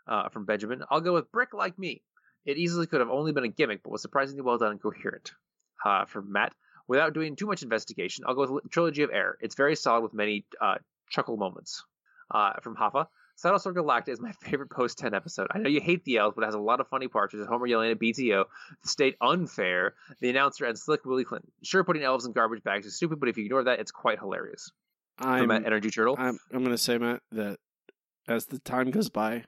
Uh, 0.07 0.29
from 0.31 0.47
Benjamin, 0.47 0.83
I'll 0.91 1.01
go 1.03 1.13
with 1.13 1.31
Brick 1.31 1.53
Like 1.53 1.79
Me. 1.79 2.03
It 2.45 2.57
easily 2.57 2.87
could 2.87 3.01
have 3.01 3.11
only 3.11 3.33
been 3.33 3.45
a 3.45 3.49
gimmick, 3.49 3.83
but 3.83 3.93
was 3.93 4.03
surprisingly 4.03 4.43
well 4.43 4.59
done 4.59 4.73
and 4.73 4.83
coherent. 4.83 5.33
Uh, 5.85 6.07
from 6.07 6.33
Matt, 6.33 6.55
without 6.89 7.13
doing 7.13 7.37
too 7.37 7.47
much 7.47 7.63
investigation, 7.63 8.25
I'll 8.27 8.35
go 8.35 8.51
with 8.51 8.71
Trilogy 8.71 9.03
of 9.03 9.11
Error. 9.13 9.39
It's 9.41 9.55
very 9.55 9.77
solid 9.77 10.03
with 10.03 10.15
many 10.15 10.45
uh, 10.61 10.77
chuckle 11.11 11.37
moments. 11.37 11.85
Uh, 12.31 12.55
from 12.63 12.75
Hoffa, 12.75 13.09
Saddlesore 13.43 13.75
Galactica 13.75 14.11
is 14.11 14.21
my 14.21 14.33
favorite 14.33 14.71
post 14.71 14.99
10 14.99 15.15
episode. 15.15 15.49
I 15.51 15.59
know 15.59 15.69
you 15.69 15.81
hate 15.81 16.05
the 16.05 16.19
elves, 16.19 16.35
but 16.37 16.43
it 16.43 16.47
has 16.47 16.55
a 16.55 16.59
lot 16.61 16.81
of 16.81 16.89
funny 16.89 17.09
parts. 17.09 17.35
There's 17.35 17.47
Homer 17.47 17.67
yelling 17.67 17.91
at 17.91 17.99
BTO, 17.99 18.45
the 18.83 18.89
state 18.89 19.17
unfair, 19.21 19.95
the 20.21 20.31
announcer, 20.31 20.65
and 20.65 20.79
Slick 20.79 21.05
Willie 21.05 21.25
Clinton. 21.25 21.51
Sure, 21.63 21.83
putting 21.83 22.03
elves 22.05 22.25
in 22.25 22.33
garbage 22.33 22.63
bags 22.63 22.87
is 22.87 22.95
stupid, 22.97 23.19
but 23.19 23.29
if 23.29 23.37
you 23.37 23.45
ignore 23.45 23.65
that, 23.65 23.81
it's 23.81 23.91
quite 23.91 24.19
hilarious. 24.19 24.71
I'm 25.19 25.49
Matt 25.49 25.67
Energy 25.67 25.91
Turtle. 25.91 26.17
I'm 26.19 26.39
I'm 26.53 26.63
gonna 26.63 26.79
say 26.79 26.99
Matt 26.99 27.21
that 27.33 27.59
as 28.29 28.47
the 28.47 28.59
time 28.61 28.91
goes 28.91 29.09
by, 29.09 29.45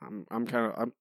I'm 0.00 0.26
I'm 0.30 0.46
kind 0.46 0.66
of 0.66 0.74
I'm. 0.78 0.92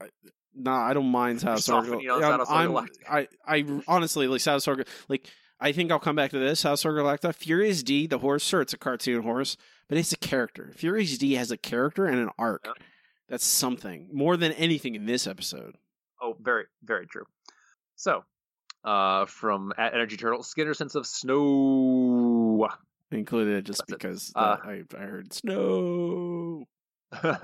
I, 0.00 0.06
Nah, 0.54 0.86
I 0.86 0.92
don't 0.92 1.06
mind 1.06 1.40
softening 1.40 2.00
I'm- 2.10 2.40
I'm- 2.50 2.72
I 3.08 3.28
I 3.46 3.82
honestly 3.88 4.28
like 4.28 4.42
Gal- 4.44 4.84
like 5.08 5.26
I 5.62 5.70
think 5.72 5.92
I'll 5.92 6.00
come 6.00 6.16
back 6.16 6.32
to 6.32 6.38
this 6.38 6.62
Saddlesore 6.64 6.92
Galactica. 6.92 7.32
Furious 7.34 7.82
D, 7.84 8.06
the 8.08 8.18
horse, 8.18 8.42
sure, 8.44 8.60
it's 8.60 8.72
a 8.72 8.78
cartoon 8.78 9.22
horse, 9.22 9.56
but 9.88 9.96
it's 9.96 10.12
a 10.12 10.16
character. 10.16 10.72
Furious 10.74 11.16
D 11.18 11.34
has 11.34 11.52
a 11.52 11.56
character 11.56 12.06
and 12.06 12.18
an 12.18 12.30
arc. 12.36 12.66
That's 13.28 13.44
something 13.44 14.08
more 14.12 14.36
than 14.36 14.50
anything 14.52 14.96
in 14.96 15.06
this 15.06 15.26
episode. 15.26 15.76
Oh, 16.20 16.36
very, 16.40 16.64
very 16.82 17.06
true. 17.06 17.24
So, 17.94 18.24
uh, 18.84 19.26
from 19.26 19.72
at 19.78 19.94
Energy 19.94 20.16
Turtle, 20.16 20.42
Skinner's 20.42 20.78
sense 20.78 20.96
of 20.96 21.06
snow. 21.06 22.68
Included 23.12 23.58
it 23.58 23.62
just 23.64 23.86
because 23.86 24.32
Uh, 24.34 24.56
I 24.64 24.82
I 24.98 25.00
heard 25.02 25.32
snow. 25.32 26.64
uh, 27.12 27.42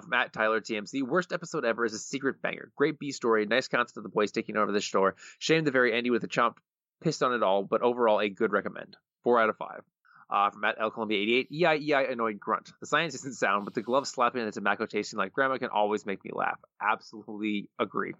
from 0.00 0.12
at 0.12 0.32
Tyler 0.32 0.60
TMC, 0.60 1.02
worst 1.02 1.32
episode 1.32 1.64
ever 1.64 1.84
is 1.84 1.94
a 1.94 1.98
secret 1.98 2.42
banger. 2.42 2.72
Great 2.76 2.98
B 2.98 3.12
story, 3.12 3.46
nice 3.46 3.68
concept 3.68 3.96
of 3.96 4.02
the 4.02 4.08
boys 4.08 4.32
taking 4.32 4.56
over 4.56 4.72
the 4.72 4.80
store. 4.80 5.14
Shame 5.38 5.64
the 5.64 5.70
very 5.70 5.92
ending 5.92 6.12
with 6.12 6.22
the 6.22 6.28
chomp 6.28 6.56
pissed 7.00 7.22
on 7.22 7.34
it 7.34 7.42
all, 7.42 7.62
but 7.62 7.82
overall 7.82 8.20
a 8.20 8.28
good 8.28 8.52
recommend. 8.52 8.96
Four 9.24 9.40
out 9.40 9.48
of 9.50 9.56
five. 9.56 9.82
Uh, 10.28 10.50
from 10.50 10.64
at 10.64 10.76
El 10.80 10.92
Columbia 10.92 11.18
88, 11.18 11.48
EI 11.52 11.92
EI 11.92 12.12
annoyed 12.12 12.38
grunt. 12.38 12.70
The 12.80 12.86
science 12.86 13.14
isn't 13.16 13.34
sound, 13.34 13.64
but 13.64 13.74
the 13.74 13.82
glove 13.82 14.06
slapping 14.06 14.40
and 14.40 14.48
the 14.48 14.52
tobacco 14.52 14.86
tasting 14.86 15.18
like 15.18 15.32
grandma 15.32 15.58
can 15.58 15.70
always 15.70 16.06
make 16.06 16.24
me 16.24 16.30
laugh. 16.32 16.58
Absolutely 16.80 17.68
agree. 17.80 18.14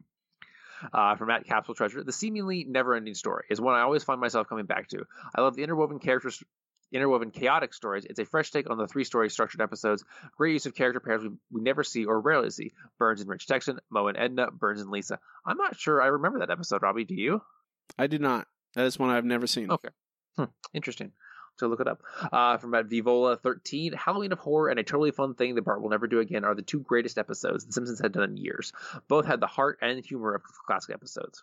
Uh, 0.92 1.14
from 1.14 1.30
at 1.30 1.44
Capsule 1.44 1.74
Treasure, 1.74 2.02
the 2.02 2.12
seemingly 2.12 2.64
never-ending 2.64 3.14
story 3.14 3.44
is 3.48 3.60
one 3.60 3.74
I 3.74 3.82
always 3.82 4.02
find 4.02 4.20
myself 4.20 4.48
coming 4.48 4.66
back 4.66 4.88
to. 4.88 5.04
I 5.36 5.42
love 5.42 5.54
the 5.54 5.62
interwoven 5.62 6.00
characters 6.00 6.42
interwoven 6.92 7.30
chaotic 7.30 7.72
stories. 7.74 8.04
It's 8.04 8.18
a 8.18 8.24
fresh 8.24 8.50
take 8.50 8.68
on 8.68 8.78
the 8.78 8.88
three 8.88 9.04
story 9.04 9.30
structured 9.30 9.60
episodes. 9.60 10.04
Great 10.36 10.52
use 10.54 10.66
of 10.66 10.74
character 10.74 11.00
pairs 11.00 11.22
we, 11.22 11.30
we 11.50 11.60
never 11.60 11.84
see 11.84 12.04
or 12.04 12.20
rarely 12.20 12.50
see. 12.50 12.72
Burns 12.98 13.20
and 13.20 13.30
Rich 13.30 13.46
Texan, 13.46 13.78
Moe 13.90 14.08
and 14.08 14.18
Edna, 14.18 14.50
Burns 14.50 14.80
and 14.80 14.90
Lisa. 14.90 15.18
I'm 15.44 15.56
not 15.56 15.78
sure 15.78 16.02
I 16.02 16.06
remember 16.06 16.40
that 16.40 16.50
episode, 16.50 16.82
Robbie. 16.82 17.04
Do 17.04 17.14
you? 17.14 17.42
I 17.98 18.06
did 18.06 18.20
not. 18.20 18.46
That 18.74 18.86
is 18.86 18.98
one 18.98 19.10
I've 19.10 19.24
never 19.24 19.46
seen. 19.46 19.70
Okay. 19.70 19.88
Hmm. 20.36 20.44
Interesting. 20.72 21.12
So 21.58 21.66
look 21.66 21.80
it 21.80 21.88
up. 21.88 22.02
Uh, 22.32 22.56
from 22.56 22.74
at 22.74 22.88
Vivola 22.88 23.38
13, 23.38 23.92
Halloween 23.92 24.32
of 24.32 24.38
Horror 24.38 24.68
and 24.70 24.78
a 24.80 24.82
totally 24.82 25.10
fun 25.10 25.34
thing 25.34 25.56
that 25.56 25.64
Bart 25.64 25.82
will 25.82 25.90
never 25.90 26.06
do 26.06 26.20
again 26.20 26.44
are 26.44 26.54
the 26.54 26.62
two 26.62 26.80
greatest 26.80 27.18
episodes 27.18 27.66
The 27.66 27.72
Simpsons 27.72 28.00
had 28.00 28.12
done 28.12 28.30
in 28.30 28.36
years. 28.38 28.72
Both 29.08 29.26
had 29.26 29.40
the 29.40 29.46
heart 29.46 29.78
and 29.82 30.02
humor 30.02 30.34
of 30.34 30.42
classic 30.66 30.94
episodes. 30.94 31.42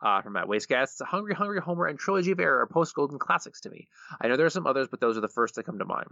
Uh, 0.00 0.22
from 0.22 0.32
Matt 0.32 0.46
Wastecast, 0.46 1.02
Hungry 1.02 1.34
Hungry 1.34 1.60
Homer 1.60 1.86
and 1.86 1.98
Trilogy 1.98 2.32
of 2.32 2.40
Error 2.40 2.60
are 2.60 2.66
post 2.66 2.94
Golden 2.94 3.18
classics 3.18 3.60
to 3.62 3.70
me. 3.70 3.88
I 4.20 4.28
know 4.28 4.36
there 4.36 4.46
are 4.46 4.50
some 4.50 4.66
others, 4.66 4.88
but 4.90 5.00
those 5.00 5.16
are 5.16 5.20
the 5.20 5.28
first 5.28 5.54
that 5.56 5.64
come 5.64 5.78
to 5.78 5.84
mind. 5.84 6.08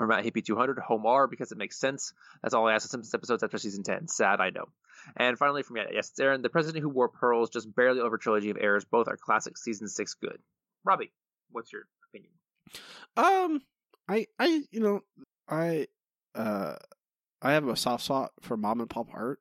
From 0.00 0.08
Matt 0.08 0.24
Hippie 0.24 0.42
200, 0.42 0.78
HOMR 0.78 1.28
because 1.28 1.52
it 1.52 1.58
makes 1.58 1.78
sense. 1.78 2.14
That's 2.42 2.54
all 2.54 2.66
I 2.66 2.72
ask 2.72 2.86
of 2.86 2.90
Simpsons 2.90 3.12
episodes 3.12 3.42
after 3.42 3.58
season 3.58 3.82
10. 3.82 4.08
Sad, 4.08 4.40
I 4.40 4.48
know. 4.48 4.64
And 5.14 5.36
finally, 5.36 5.62
from 5.62 5.76
Yes, 5.76 6.08
it's 6.08 6.18
Aaron, 6.18 6.40
The 6.40 6.48
President 6.48 6.80
Who 6.82 6.88
Wore 6.88 7.10
Pearls, 7.10 7.50
just 7.50 7.74
barely 7.76 8.00
over 8.00 8.16
Trilogy 8.16 8.48
of 8.48 8.56
Errors. 8.58 8.86
Both 8.86 9.08
are 9.08 9.18
classic 9.18 9.58
season 9.58 9.88
6 9.88 10.14
good. 10.14 10.38
Robbie, 10.84 11.12
what's 11.50 11.70
your 11.70 11.82
opinion? 12.08 12.32
Um, 13.14 13.60
I, 14.08 14.26
I, 14.38 14.62
you 14.70 14.80
know, 14.80 15.00
I, 15.46 15.88
uh, 16.34 16.76
I 17.42 17.52
have 17.52 17.68
a 17.68 17.76
soft 17.76 18.04
spot 18.04 18.30
for 18.40 18.56
Mom 18.56 18.80
and 18.80 18.88
Pop 18.88 19.08
Art, 19.12 19.40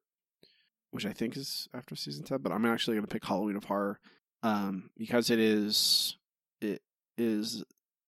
which 0.91 1.06
I 1.06 1.14
think 1.14 1.38
is 1.38 1.69
after 1.73 1.95
season 1.95 2.26
ten. 2.26 2.40
But 2.41 2.52
I'm 2.52 2.65
actually 2.65 2.95
going 2.98 3.06
to 3.07 3.14
pick 3.14 3.23
Halloween 3.26 3.56
of 3.56 3.64
Horror. 3.64 4.02
um, 4.44 4.90
because 4.98 5.30
it 5.30 5.40
is 5.40 6.18
it 6.60 6.81
is 7.18 7.64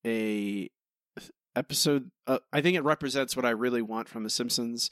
a 0.06 0.70
episode. 1.56 2.12
Uh, 2.28 2.40
I 2.52 2.62
think 2.62 2.78
it 2.78 2.84
represents 2.84 3.36
what 3.36 3.46
I 3.46 3.52
really 3.52 3.82
want 3.82 4.08
from 4.10 4.24
The 4.24 4.30
Simpsons 4.30 4.90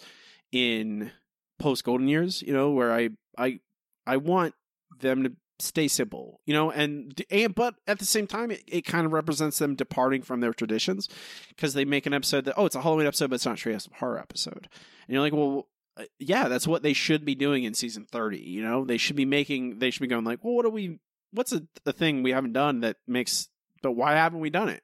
in 0.51 1.11
post 1.57 1.83
Golden 1.83 2.07
years. 2.07 2.41
You 2.41 2.53
know, 2.53 2.71
where 2.71 2.93
I 2.93 3.09
I 3.37 3.59
I 4.05 4.17
want 4.17 4.55
them 4.99 5.23
to 5.23 5.31
stay 5.59 5.87
simple. 5.87 6.39
You 6.45 6.53
know, 6.53 6.71
and 6.71 7.19
and 7.29 7.53
but 7.53 7.75
at 7.87 7.99
the 7.99 8.05
same 8.05 8.27
time, 8.27 8.51
it, 8.51 8.63
it 8.67 8.81
kind 8.85 9.05
of 9.05 9.13
represents 9.13 9.59
them 9.59 9.75
departing 9.75 10.21
from 10.21 10.39
their 10.39 10.53
traditions 10.53 11.07
because 11.49 11.73
they 11.73 11.85
make 11.85 12.05
an 12.05 12.13
episode 12.13 12.45
that 12.45 12.55
oh, 12.57 12.65
it's 12.65 12.75
a 12.75 12.81
Halloween 12.81 13.07
episode, 13.07 13.29
but 13.29 13.35
it's 13.35 13.45
not 13.45 13.65
a 13.65 13.73
of 13.73 13.87
Horror 13.99 14.19
episode, 14.19 14.67
and 15.07 15.13
you're 15.13 15.21
like, 15.21 15.33
well. 15.33 15.67
uh, 15.97 16.03
Yeah, 16.17 16.47
that's 16.47 16.67
what 16.67 16.81
they 16.81 16.93
should 16.93 17.25
be 17.25 17.35
doing 17.35 17.65
in 17.65 17.73
season 17.73 18.05
30. 18.09 18.39
You 18.39 18.63
know, 18.63 18.85
they 18.85 18.97
should 18.97 19.17
be 19.17 19.25
making, 19.25 19.79
they 19.79 19.91
should 19.91 20.01
be 20.01 20.07
going 20.07 20.23
like, 20.23 20.43
well, 20.43 20.53
what 20.53 20.63
do 20.63 20.69
we, 20.69 20.99
what's 21.33 21.51
a, 21.51 21.63
a 21.85 21.91
thing 21.91 22.23
we 22.23 22.31
haven't 22.31 22.53
done 22.53 22.79
that 22.81 22.97
makes, 23.05 23.49
but 23.81 23.91
why 23.91 24.13
haven't 24.13 24.39
we 24.39 24.49
done 24.49 24.69
it? 24.69 24.81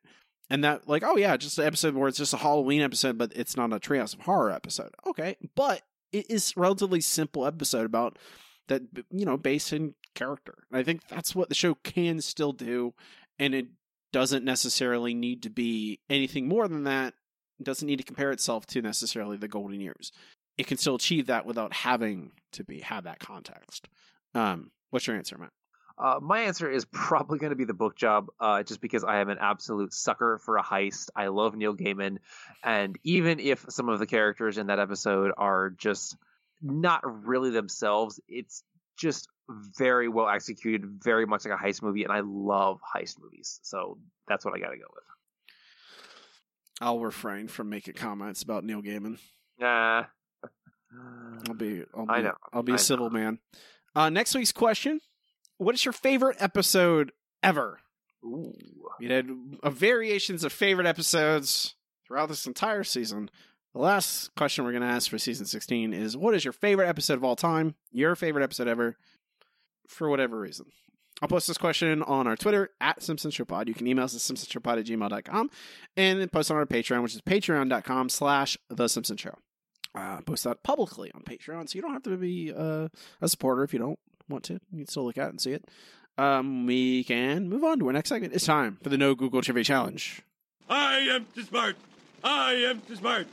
And 0.50 0.64
that 0.64 0.88
like 0.88 1.04
oh 1.04 1.18
yeah 1.18 1.36
just 1.38 1.58
an 1.58 1.66
episode 1.66 1.96
where 1.96 2.08
it's 2.08 2.18
just 2.18 2.34
a 2.34 2.38
halloween 2.38 2.82
episode 2.82 3.18
but 3.18 3.32
it's 3.36 3.58
not 3.58 3.74
a 3.74 3.80
treehouse 3.80 4.14
of 4.14 4.22
horror 4.22 4.52
episode. 4.52 4.94
Okay 5.06 5.38
but 5.56 5.82
it 6.12 6.30
is 6.30 6.56
relatively 6.56 7.02
simple 7.02 7.46
episode 7.46 7.86
about 7.86 8.18
that 8.68 8.82
you 9.12 9.26
know 9.26 9.38
based 9.38 9.74
in 9.74 9.96
character. 10.14 10.64
I 10.72 10.84
think 10.84 11.08
that's 11.08 11.36
what 11.36 11.50
the 11.50 11.56
show 11.56 11.76
can 11.76 12.22
still 12.22 12.54
do 12.54 12.94
and 13.38 13.54
it 13.54 13.68
doesn't 14.14 14.46
necessarily 14.46 15.14
need 15.14 15.44
to 15.44 15.50
be 15.50 16.00
anything 16.10 16.48
more 16.48 16.68
than 16.68 16.86
that. 16.86 17.14
It 17.60 17.66
doesn't 17.66 17.86
need 17.86 17.98
to 17.98 18.04
compare 18.04 18.32
itself 18.32 18.66
to 18.68 18.82
necessarily 18.82 19.38
the 19.38 19.48
golden 19.48 19.82
years. 19.82 20.12
It 20.58 20.68
can 20.68 20.78
still 20.78 20.96
achieve 20.96 21.28
that 21.28 21.46
without 21.46 21.74
having 21.74 22.32
to 22.54 22.64
be 22.64 22.80
have 22.80 23.04
that 23.04 23.20
context. 23.20 23.88
Um 24.34 24.72
what's 24.90 25.08
your 25.08 25.18
answer 25.18 25.38
matt 25.38 25.52
Uh, 25.98 26.20
my 26.22 26.42
answer 26.42 26.70
is 26.70 26.86
probably 26.92 27.40
going 27.40 27.52
to 27.52 27.56
be 27.56 27.66
the 27.66 27.74
book 27.74 27.96
job, 27.96 28.28
uh, 28.40 28.64
just 28.64 28.82
because 28.82 29.04
I 29.04 29.20
am 29.22 29.30
an 29.30 29.38
absolute 29.40 29.94
sucker 29.94 30.40
for 30.44 30.58
a 30.58 30.64
heist. 30.64 31.10
I 31.16 31.28
love 31.28 31.56
Neil 31.56 31.76
Gaiman, 31.76 32.18
and 32.64 32.98
even 33.04 33.40
if 33.40 33.66
some 33.70 33.90
of 33.90 34.00
the 34.00 34.06
characters 34.06 34.58
in 34.58 34.68
that 34.68 34.80
episode 34.80 35.32
are 35.38 35.70
just 35.70 36.18
not 36.62 37.26
really 37.26 37.52
themselves, 37.52 38.20
it's 38.28 38.64
just 38.98 39.28
very 39.48 40.08
well 40.08 40.28
executed, 40.28 40.86
very 41.04 41.26
much 41.26 41.46
like 41.46 41.54
a 41.60 41.64
heist 41.64 41.82
movie, 41.82 42.04
and 42.04 42.12
I 42.12 42.22
love 42.22 42.80
heist 42.96 43.20
movies. 43.22 43.60
So 43.64 43.98
that's 44.28 44.44
what 44.44 44.56
I 44.56 44.60
got 44.60 44.72
to 44.72 44.78
go 44.78 44.86
with. 44.94 45.04
i'll 46.82 47.00
refrain 47.00 47.48
from 47.48 47.70
making 47.70 47.94
comments 47.94 48.44
about 48.44 48.66
neil 48.66 48.82
gaiman 48.82 49.18
Nah. 49.58 50.06
I'll 51.48 51.54
be. 51.54 51.84
I'll 51.96 52.06
be, 52.06 52.12
I 52.12 52.22
know, 52.22 52.34
I'll 52.54 52.64
be 52.64 52.74
I 52.74 52.76
a 52.76 52.80
civil 52.80 53.10
man. 53.10 53.40
Uh, 53.96 54.10
next 54.10 54.36
week's 54.36 54.52
question: 54.52 55.00
What 55.58 55.76
is 55.76 55.86
your 55.86 55.94
favorite 55.94 56.38
episode 56.40 57.12
ever? 57.42 57.80
Ooh. 58.24 58.54
We 59.00 59.12
uh, 59.64 59.70
variations 59.70 60.44
of 60.44 60.52
favorite 60.52 60.88
episodes 60.88 61.76
throughout 62.06 62.30
this 62.30 62.48
entire 62.48 62.84
season. 62.84 63.30
The 63.74 63.82
last 63.82 64.34
question 64.36 64.64
we're 64.64 64.72
going 64.72 64.84
to 64.84 64.88
ask 64.88 65.10
for 65.10 65.18
season 65.18 65.46
16 65.46 65.94
is: 65.94 66.18
What 66.18 66.34
is 66.34 66.46
your 66.46 66.54
favorite 66.54 66.88
episode 66.88 67.16
of 67.16 67.24
all 67.24 67.36
time? 67.36 67.76
Your 67.92 68.16
favorite 68.16 68.44
episode 68.44 68.68
ever, 68.68 68.98
for 69.88 70.10
whatever 70.10 70.40
reason. 70.40 70.68
I'll 71.22 71.30
post 71.30 71.48
this 71.48 71.58
question 71.58 72.04
on 72.04 72.28
our 72.28 72.36
Twitter 72.36 72.72
at 72.82 73.02
Simpsons 73.02 73.34
Show 73.34 73.46
Pod. 73.46 73.68
You 73.70 73.74
can 73.74 73.88
email 73.88 74.04
us 74.06 74.14
at 74.14 74.36
simpsonshowpod 74.36 74.80
at 74.80 74.86
gmail.com 74.86 75.50
and 75.96 76.20
then 76.20 76.28
post 76.28 76.52
on 76.52 76.58
our 76.58 76.66
Patreon, 76.66 77.02
which 77.04 77.16
is 77.16 77.22
patreon.com 77.22 78.10
slash 78.10 78.58
The 78.70 78.90
Simpsons 78.90 79.22
Show 79.22 79.38
uh, 79.96 80.22
post 80.22 80.44
that 80.44 80.64
publicly 80.64 81.12
on 81.14 81.22
Patreon, 81.22 81.70
so 81.70 81.78
you 81.78 81.82
don't 81.82 81.94
have 81.94 82.04
to 82.04 82.18
be 82.18 82.54
uh, 82.56 82.90
a 83.22 83.30
supporter 83.30 83.64
if 83.64 83.74
you 83.74 83.80
don't 83.80 84.00
want 84.30 84.44
to. 84.46 84.54
You 84.72 84.80
can 84.80 84.88
still 84.88 85.06
look 85.06 85.18
at 85.18 85.28
it 85.28 85.30
and 85.32 85.42
see 85.42 85.52
it. 85.52 85.66
Um, 86.18 86.66
we 86.66 87.04
can 87.04 87.50
move 87.50 87.64
on 87.64 87.80
to 87.80 87.88
our 87.88 87.94
next 87.94 88.10
segment. 88.10 88.34
It's 88.34 88.46
time 88.46 88.78
for 88.82 88.90
the 88.90 88.98
No 88.98 89.16
Google 89.16 89.42
Trivia 89.42 89.64
Challenge. 89.64 90.22
I 90.70 91.00
am 91.00 91.26
too 91.36 91.44
smart. 91.44 91.76
I 92.24 92.54
am 92.54 92.82
too 92.82 92.96
smart. 92.96 93.28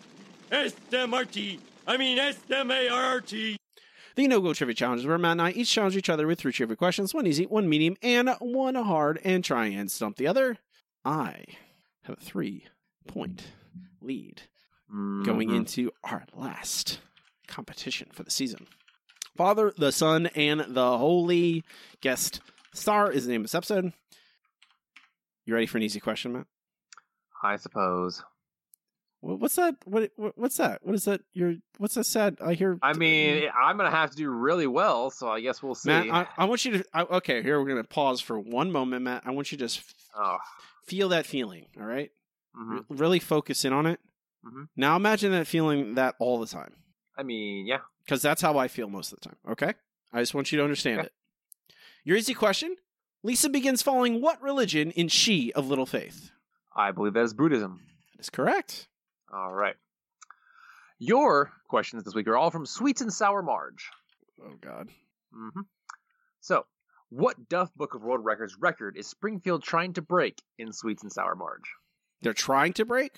S-M-R-T. 0.50 1.60
I 1.86 1.96
mean 1.96 2.18
S-M-A-R-R-T. 2.18 3.56
The 4.14 4.26
No 4.28 4.38
Google 4.40 4.54
Trivia 4.54 4.74
Challenge 4.74 5.00
is 5.00 5.06
where 5.06 5.16
Matt 5.16 5.32
and 5.32 5.42
I 5.42 5.50
each 5.52 5.70
challenge 5.70 5.96
each 5.96 6.10
other 6.10 6.26
with 6.26 6.38
three 6.40 6.52
trivia 6.52 6.76
questions, 6.76 7.14
one 7.14 7.26
easy, 7.26 7.46
one 7.46 7.68
medium, 7.68 7.96
and 8.02 8.28
one 8.40 8.74
hard, 8.74 9.18
and 9.24 9.42
try 9.42 9.66
and 9.66 9.90
stump 9.90 10.16
the 10.16 10.26
other. 10.26 10.58
I 11.04 11.44
have 12.02 12.18
a 12.18 12.20
three 12.20 12.66
point 13.06 13.44
lead 14.02 14.42
going 14.90 15.48
Mhm. 15.48 15.56
into 15.56 15.90
our 16.04 16.24
last 16.34 16.98
competition 17.46 18.10
for 18.12 18.22
the 18.24 18.30
season. 18.30 18.66
Father, 19.36 19.72
the 19.76 19.92
Son, 19.92 20.26
and 20.28 20.60
the 20.68 20.98
Holy 20.98 21.64
Guest 22.00 22.40
Star 22.74 23.10
is 23.10 23.26
the 23.26 23.32
name 23.32 23.40
of 23.42 23.44
this 23.44 23.54
episode. 23.54 23.92
You 25.46 25.54
ready 25.54 25.66
for 25.66 25.78
an 25.78 25.84
easy 25.84 26.00
question, 26.00 26.32
Matt? 26.32 26.46
I 27.42 27.56
suppose. 27.56 28.22
What's 29.20 29.54
that? 29.56 29.76
What? 29.84 30.10
what- 30.16 30.36
What's 30.36 30.56
that? 30.56 30.84
What 30.84 30.94
is 30.94 31.04
that? 31.04 31.20
You're. 31.32 31.54
What's 31.78 31.94
that? 31.94 32.04
Sad. 32.04 32.38
I 32.44 32.54
hear. 32.54 32.78
I 32.82 32.92
mean, 32.92 33.48
I'm 33.56 33.76
gonna 33.76 33.90
have 33.90 34.10
to 34.10 34.16
do 34.16 34.28
really 34.30 34.66
well, 34.66 35.10
so 35.10 35.28
I 35.28 35.40
guess 35.40 35.62
we'll 35.62 35.74
see. 35.76 35.90
Matt, 35.90 36.10
I, 36.10 36.42
I 36.42 36.44
want 36.46 36.64
you 36.64 36.78
to. 36.78 36.84
I, 36.92 37.02
okay, 37.02 37.42
here 37.42 37.60
we're 37.60 37.68
gonna 37.68 37.84
pause 37.84 38.20
for 38.20 38.38
one 38.38 38.70
moment, 38.72 39.02
Matt. 39.04 39.22
I 39.24 39.30
want 39.30 39.52
you 39.52 39.58
to 39.58 39.64
just 39.64 39.82
oh. 40.16 40.38
feel 40.86 41.08
that 41.10 41.24
feeling. 41.26 41.66
All 41.78 41.86
right? 41.86 42.10
Mhm. 42.56 42.78
R- 42.78 42.84
really 42.90 43.20
focus 43.20 43.64
in 43.64 43.72
on 43.72 43.86
it. 43.86 44.00
Mhm. 44.44 44.66
Now 44.76 44.96
imagine 44.96 45.30
that 45.32 45.46
feeling 45.46 45.94
that 45.94 46.16
all 46.18 46.40
the 46.40 46.46
time, 46.46 46.74
I 47.16 47.22
mean, 47.22 47.66
yeah. 47.66 47.78
Because 48.04 48.22
that's 48.22 48.42
how 48.42 48.58
I 48.58 48.68
feel 48.68 48.88
most 48.88 49.12
of 49.12 49.20
the 49.20 49.28
time. 49.28 49.36
Okay, 49.50 49.74
I 50.12 50.20
just 50.20 50.34
want 50.34 50.52
you 50.52 50.58
to 50.58 50.64
understand 50.64 51.00
Okay. 51.00 51.06
it. 51.06 51.12
Your 52.04 52.16
easy 52.16 52.34
question: 52.34 52.76
Lisa 53.22 53.48
begins 53.48 53.82
following 53.82 54.20
what 54.20 54.42
religion 54.42 54.90
in 54.92 55.08
She 55.08 55.52
of 55.52 55.68
Little 55.68 55.86
Faith? 55.86 56.30
I 56.74 56.90
believe 56.90 57.12
that 57.14 57.24
is 57.24 57.34
Buddhism. 57.34 57.80
That 58.16 58.20
is 58.20 58.30
correct. 58.30 58.88
All 59.32 59.52
right. 59.52 59.76
Your 60.98 61.50
questions 61.68 62.04
this 62.04 62.14
week 62.14 62.28
are 62.28 62.36
all 62.36 62.50
from 62.50 62.66
Sweets 62.66 63.00
and 63.00 63.12
Sour 63.12 63.42
Marge. 63.42 63.88
Oh 64.42 64.54
God. 64.60 64.88
Mm-hmm. 65.34 65.60
So, 66.40 66.66
what 67.10 67.48
Duff 67.48 67.72
Book 67.74 67.94
of 67.94 68.02
World 68.02 68.24
Records 68.24 68.56
record 68.58 68.96
is 68.96 69.06
Springfield 69.06 69.62
trying 69.62 69.94
to 69.94 70.02
break 70.02 70.40
in 70.58 70.72
Sweets 70.72 71.02
and 71.02 71.12
Sour 71.12 71.34
Marge? 71.34 71.62
They're 72.20 72.32
trying 72.32 72.72
to 72.74 72.84
break, 72.84 73.12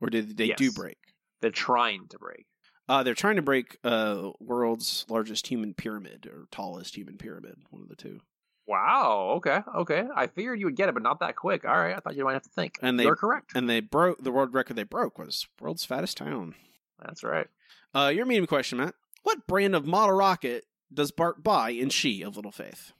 or 0.00 0.10
did 0.10 0.36
they 0.36 0.48
do 0.48 0.72
break? 0.72 0.98
They're 1.40 1.50
trying 1.50 2.08
to 2.08 2.18
break. 2.18 2.46
Uh, 2.88 3.02
they're 3.02 3.14
trying 3.14 3.36
to 3.36 3.42
break 3.42 3.76
uh 3.84 4.30
world's 4.40 5.04
largest 5.08 5.46
human 5.48 5.74
pyramid 5.74 6.26
or 6.26 6.46
tallest 6.50 6.96
human 6.96 7.18
pyramid, 7.18 7.56
one 7.70 7.82
of 7.82 7.88
the 7.88 7.96
two. 7.96 8.20
Wow. 8.66 9.34
Okay. 9.36 9.60
Okay. 9.76 10.04
I 10.14 10.26
figured 10.26 10.60
you 10.60 10.66
would 10.66 10.76
get 10.76 10.88
it, 10.90 10.92
but 10.92 11.02
not 11.02 11.20
that 11.20 11.36
quick. 11.36 11.64
All 11.64 11.74
right. 11.74 11.96
I 11.96 12.00
thought 12.00 12.16
you 12.16 12.24
might 12.24 12.34
have 12.34 12.42
to 12.42 12.50
think. 12.50 12.78
And 12.82 13.00
they 13.00 13.04
You're 13.04 13.16
correct. 13.16 13.52
And 13.54 13.68
they 13.68 13.80
broke 13.80 14.22
the 14.22 14.30
world 14.30 14.52
record 14.52 14.76
they 14.76 14.82
broke 14.82 15.18
was 15.18 15.46
world's 15.58 15.86
fattest 15.86 16.18
town. 16.18 16.54
That's 17.02 17.24
right. 17.24 17.46
Uh, 17.94 18.12
your 18.14 18.26
medium 18.26 18.46
question, 18.46 18.76
Matt. 18.78 18.94
What 19.22 19.46
brand 19.46 19.74
of 19.74 19.86
model 19.86 20.14
rocket 20.14 20.64
does 20.92 21.10
Bart 21.10 21.42
buy 21.42 21.70
in 21.70 21.88
She 21.88 22.22
of 22.22 22.36
Little 22.36 22.52
Faith? 22.52 22.92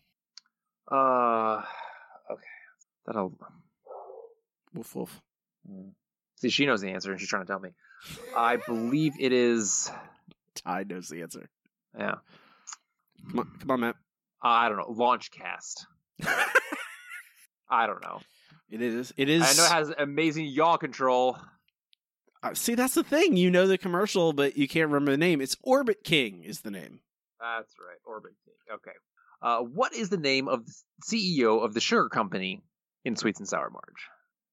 Uh. 0.91 1.63
Okay. 2.31 2.43
That'll. 3.07 3.35
Woof 4.75 4.95
woof. 4.95 5.21
See, 6.41 6.51
she 6.51 6.67
knows 6.67 6.81
the 6.81 6.91
answer, 6.91 7.11
and 7.11 7.21
she's 7.21 7.29
trying 7.29 7.43
to 7.45 7.49
tell 7.49 7.59
me. 7.59 7.71
I 8.37 8.57
believe 8.57 9.15
it 9.19 9.33
is. 9.33 9.91
Ty 10.55 10.85
knows 10.85 11.09
the 11.09 11.23
answer. 11.23 11.49
Yeah. 11.99 12.17
Come 13.31 13.41
on, 13.41 13.51
come 13.61 13.71
on, 13.73 13.81
Matt. 13.81 13.97
I 14.41 14.69
don't 14.69 14.79
know. 14.79 14.91
Launch 14.91 15.31
cast. 15.31 15.87
I 17.71 17.87
don't 17.87 18.03
know. 18.03 18.21
It 18.71 18.81
is. 18.83 19.13
It 19.17 19.29
is. 19.29 19.43
I 19.43 19.53
know 19.61 19.67
it 19.67 19.73
has 19.73 19.95
amazing 19.99 20.47
yaw 20.47 20.77
control. 20.77 21.37
Uh, 22.43 22.55
see, 22.55 22.75
that's 22.77 22.95
the 22.95 23.03
thing. 23.03 23.37
You 23.37 23.51
know 23.51 23.67
the 23.67 23.79
commercial, 23.79 24.33
but 24.33 24.57
you 24.57 24.69
can't 24.69 24.89
remember 24.91 25.11
the 25.11 25.17
name. 25.17 25.41
It's 25.41 25.57
Orbit 25.63 26.05
King 26.05 26.45
is 26.45 26.61
the 26.61 26.71
name. 26.71 27.01
That's 27.41 27.75
right. 27.81 27.99
Orbit 28.07 28.33
King. 28.45 28.77
Okay. 28.77 28.97
Uh, 29.43 29.59
what 29.61 29.95
is 29.95 30.09
the 30.09 30.17
name 30.17 30.49
of 30.49 30.67
the 30.67 30.73
CEO 31.05 31.65
of 31.65 31.75
the 31.75 31.81
sugar 31.81 32.09
company 32.09 32.63
in 33.05 33.17
Sweets 33.17 33.41
and 33.41 33.49
Sour 33.49 33.71
Marge? 33.71 34.07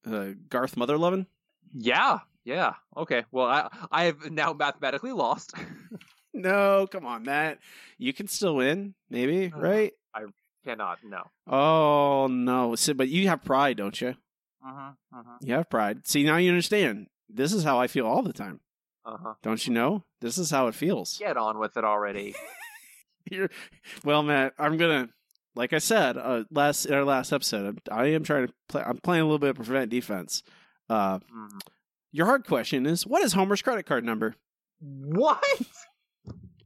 Uh, 0.06 0.34
Garth 0.48 0.74
Motherlovin. 0.76 1.26
Yeah. 1.74 2.20
Yeah. 2.44 2.74
Okay. 2.96 3.24
Well, 3.32 3.46
I 3.46 3.68
I 3.90 4.04
have 4.04 4.30
now 4.30 4.52
mathematically 4.52 5.12
lost. 5.12 5.54
No, 6.36 6.86
come 6.86 7.06
on, 7.06 7.22
Matt. 7.22 7.60
You 7.96 8.12
can 8.12 8.28
still 8.28 8.56
win, 8.56 8.94
maybe, 9.08 9.50
right? 9.56 9.92
I 10.14 10.24
cannot. 10.66 10.98
No. 11.02 11.22
Oh 11.46 12.26
no! 12.26 12.74
So, 12.74 12.92
but 12.92 13.08
you 13.08 13.26
have 13.28 13.42
pride, 13.42 13.78
don't 13.78 13.98
you? 13.98 14.08
Uh-huh. 14.62 14.90
Uh-huh. 15.14 15.38
You 15.40 15.54
have 15.54 15.70
pride. 15.70 16.06
See, 16.06 16.24
now 16.24 16.36
you 16.36 16.50
understand. 16.50 17.06
This 17.30 17.54
is 17.54 17.64
how 17.64 17.80
I 17.80 17.86
feel 17.86 18.06
all 18.06 18.22
the 18.22 18.34
time. 18.34 18.60
Uh-huh. 19.06 19.34
Don't 19.42 19.66
you 19.66 19.72
know? 19.72 20.04
This 20.20 20.36
is 20.36 20.50
how 20.50 20.66
it 20.66 20.74
feels. 20.74 21.16
Get 21.16 21.38
on 21.38 21.58
with 21.58 21.76
it 21.78 21.84
already. 21.84 22.34
You're, 23.30 23.48
well, 24.04 24.22
Matt, 24.22 24.52
I'm 24.58 24.76
gonna, 24.76 25.08
like 25.54 25.72
I 25.72 25.78
said, 25.78 26.18
uh, 26.18 26.44
last 26.50 26.84
in 26.84 26.92
our 26.92 27.04
last 27.04 27.32
episode, 27.32 27.80
I 27.90 28.08
am 28.08 28.24
trying 28.24 28.48
to 28.48 28.52
play. 28.68 28.82
I'm 28.84 28.98
playing 28.98 29.22
a 29.22 29.24
little 29.24 29.38
bit 29.38 29.50
of 29.50 29.56
prevent 29.56 29.90
defense. 29.90 30.42
Uh, 30.88 31.18
Mhm. 31.20 31.60
Your 32.12 32.26
hard 32.26 32.46
question 32.46 32.86
is, 32.86 33.06
what 33.06 33.22
is 33.22 33.32
Homer's 33.34 33.60
credit 33.62 33.84
card 33.86 34.04
number? 34.04 34.36
What? 34.80 35.42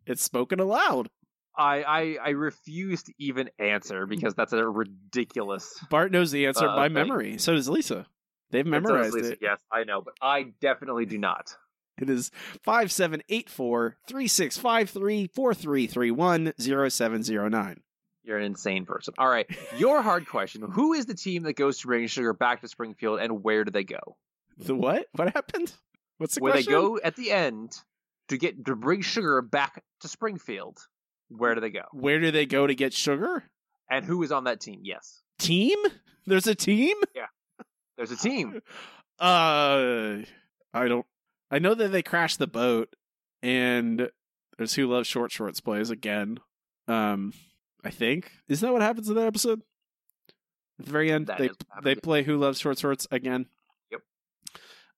It's 0.07 0.23
spoken 0.25 0.59
aloud. 0.59 1.09
I, 1.57 1.83
I 1.85 2.17
I 2.25 2.29
refuse 2.31 3.05
to 3.05 3.13
even 3.19 3.49
answer 3.61 4.07
because 4.07 4.35
that's 4.35 4.53
a 4.53 4.67
ridiculous. 4.67 5.79
Bart 5.89 6.11
knows 6.11 6.33
the 6.33 6.47
answer 6.47 6.67
Uh, 6.69 6.75
by 6.75 6.87
thing. 6.87 6.95
memory. 6.95 7.39
So 7.39 7.55
does 7.55 7.69
Lisa. 7.69 8.07
They've 8.51 8.67
memorized 8.67 9.15
Lisa, 9.15 9.33
it. 9.33 9.39
Yes, 9.41 9.61
I 9.71 9.85
know, 9.85 10.01
but 10.01 10.15
I 10.21 10.53
definitely 10.61 11.07
do 11.07 11.19
not. 11.19 11.55
It 12.01 12.11
is 12.11 12.31
5784 12.65 13.99
3653 14.09 15.27
4331 15.29 16.53
0709. 16.59 17.81
You're 18.23 18.39
an 18.39 18.45
insane 18.45 18.85
person. 18.87 19.15
All 19.19 19.29
right, 19.29 19.47
your 19.79 20.03
hard 20.03 20.27
question: 20.27 20.63
Who 20.63 20.93
is 20.93 21.07
the 21.07 21.15
team 21.15 21.45
that 21.45 21.55
goes 21.55 21.79
to 21.81 21.87
bring 21.87 22.07
sugar 22.07 22.33
back 22.33 22.61
to 22.61 22.69
Springfield, 22.69 23.21
and 23.21 23.43
where 23.43 23.65
do 23.65 23.71
they 23.71 23.85
go? 23.85 24.17
The 24.59 24.75
what? 24.75 25.07
What 25.13 25.33
happened? 25.33 25.73
What's 26.19 26.35
the 26.35 26.41
question? 26.41 26.43
where 26.43 26.53
question? 26.53 26.73
they 26.73 26.79
go 26.79 27.01
at 27.03 27.17
the 27.17 27.31
end 27.31 27.73
to 28.29 28.37
get 28.37 28.67
to 28.67 28.77
bring 28.77 29.01
sugar 29.01 29.41
back 29.43 29.83
to 30.01 30.09
Springfield? 30.09 30.79
Where 31.31 31.55
do 31.55 31.61
they 31.61 31.71
go? 31.71 31.85
Where 31.93 32.21
do 32.21 32.31
they 32.31 32.45
go 32.47 32.67
to 32.67 32.75
get 32.75 32.93
sugar? 32.93 33.45
And 33.89 34.05
who 34.05 34.23
is 34.23 34.33
on 34.33 34.45
that 34.45 34.61
team? 34.61 34.81
Yes, 34.85 35.23
Team? 35.39 35.79
There's 36.27 36.47
a 36.47 36.55
team? 36.55 36.97
yeah. 37.15 37.27
There's 37.97 38.11
a 38.13 38.17
team. 38.17 38.61
Uh, 39.21 40.23
I 40.73 40.89
don't. 40.89 41.05
I 41.51 41.59
know 41.59 41.75
that 41.75 41.93
they 41.93 42.03
crashed 42.03 42.39
the 42.39 42.47
boat, 42.47 42.97
and 43.43 44.09
there's 44.57 44.73
Who 44.73 44.87
Loves 44.87 45.09
Short 45.09 45.31
Shorts 45.31 45.61
plays 45.61 45.91
again. 45.91 46.39
Um, 46.89 47.35
I 47.85 47.90
think 47.90 48.31
isn't 48.48 48.66
that 48.66 48.73
what 48.73 48.82
happens 48.82 49.09
in 49.09 49.15
that 49.16 49.27
episode? 49.27 49.61
At 50.78 50.86
the 50.86 50.93
very 50.93 51.11
end, 51.12 51.27
That 51.27 51.39
they 51.39 51.47
is 51.47 51.51
what 51.51 51.66
happens, 51.74 51.85
they 51.85 51.94
play 51.97 52.23
Who 52.23 52.36
Loves 52.36 52.59
Short 52.61 52.78
Shorts 52.78 53.07
again. 53.11 53.47
Yep. 53.90 54.01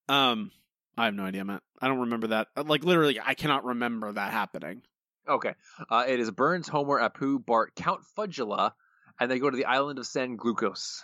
Um, 0.09 0.51
I 0.97 1.05
have 1.05 1.13
no 1.13 1.23
idea, 1.23 1.43
Matt. 1.43 1.61
I 1.81 1.87
don't 1.87 1.99
remember 2.01 2.27
that. 2.27 2.47
Uh, 2.55 2.63
Like 2.65 2.83
literally, 2.83 3.19
I 3.19 3.33
cannot 3.33 3.65
remember 3.65 4.11
that 4.11 4.31
happening. 4.31 4.81
Okay. 5.27 5.53
Uh, 5.89 6.05
it 6.07 6.19
is 6.19 6.29
Burns, 6.31 6.67
Homer, 6.67 6.99
Apu, 6.99 7.43
Bart, 7.43 7.73
Count 7.75 8.01
Fudgula, 8.17 8.73
and 9.19 9.31
they 9.31 9.39
go 9.39 9.49
to 9.49 9.55
the 9.57 9.65
island 9.65 9.99
of 9.99 10.05
San 10.05 10.35
Glucose. 10.35 11.03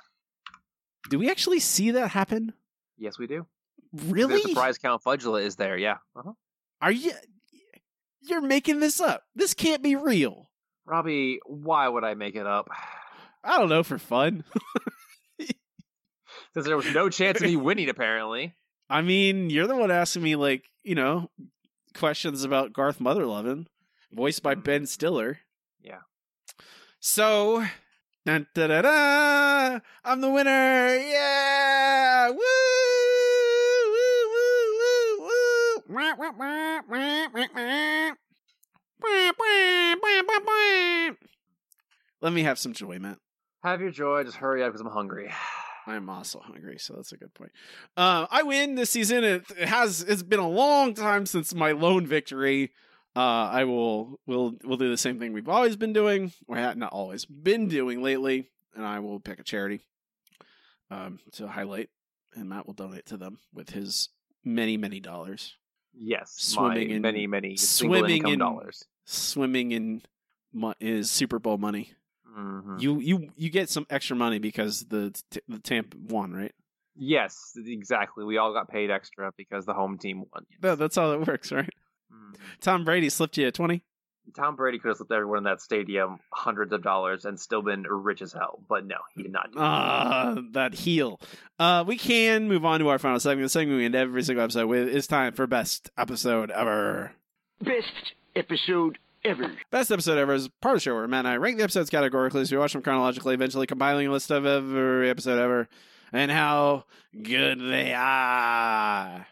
Do 1.10 1.18
we 1.20 1.30
actually 1.30 1.60
see 1.60 1.92
that 1.92 2.10
happen? 2.10 2.54
Yes, 2.98 3.18
we 3.18 3.28
do. 3.28 3.46
Really? 3.94 4.42
The 4.42 4.50
surprise 4.50 4.78
Count 4.78 5.02
Fudgula 5.04 5.42
is 5.44 5.56
there. 5.56 5.78
Yeah. 5.78 5.98
Uh-huh. 6.16 6.34
Are 6.82 6.92
you? 6.92 7.14
You're 8.22 8.42
making 8.42 8.80
this 8.82 9.00
up. 9.00 9.24
This 9.36 9.54
can't 9.54 9.82
be 9.82 9.96
real. 9.96 10.49
Robbie, 10.90 11.40
why 11.46 11.88
would 11.88 12.04
I 12.04 12.16
make 12.16 12.36
it 12.36 12.48
up? 12.48 12.68
I 13.44 13.60
don't 13.60 13.70
know 13.70 13.84
for 13.84 14.00
fun. 14.00 14.44
Since 16.54 16.66
there 16.66 16.76
was 16.76 16.92
no 16.94 17.10
chance 17.10 17.40
of 17.40 17.48
me 17.48 17.56
winning, 17.56 17.90
apparently. 17.90 18.56
I 18.90 19.02
mean, 19.04 19.52
you're 19.52 19.68
the 19.68 19.76
one 19.76 19.92
asking 19.92 20.24
me 20.24 20.36
like, 20.36 20.64
you 20.84 20.96
know, 20.96 21.30
questions 21.94 22.44
about 22.44 22.74
Garth 22.74 22.98
Motherlovin, 22.98 23.68
voiced 24.12 24.42
by 24.42 24.56
mm. 24.56 24.64
Ben 24.64 24.88
Stiller. 24.88 25.38
Yeah. 25.80 26.00
So, 27.00 27.64
dun, 28.26 28.48
da, 28.56 28.68
da, 28.68 28.82
da, 28.82 29.80
I'm 30.04 30.22
the 30.22 30.32
winner. 30.32 30.98
Yeah! 30.98 32.30
Woo! 32.30 32.36
Woo! 32.36 34.00
Woo! 34.32 35.20
Woo! 35.20 35.28
Woo! 35.28 35.60
Let 42.22 42.34
me 42.34 42.44
have 42.44 42.60
some 42.60 42.74
joy, 42.74 43.00
Matt. 43.00 43.18
Have 43.64 43.82
your 43.82 43.92
joy. 43.92 44.24
Just 44.24 44.38
hurry 44.38 44.64
up 44.64 44.70
because 44.70 44.82
I'm 44.82 44.92
hungry. 44.92 45.32
I'm 45.88 46.10
also 46.10 46.40
hungry, 46.40 46.78
so 46.78 46.94
that's 46.96 47.14
a 47.14 47.18
good 47.18 47.34
point. 47.34 47.52
Uh, 47.98 48.28
I 48.30 48.44
win 48.44 48.76
this 48.76 48.92
season. 48.92 49.24
It, 49.24 49.50
has. 49.58 50.02
It's 50.02 50.22
been 50.22 50.40
a 50.40 50.48
long 50.48 50.94
time 50.94 51.26
since 51.26 51.54
my 51.54 51.72
lone 51.72 52.06
victory. 52.06 52.72
Uh, 53.16 53.50
I 53.50 53.64
will 53.64 54.20
will 54.28 54.56
will 54.64 54.78
do 54.78 54.90
the 54.90 54.98
same 54.98 55.20
thing 55.20 55.34
we've 55.34 55.50
always 55.50 55.76
been 55.76 55.94
doing, 55.94 56.32
or 56.48 56.58
not 56.58 56.94
always 56.94 57.26
been 57.26 57.68
doing 57.68 58.04
lately, 58.04 58.50
and 58.76 58.86
I 58.86 59.00
will 59.00 59.20
pick 59.20 59.40
a 59.40 59.44
charity 59.44 59.82
um, 60.92 61.20
to 61.34 61.48
highlight, 61.48 61.90
and 62.36 62.50
Matt 62.50 62.68
will 62.68 62.76
donate 62.76 63.08
to 63.08 63.18
them 63.18 63.40
with 63.52 63.72
his 63.72 64.10
many 64.46 64.78
many 64.78 65.00
dollars. 65.00 65.56
Yes, 65.94 66.36
Swimming 66.38 66.92
in 66.92 67.02
many 67.02 67.26
many 67.26 67.58
swimming 67.58 68.28
in 68.28 68.40
dollars. 68.40 68.86
Swimming 69.12 69.72
in 69.72 70.02
mo- 70.54 70.76
is 70.80 71.10
Super 71.10 71.40
Bowl 71.40 71.58
money. 71.58 71.94
Mhm. 72.38 72.80
You 72.80 73.00
you 73.00 73.30
you 73.36 73.50
get 73.50 73.70
some 73.70 73.86
extra 73.90 74.16
money 74.16 74.38
because 74.40 74.86
the 74.86 75.12
t- 75.32 75.42
the 75.48 75.60
Tampa 75.60 75.98
won, 75.98 76.32
right? 76.32 76.54
Yes, 76.96 77.54
exactly. 77.58 78.24
We 78.26 78.38
all 78.38 78.54
got 78.54 78.70
paid 78.70 78.92
extra 78.92 79.32
because 79.36 79.66
the 79.66 79.74
home 79.74 79.98
team 79.98 80.20
won. 80.34 80.46
No, 80.62 80.76
that's 80.76 80.96
how 80.96 81.12
it 81.14 81.26
works, 81.28 81.52
right? 81.52 81.70
Tom 82.62 82.84
Brady 82.86 83.10
slipped 83.10 83.38
you 83.38 83.48
a 83.48 83.52
twenty. 83.52 83.84
Tom 84.36 84.56
Brady 84.56 84.78
could 84.78 84.90
have 84.90 84.98
slipped 84.98 85.12
everyone 85.12 85.40
in 85.40 85.44
that 85.46 85.60
stadium 85.60 86.20
hundreds 86.32 86.72
of 86.72 86.84
dollars 86.84 87.26
and 87.26 87.40
still 87.40 87.64
been 87.64 87.82
rich 87.84 88.22
as 88.22 88.32
hell, 88.32 88.60
but 88.70 88.86
no, 88.86 88.98
he 89.16 89.24
did 89.24 89.32
not. 89.32 89.52
do 89.52 89.58
that. 89.58 89.64
Ah, 89.66 90.36
that 90.52 90.74
heel. 90.76 91.20
Uh, 91.58 91.84
we 91.88 91.98
can 91.98 92.48
move 92.48 92.64
on 92.64 92.80
to 92.80 92.90
our 92.90 93.00
final 93.00 93.20
segment. 93.20 93.46
The 93.46 93.50
segment 93.50 93.80
we 93.80 93.86
end 93.86 93.96
every 93.96 94.22
single 94.22 94.44
episode 94.44 94.68
with. 94.68 94.88
It's 94.88 95.08
time 95.08 95.34
for 95.34 95.48
best 95.48 95.90
episode 95.98 96.52
ever. 96.52 97.14
Best 97.60 98.14
episode 98.40 98.98
ever. 99.24 99.52
Best 99.70 99.92
episode 99.92 100.18
ever 100.18 100.34
is 100.34 100.48
part 100.62 100.76
of 100.76 100.80
the 100.80 100.84
show 100.84 100.96
where 100.96 101.08
Matt 101.08 101.20
and 101.26 101.28
I 101.28 101.36
rank 101.38 101.58
the 101.58 101.64
episodes 101.64 101.90
categorically, 101.90 102.46
so 102.46 102.56
we 102.56 102.60
watch 102.60 102.74
them 102.74 102.82
chronologically, 102.82 103.34
eventually 103.34 103.68
compiling 103.68 104.08
a 104.08 104.12
list 104.12 104.32
of 104.32 104.46
every 104.46 105.10
episode 105.10 105.38
ever 105.40 105.68
and 106.14 106.32
how 106.32 106.86
good 107.22 107.60
they 107.60 107.94
are. 107.94 109.28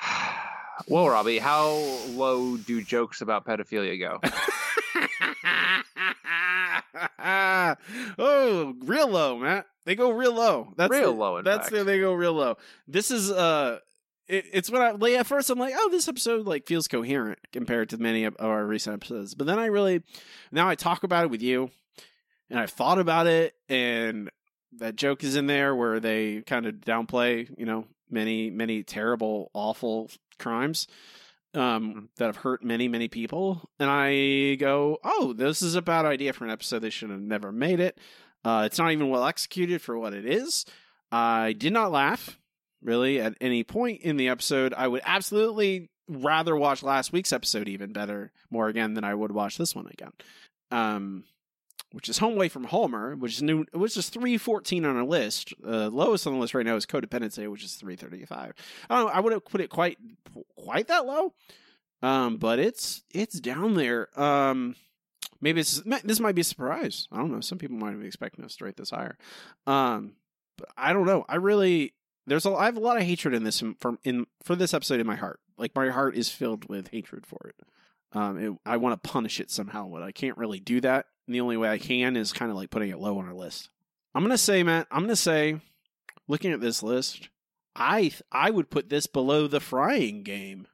Well, 0.86 1.08
Robbie, 1.08 1.38
how 1.38 1.70
low 2.10 2.56
do 2.56 2.80
jokes 2.80 3.20
about 3.20 3.44
pedophilia 3.44 3.98
go? 3.98 4.20
oh, 8.18 8.74
real 8.84 9.08
low, 9.08 9.38
Matt. 9.38 9.66
They 9.84 9.94
go 9.96 10.10
real 10.10 10.34
low. 10.34 10.72
That's 10.76 10.90
Real 10.92 11.12
the- 11.12 11.18
low, 11.18 11.36
in 11.38 11.44
that's 11.44 11.64
fact. 11.68 11.72
the, 11.74 11.84
they 11.84 11.98
go 11.98 12.12
real 12.12 12.32
low. 12.34 12.56
This 12.86 13.10
is 13.10 13.30
uh, 13.30 13.78
it, 14.28 14.46
it's 14.52 14.70
when 14.70 14.82
I 14.82 14.92
like 14.92 15.14
at 15.14 15.26
first 15.26 15.50
I'm 15.50 15.58
like, 15.58 15.74
oh, 15.76 15.88
this 15.90 16.08
episode 16.08 16.46
like 16.46 16.66
feels 16.66 16.88
coherent 16.88 17.38
compared 17.52 17.90
to 17.90 17.98
many 17.98 18.24
of 18.24 18.36
our 18.38 18.64
recent 18.64 18.94
episodes. 18.94 19.34
But 19.34 19.46
then 19.46 19.58
I 19.58 19.66
really 19.66 20.02
now 20.52 20.68
I 20.68 20.74
talk 20.74 21.02
about 21.02 21.24
it 21.24 21.30
with 21.30 21.42
you, 21.42 21.70
and 22.50 22.58
I've 22.58 22.70
thought 22.70 22.98
about 22.98 23.26
it, 23.26 23.54
and 23.68 24.30
that 24.78 24.96
joke 24.96 25.24
is 25.24 25.34
in 25.36 25.46
there 25.46 25.74
where 25.74 25.98
they 25.98 26.42
kind 26.42 26.66
of 26.66 26.74
downplay, 26.74 27.48
you 27.58 27.66
know, 27.66 27.86
many 28.10 28.50
many 28.50 28.82
terrible, 28.82 29.50
awful 29.54 30.10
crimes 30.38 30.86
um, 31.54 32.08
that 32.16 32.26
have 32.26 32.36
hurt 32.36 32.62
many, 32.62 32.88
many 32.88 33.08
people. 33.08 33.68
And 33.78 33.90
I 33.90 34.56
go, 34.56 34.98
oh, 35.02 35.32
this 35.32 35.62
is 35.62 35.74
a 35.74 35.82
bad 35.82 36.04
idea 36.04 36.32
for 36.32 36.44
an 36.44 36.50
episode. 36.50 36.80
They 36.80 36.90
should 36.90 37.10
have 37.10 37.20
never 37.20 37.52
made 37.52 37.80
it. 37.80 37.98
Uh, 38.44 38.62
it's 38.66 38.78
not 38.78 38.92
even 38.92 39.08
well 39.08 39.26
executed 39.26 39.82
for 39.82 39.98
what 39.98 40.14
it 40.14 40.24
is. 40.24 40.64
I 41.10 41.54
did 41.54 41.72
not 41.72 41.90
laugh, 41.90 42.37
really, 42.82 43.20
at 43.20 43.34
any 43.40 43.64
point 43.64 44.02
in 44.02 44.16
the 44.16 44.28
episode. 44.28 44.74
I 44.74 44.88
would 44.88 45.02
absolutely 45.04 45.90
rather 46.08 46.56
watch 46.56 46.82
last 46.82 47.12
week's 47.12 47.32
episode 47.32 47.68
even 47.68 47.92
better, 47.92 48.32
more 48.50 48.68
again, 48.68 48.94
than 48.94 49.04
I 49.04 49.14
would 49.14 49.32
watch 49.32 49.58
this 49.58 49.74
one 49.74 49.86
again. 49.86 50.12
Um, 50.70 51.24
which 51.92 52.08
is 52.08 52.18
Home 52.18 52.34
Away 52.34 52.48
from 52.48 52.64
Homer, 52.64 53.16
which 53.16 53.34
is 53.34 53.42
new, 53.42 53.64
which 53.72 53.96
is 53.96 54.08
three 54.08 54.36
fourteen 54.36 54.84
on 54.84 54.96
our 54.96 55.04
list. 55.04 55.54
Uh, 55.66 55.88
lowest 55.88 56.26
on 56.26 56.34
the 56.34 56.38
list 56.38 56.54
right 56.54 56.66
now 56.66 56.76
is 56.76 56.86
Codependency, 56.86 57.50
which 57.50 57.64
is 57.64 57.74
three 57.74 57.96
thirty 57.96 58.24
five. 58.26 58.52
I 58.90 58.96
don't 58.96 59.06
know, 59.06 59.12
I 59.12 59.20
wouldn't 59.20 59.44
put 59.46 59.60
it 59.60 59.70
quite 59.70 59.96
quite 60.56 60.88
that 60.88 61.06
low, 61.06 61.32
um, 62.02 62.36
but 62.36 62.58
it's 62.58 63.02
it's 63.10 63.40
down 63.40 63.74
there. 63.74 64.08
Um, 64.20 64.76
maybe 65.40 65.60
it's 65.60 65.80
this 66.04 66.20
might 66.20 66.34
be 66.34 66.42
a 66.42 66.44
surprise. 66.44 67.08
I 67.10 67.16
don't 67.16 67.32
know. 67.32 67.40
Some 67.40 67.58
people 67.58 67.76
might 67.76 67.98
be 67.98 68.06
expecting 68.06 68.44
us 68.44 68.56
to 68.56 68.66
rate 68.66 68.76
this 68.76 68.90
higher. 68.90 69.16
Um, 69.66 70.12
but 70.58 70.68
I 70.76 70.92
don't 70.92 71.06
know. 71.06 71.24
I 71.26 71.36
really 71.36 71.94
there's 72.28 72.46
a 72.46 72.50
I 72.50 72.66
have 72.66 72.76
a 72.76 72.80
lot 72.80 72.96
of 72.96 73.02
hatred 73.02 73.34
in 73.34 73.44
this 73.44 73.62
from 73.80 73.98
in 74.04 74.26
for 74.42 74.54
this 74.54 74.74
episode 74.74 75.00
in 75.00 75.06
my 75.06 75.16
heart. 75.16 75.40
Like 75.56 75.74
my 75.74 75.88
heart 75.88 76.16
is 76.16 76.28
filled 76.28 76.68
with 76.68 76.88
hatred 76.88 77.26
for 77.26 77.48
it. 77.48 77.56
Um, 78.12 78.38
it, 78.38 78.52
I 78.64 78.76
want 78.76 79.02
to 79.02 79.08
punish 79.08 79.40
it 79.40 79.50
somehow, 79.50 79.88
but 79.88 80.02
I 80.02 80.12
can't 80.12 80.38
really 80.38 80.60
do 80.60 80.80
that. 80.80 81.06
And 81.26 81.34
the 81.34 81.40
only 81.40 81.56
way 81.56 81.68
I 81.68 81.78
can 81.78 82.16
is 82.16 82.32
kind 82.32 82.50
of 82.50 82.56
like 82.56 82.70
putting 82.70 82.90
it 82.90 82.98
low 82.98 83.18
on 83.18 83.26
our 83.26 83.34
list. 83.34 83.68
I'm 84.14 84.22
gonna 84.22 84.38
say, 84.38 84.62
Matt. 84.62 84.86
I'm 84.90 85.02
gonna 85.02 85.16
say, 85.16 85.60
looking 86.26 86.52
at 86.52 86.60
this 86.60 86.82
list, 86.82 87.28
I 87.76 88.12
I 88.32 88.50
would 88.50 88.70
put 88.70 88.88
this 88.88 89.06
below 89.06 89.46
the 89.46 89.60
frying 89.60 90.22
game. 90.22 90.66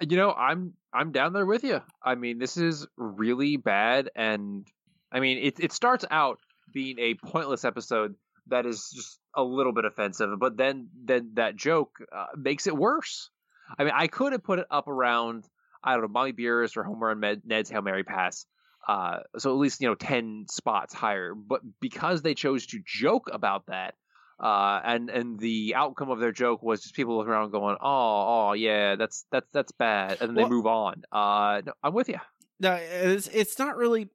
You 0.00 0.16
know, 0.16 0.32
I'm 0.32 0.74
I'm 0.92 1.12
down 1.12 1.32
there 1.32 1.46
with 1.46 1.64
you. 1.64 1.80
I 2.02 2.16
mean, 2.16 2.38
this 2.38 2.56
is 2.56 2.86
really 2.96 3.56
bad, 3.56 4.10
and 4.16 4.66
I 5.12 5.20
mean, 5.20 5.38
it 5.38 5.60
it 5.60 5.72
starts 5.72 6.04
out 6.10 6.40
being 6.72 6.98
a 6.98 7.14
pointless 7.14 7.64
episode 7.64 8.16
that 8.48 8.66
is 8.66 8.90
just 8.94 9.18
a 9.36 9.42
little 9.42 9.72
bit 9.72 9.84
offensive, 9.84 10.28
but 10.38 10.56
then 10.56 10.88
then 11.04 11.32
that 11.34 11.56
joke 11.56 11.98
uh, 12.14 12.26
makes 12.36 12.66
it 12.66 12.76
worse. 12.76 13.30
I 13.78 13.84
mean, 13.84 13.92
I 13.96 14.06
could 14.06 14.32
have 14.32 14.42
put 14.42 14.58
it 14.58 14.66
up 14.70 14.88
around 14.88 15.44
I 15.84 15.92
don't 15.94 16.02
know, 16.02 16.08
Mommie 16.08 16.32
Beerest 16.32 16.76
or 16.76 16.84
Homer 16.84 17.10
and 17.10 17.20
Med- 17.20 17.42
Ned's 17.44 17.70
Hail 17.70 17.82
Mary 17.82 18.04
pass. 18.04 18.46
Uh, 18.86 19.20
so 19.38 19.50
at 19.52 19.58
least 19.58 19.80
you 19.80 19.88
know 19.88 19.94
ten 19.94 20.46
spots 20.48 20.92
higher. 20.94 21.34
But 21.34 21.60
because 21.80 22.22
they 22.22 22.34
chose 22.34 22.66
to 22.66 22.80
joke 22.84 23.28
about 23.32 23.66
that, 23.66 23.94
uh, 24.40 24.80
and 24.84 25.08
and 25.08 25.38
the 25.38 25.74
outcome 25.76 26.10
of 26.10 26.18
their 26.18 26.32
joke 26.32 26.62
was 26.62 26.82
just 26.82 26.94
people 26.94 27.16
looking 27.16 27.32
around 27.32 27.50
going, 27.52 27.76
"Oh, 27.80 28.48
oh, 28.48 28.52
yeah, 28.54 28.96
that's 28.96 29.24
that's 29.30 29.48
that's 29.52 29.72
bad," 29.72 30.18
and 30.20 30.30
then 30.30 30.34
Well- 30.34 30.44
they 30.46 30.50
move 30.50 30.66
on. 30.66 31.02
Uh, 31.12 31.62
no, 31.64 31.72
I'm 31.82 31.94
with 31.94 32.08
you. 32.08 32.18
No, 32.60 32.74
it's 32.74 33.28
it's 33.28 33.58
not 33.58 33.76
really. 33.76 34.08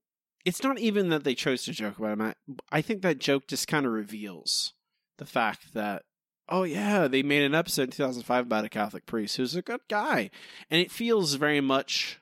It's 0.47 0.63
not 0.63 0.79
even 0.79 1.09
that 1.09 1.25
they 1.25 1.35
chose 1.35 1.63
to 1.63 1.73
joke 1.73 1.99
about 1.99 2.13
him. 2.13 2.21
I 2.21 2.33
I 2.71 2.81
think 2.81 3.01
that 3.01 3.19
joke 3.19 3.47
just 3.47 3.67
kind 3.67 3.85
of 3.85 3.91
reveals 3.91 4.71
the 5.17 5.25
fact 5.25 5.73
that 5.73 6.03
oh 6.47 6.63
yeah, 6.63 7.09
they 7.09 7.21
made 7.21 7.43
an 7.43 7.53
episode 7.53 7.83
in 7.83 7.91
2005 7.91 8.45
about 8.45 8.63
a 8.63 8.69
Catholic 8.69 9.05
priest 9.05 9.35
who's 9.35 9.55
a 9.55 9.61
good 9.61 9.81
guy, 9.89 10.29
and 10.69 10.79
it 10.79 10.89
feels 10.89 11.33
very 11.33 11.59
much. 11.59 12.21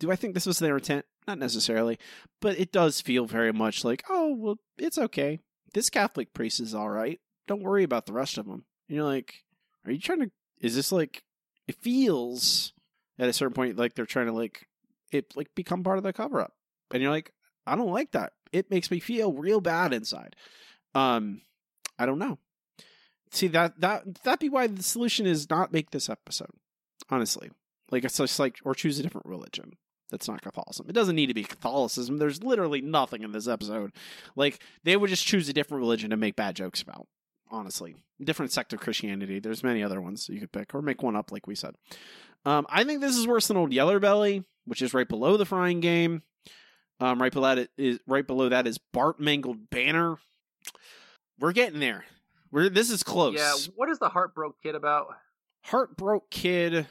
Do 0.00 0.10
I 0.10 0.16
think 0.16 0.32
this 0.32 0.46
was 0.46 0.60
their 0.60 0.78
intent? 0.78 1.04
Not 1.26 1.38
necessarily, 1.38 1.98
but 2.40 2.58
it 2.58 2.72
does 2.72 3.02
feel 3.02 3.26
very 3.26 3.52
much 3.52 3.84
like 3.84 4.02
oh 4.08 4.34
well, 4.34 4.58
it's 4.78 4.96
okay. 4.96 5.40
This 5.74 5.90
Catholic 5.90 6.32
priest 6.32 6.60
is 6.60 6.74
all 6.74 6.88
right. 6.88 7.20
Don't 7.46 7.62
worry 7.62 7.84
about 7.84 8.06
the 8.06 8.14
rest 8.14 8.38
of 8.38 8.46
them. 8.46 8.64
And 8.88 8.96
you're 8.96 9.04
like, 9.04 9.44
are 9.84 9.92
you 9.92 10.00
trying 10.00 10.20
to? 10.20 10.30
Is 10.58 10.74
this 10.74 10.90
like? 10.90 11.22
It 11.66 11.76
feels 11.82 12.72
at 13.18 13.28
a 13.28 13.32
certain 13.34 13.52
point 13.52 13.76
like 13.76 13.94
they're 13.94 14.06
trying 14.06 14.24
to 14.24 14.32
like 14.32 14.66
it 15.12 15.36
like 15.36 15.54
become 15.54 15.84
part 15.84 15.98
of 15.98 16.04
the 16.04 16.14
cover 16.14 16.40
up, 16.40 16.54
and 16.90 17.02
you're 17.02 17.12
like, 17.12 17.34
I 17.68 17.76
don't 17.76 17.92
like 17.92 18.12
that. 18.12 18.32
It 18.52 18.70
makes 18.70 18.90
me 18.90 19.00
feel 19.00 19.32
real 19.32 19.60
bad 19.60 19.92
inside. 19.92 20.34
Um, 20.94 21.42
I 21.98 22.06
don't 22.06 22.18
know. 22.18 22.38
See 23.30 23.48
that 23.48 23.80
that 23.80 24.22
that 24.24 24.40
be 24.40 24.48
why 24.48 24.66
the 24.68 24.82
solution 24.82 25.26
is 25.26 25.50
not 25.50 25.72
make 25.72 25.90
this 25.90 26.08
episode. 26.08 26.50
Honestly, 27.10 27.50
like 27.90 28.04
it's 28.04 28.16
just 28.16 28.38
like 28.38 28.56
or 28.64 28.74
choose 28.74 28.98
a 28.98 29.02
different 29.02 29.26
religion. 29.26 29.76
That's 30.10 30.28
not 30.28 30.40
Catholicism. 30.40 30.86
It 30.88 30.94
doesn't 30.94 31.16
need 31.16 31.26
to 31.26 31.34
be 31.34 31.44
Catholicism. 31.44 32.16
There's 32.16 32.42
literally 32.42 32.80
nothing 32.80 33.22
in 33.22 33.32
this 33.32 33.46
episode. 33.46 33.92
Like 34.34 34.62
they 34.82 34.96
would 34.96 35.10
just 35.10 35.26
choose 35.26 35.48
a 35.48 35.52
different 35.52 35.82
religion 35.82 36.10
to 36.10 36.16
make 36.16 36.36
bad 36.36 36.56
jokes 36.56 36.80
about. 36.80 37.06
Honestly, 37.50 37.96
different 38.22 38.52
sect 38.52 38.72
of 38.72 38.80
Christianity. 38.80 39.38
There's 39.38 39.62
many 39.62 39.82
other 39.82 40.00
ones 40.00 40.28
you 40.28 40.40
could 40.40 40.52
pick 40.52 40.74
or 40.74 40.82
make 40.82 41.02
one 41.02 41.16
up, 41.16 41.32
like 41.32 41.46
we 41.46 41.54
said. 41.54 41.74
Um, 42.44 42.66
I 42.68 42.84
think 42.84 43.00
this 43.00 43.16
is 43.16 43.26
worse 43.26 43.48
than 43.48 43.56
Old 43.56 43.72
Yeller 43.72 43.98
Belly, 44.00 44.44
which 44.64 44.82
is 44.82 44.94
right 44.94 45.08
below 45.08 45.36
the 45.36 45.46
Frying 45.46 45.80
Game. 45.80 46.22
Um, 47.00 47.22
right 47.22 47.32
below 47.32 47.54
that 47.54 47.68
is 47.76 48.00
right 48.06 48.26
below 48.26 48.48
that 48.48 48.66
is 48.66 48.78
Bart 48.78 49.20
Mangled 49.20 49.70
Banner. 49.70 50.18
We're 51.38 51.52
getting 51.52 51.80
there. 51.80 52.04
We're 52.50 52.68
this 52.68 52.90
is 52.90 53.02
close. 53.02 53.36
Yeah, 53.36 53.54
what 53.76 53.88
is 53.88 53.98
the 53.98 54.10
Heartbroke 54.10 54.54
Kid 54.62 54.74
about? 54.74 55.08
Heartbroke 55.66 56.30
Kid 56.30 56.86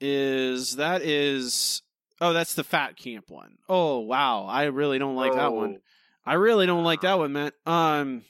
is 0.00 0.76
that 0.76 1.02
is 1.02 1.82
oh 2.20 2.32
that's 2.32 2.54
the 2.54 2.64
Fat 2.64 2.96
Camp 2.96 3.30
one. 3.30 3.58
Oh 3.68 4.00
wow, 4.00 4.46
I 4.46 4.64
really 4.64 4.98
don't 4.98 5.16
like 5.16 5.32
oh. 5.32 5.36
that 5.36 5.52
one. 5.52 5.78
I 6.26 6.34
really 6.34 6.66
don't 6.66 6.84
like 6.84 7.02
that 7.02 7.18
one, 7.18 7.32
man. 7.32 7.52
Um, 7.64 8.22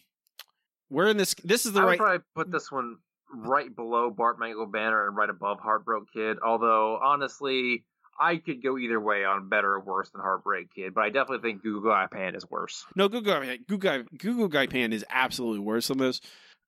we're 0.90 1.08
in 1.08 1.16
this. 1.16 1.34
This 1.42 1.66
is 1.66 1.72
the 1.72 1.80
I 1.80 1.84
right. 1.84 1.98
probably 1.98 2.24
put 2.34 2.50
this 2.50 2.70
one 2.70 2.98
right 3.34 3.74
below 3.74 4.10
Bart 4.10 4.38
Mangled 4.38 4.72
Banner 4.72 5.06
and 5.06 5.16
right 5.16 5.30
above 5.30 5.58
Heartbroke 5.60 6.06
Kid. 6.12 6.38
Although 6.44 6.98
honestly, 7.02 7.84
I 8.20 8.36
could 8.36 8.62
go 8.62 8.78
either 8.78 9.00
way 9.00 9.24
on 9.24 9.48
better 9.48 9.74
or 9.74 9.80
worse 9.80 10.10
than 10.10 10.20
Heartbreak 10.20 10.74
Kid, 10.74 10.94
but 10.94 11.02
I 11.04 11.10
definitely 11.10 11.48
think 11.48 11.62
Goo 11.62 11.80
Goo 11.80 11.88
Gai 11.88 12.06
Pan 12.10 12.34
is 12.34 12.48
worse. 12.48 12.84
No, 12.96 13.08
Google 13.08 13.34
Guy, 13.34 13.58
Google 13.68 13.78
Guy, 13.78 14.02
Goo 14.16 14.36
Goo 14.36 14.48
Gai 14.48 14.66
Pan 14.66 14.92
is 14.92 15.04
absolutely 15.08 15.60
worse 15.60 15.88
than 15.88 15.98
this. 15.98 16.20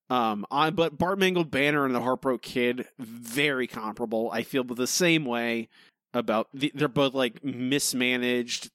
Um, 0.08 0.44
I, 0.50 0.70
but 0.70 0.98
Bart 0.98 1.18
Mangled 1.18 1.50
Banner 1.50 1.84
and 1.84 1.94
the 1.94 2.00
Heartbroke 2.00 2.42
Kid 2.42 2.86
very 2.98 3.66
comparable. 3.68 4.30
I 4.32 4.42
feel 4.42 4.64
the 4.64 4.86
same 4.86 5.24
way 5.24 5.68
about 6.12 6.48
the, 6.52 6.72
they're 6.74 6.88
both 6.88 7.14
like 7.14 7.44
mismanaged, 7.44 8.70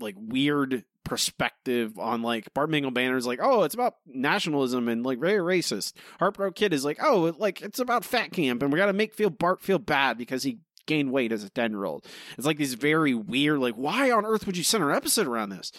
like 0.00 0.14
weird 0.18 0.84
perspective 1.04 1.98
on 1.98 2.22
like 2.22 2.52
Bart 2.54 2.70
Mangled 2.70 2.94
Banner 2.94 3.16
is 3.16 3.26
like, 3.26 3.40
oh, 3.42 3.64
it's 3.64 3.74
about 3.74 3.96
nationalism 4.06 4.88
and 4.88 5.04
like 5.04 5.18
very 5.18 5.40
racist. 5.40 5.92
Heartbroke 6.18 6.54
Kid 6.54 6.72
is 6.72 6.84
like, 6.86 6.98
oh, 7.02 7.34
like 7.38 7.60
it's 7.60 7.78
about 7.78 8.04
fat 8.04 8.32
camp 8.32 8.62
and 8.62 8.72
we 8.72 8.78
got 8.78 8.86
to 8.86 8.94
make 8.94 9.12
feel 9.12 9.30
Bart 9.30 9.60
feel 9.60 9.78
bad 9.78 10.16
because 10.16 10.42
he 10.42 10.58
gained 10.86 11.12
weight 11.12 11.32
as 11.32 11.44
a 11.44 11.50
10 11.50 11.72
year 11.72 11.84
old. 11.84 12.06
It's 12.36 12.46
like 12.46 12.58
these 12.58 12.74
very 12.74 13.14
weird, 13.14 13.58
like, 13.60 13.74
why 13.74 14.10
on 14.10 14.26
earth 14.26 14.46
would 14.46 14.56
you 14.56 14.64
center 14.64 14.90
an 14.90 14.96
episode 14.96 15.26
around 15.26 15.50
this? 15.50 15.72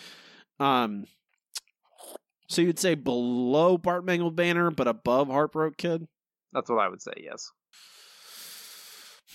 Um, 0.59 1.05
so 2.47 2.61
you'd 2.61 2.79
say 2.79 2.95
below 2.95 3.77
Bart 3.77 4.05
Mangled 4.05 4.35
Banner, 4.35 4.71
but 4.71 4.87
above 4.87 5.27
Heartbroke 5.27 5.77
Kid? 5.77 6.07
That's 6.51 6.69
what 6.69 6.79
I 6.79 6.89
would 6.89 7.01
say, 7.01 7.13
yes. 7.17 7.51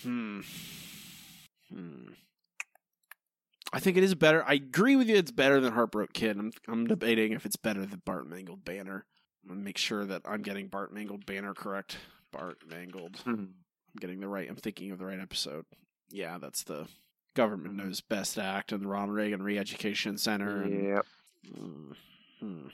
Hmm. 0.03 0.41
Hmm. 1.73 2.13
I 3.73 3.81
think 3.81 3.97
it 3.97 4.05
is 4.05 4.15
better. 4.15 4.45
I 4.47 4.55
agree 4.55 4.97
with 4.97 5.09
you. 5.09 5.17
It's 5.17 5.31
better 5.31 5.61
than 5.61 5.75
Heartbroke 5.75 6.13
Kid. 6.15 6.39
I'm 6.39 6.53
I'm 6.69 6.87
debating 6.87 7.33
if 7.33 7.45
it's 7.45 7.57
better 7.57 7.85
than 7.85 8.01
Bart 8.05 8.27
Mangled 8.27 8.65
Banner. 8.65 9.05
I'm 9.45 9.51
gonna 9.51 9.61
make 9.61 9.77
sure 9.79 10.07
that 10.07 10.23
I'm 10.25 10.43
getting 10.43 10.69
Bart 10.69 10.93
Mangled 10.93 11.27
Banner 11.27 11.53
correct. 11.55 11.99
Bart 12.33 12.59
Mangled. 12.67 13.21
I'm 13.95 14.01
getting 14.01 14.21
the 14.21 14.29
right. 14.29 14.49
I'm 14.49 14.57
thinking 14.57 14.91
of 14.91 14.99
the 14.99 15.07
right 15.07 15.21
episode. 15.21 15.65
Yeah, 16.11 16.39
that's 16.39 16.63
the 16.65 16.87
Government 17.35 17.77
Mm-hmm. 17.77 17.87
Knows 17.87 18.01
Best 18.01 18.39
Act 18.39 18.73
and 18.73 18.83
the 18.83 18.89
Ronald 18.89 19.15
Reagan 19.15 19.43
Re-Education 19.43 20.19
Center. 20.19 20.63
and- 20.63 20.89
Yep. 20.89 21.07
Hmm. 22.41 22.67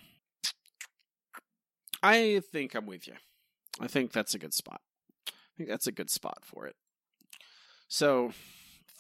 I 2.03 2.41
think 2.53 2.75
I'm 2.75 2.87
with 2.87 3.07
you. 3.07 3.15
I 3.81 3.87
think 3.87 4.13
that's 4.13 4.35
a 4.35 4.39
good 4.39 4.55
spot. 4.55 4.81
I 5.29 5.33
think 5.57 5.69
that's 5.69 5.87
a 5.87 5.93
good 5.93 6.11
spot 6.11 6.39
for 6.45 6.67
it. 6.67 6.77
So, 7.89 8.33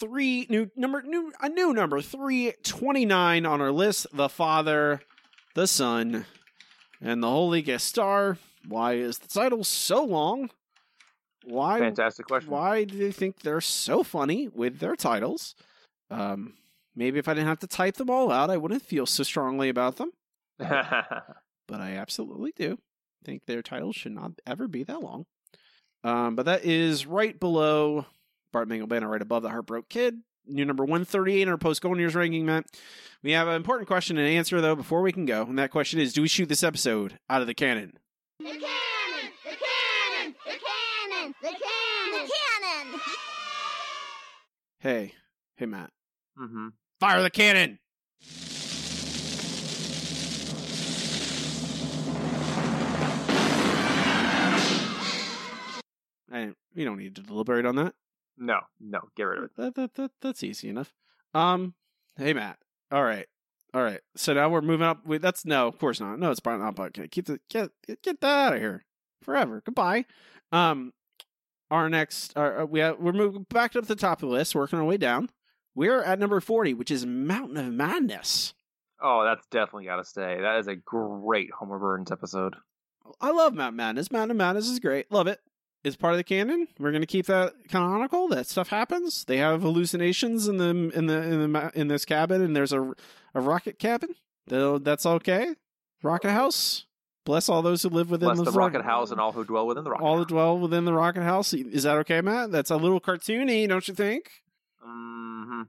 three 0.01 0.47
new 0.49 0.71
number 0.77 1.03
new 1.03 1.33
a 1.41 1.49
new 1.49 1.73
number 1.73 2.01
three 2.01 2.53
twenty 2.63 3.05
nine 3.05 3.45
on 3.47 3.61
our 3.61 3.73
list. 3.73 4.07
The 4.13 4.29
Father, 4.29 5.01
the 5.55 5.67
Son, 5.67 6.27
and 7.01 7.23
the 7.23 7.29
Holy 7.31 7.61
Guest 7.63 7.87
Star. 7.87 8.39
Why 8.67 8.95
is 8.95 9.19
the 9.19 9.29
title 9.29 9.65
so 9.65 10.05
long? 10.05 10.51
Why? 11.45 11.79
Fantastic 11.79 12.27
question. 12.27 12.51
Why 12.51 12.85
do 12.85 12.99
they 12.99 13.13
think 13.13 13.41
they're 13.41 13.61
so 13.61 14.03
funny 14.03 14.49
with 14.49 14.79
their 14.79 14.97
titles? 14.97 15.55
Um, 16.11 16.55
maybe 16.95 17.19
if 17.19 17.29
I 17.29 17.35
didn't 17.35 17.49
have 17.49 17.61
to 17.61 17.67
type 17.67 17.97
them 17.97 18.11
all 18.11 18.31
out, 18.31 18.51
I 18.51 18.57
wouldn't 18.57 18.83
feel 18.83 19.07
so 19.07 19.23
strongly 19.23 19.69
about 19.69 19.97
them. 19.97 20.11
but 20.59 21.81
I 21.81 21.97
absolutely 21.97 22.53
do 22.57 22.79
think 23.25 23.47
their 23.47 23.63
titles 23.63 23.97
should 23.97 24.13
not 24.13 24.33
ever 24.47 24.69
be 24.69 24.85
that 24.85 25.03
long. 25.03 25.27
Um, 26.05 26.37
but 26.37 26.47
that 26.47 26.65
is 26.65 27.07
right 27.07 27.39
below 27.39 28.07
Bart 28.53 28.69
Mangled 28.69 28.91
Banner, 28.91 29.09
right 29.09 29.23
above 29.23 29.43
the 29.43 29.49
Heartbroke 29.49 29.89
Kid. 29.89 30.21
New 30.47 30.67
number 30.67 30.85
138 30.85 31.43
in 31.43 31.49
our 31.49 31.57
post 31.57 31.81
Golden 31.81 31.99
Years 31.99 32.15
ranking, 32.15 32.45
Matt. 32.45 32.67
We 33.23 33.33
have 33.33 33.49
an 33.49 33.55
important 33.55 33.89
question 33.89 34.19
and 34.19 34.29
answer, 34.29 34.61
though, 34.61 34.77
before 34.77 35.01
we 35.01 35.11
can 35.11 35.25
go. 35.25 35.43
And 35.43 35.59
that 35.59 35.71
question 35.71 35.99
is 35.99 36.13
Do 36.13 36.21
we 36.21 36.29
shoot 36.29 36.51
this 36.51 36.63
episode 36.63 37.19
out 37.31 37.41
of 37.41 37.47
the 37.47 37.55
cannon? 37.55 37.95
The 38.39 38.45
cannon! 38.45 38.63
The 39.43 39.57
cannon! 39.57 40.35
The 40.45 40.51
cannon! 40.51 41.35
The 41.41 41.49
cannon! 41.49 42.13
The 42.13 42.29
cannon! 42.29 43.01
Hey, 44.85 45.15
hey, 45.57 45.65
Matt. 45.65 45.93
mm-hmm. 46.39 46.69
Fire 47.01 47.23
the 47.23 47.31
cannon! 47.31 47.79
I, 56.31 56.53
we 56.77 56.85
don't 56.85 56.99
need 56.99 57.17
to 57.17 57.23
deliberate 57.23 57.65
on 57.65 57.77
that. 57.77 57.95
No, 58.37 58.61
no, 58.79 59.09
get 59.17 59.23
rid 59.23 59.39
of 59.39 59.45
it. 59.45 59.51
That, 59.57 59.75
that, 59.77 59.95
that 59.95 60.11
that's 60.21 60.43
easy 60.43 60.69
enough. 60.69 60.93
Um, 61.33 61.73
hey 62.19 62.35
Matt. 62.35 62.59
All 62.93 63.05
right, 63.05 63.27
all 63.73 63.83
right. 63.83 64.01
So 64.17 64.35
now 64.35 64.51
we're 64.51 64.61
moving 64.61 64.87
up. 64.87 65.07
Wait, 65.07 65.23
that's 65.23 65.47
no, 65.47 65.67
of 65.67 65.79
course 65.79 65.99
not. 65.99 66.19
No, 66.19 66.31
it's 66.31 66.41
probably 66.41 66.63
not. 66.63 66.75
But 66.75 67.11
keep 67.11 67.25
the 67.25 67.41
get 67.49 67.71
get 68.03 68.21
that 68.21 68.49
out 68.49 68.53
of 68.53 68.61
here 68.61 68.85
forever. 69.23 69.63
Goodbye. 69.65 70.05
Um, 70.53 70.93
our 71.75 71.91
next, 71.91 72.37
our, 72.37 72.63
uh, 72.63 72.65
we 72.65 72.81
have, 72.81 72.99
we're 72.99 73.13
moving 73.13 73.47
back 73.51 73.75
up 73.77 73.83
to 73.83 73.89
the 73.89 73.97
top 73.97 74.23
of 74.23 74.29
the 74.29 74.35
list, 74.35 74.55
working 74.55 74.79
our 74.79 74.85
way 74.85 74.97
down. 74.97 75.29
We're 75.75 76.03
at 76.03 76.21
number 76.21 76.41
forty, 76.41 76.73
which 76.73 76.91
is 76.91 77.05
Mountain 77.05 77.57
of 77.57 77.73
Madness. 77.73 78.55
Oh, 79.03 79.25
that's 79.25 79.45
definitely 79.49 79.87
got 79.87 79.97
to 79.97 80.05
stay. 80.05 80.39
That 80.41 80.59
is 80.61 80.69
a 80.69 80.77
great 80.77 81.51
Homer 81.51 81.79
Burns 81.79 82.13
episode. 82.13 82.55
I 83.21 83.33
love 83.33 83.55
Mountain 83.55 83.77
Madness. 83.77 84.13
Mountain 84.13 84.31
of 84.31 84.37
Madness 84.37 84.69
is 84.69 84.79
great. 84.79 85.11
Love 85.11 85.27
it. 85.27 85.41
It's 85.83 85.97
part 85.97 86.15
of 86.15 86.17
the 86.17 86.25
canon. 86.25 86.69
We're 86.79 86.93
going 86.93 87.03
to 87.03 87.07
keep 87.07 87.27
that 87.27 87.53
canonical. 87.69 88.29
That 88.29 88.47
stuff 88.47 88.69
happens. 88.69 89.25
They 89.25 89.37
have 89.37 89.61
hallucinations 89.61 90.49
in 90.49 90.57
the 90.57 90.71
in 90.95 91.07
the 91.07 91.23
in 91.23 91.53
the 91.53 91.73
in 91.75 91.89
this 91.89 92.07
cabin, 92.07 92.41
and 92.41 92.57
there's 92.57 92.73
a 92.73 92.95
a 93.35 93.41
rocket 93.41 93.79
cabin. 93.79 94.15
That's 94.47 95.05
okay. 95.05 95.55
Rocket 96.03 96.31
house. 96.31 96.87
Bless 97.25 97.49
all 97.49 97.63
those 97.63 97.83
who 97.83 97.89
live 97.89 98.11
within 98.11 98.27
Bless 98.27 98.39
the 98.39 98.45
those 98.45 98.57
Rocket 98.57 98.83
House 98.83 99.11
and 99.11 99.19
all 99.21 99.33
who 99.33 99.45
dwell 99.45 99.67
within 99.67 99.85
the 99.85 99.91
Rocket 99.91 100.05
all 100.05 100.19
who 100.19 100.25
dwell 100.27 100.59
within 100.59 100.85
the 100.85 100.93
rocket 100.93 101.23
house. 101.23 101.55
Is 101.55 101.85
that 101.85 101.97
okay, 101.99 102.21
Matt? 102.21 102.51
That's 102.53 102.71
a 102.71 102.77
little 102.77 103.01
cartoony, 103.01 103.67
don't 103.67 103.87
you 103.89 103.95
think? 103.95 104.31
Mm-hmm. 104.87 105.63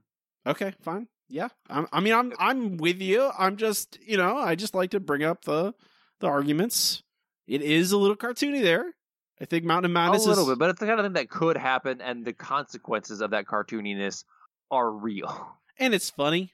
Okay, 0.46 0.74
fine. 0.82 1.08
Yeah, 1.28 1.48
I'm, 1.68 1.88
I 1.92 2.00
mean, 2.00 2.12
I'm 2.12 2.32
I'm 2.38 2.76
with 2.76 3.00
you. 3.00 3.30
I'm 3.36 3.56
just 3.56 3.98
you 4.06 4.16
know, 4.16 4.36
I 4.36 4.54
just 4.54 4.74
like 4.74 4.90
to 4.90 5.00
bring 5.00 5.24
up 5.24 5.44
the 5.44 5.74
the 6.20 6.26
arguments. 6.28 7.02
It 7.46 7.62
is 7.62 7.92
a 7.92 7.96
little 7.96 8.16
cartoony 8.16 8.62
there. 8.62 8.94
I 9.40 9.44
think 9.44 9.64
Mountain 9.64 9.92
Madness 9.92 10.24
a 10.24 10.28
little 10.28 10.44
is 10.44 10.50
bit, 10.50 10.58
but 10.58 10.70
it's 10.70 10.80
the 10.80 10.86
kind 10.86 11.00
of 11.00 11.04
thing 11.06 11.12
that 11.14 11.28
could 11.28 11.56
happen, 11.56 12.00
and 12.00 12.24
the 12.24 12.32
consequences 12.32 13.20
of 13.20 13.30
that 13.30 13.46
cartooniness 13.46 14.24
are 14.70 14.90
real. 14.90 15.56
and 15.78 15.94
it's 15.94 16.10
funny. 16.10 16.52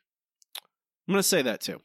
I'm 1.09 1.13
gonna 1.13 1.23
say 1.23 1.43
that 1.43 1.61
too. 1.61 1.81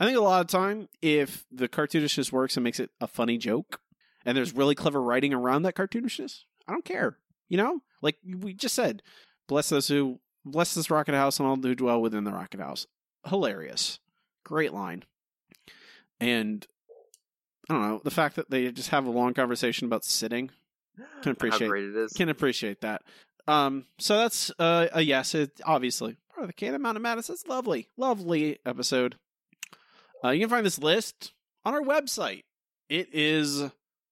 I 0.00 0.06
think 0.06 0.16
a 0.18 0.22
lot 0.22 0.40
of 0.40 0.46
time, 0.48 0.88
if 1.02 1.44
the 1.52 1.68
cartoonishness 1.68 2.32
works 2.32 2.56
and 2.56 2.64
makes 2.64 2.80
it 2.80 2.90
a 3.00 3.06
funny 3.06 3.38
joke, 3.38 3.80
and 4.24 4.36
there's 4.36 4.54
really 4.54 4.74
clever 4.74 5.00
writing 5.00 5.32
around 5.32 5.62
that 5.62 5.76
cartoonishness, 5.76 6.42
I 6.66 6.72
don't 6.72 6.84
care. 6.84 7.18
You 7.48 7.58
know, 7.58 7.80
like 8.02 8.16
we 8.26 8.54
just 8.54 8.74
said, 8.74 9.02
bless 9.46 9.68
those 9.68 9.88
who 9.88 10.20
Bless 10.44 10.74
this 10.74 10.90
rocket 10.90 11.14
house 11.14 11.38
and 11.40 11.48
all 11.48 11.56
who 11.56 11.74
dwell 11.74 12.02
within 12.02 12.24
the 12.24 12.32
rocket 12.32 12.60
house. 12.60 12.86
Hilarious. 13.26 13.98
Great 14.44 14.74
line. 14.74 15.04
And 16.20 16.66
I 17.70 17.74
don't 17.74 17.82
know, 17.82 18.00
the 18.04 18.10
fact 18.10 18.36
that 18.36 18.50
they 18.50 18.70
just 18.70 18.90
have 18.90 19.06
a 19.06 19.10
long 19.10 19.32
conversation 19.32 19.86
about 19.86 20.04
sitting. 20.04 20.50
Can 21.22 21.32
appreciate 21.32 21.68
great 21.68 21.84
it 21.84 21.96
is. 21.96 22.12
Can 22.12 22.28
appreciate 22.28 22.82
that. 22.82 23.02
Um, 23.48 23.86
so 23.98 24.18
that's 24.18 24.52
uh, 24.58 24.88
a 24.92 25.00
yes, 25.00 25.34
it 25.34 25.60
obviously. 25.64 26.16
Part 26.34 26.42
of 26.42 26.48
the 26.48 26.52
Canon 26.52 26.82
Mountain 26.82 27.02
Madness. 27.02 27.30
It's 27.30 27.46
lovely. 27.46 27.88
Lovely 27.96 28.58
episode. 28.66 29.16
Uh, 30.24 30.30
you 30.30 30.40
can 30.40 30.48
find 30.48 30.64
this 30.64 30.78
list 30.78 31.32
on 31.64 31.74
our 31.74 31.82
website. 31.82 32.44
It 32.88 33.08
is 33.12 33.64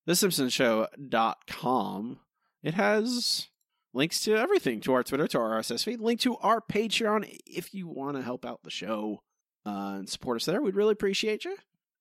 thesimpsonshow.com. 0.07 2.19
It 2.63 2.75
has 2.75 3.49
links 3.95 4.21
to 4.21 4.37
everything 4.37 4.81
to 4.81 4.93
our 4.93 5.03
Twitter, 5.03 5.27
to 5.29 5.39
our 5.39 5.61
RSS 5.61 5.85
feed, 5.85 6.01
link 6.01 6.21
to 6.21 6.37
our 6.39 6.61
Patreon 6.61 7.39
if 7.47 7.75
you 7.75 7.89
want 7.89 8.17
to 8.17 8.23
help 8.23 8.45
out 8.45 8.63
the 8.63 8.71
show 8.71 9.23
uh, 9.65 9.95
and 9.97 10.09
support 10.09 10.37
us 10.37 10.45
there. 10.45 10.61
We'd 10.61 10.77
really 10.77 10.93
appreciate 10.93 11.45
you. 11.45 11.57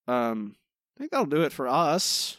Um, 0.07 0.55
I 0.97 0.99
think 0.99 1.11
that'll 1.11 1.27
do 1.27 1.43
it 1.43 1.53
for 1.53 1.67
us 1.67 2.38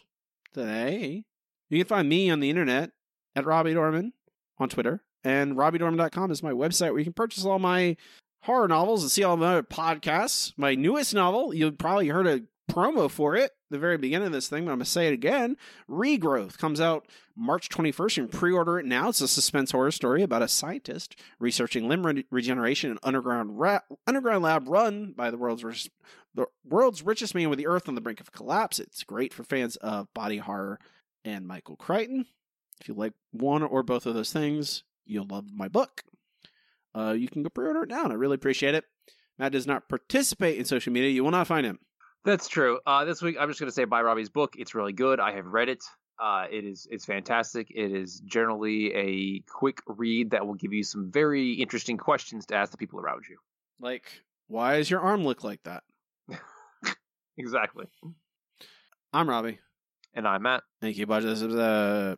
today. 0.52 1.24
You 1.70 1.78
can 1.78 1.86
find 1.86 2.08
me 2.08 2.30
on 2.30 2.40
the 2.40 2.50
internet 2.50 2.90
at 3.34 3.46
Robbie 3.46 3.74
Dorman 3.74 4.12
on 4.58 4.68
Twitter, 4.68 5.02
and 5.24 5.56
robbiedorman.com 5.56 6.30
is 6.30 6.42
my 6.42 6.52
website 6.52 6.90
where 6.90 6.98
you 6.98 7.04
can 7.04 7.14
purchase 7.14 7.46
all 7.46 7.58
my 7.58 7.96
horror 8.42 8.68
novels 8.68 9.02
and 9.02 9.10
see 9.10 9.24
all 9.24 9.36
my 9.36 9.52
other 9.52 9.62
podcasts. 9.62 10.52
My 10.56 10.74
newest 10.74 11.14
novel, 11.14 11.54
you 11.54 11.70
probably 11.72 12.08
heard 12.08 12.26
a 12.26 12.42
promo 12.70 13.10
for 13.10 13.36
it 13.36 13.52
the 13.72 13.78
very 13.78 13.96
beginning 13.98 14.26
of 14.26 14.32
this 14.32 14.48
thing, 14.48 14.64
but 14.64 14.70
I'm 14.70 14.78
going 14.78 14.84
to 14.84 14.90
say 14.90 15.08
it 15.08 15.14
again. 15.14 15.56
Regrowth 15.90 16.58
comes 16.58 16.80
out 16.80 17.06
March 17.34 17.68
21st. 17.70 18.16
You 18.16 18.26
can 18.26 18.38
pre 18.38 18.52
order 18.52 18.78
it 18.78 18.86
now. 18.86 19.08
It's 19.08 19.20
a 19.20 19.26
suspense 19.26 19.72
horror 19.72 19.90
story 19.90 20.22
about 20.22 20.42
a 20.42 20.48
scientist 20.48 21.16
researching 21.40 21.88
limb 21.88 22.06
re- 22.06 22.24
regeneration 22.30 22.90
in 22.90 22.98
underground, 23.02 23.58
ra- 23.58 23.80
underground 24.06 24.44
lab 24.44 24.68
run 24.68 25.12
by 25.16 25.30
the 25.30 25.38
world's, 25.38 25.88
the 26.34 26.46
world's 26.64 27.02
richest 27.02 27.34
man 27.34 27.50
with 27.50 27.58
the 27.58 27.66
earth 27.66 27.88
on 27.88 27.94
the 27.94 28.00
brink 28.00 28.20
of 28.20 28.30
collapse. 28.30 28.78
It's 28.78 29.02
great 29.02 29.34
for 29.34 29.42
fans 29.42 29.76
of 29.76 30.12
body 30.14 30.38
horror 30.38 30.78
and 31.24 31.48
Michael 31.48 31.76
Crichton. 31.76 32.26
If 32.80 32.88
you 32.88 32.94
like 32.94 33.14
one 33.32 33.62
or 33.62 33.82
both 33.82 34.06
of 34.06 34.14
those 34.14 34.32
things, 34.32 34.84
you'll 35.06 35.26
love 35.26 35.46
my 35.52 35.68
book. 35.68 36.04
Uh, 36.94 37.12
you 37.12 37.28
can 37.28 37.42
go 37.42 37.48
pre 37.48 37.66
order 37.66 37.82
it 37.82 37.88
now, 37.88 38.04
and 38.04 38.12
I 38.12 38.16
really 38.16 38.34
appreciate 38.34 38.74
it. 38.74 38.84
Matt 39.38 39.52
does 39.52 39.66
not 39.66 39.88
participate 39.88 40.58
in 40.58 40.64
social 40.64 40.92
media. 40.92 41.10
You 41.10 41.24
will 41.24 41.30
not 41.30 41.46
find 41.46 41.66
him. 41.66 41.78
That's 42.24 42.48
true. 42.48 42.78
Uh, 42.86 43.04
this 43.04 43.22
week, 43.22 43.36
I'm 43.40 43.48
just 43.48 43.58
going 43.58 43.68
to 43.68 43.74
say 43.74 43.84
buy 43.84 44.02
Robbie's 44.02 44.30
book. 44.30 44.54
It's 44.56 44.74
really 44.74 44.92
good. 44.92 45.18
I 45.18 45.32
have 45.32 45.46
read 45.46 45.68
it. 45.68 45.82
Uh, 46.22 46.44
it 46.50 46.64
is 46.64 46.86
it's 46.90 47.04
fantastic. 47.04 47.68
It 47.70 47.92
is 47.92 48.20
generally 48.20 48.92
a 48.94 49.40
quick 49.50 49.78
read 49.86 50.30
that 50.30 50.46
will 50.46 50.54
give 50.54 50.72
you 50.72 50.84
some 50.84 51.10
very 51.10 51.54
interesting 51.54 51.96
questions 51.96 52.46
to 52.46 52.54
ask 52.54 52.70
the 52.70 52.76
people 52.76 53.00
around 53.00 53.24
you. 53.28 53.38
Like, 53.80 54.22
why 54.46 54.76
does 54.76 54.90
your 54.90 55.00
arm 55.00 55.24
look 55.24 55.42
like 55.42 55.62
that? 55.64 55.82
Exactly. 57.38 57.86
I'm 59.12 59.28
Robbie. 59.28 59.58
And 60.14 60.28
I'm 60.28 60.42
Matt. 60.42 60.62
Thank 60.80 60.98
you, 60.98 61.06
Budget. 61.06 61.30
This 61.30 61.42
is 61.42 61.54
uh, 61.54 62.16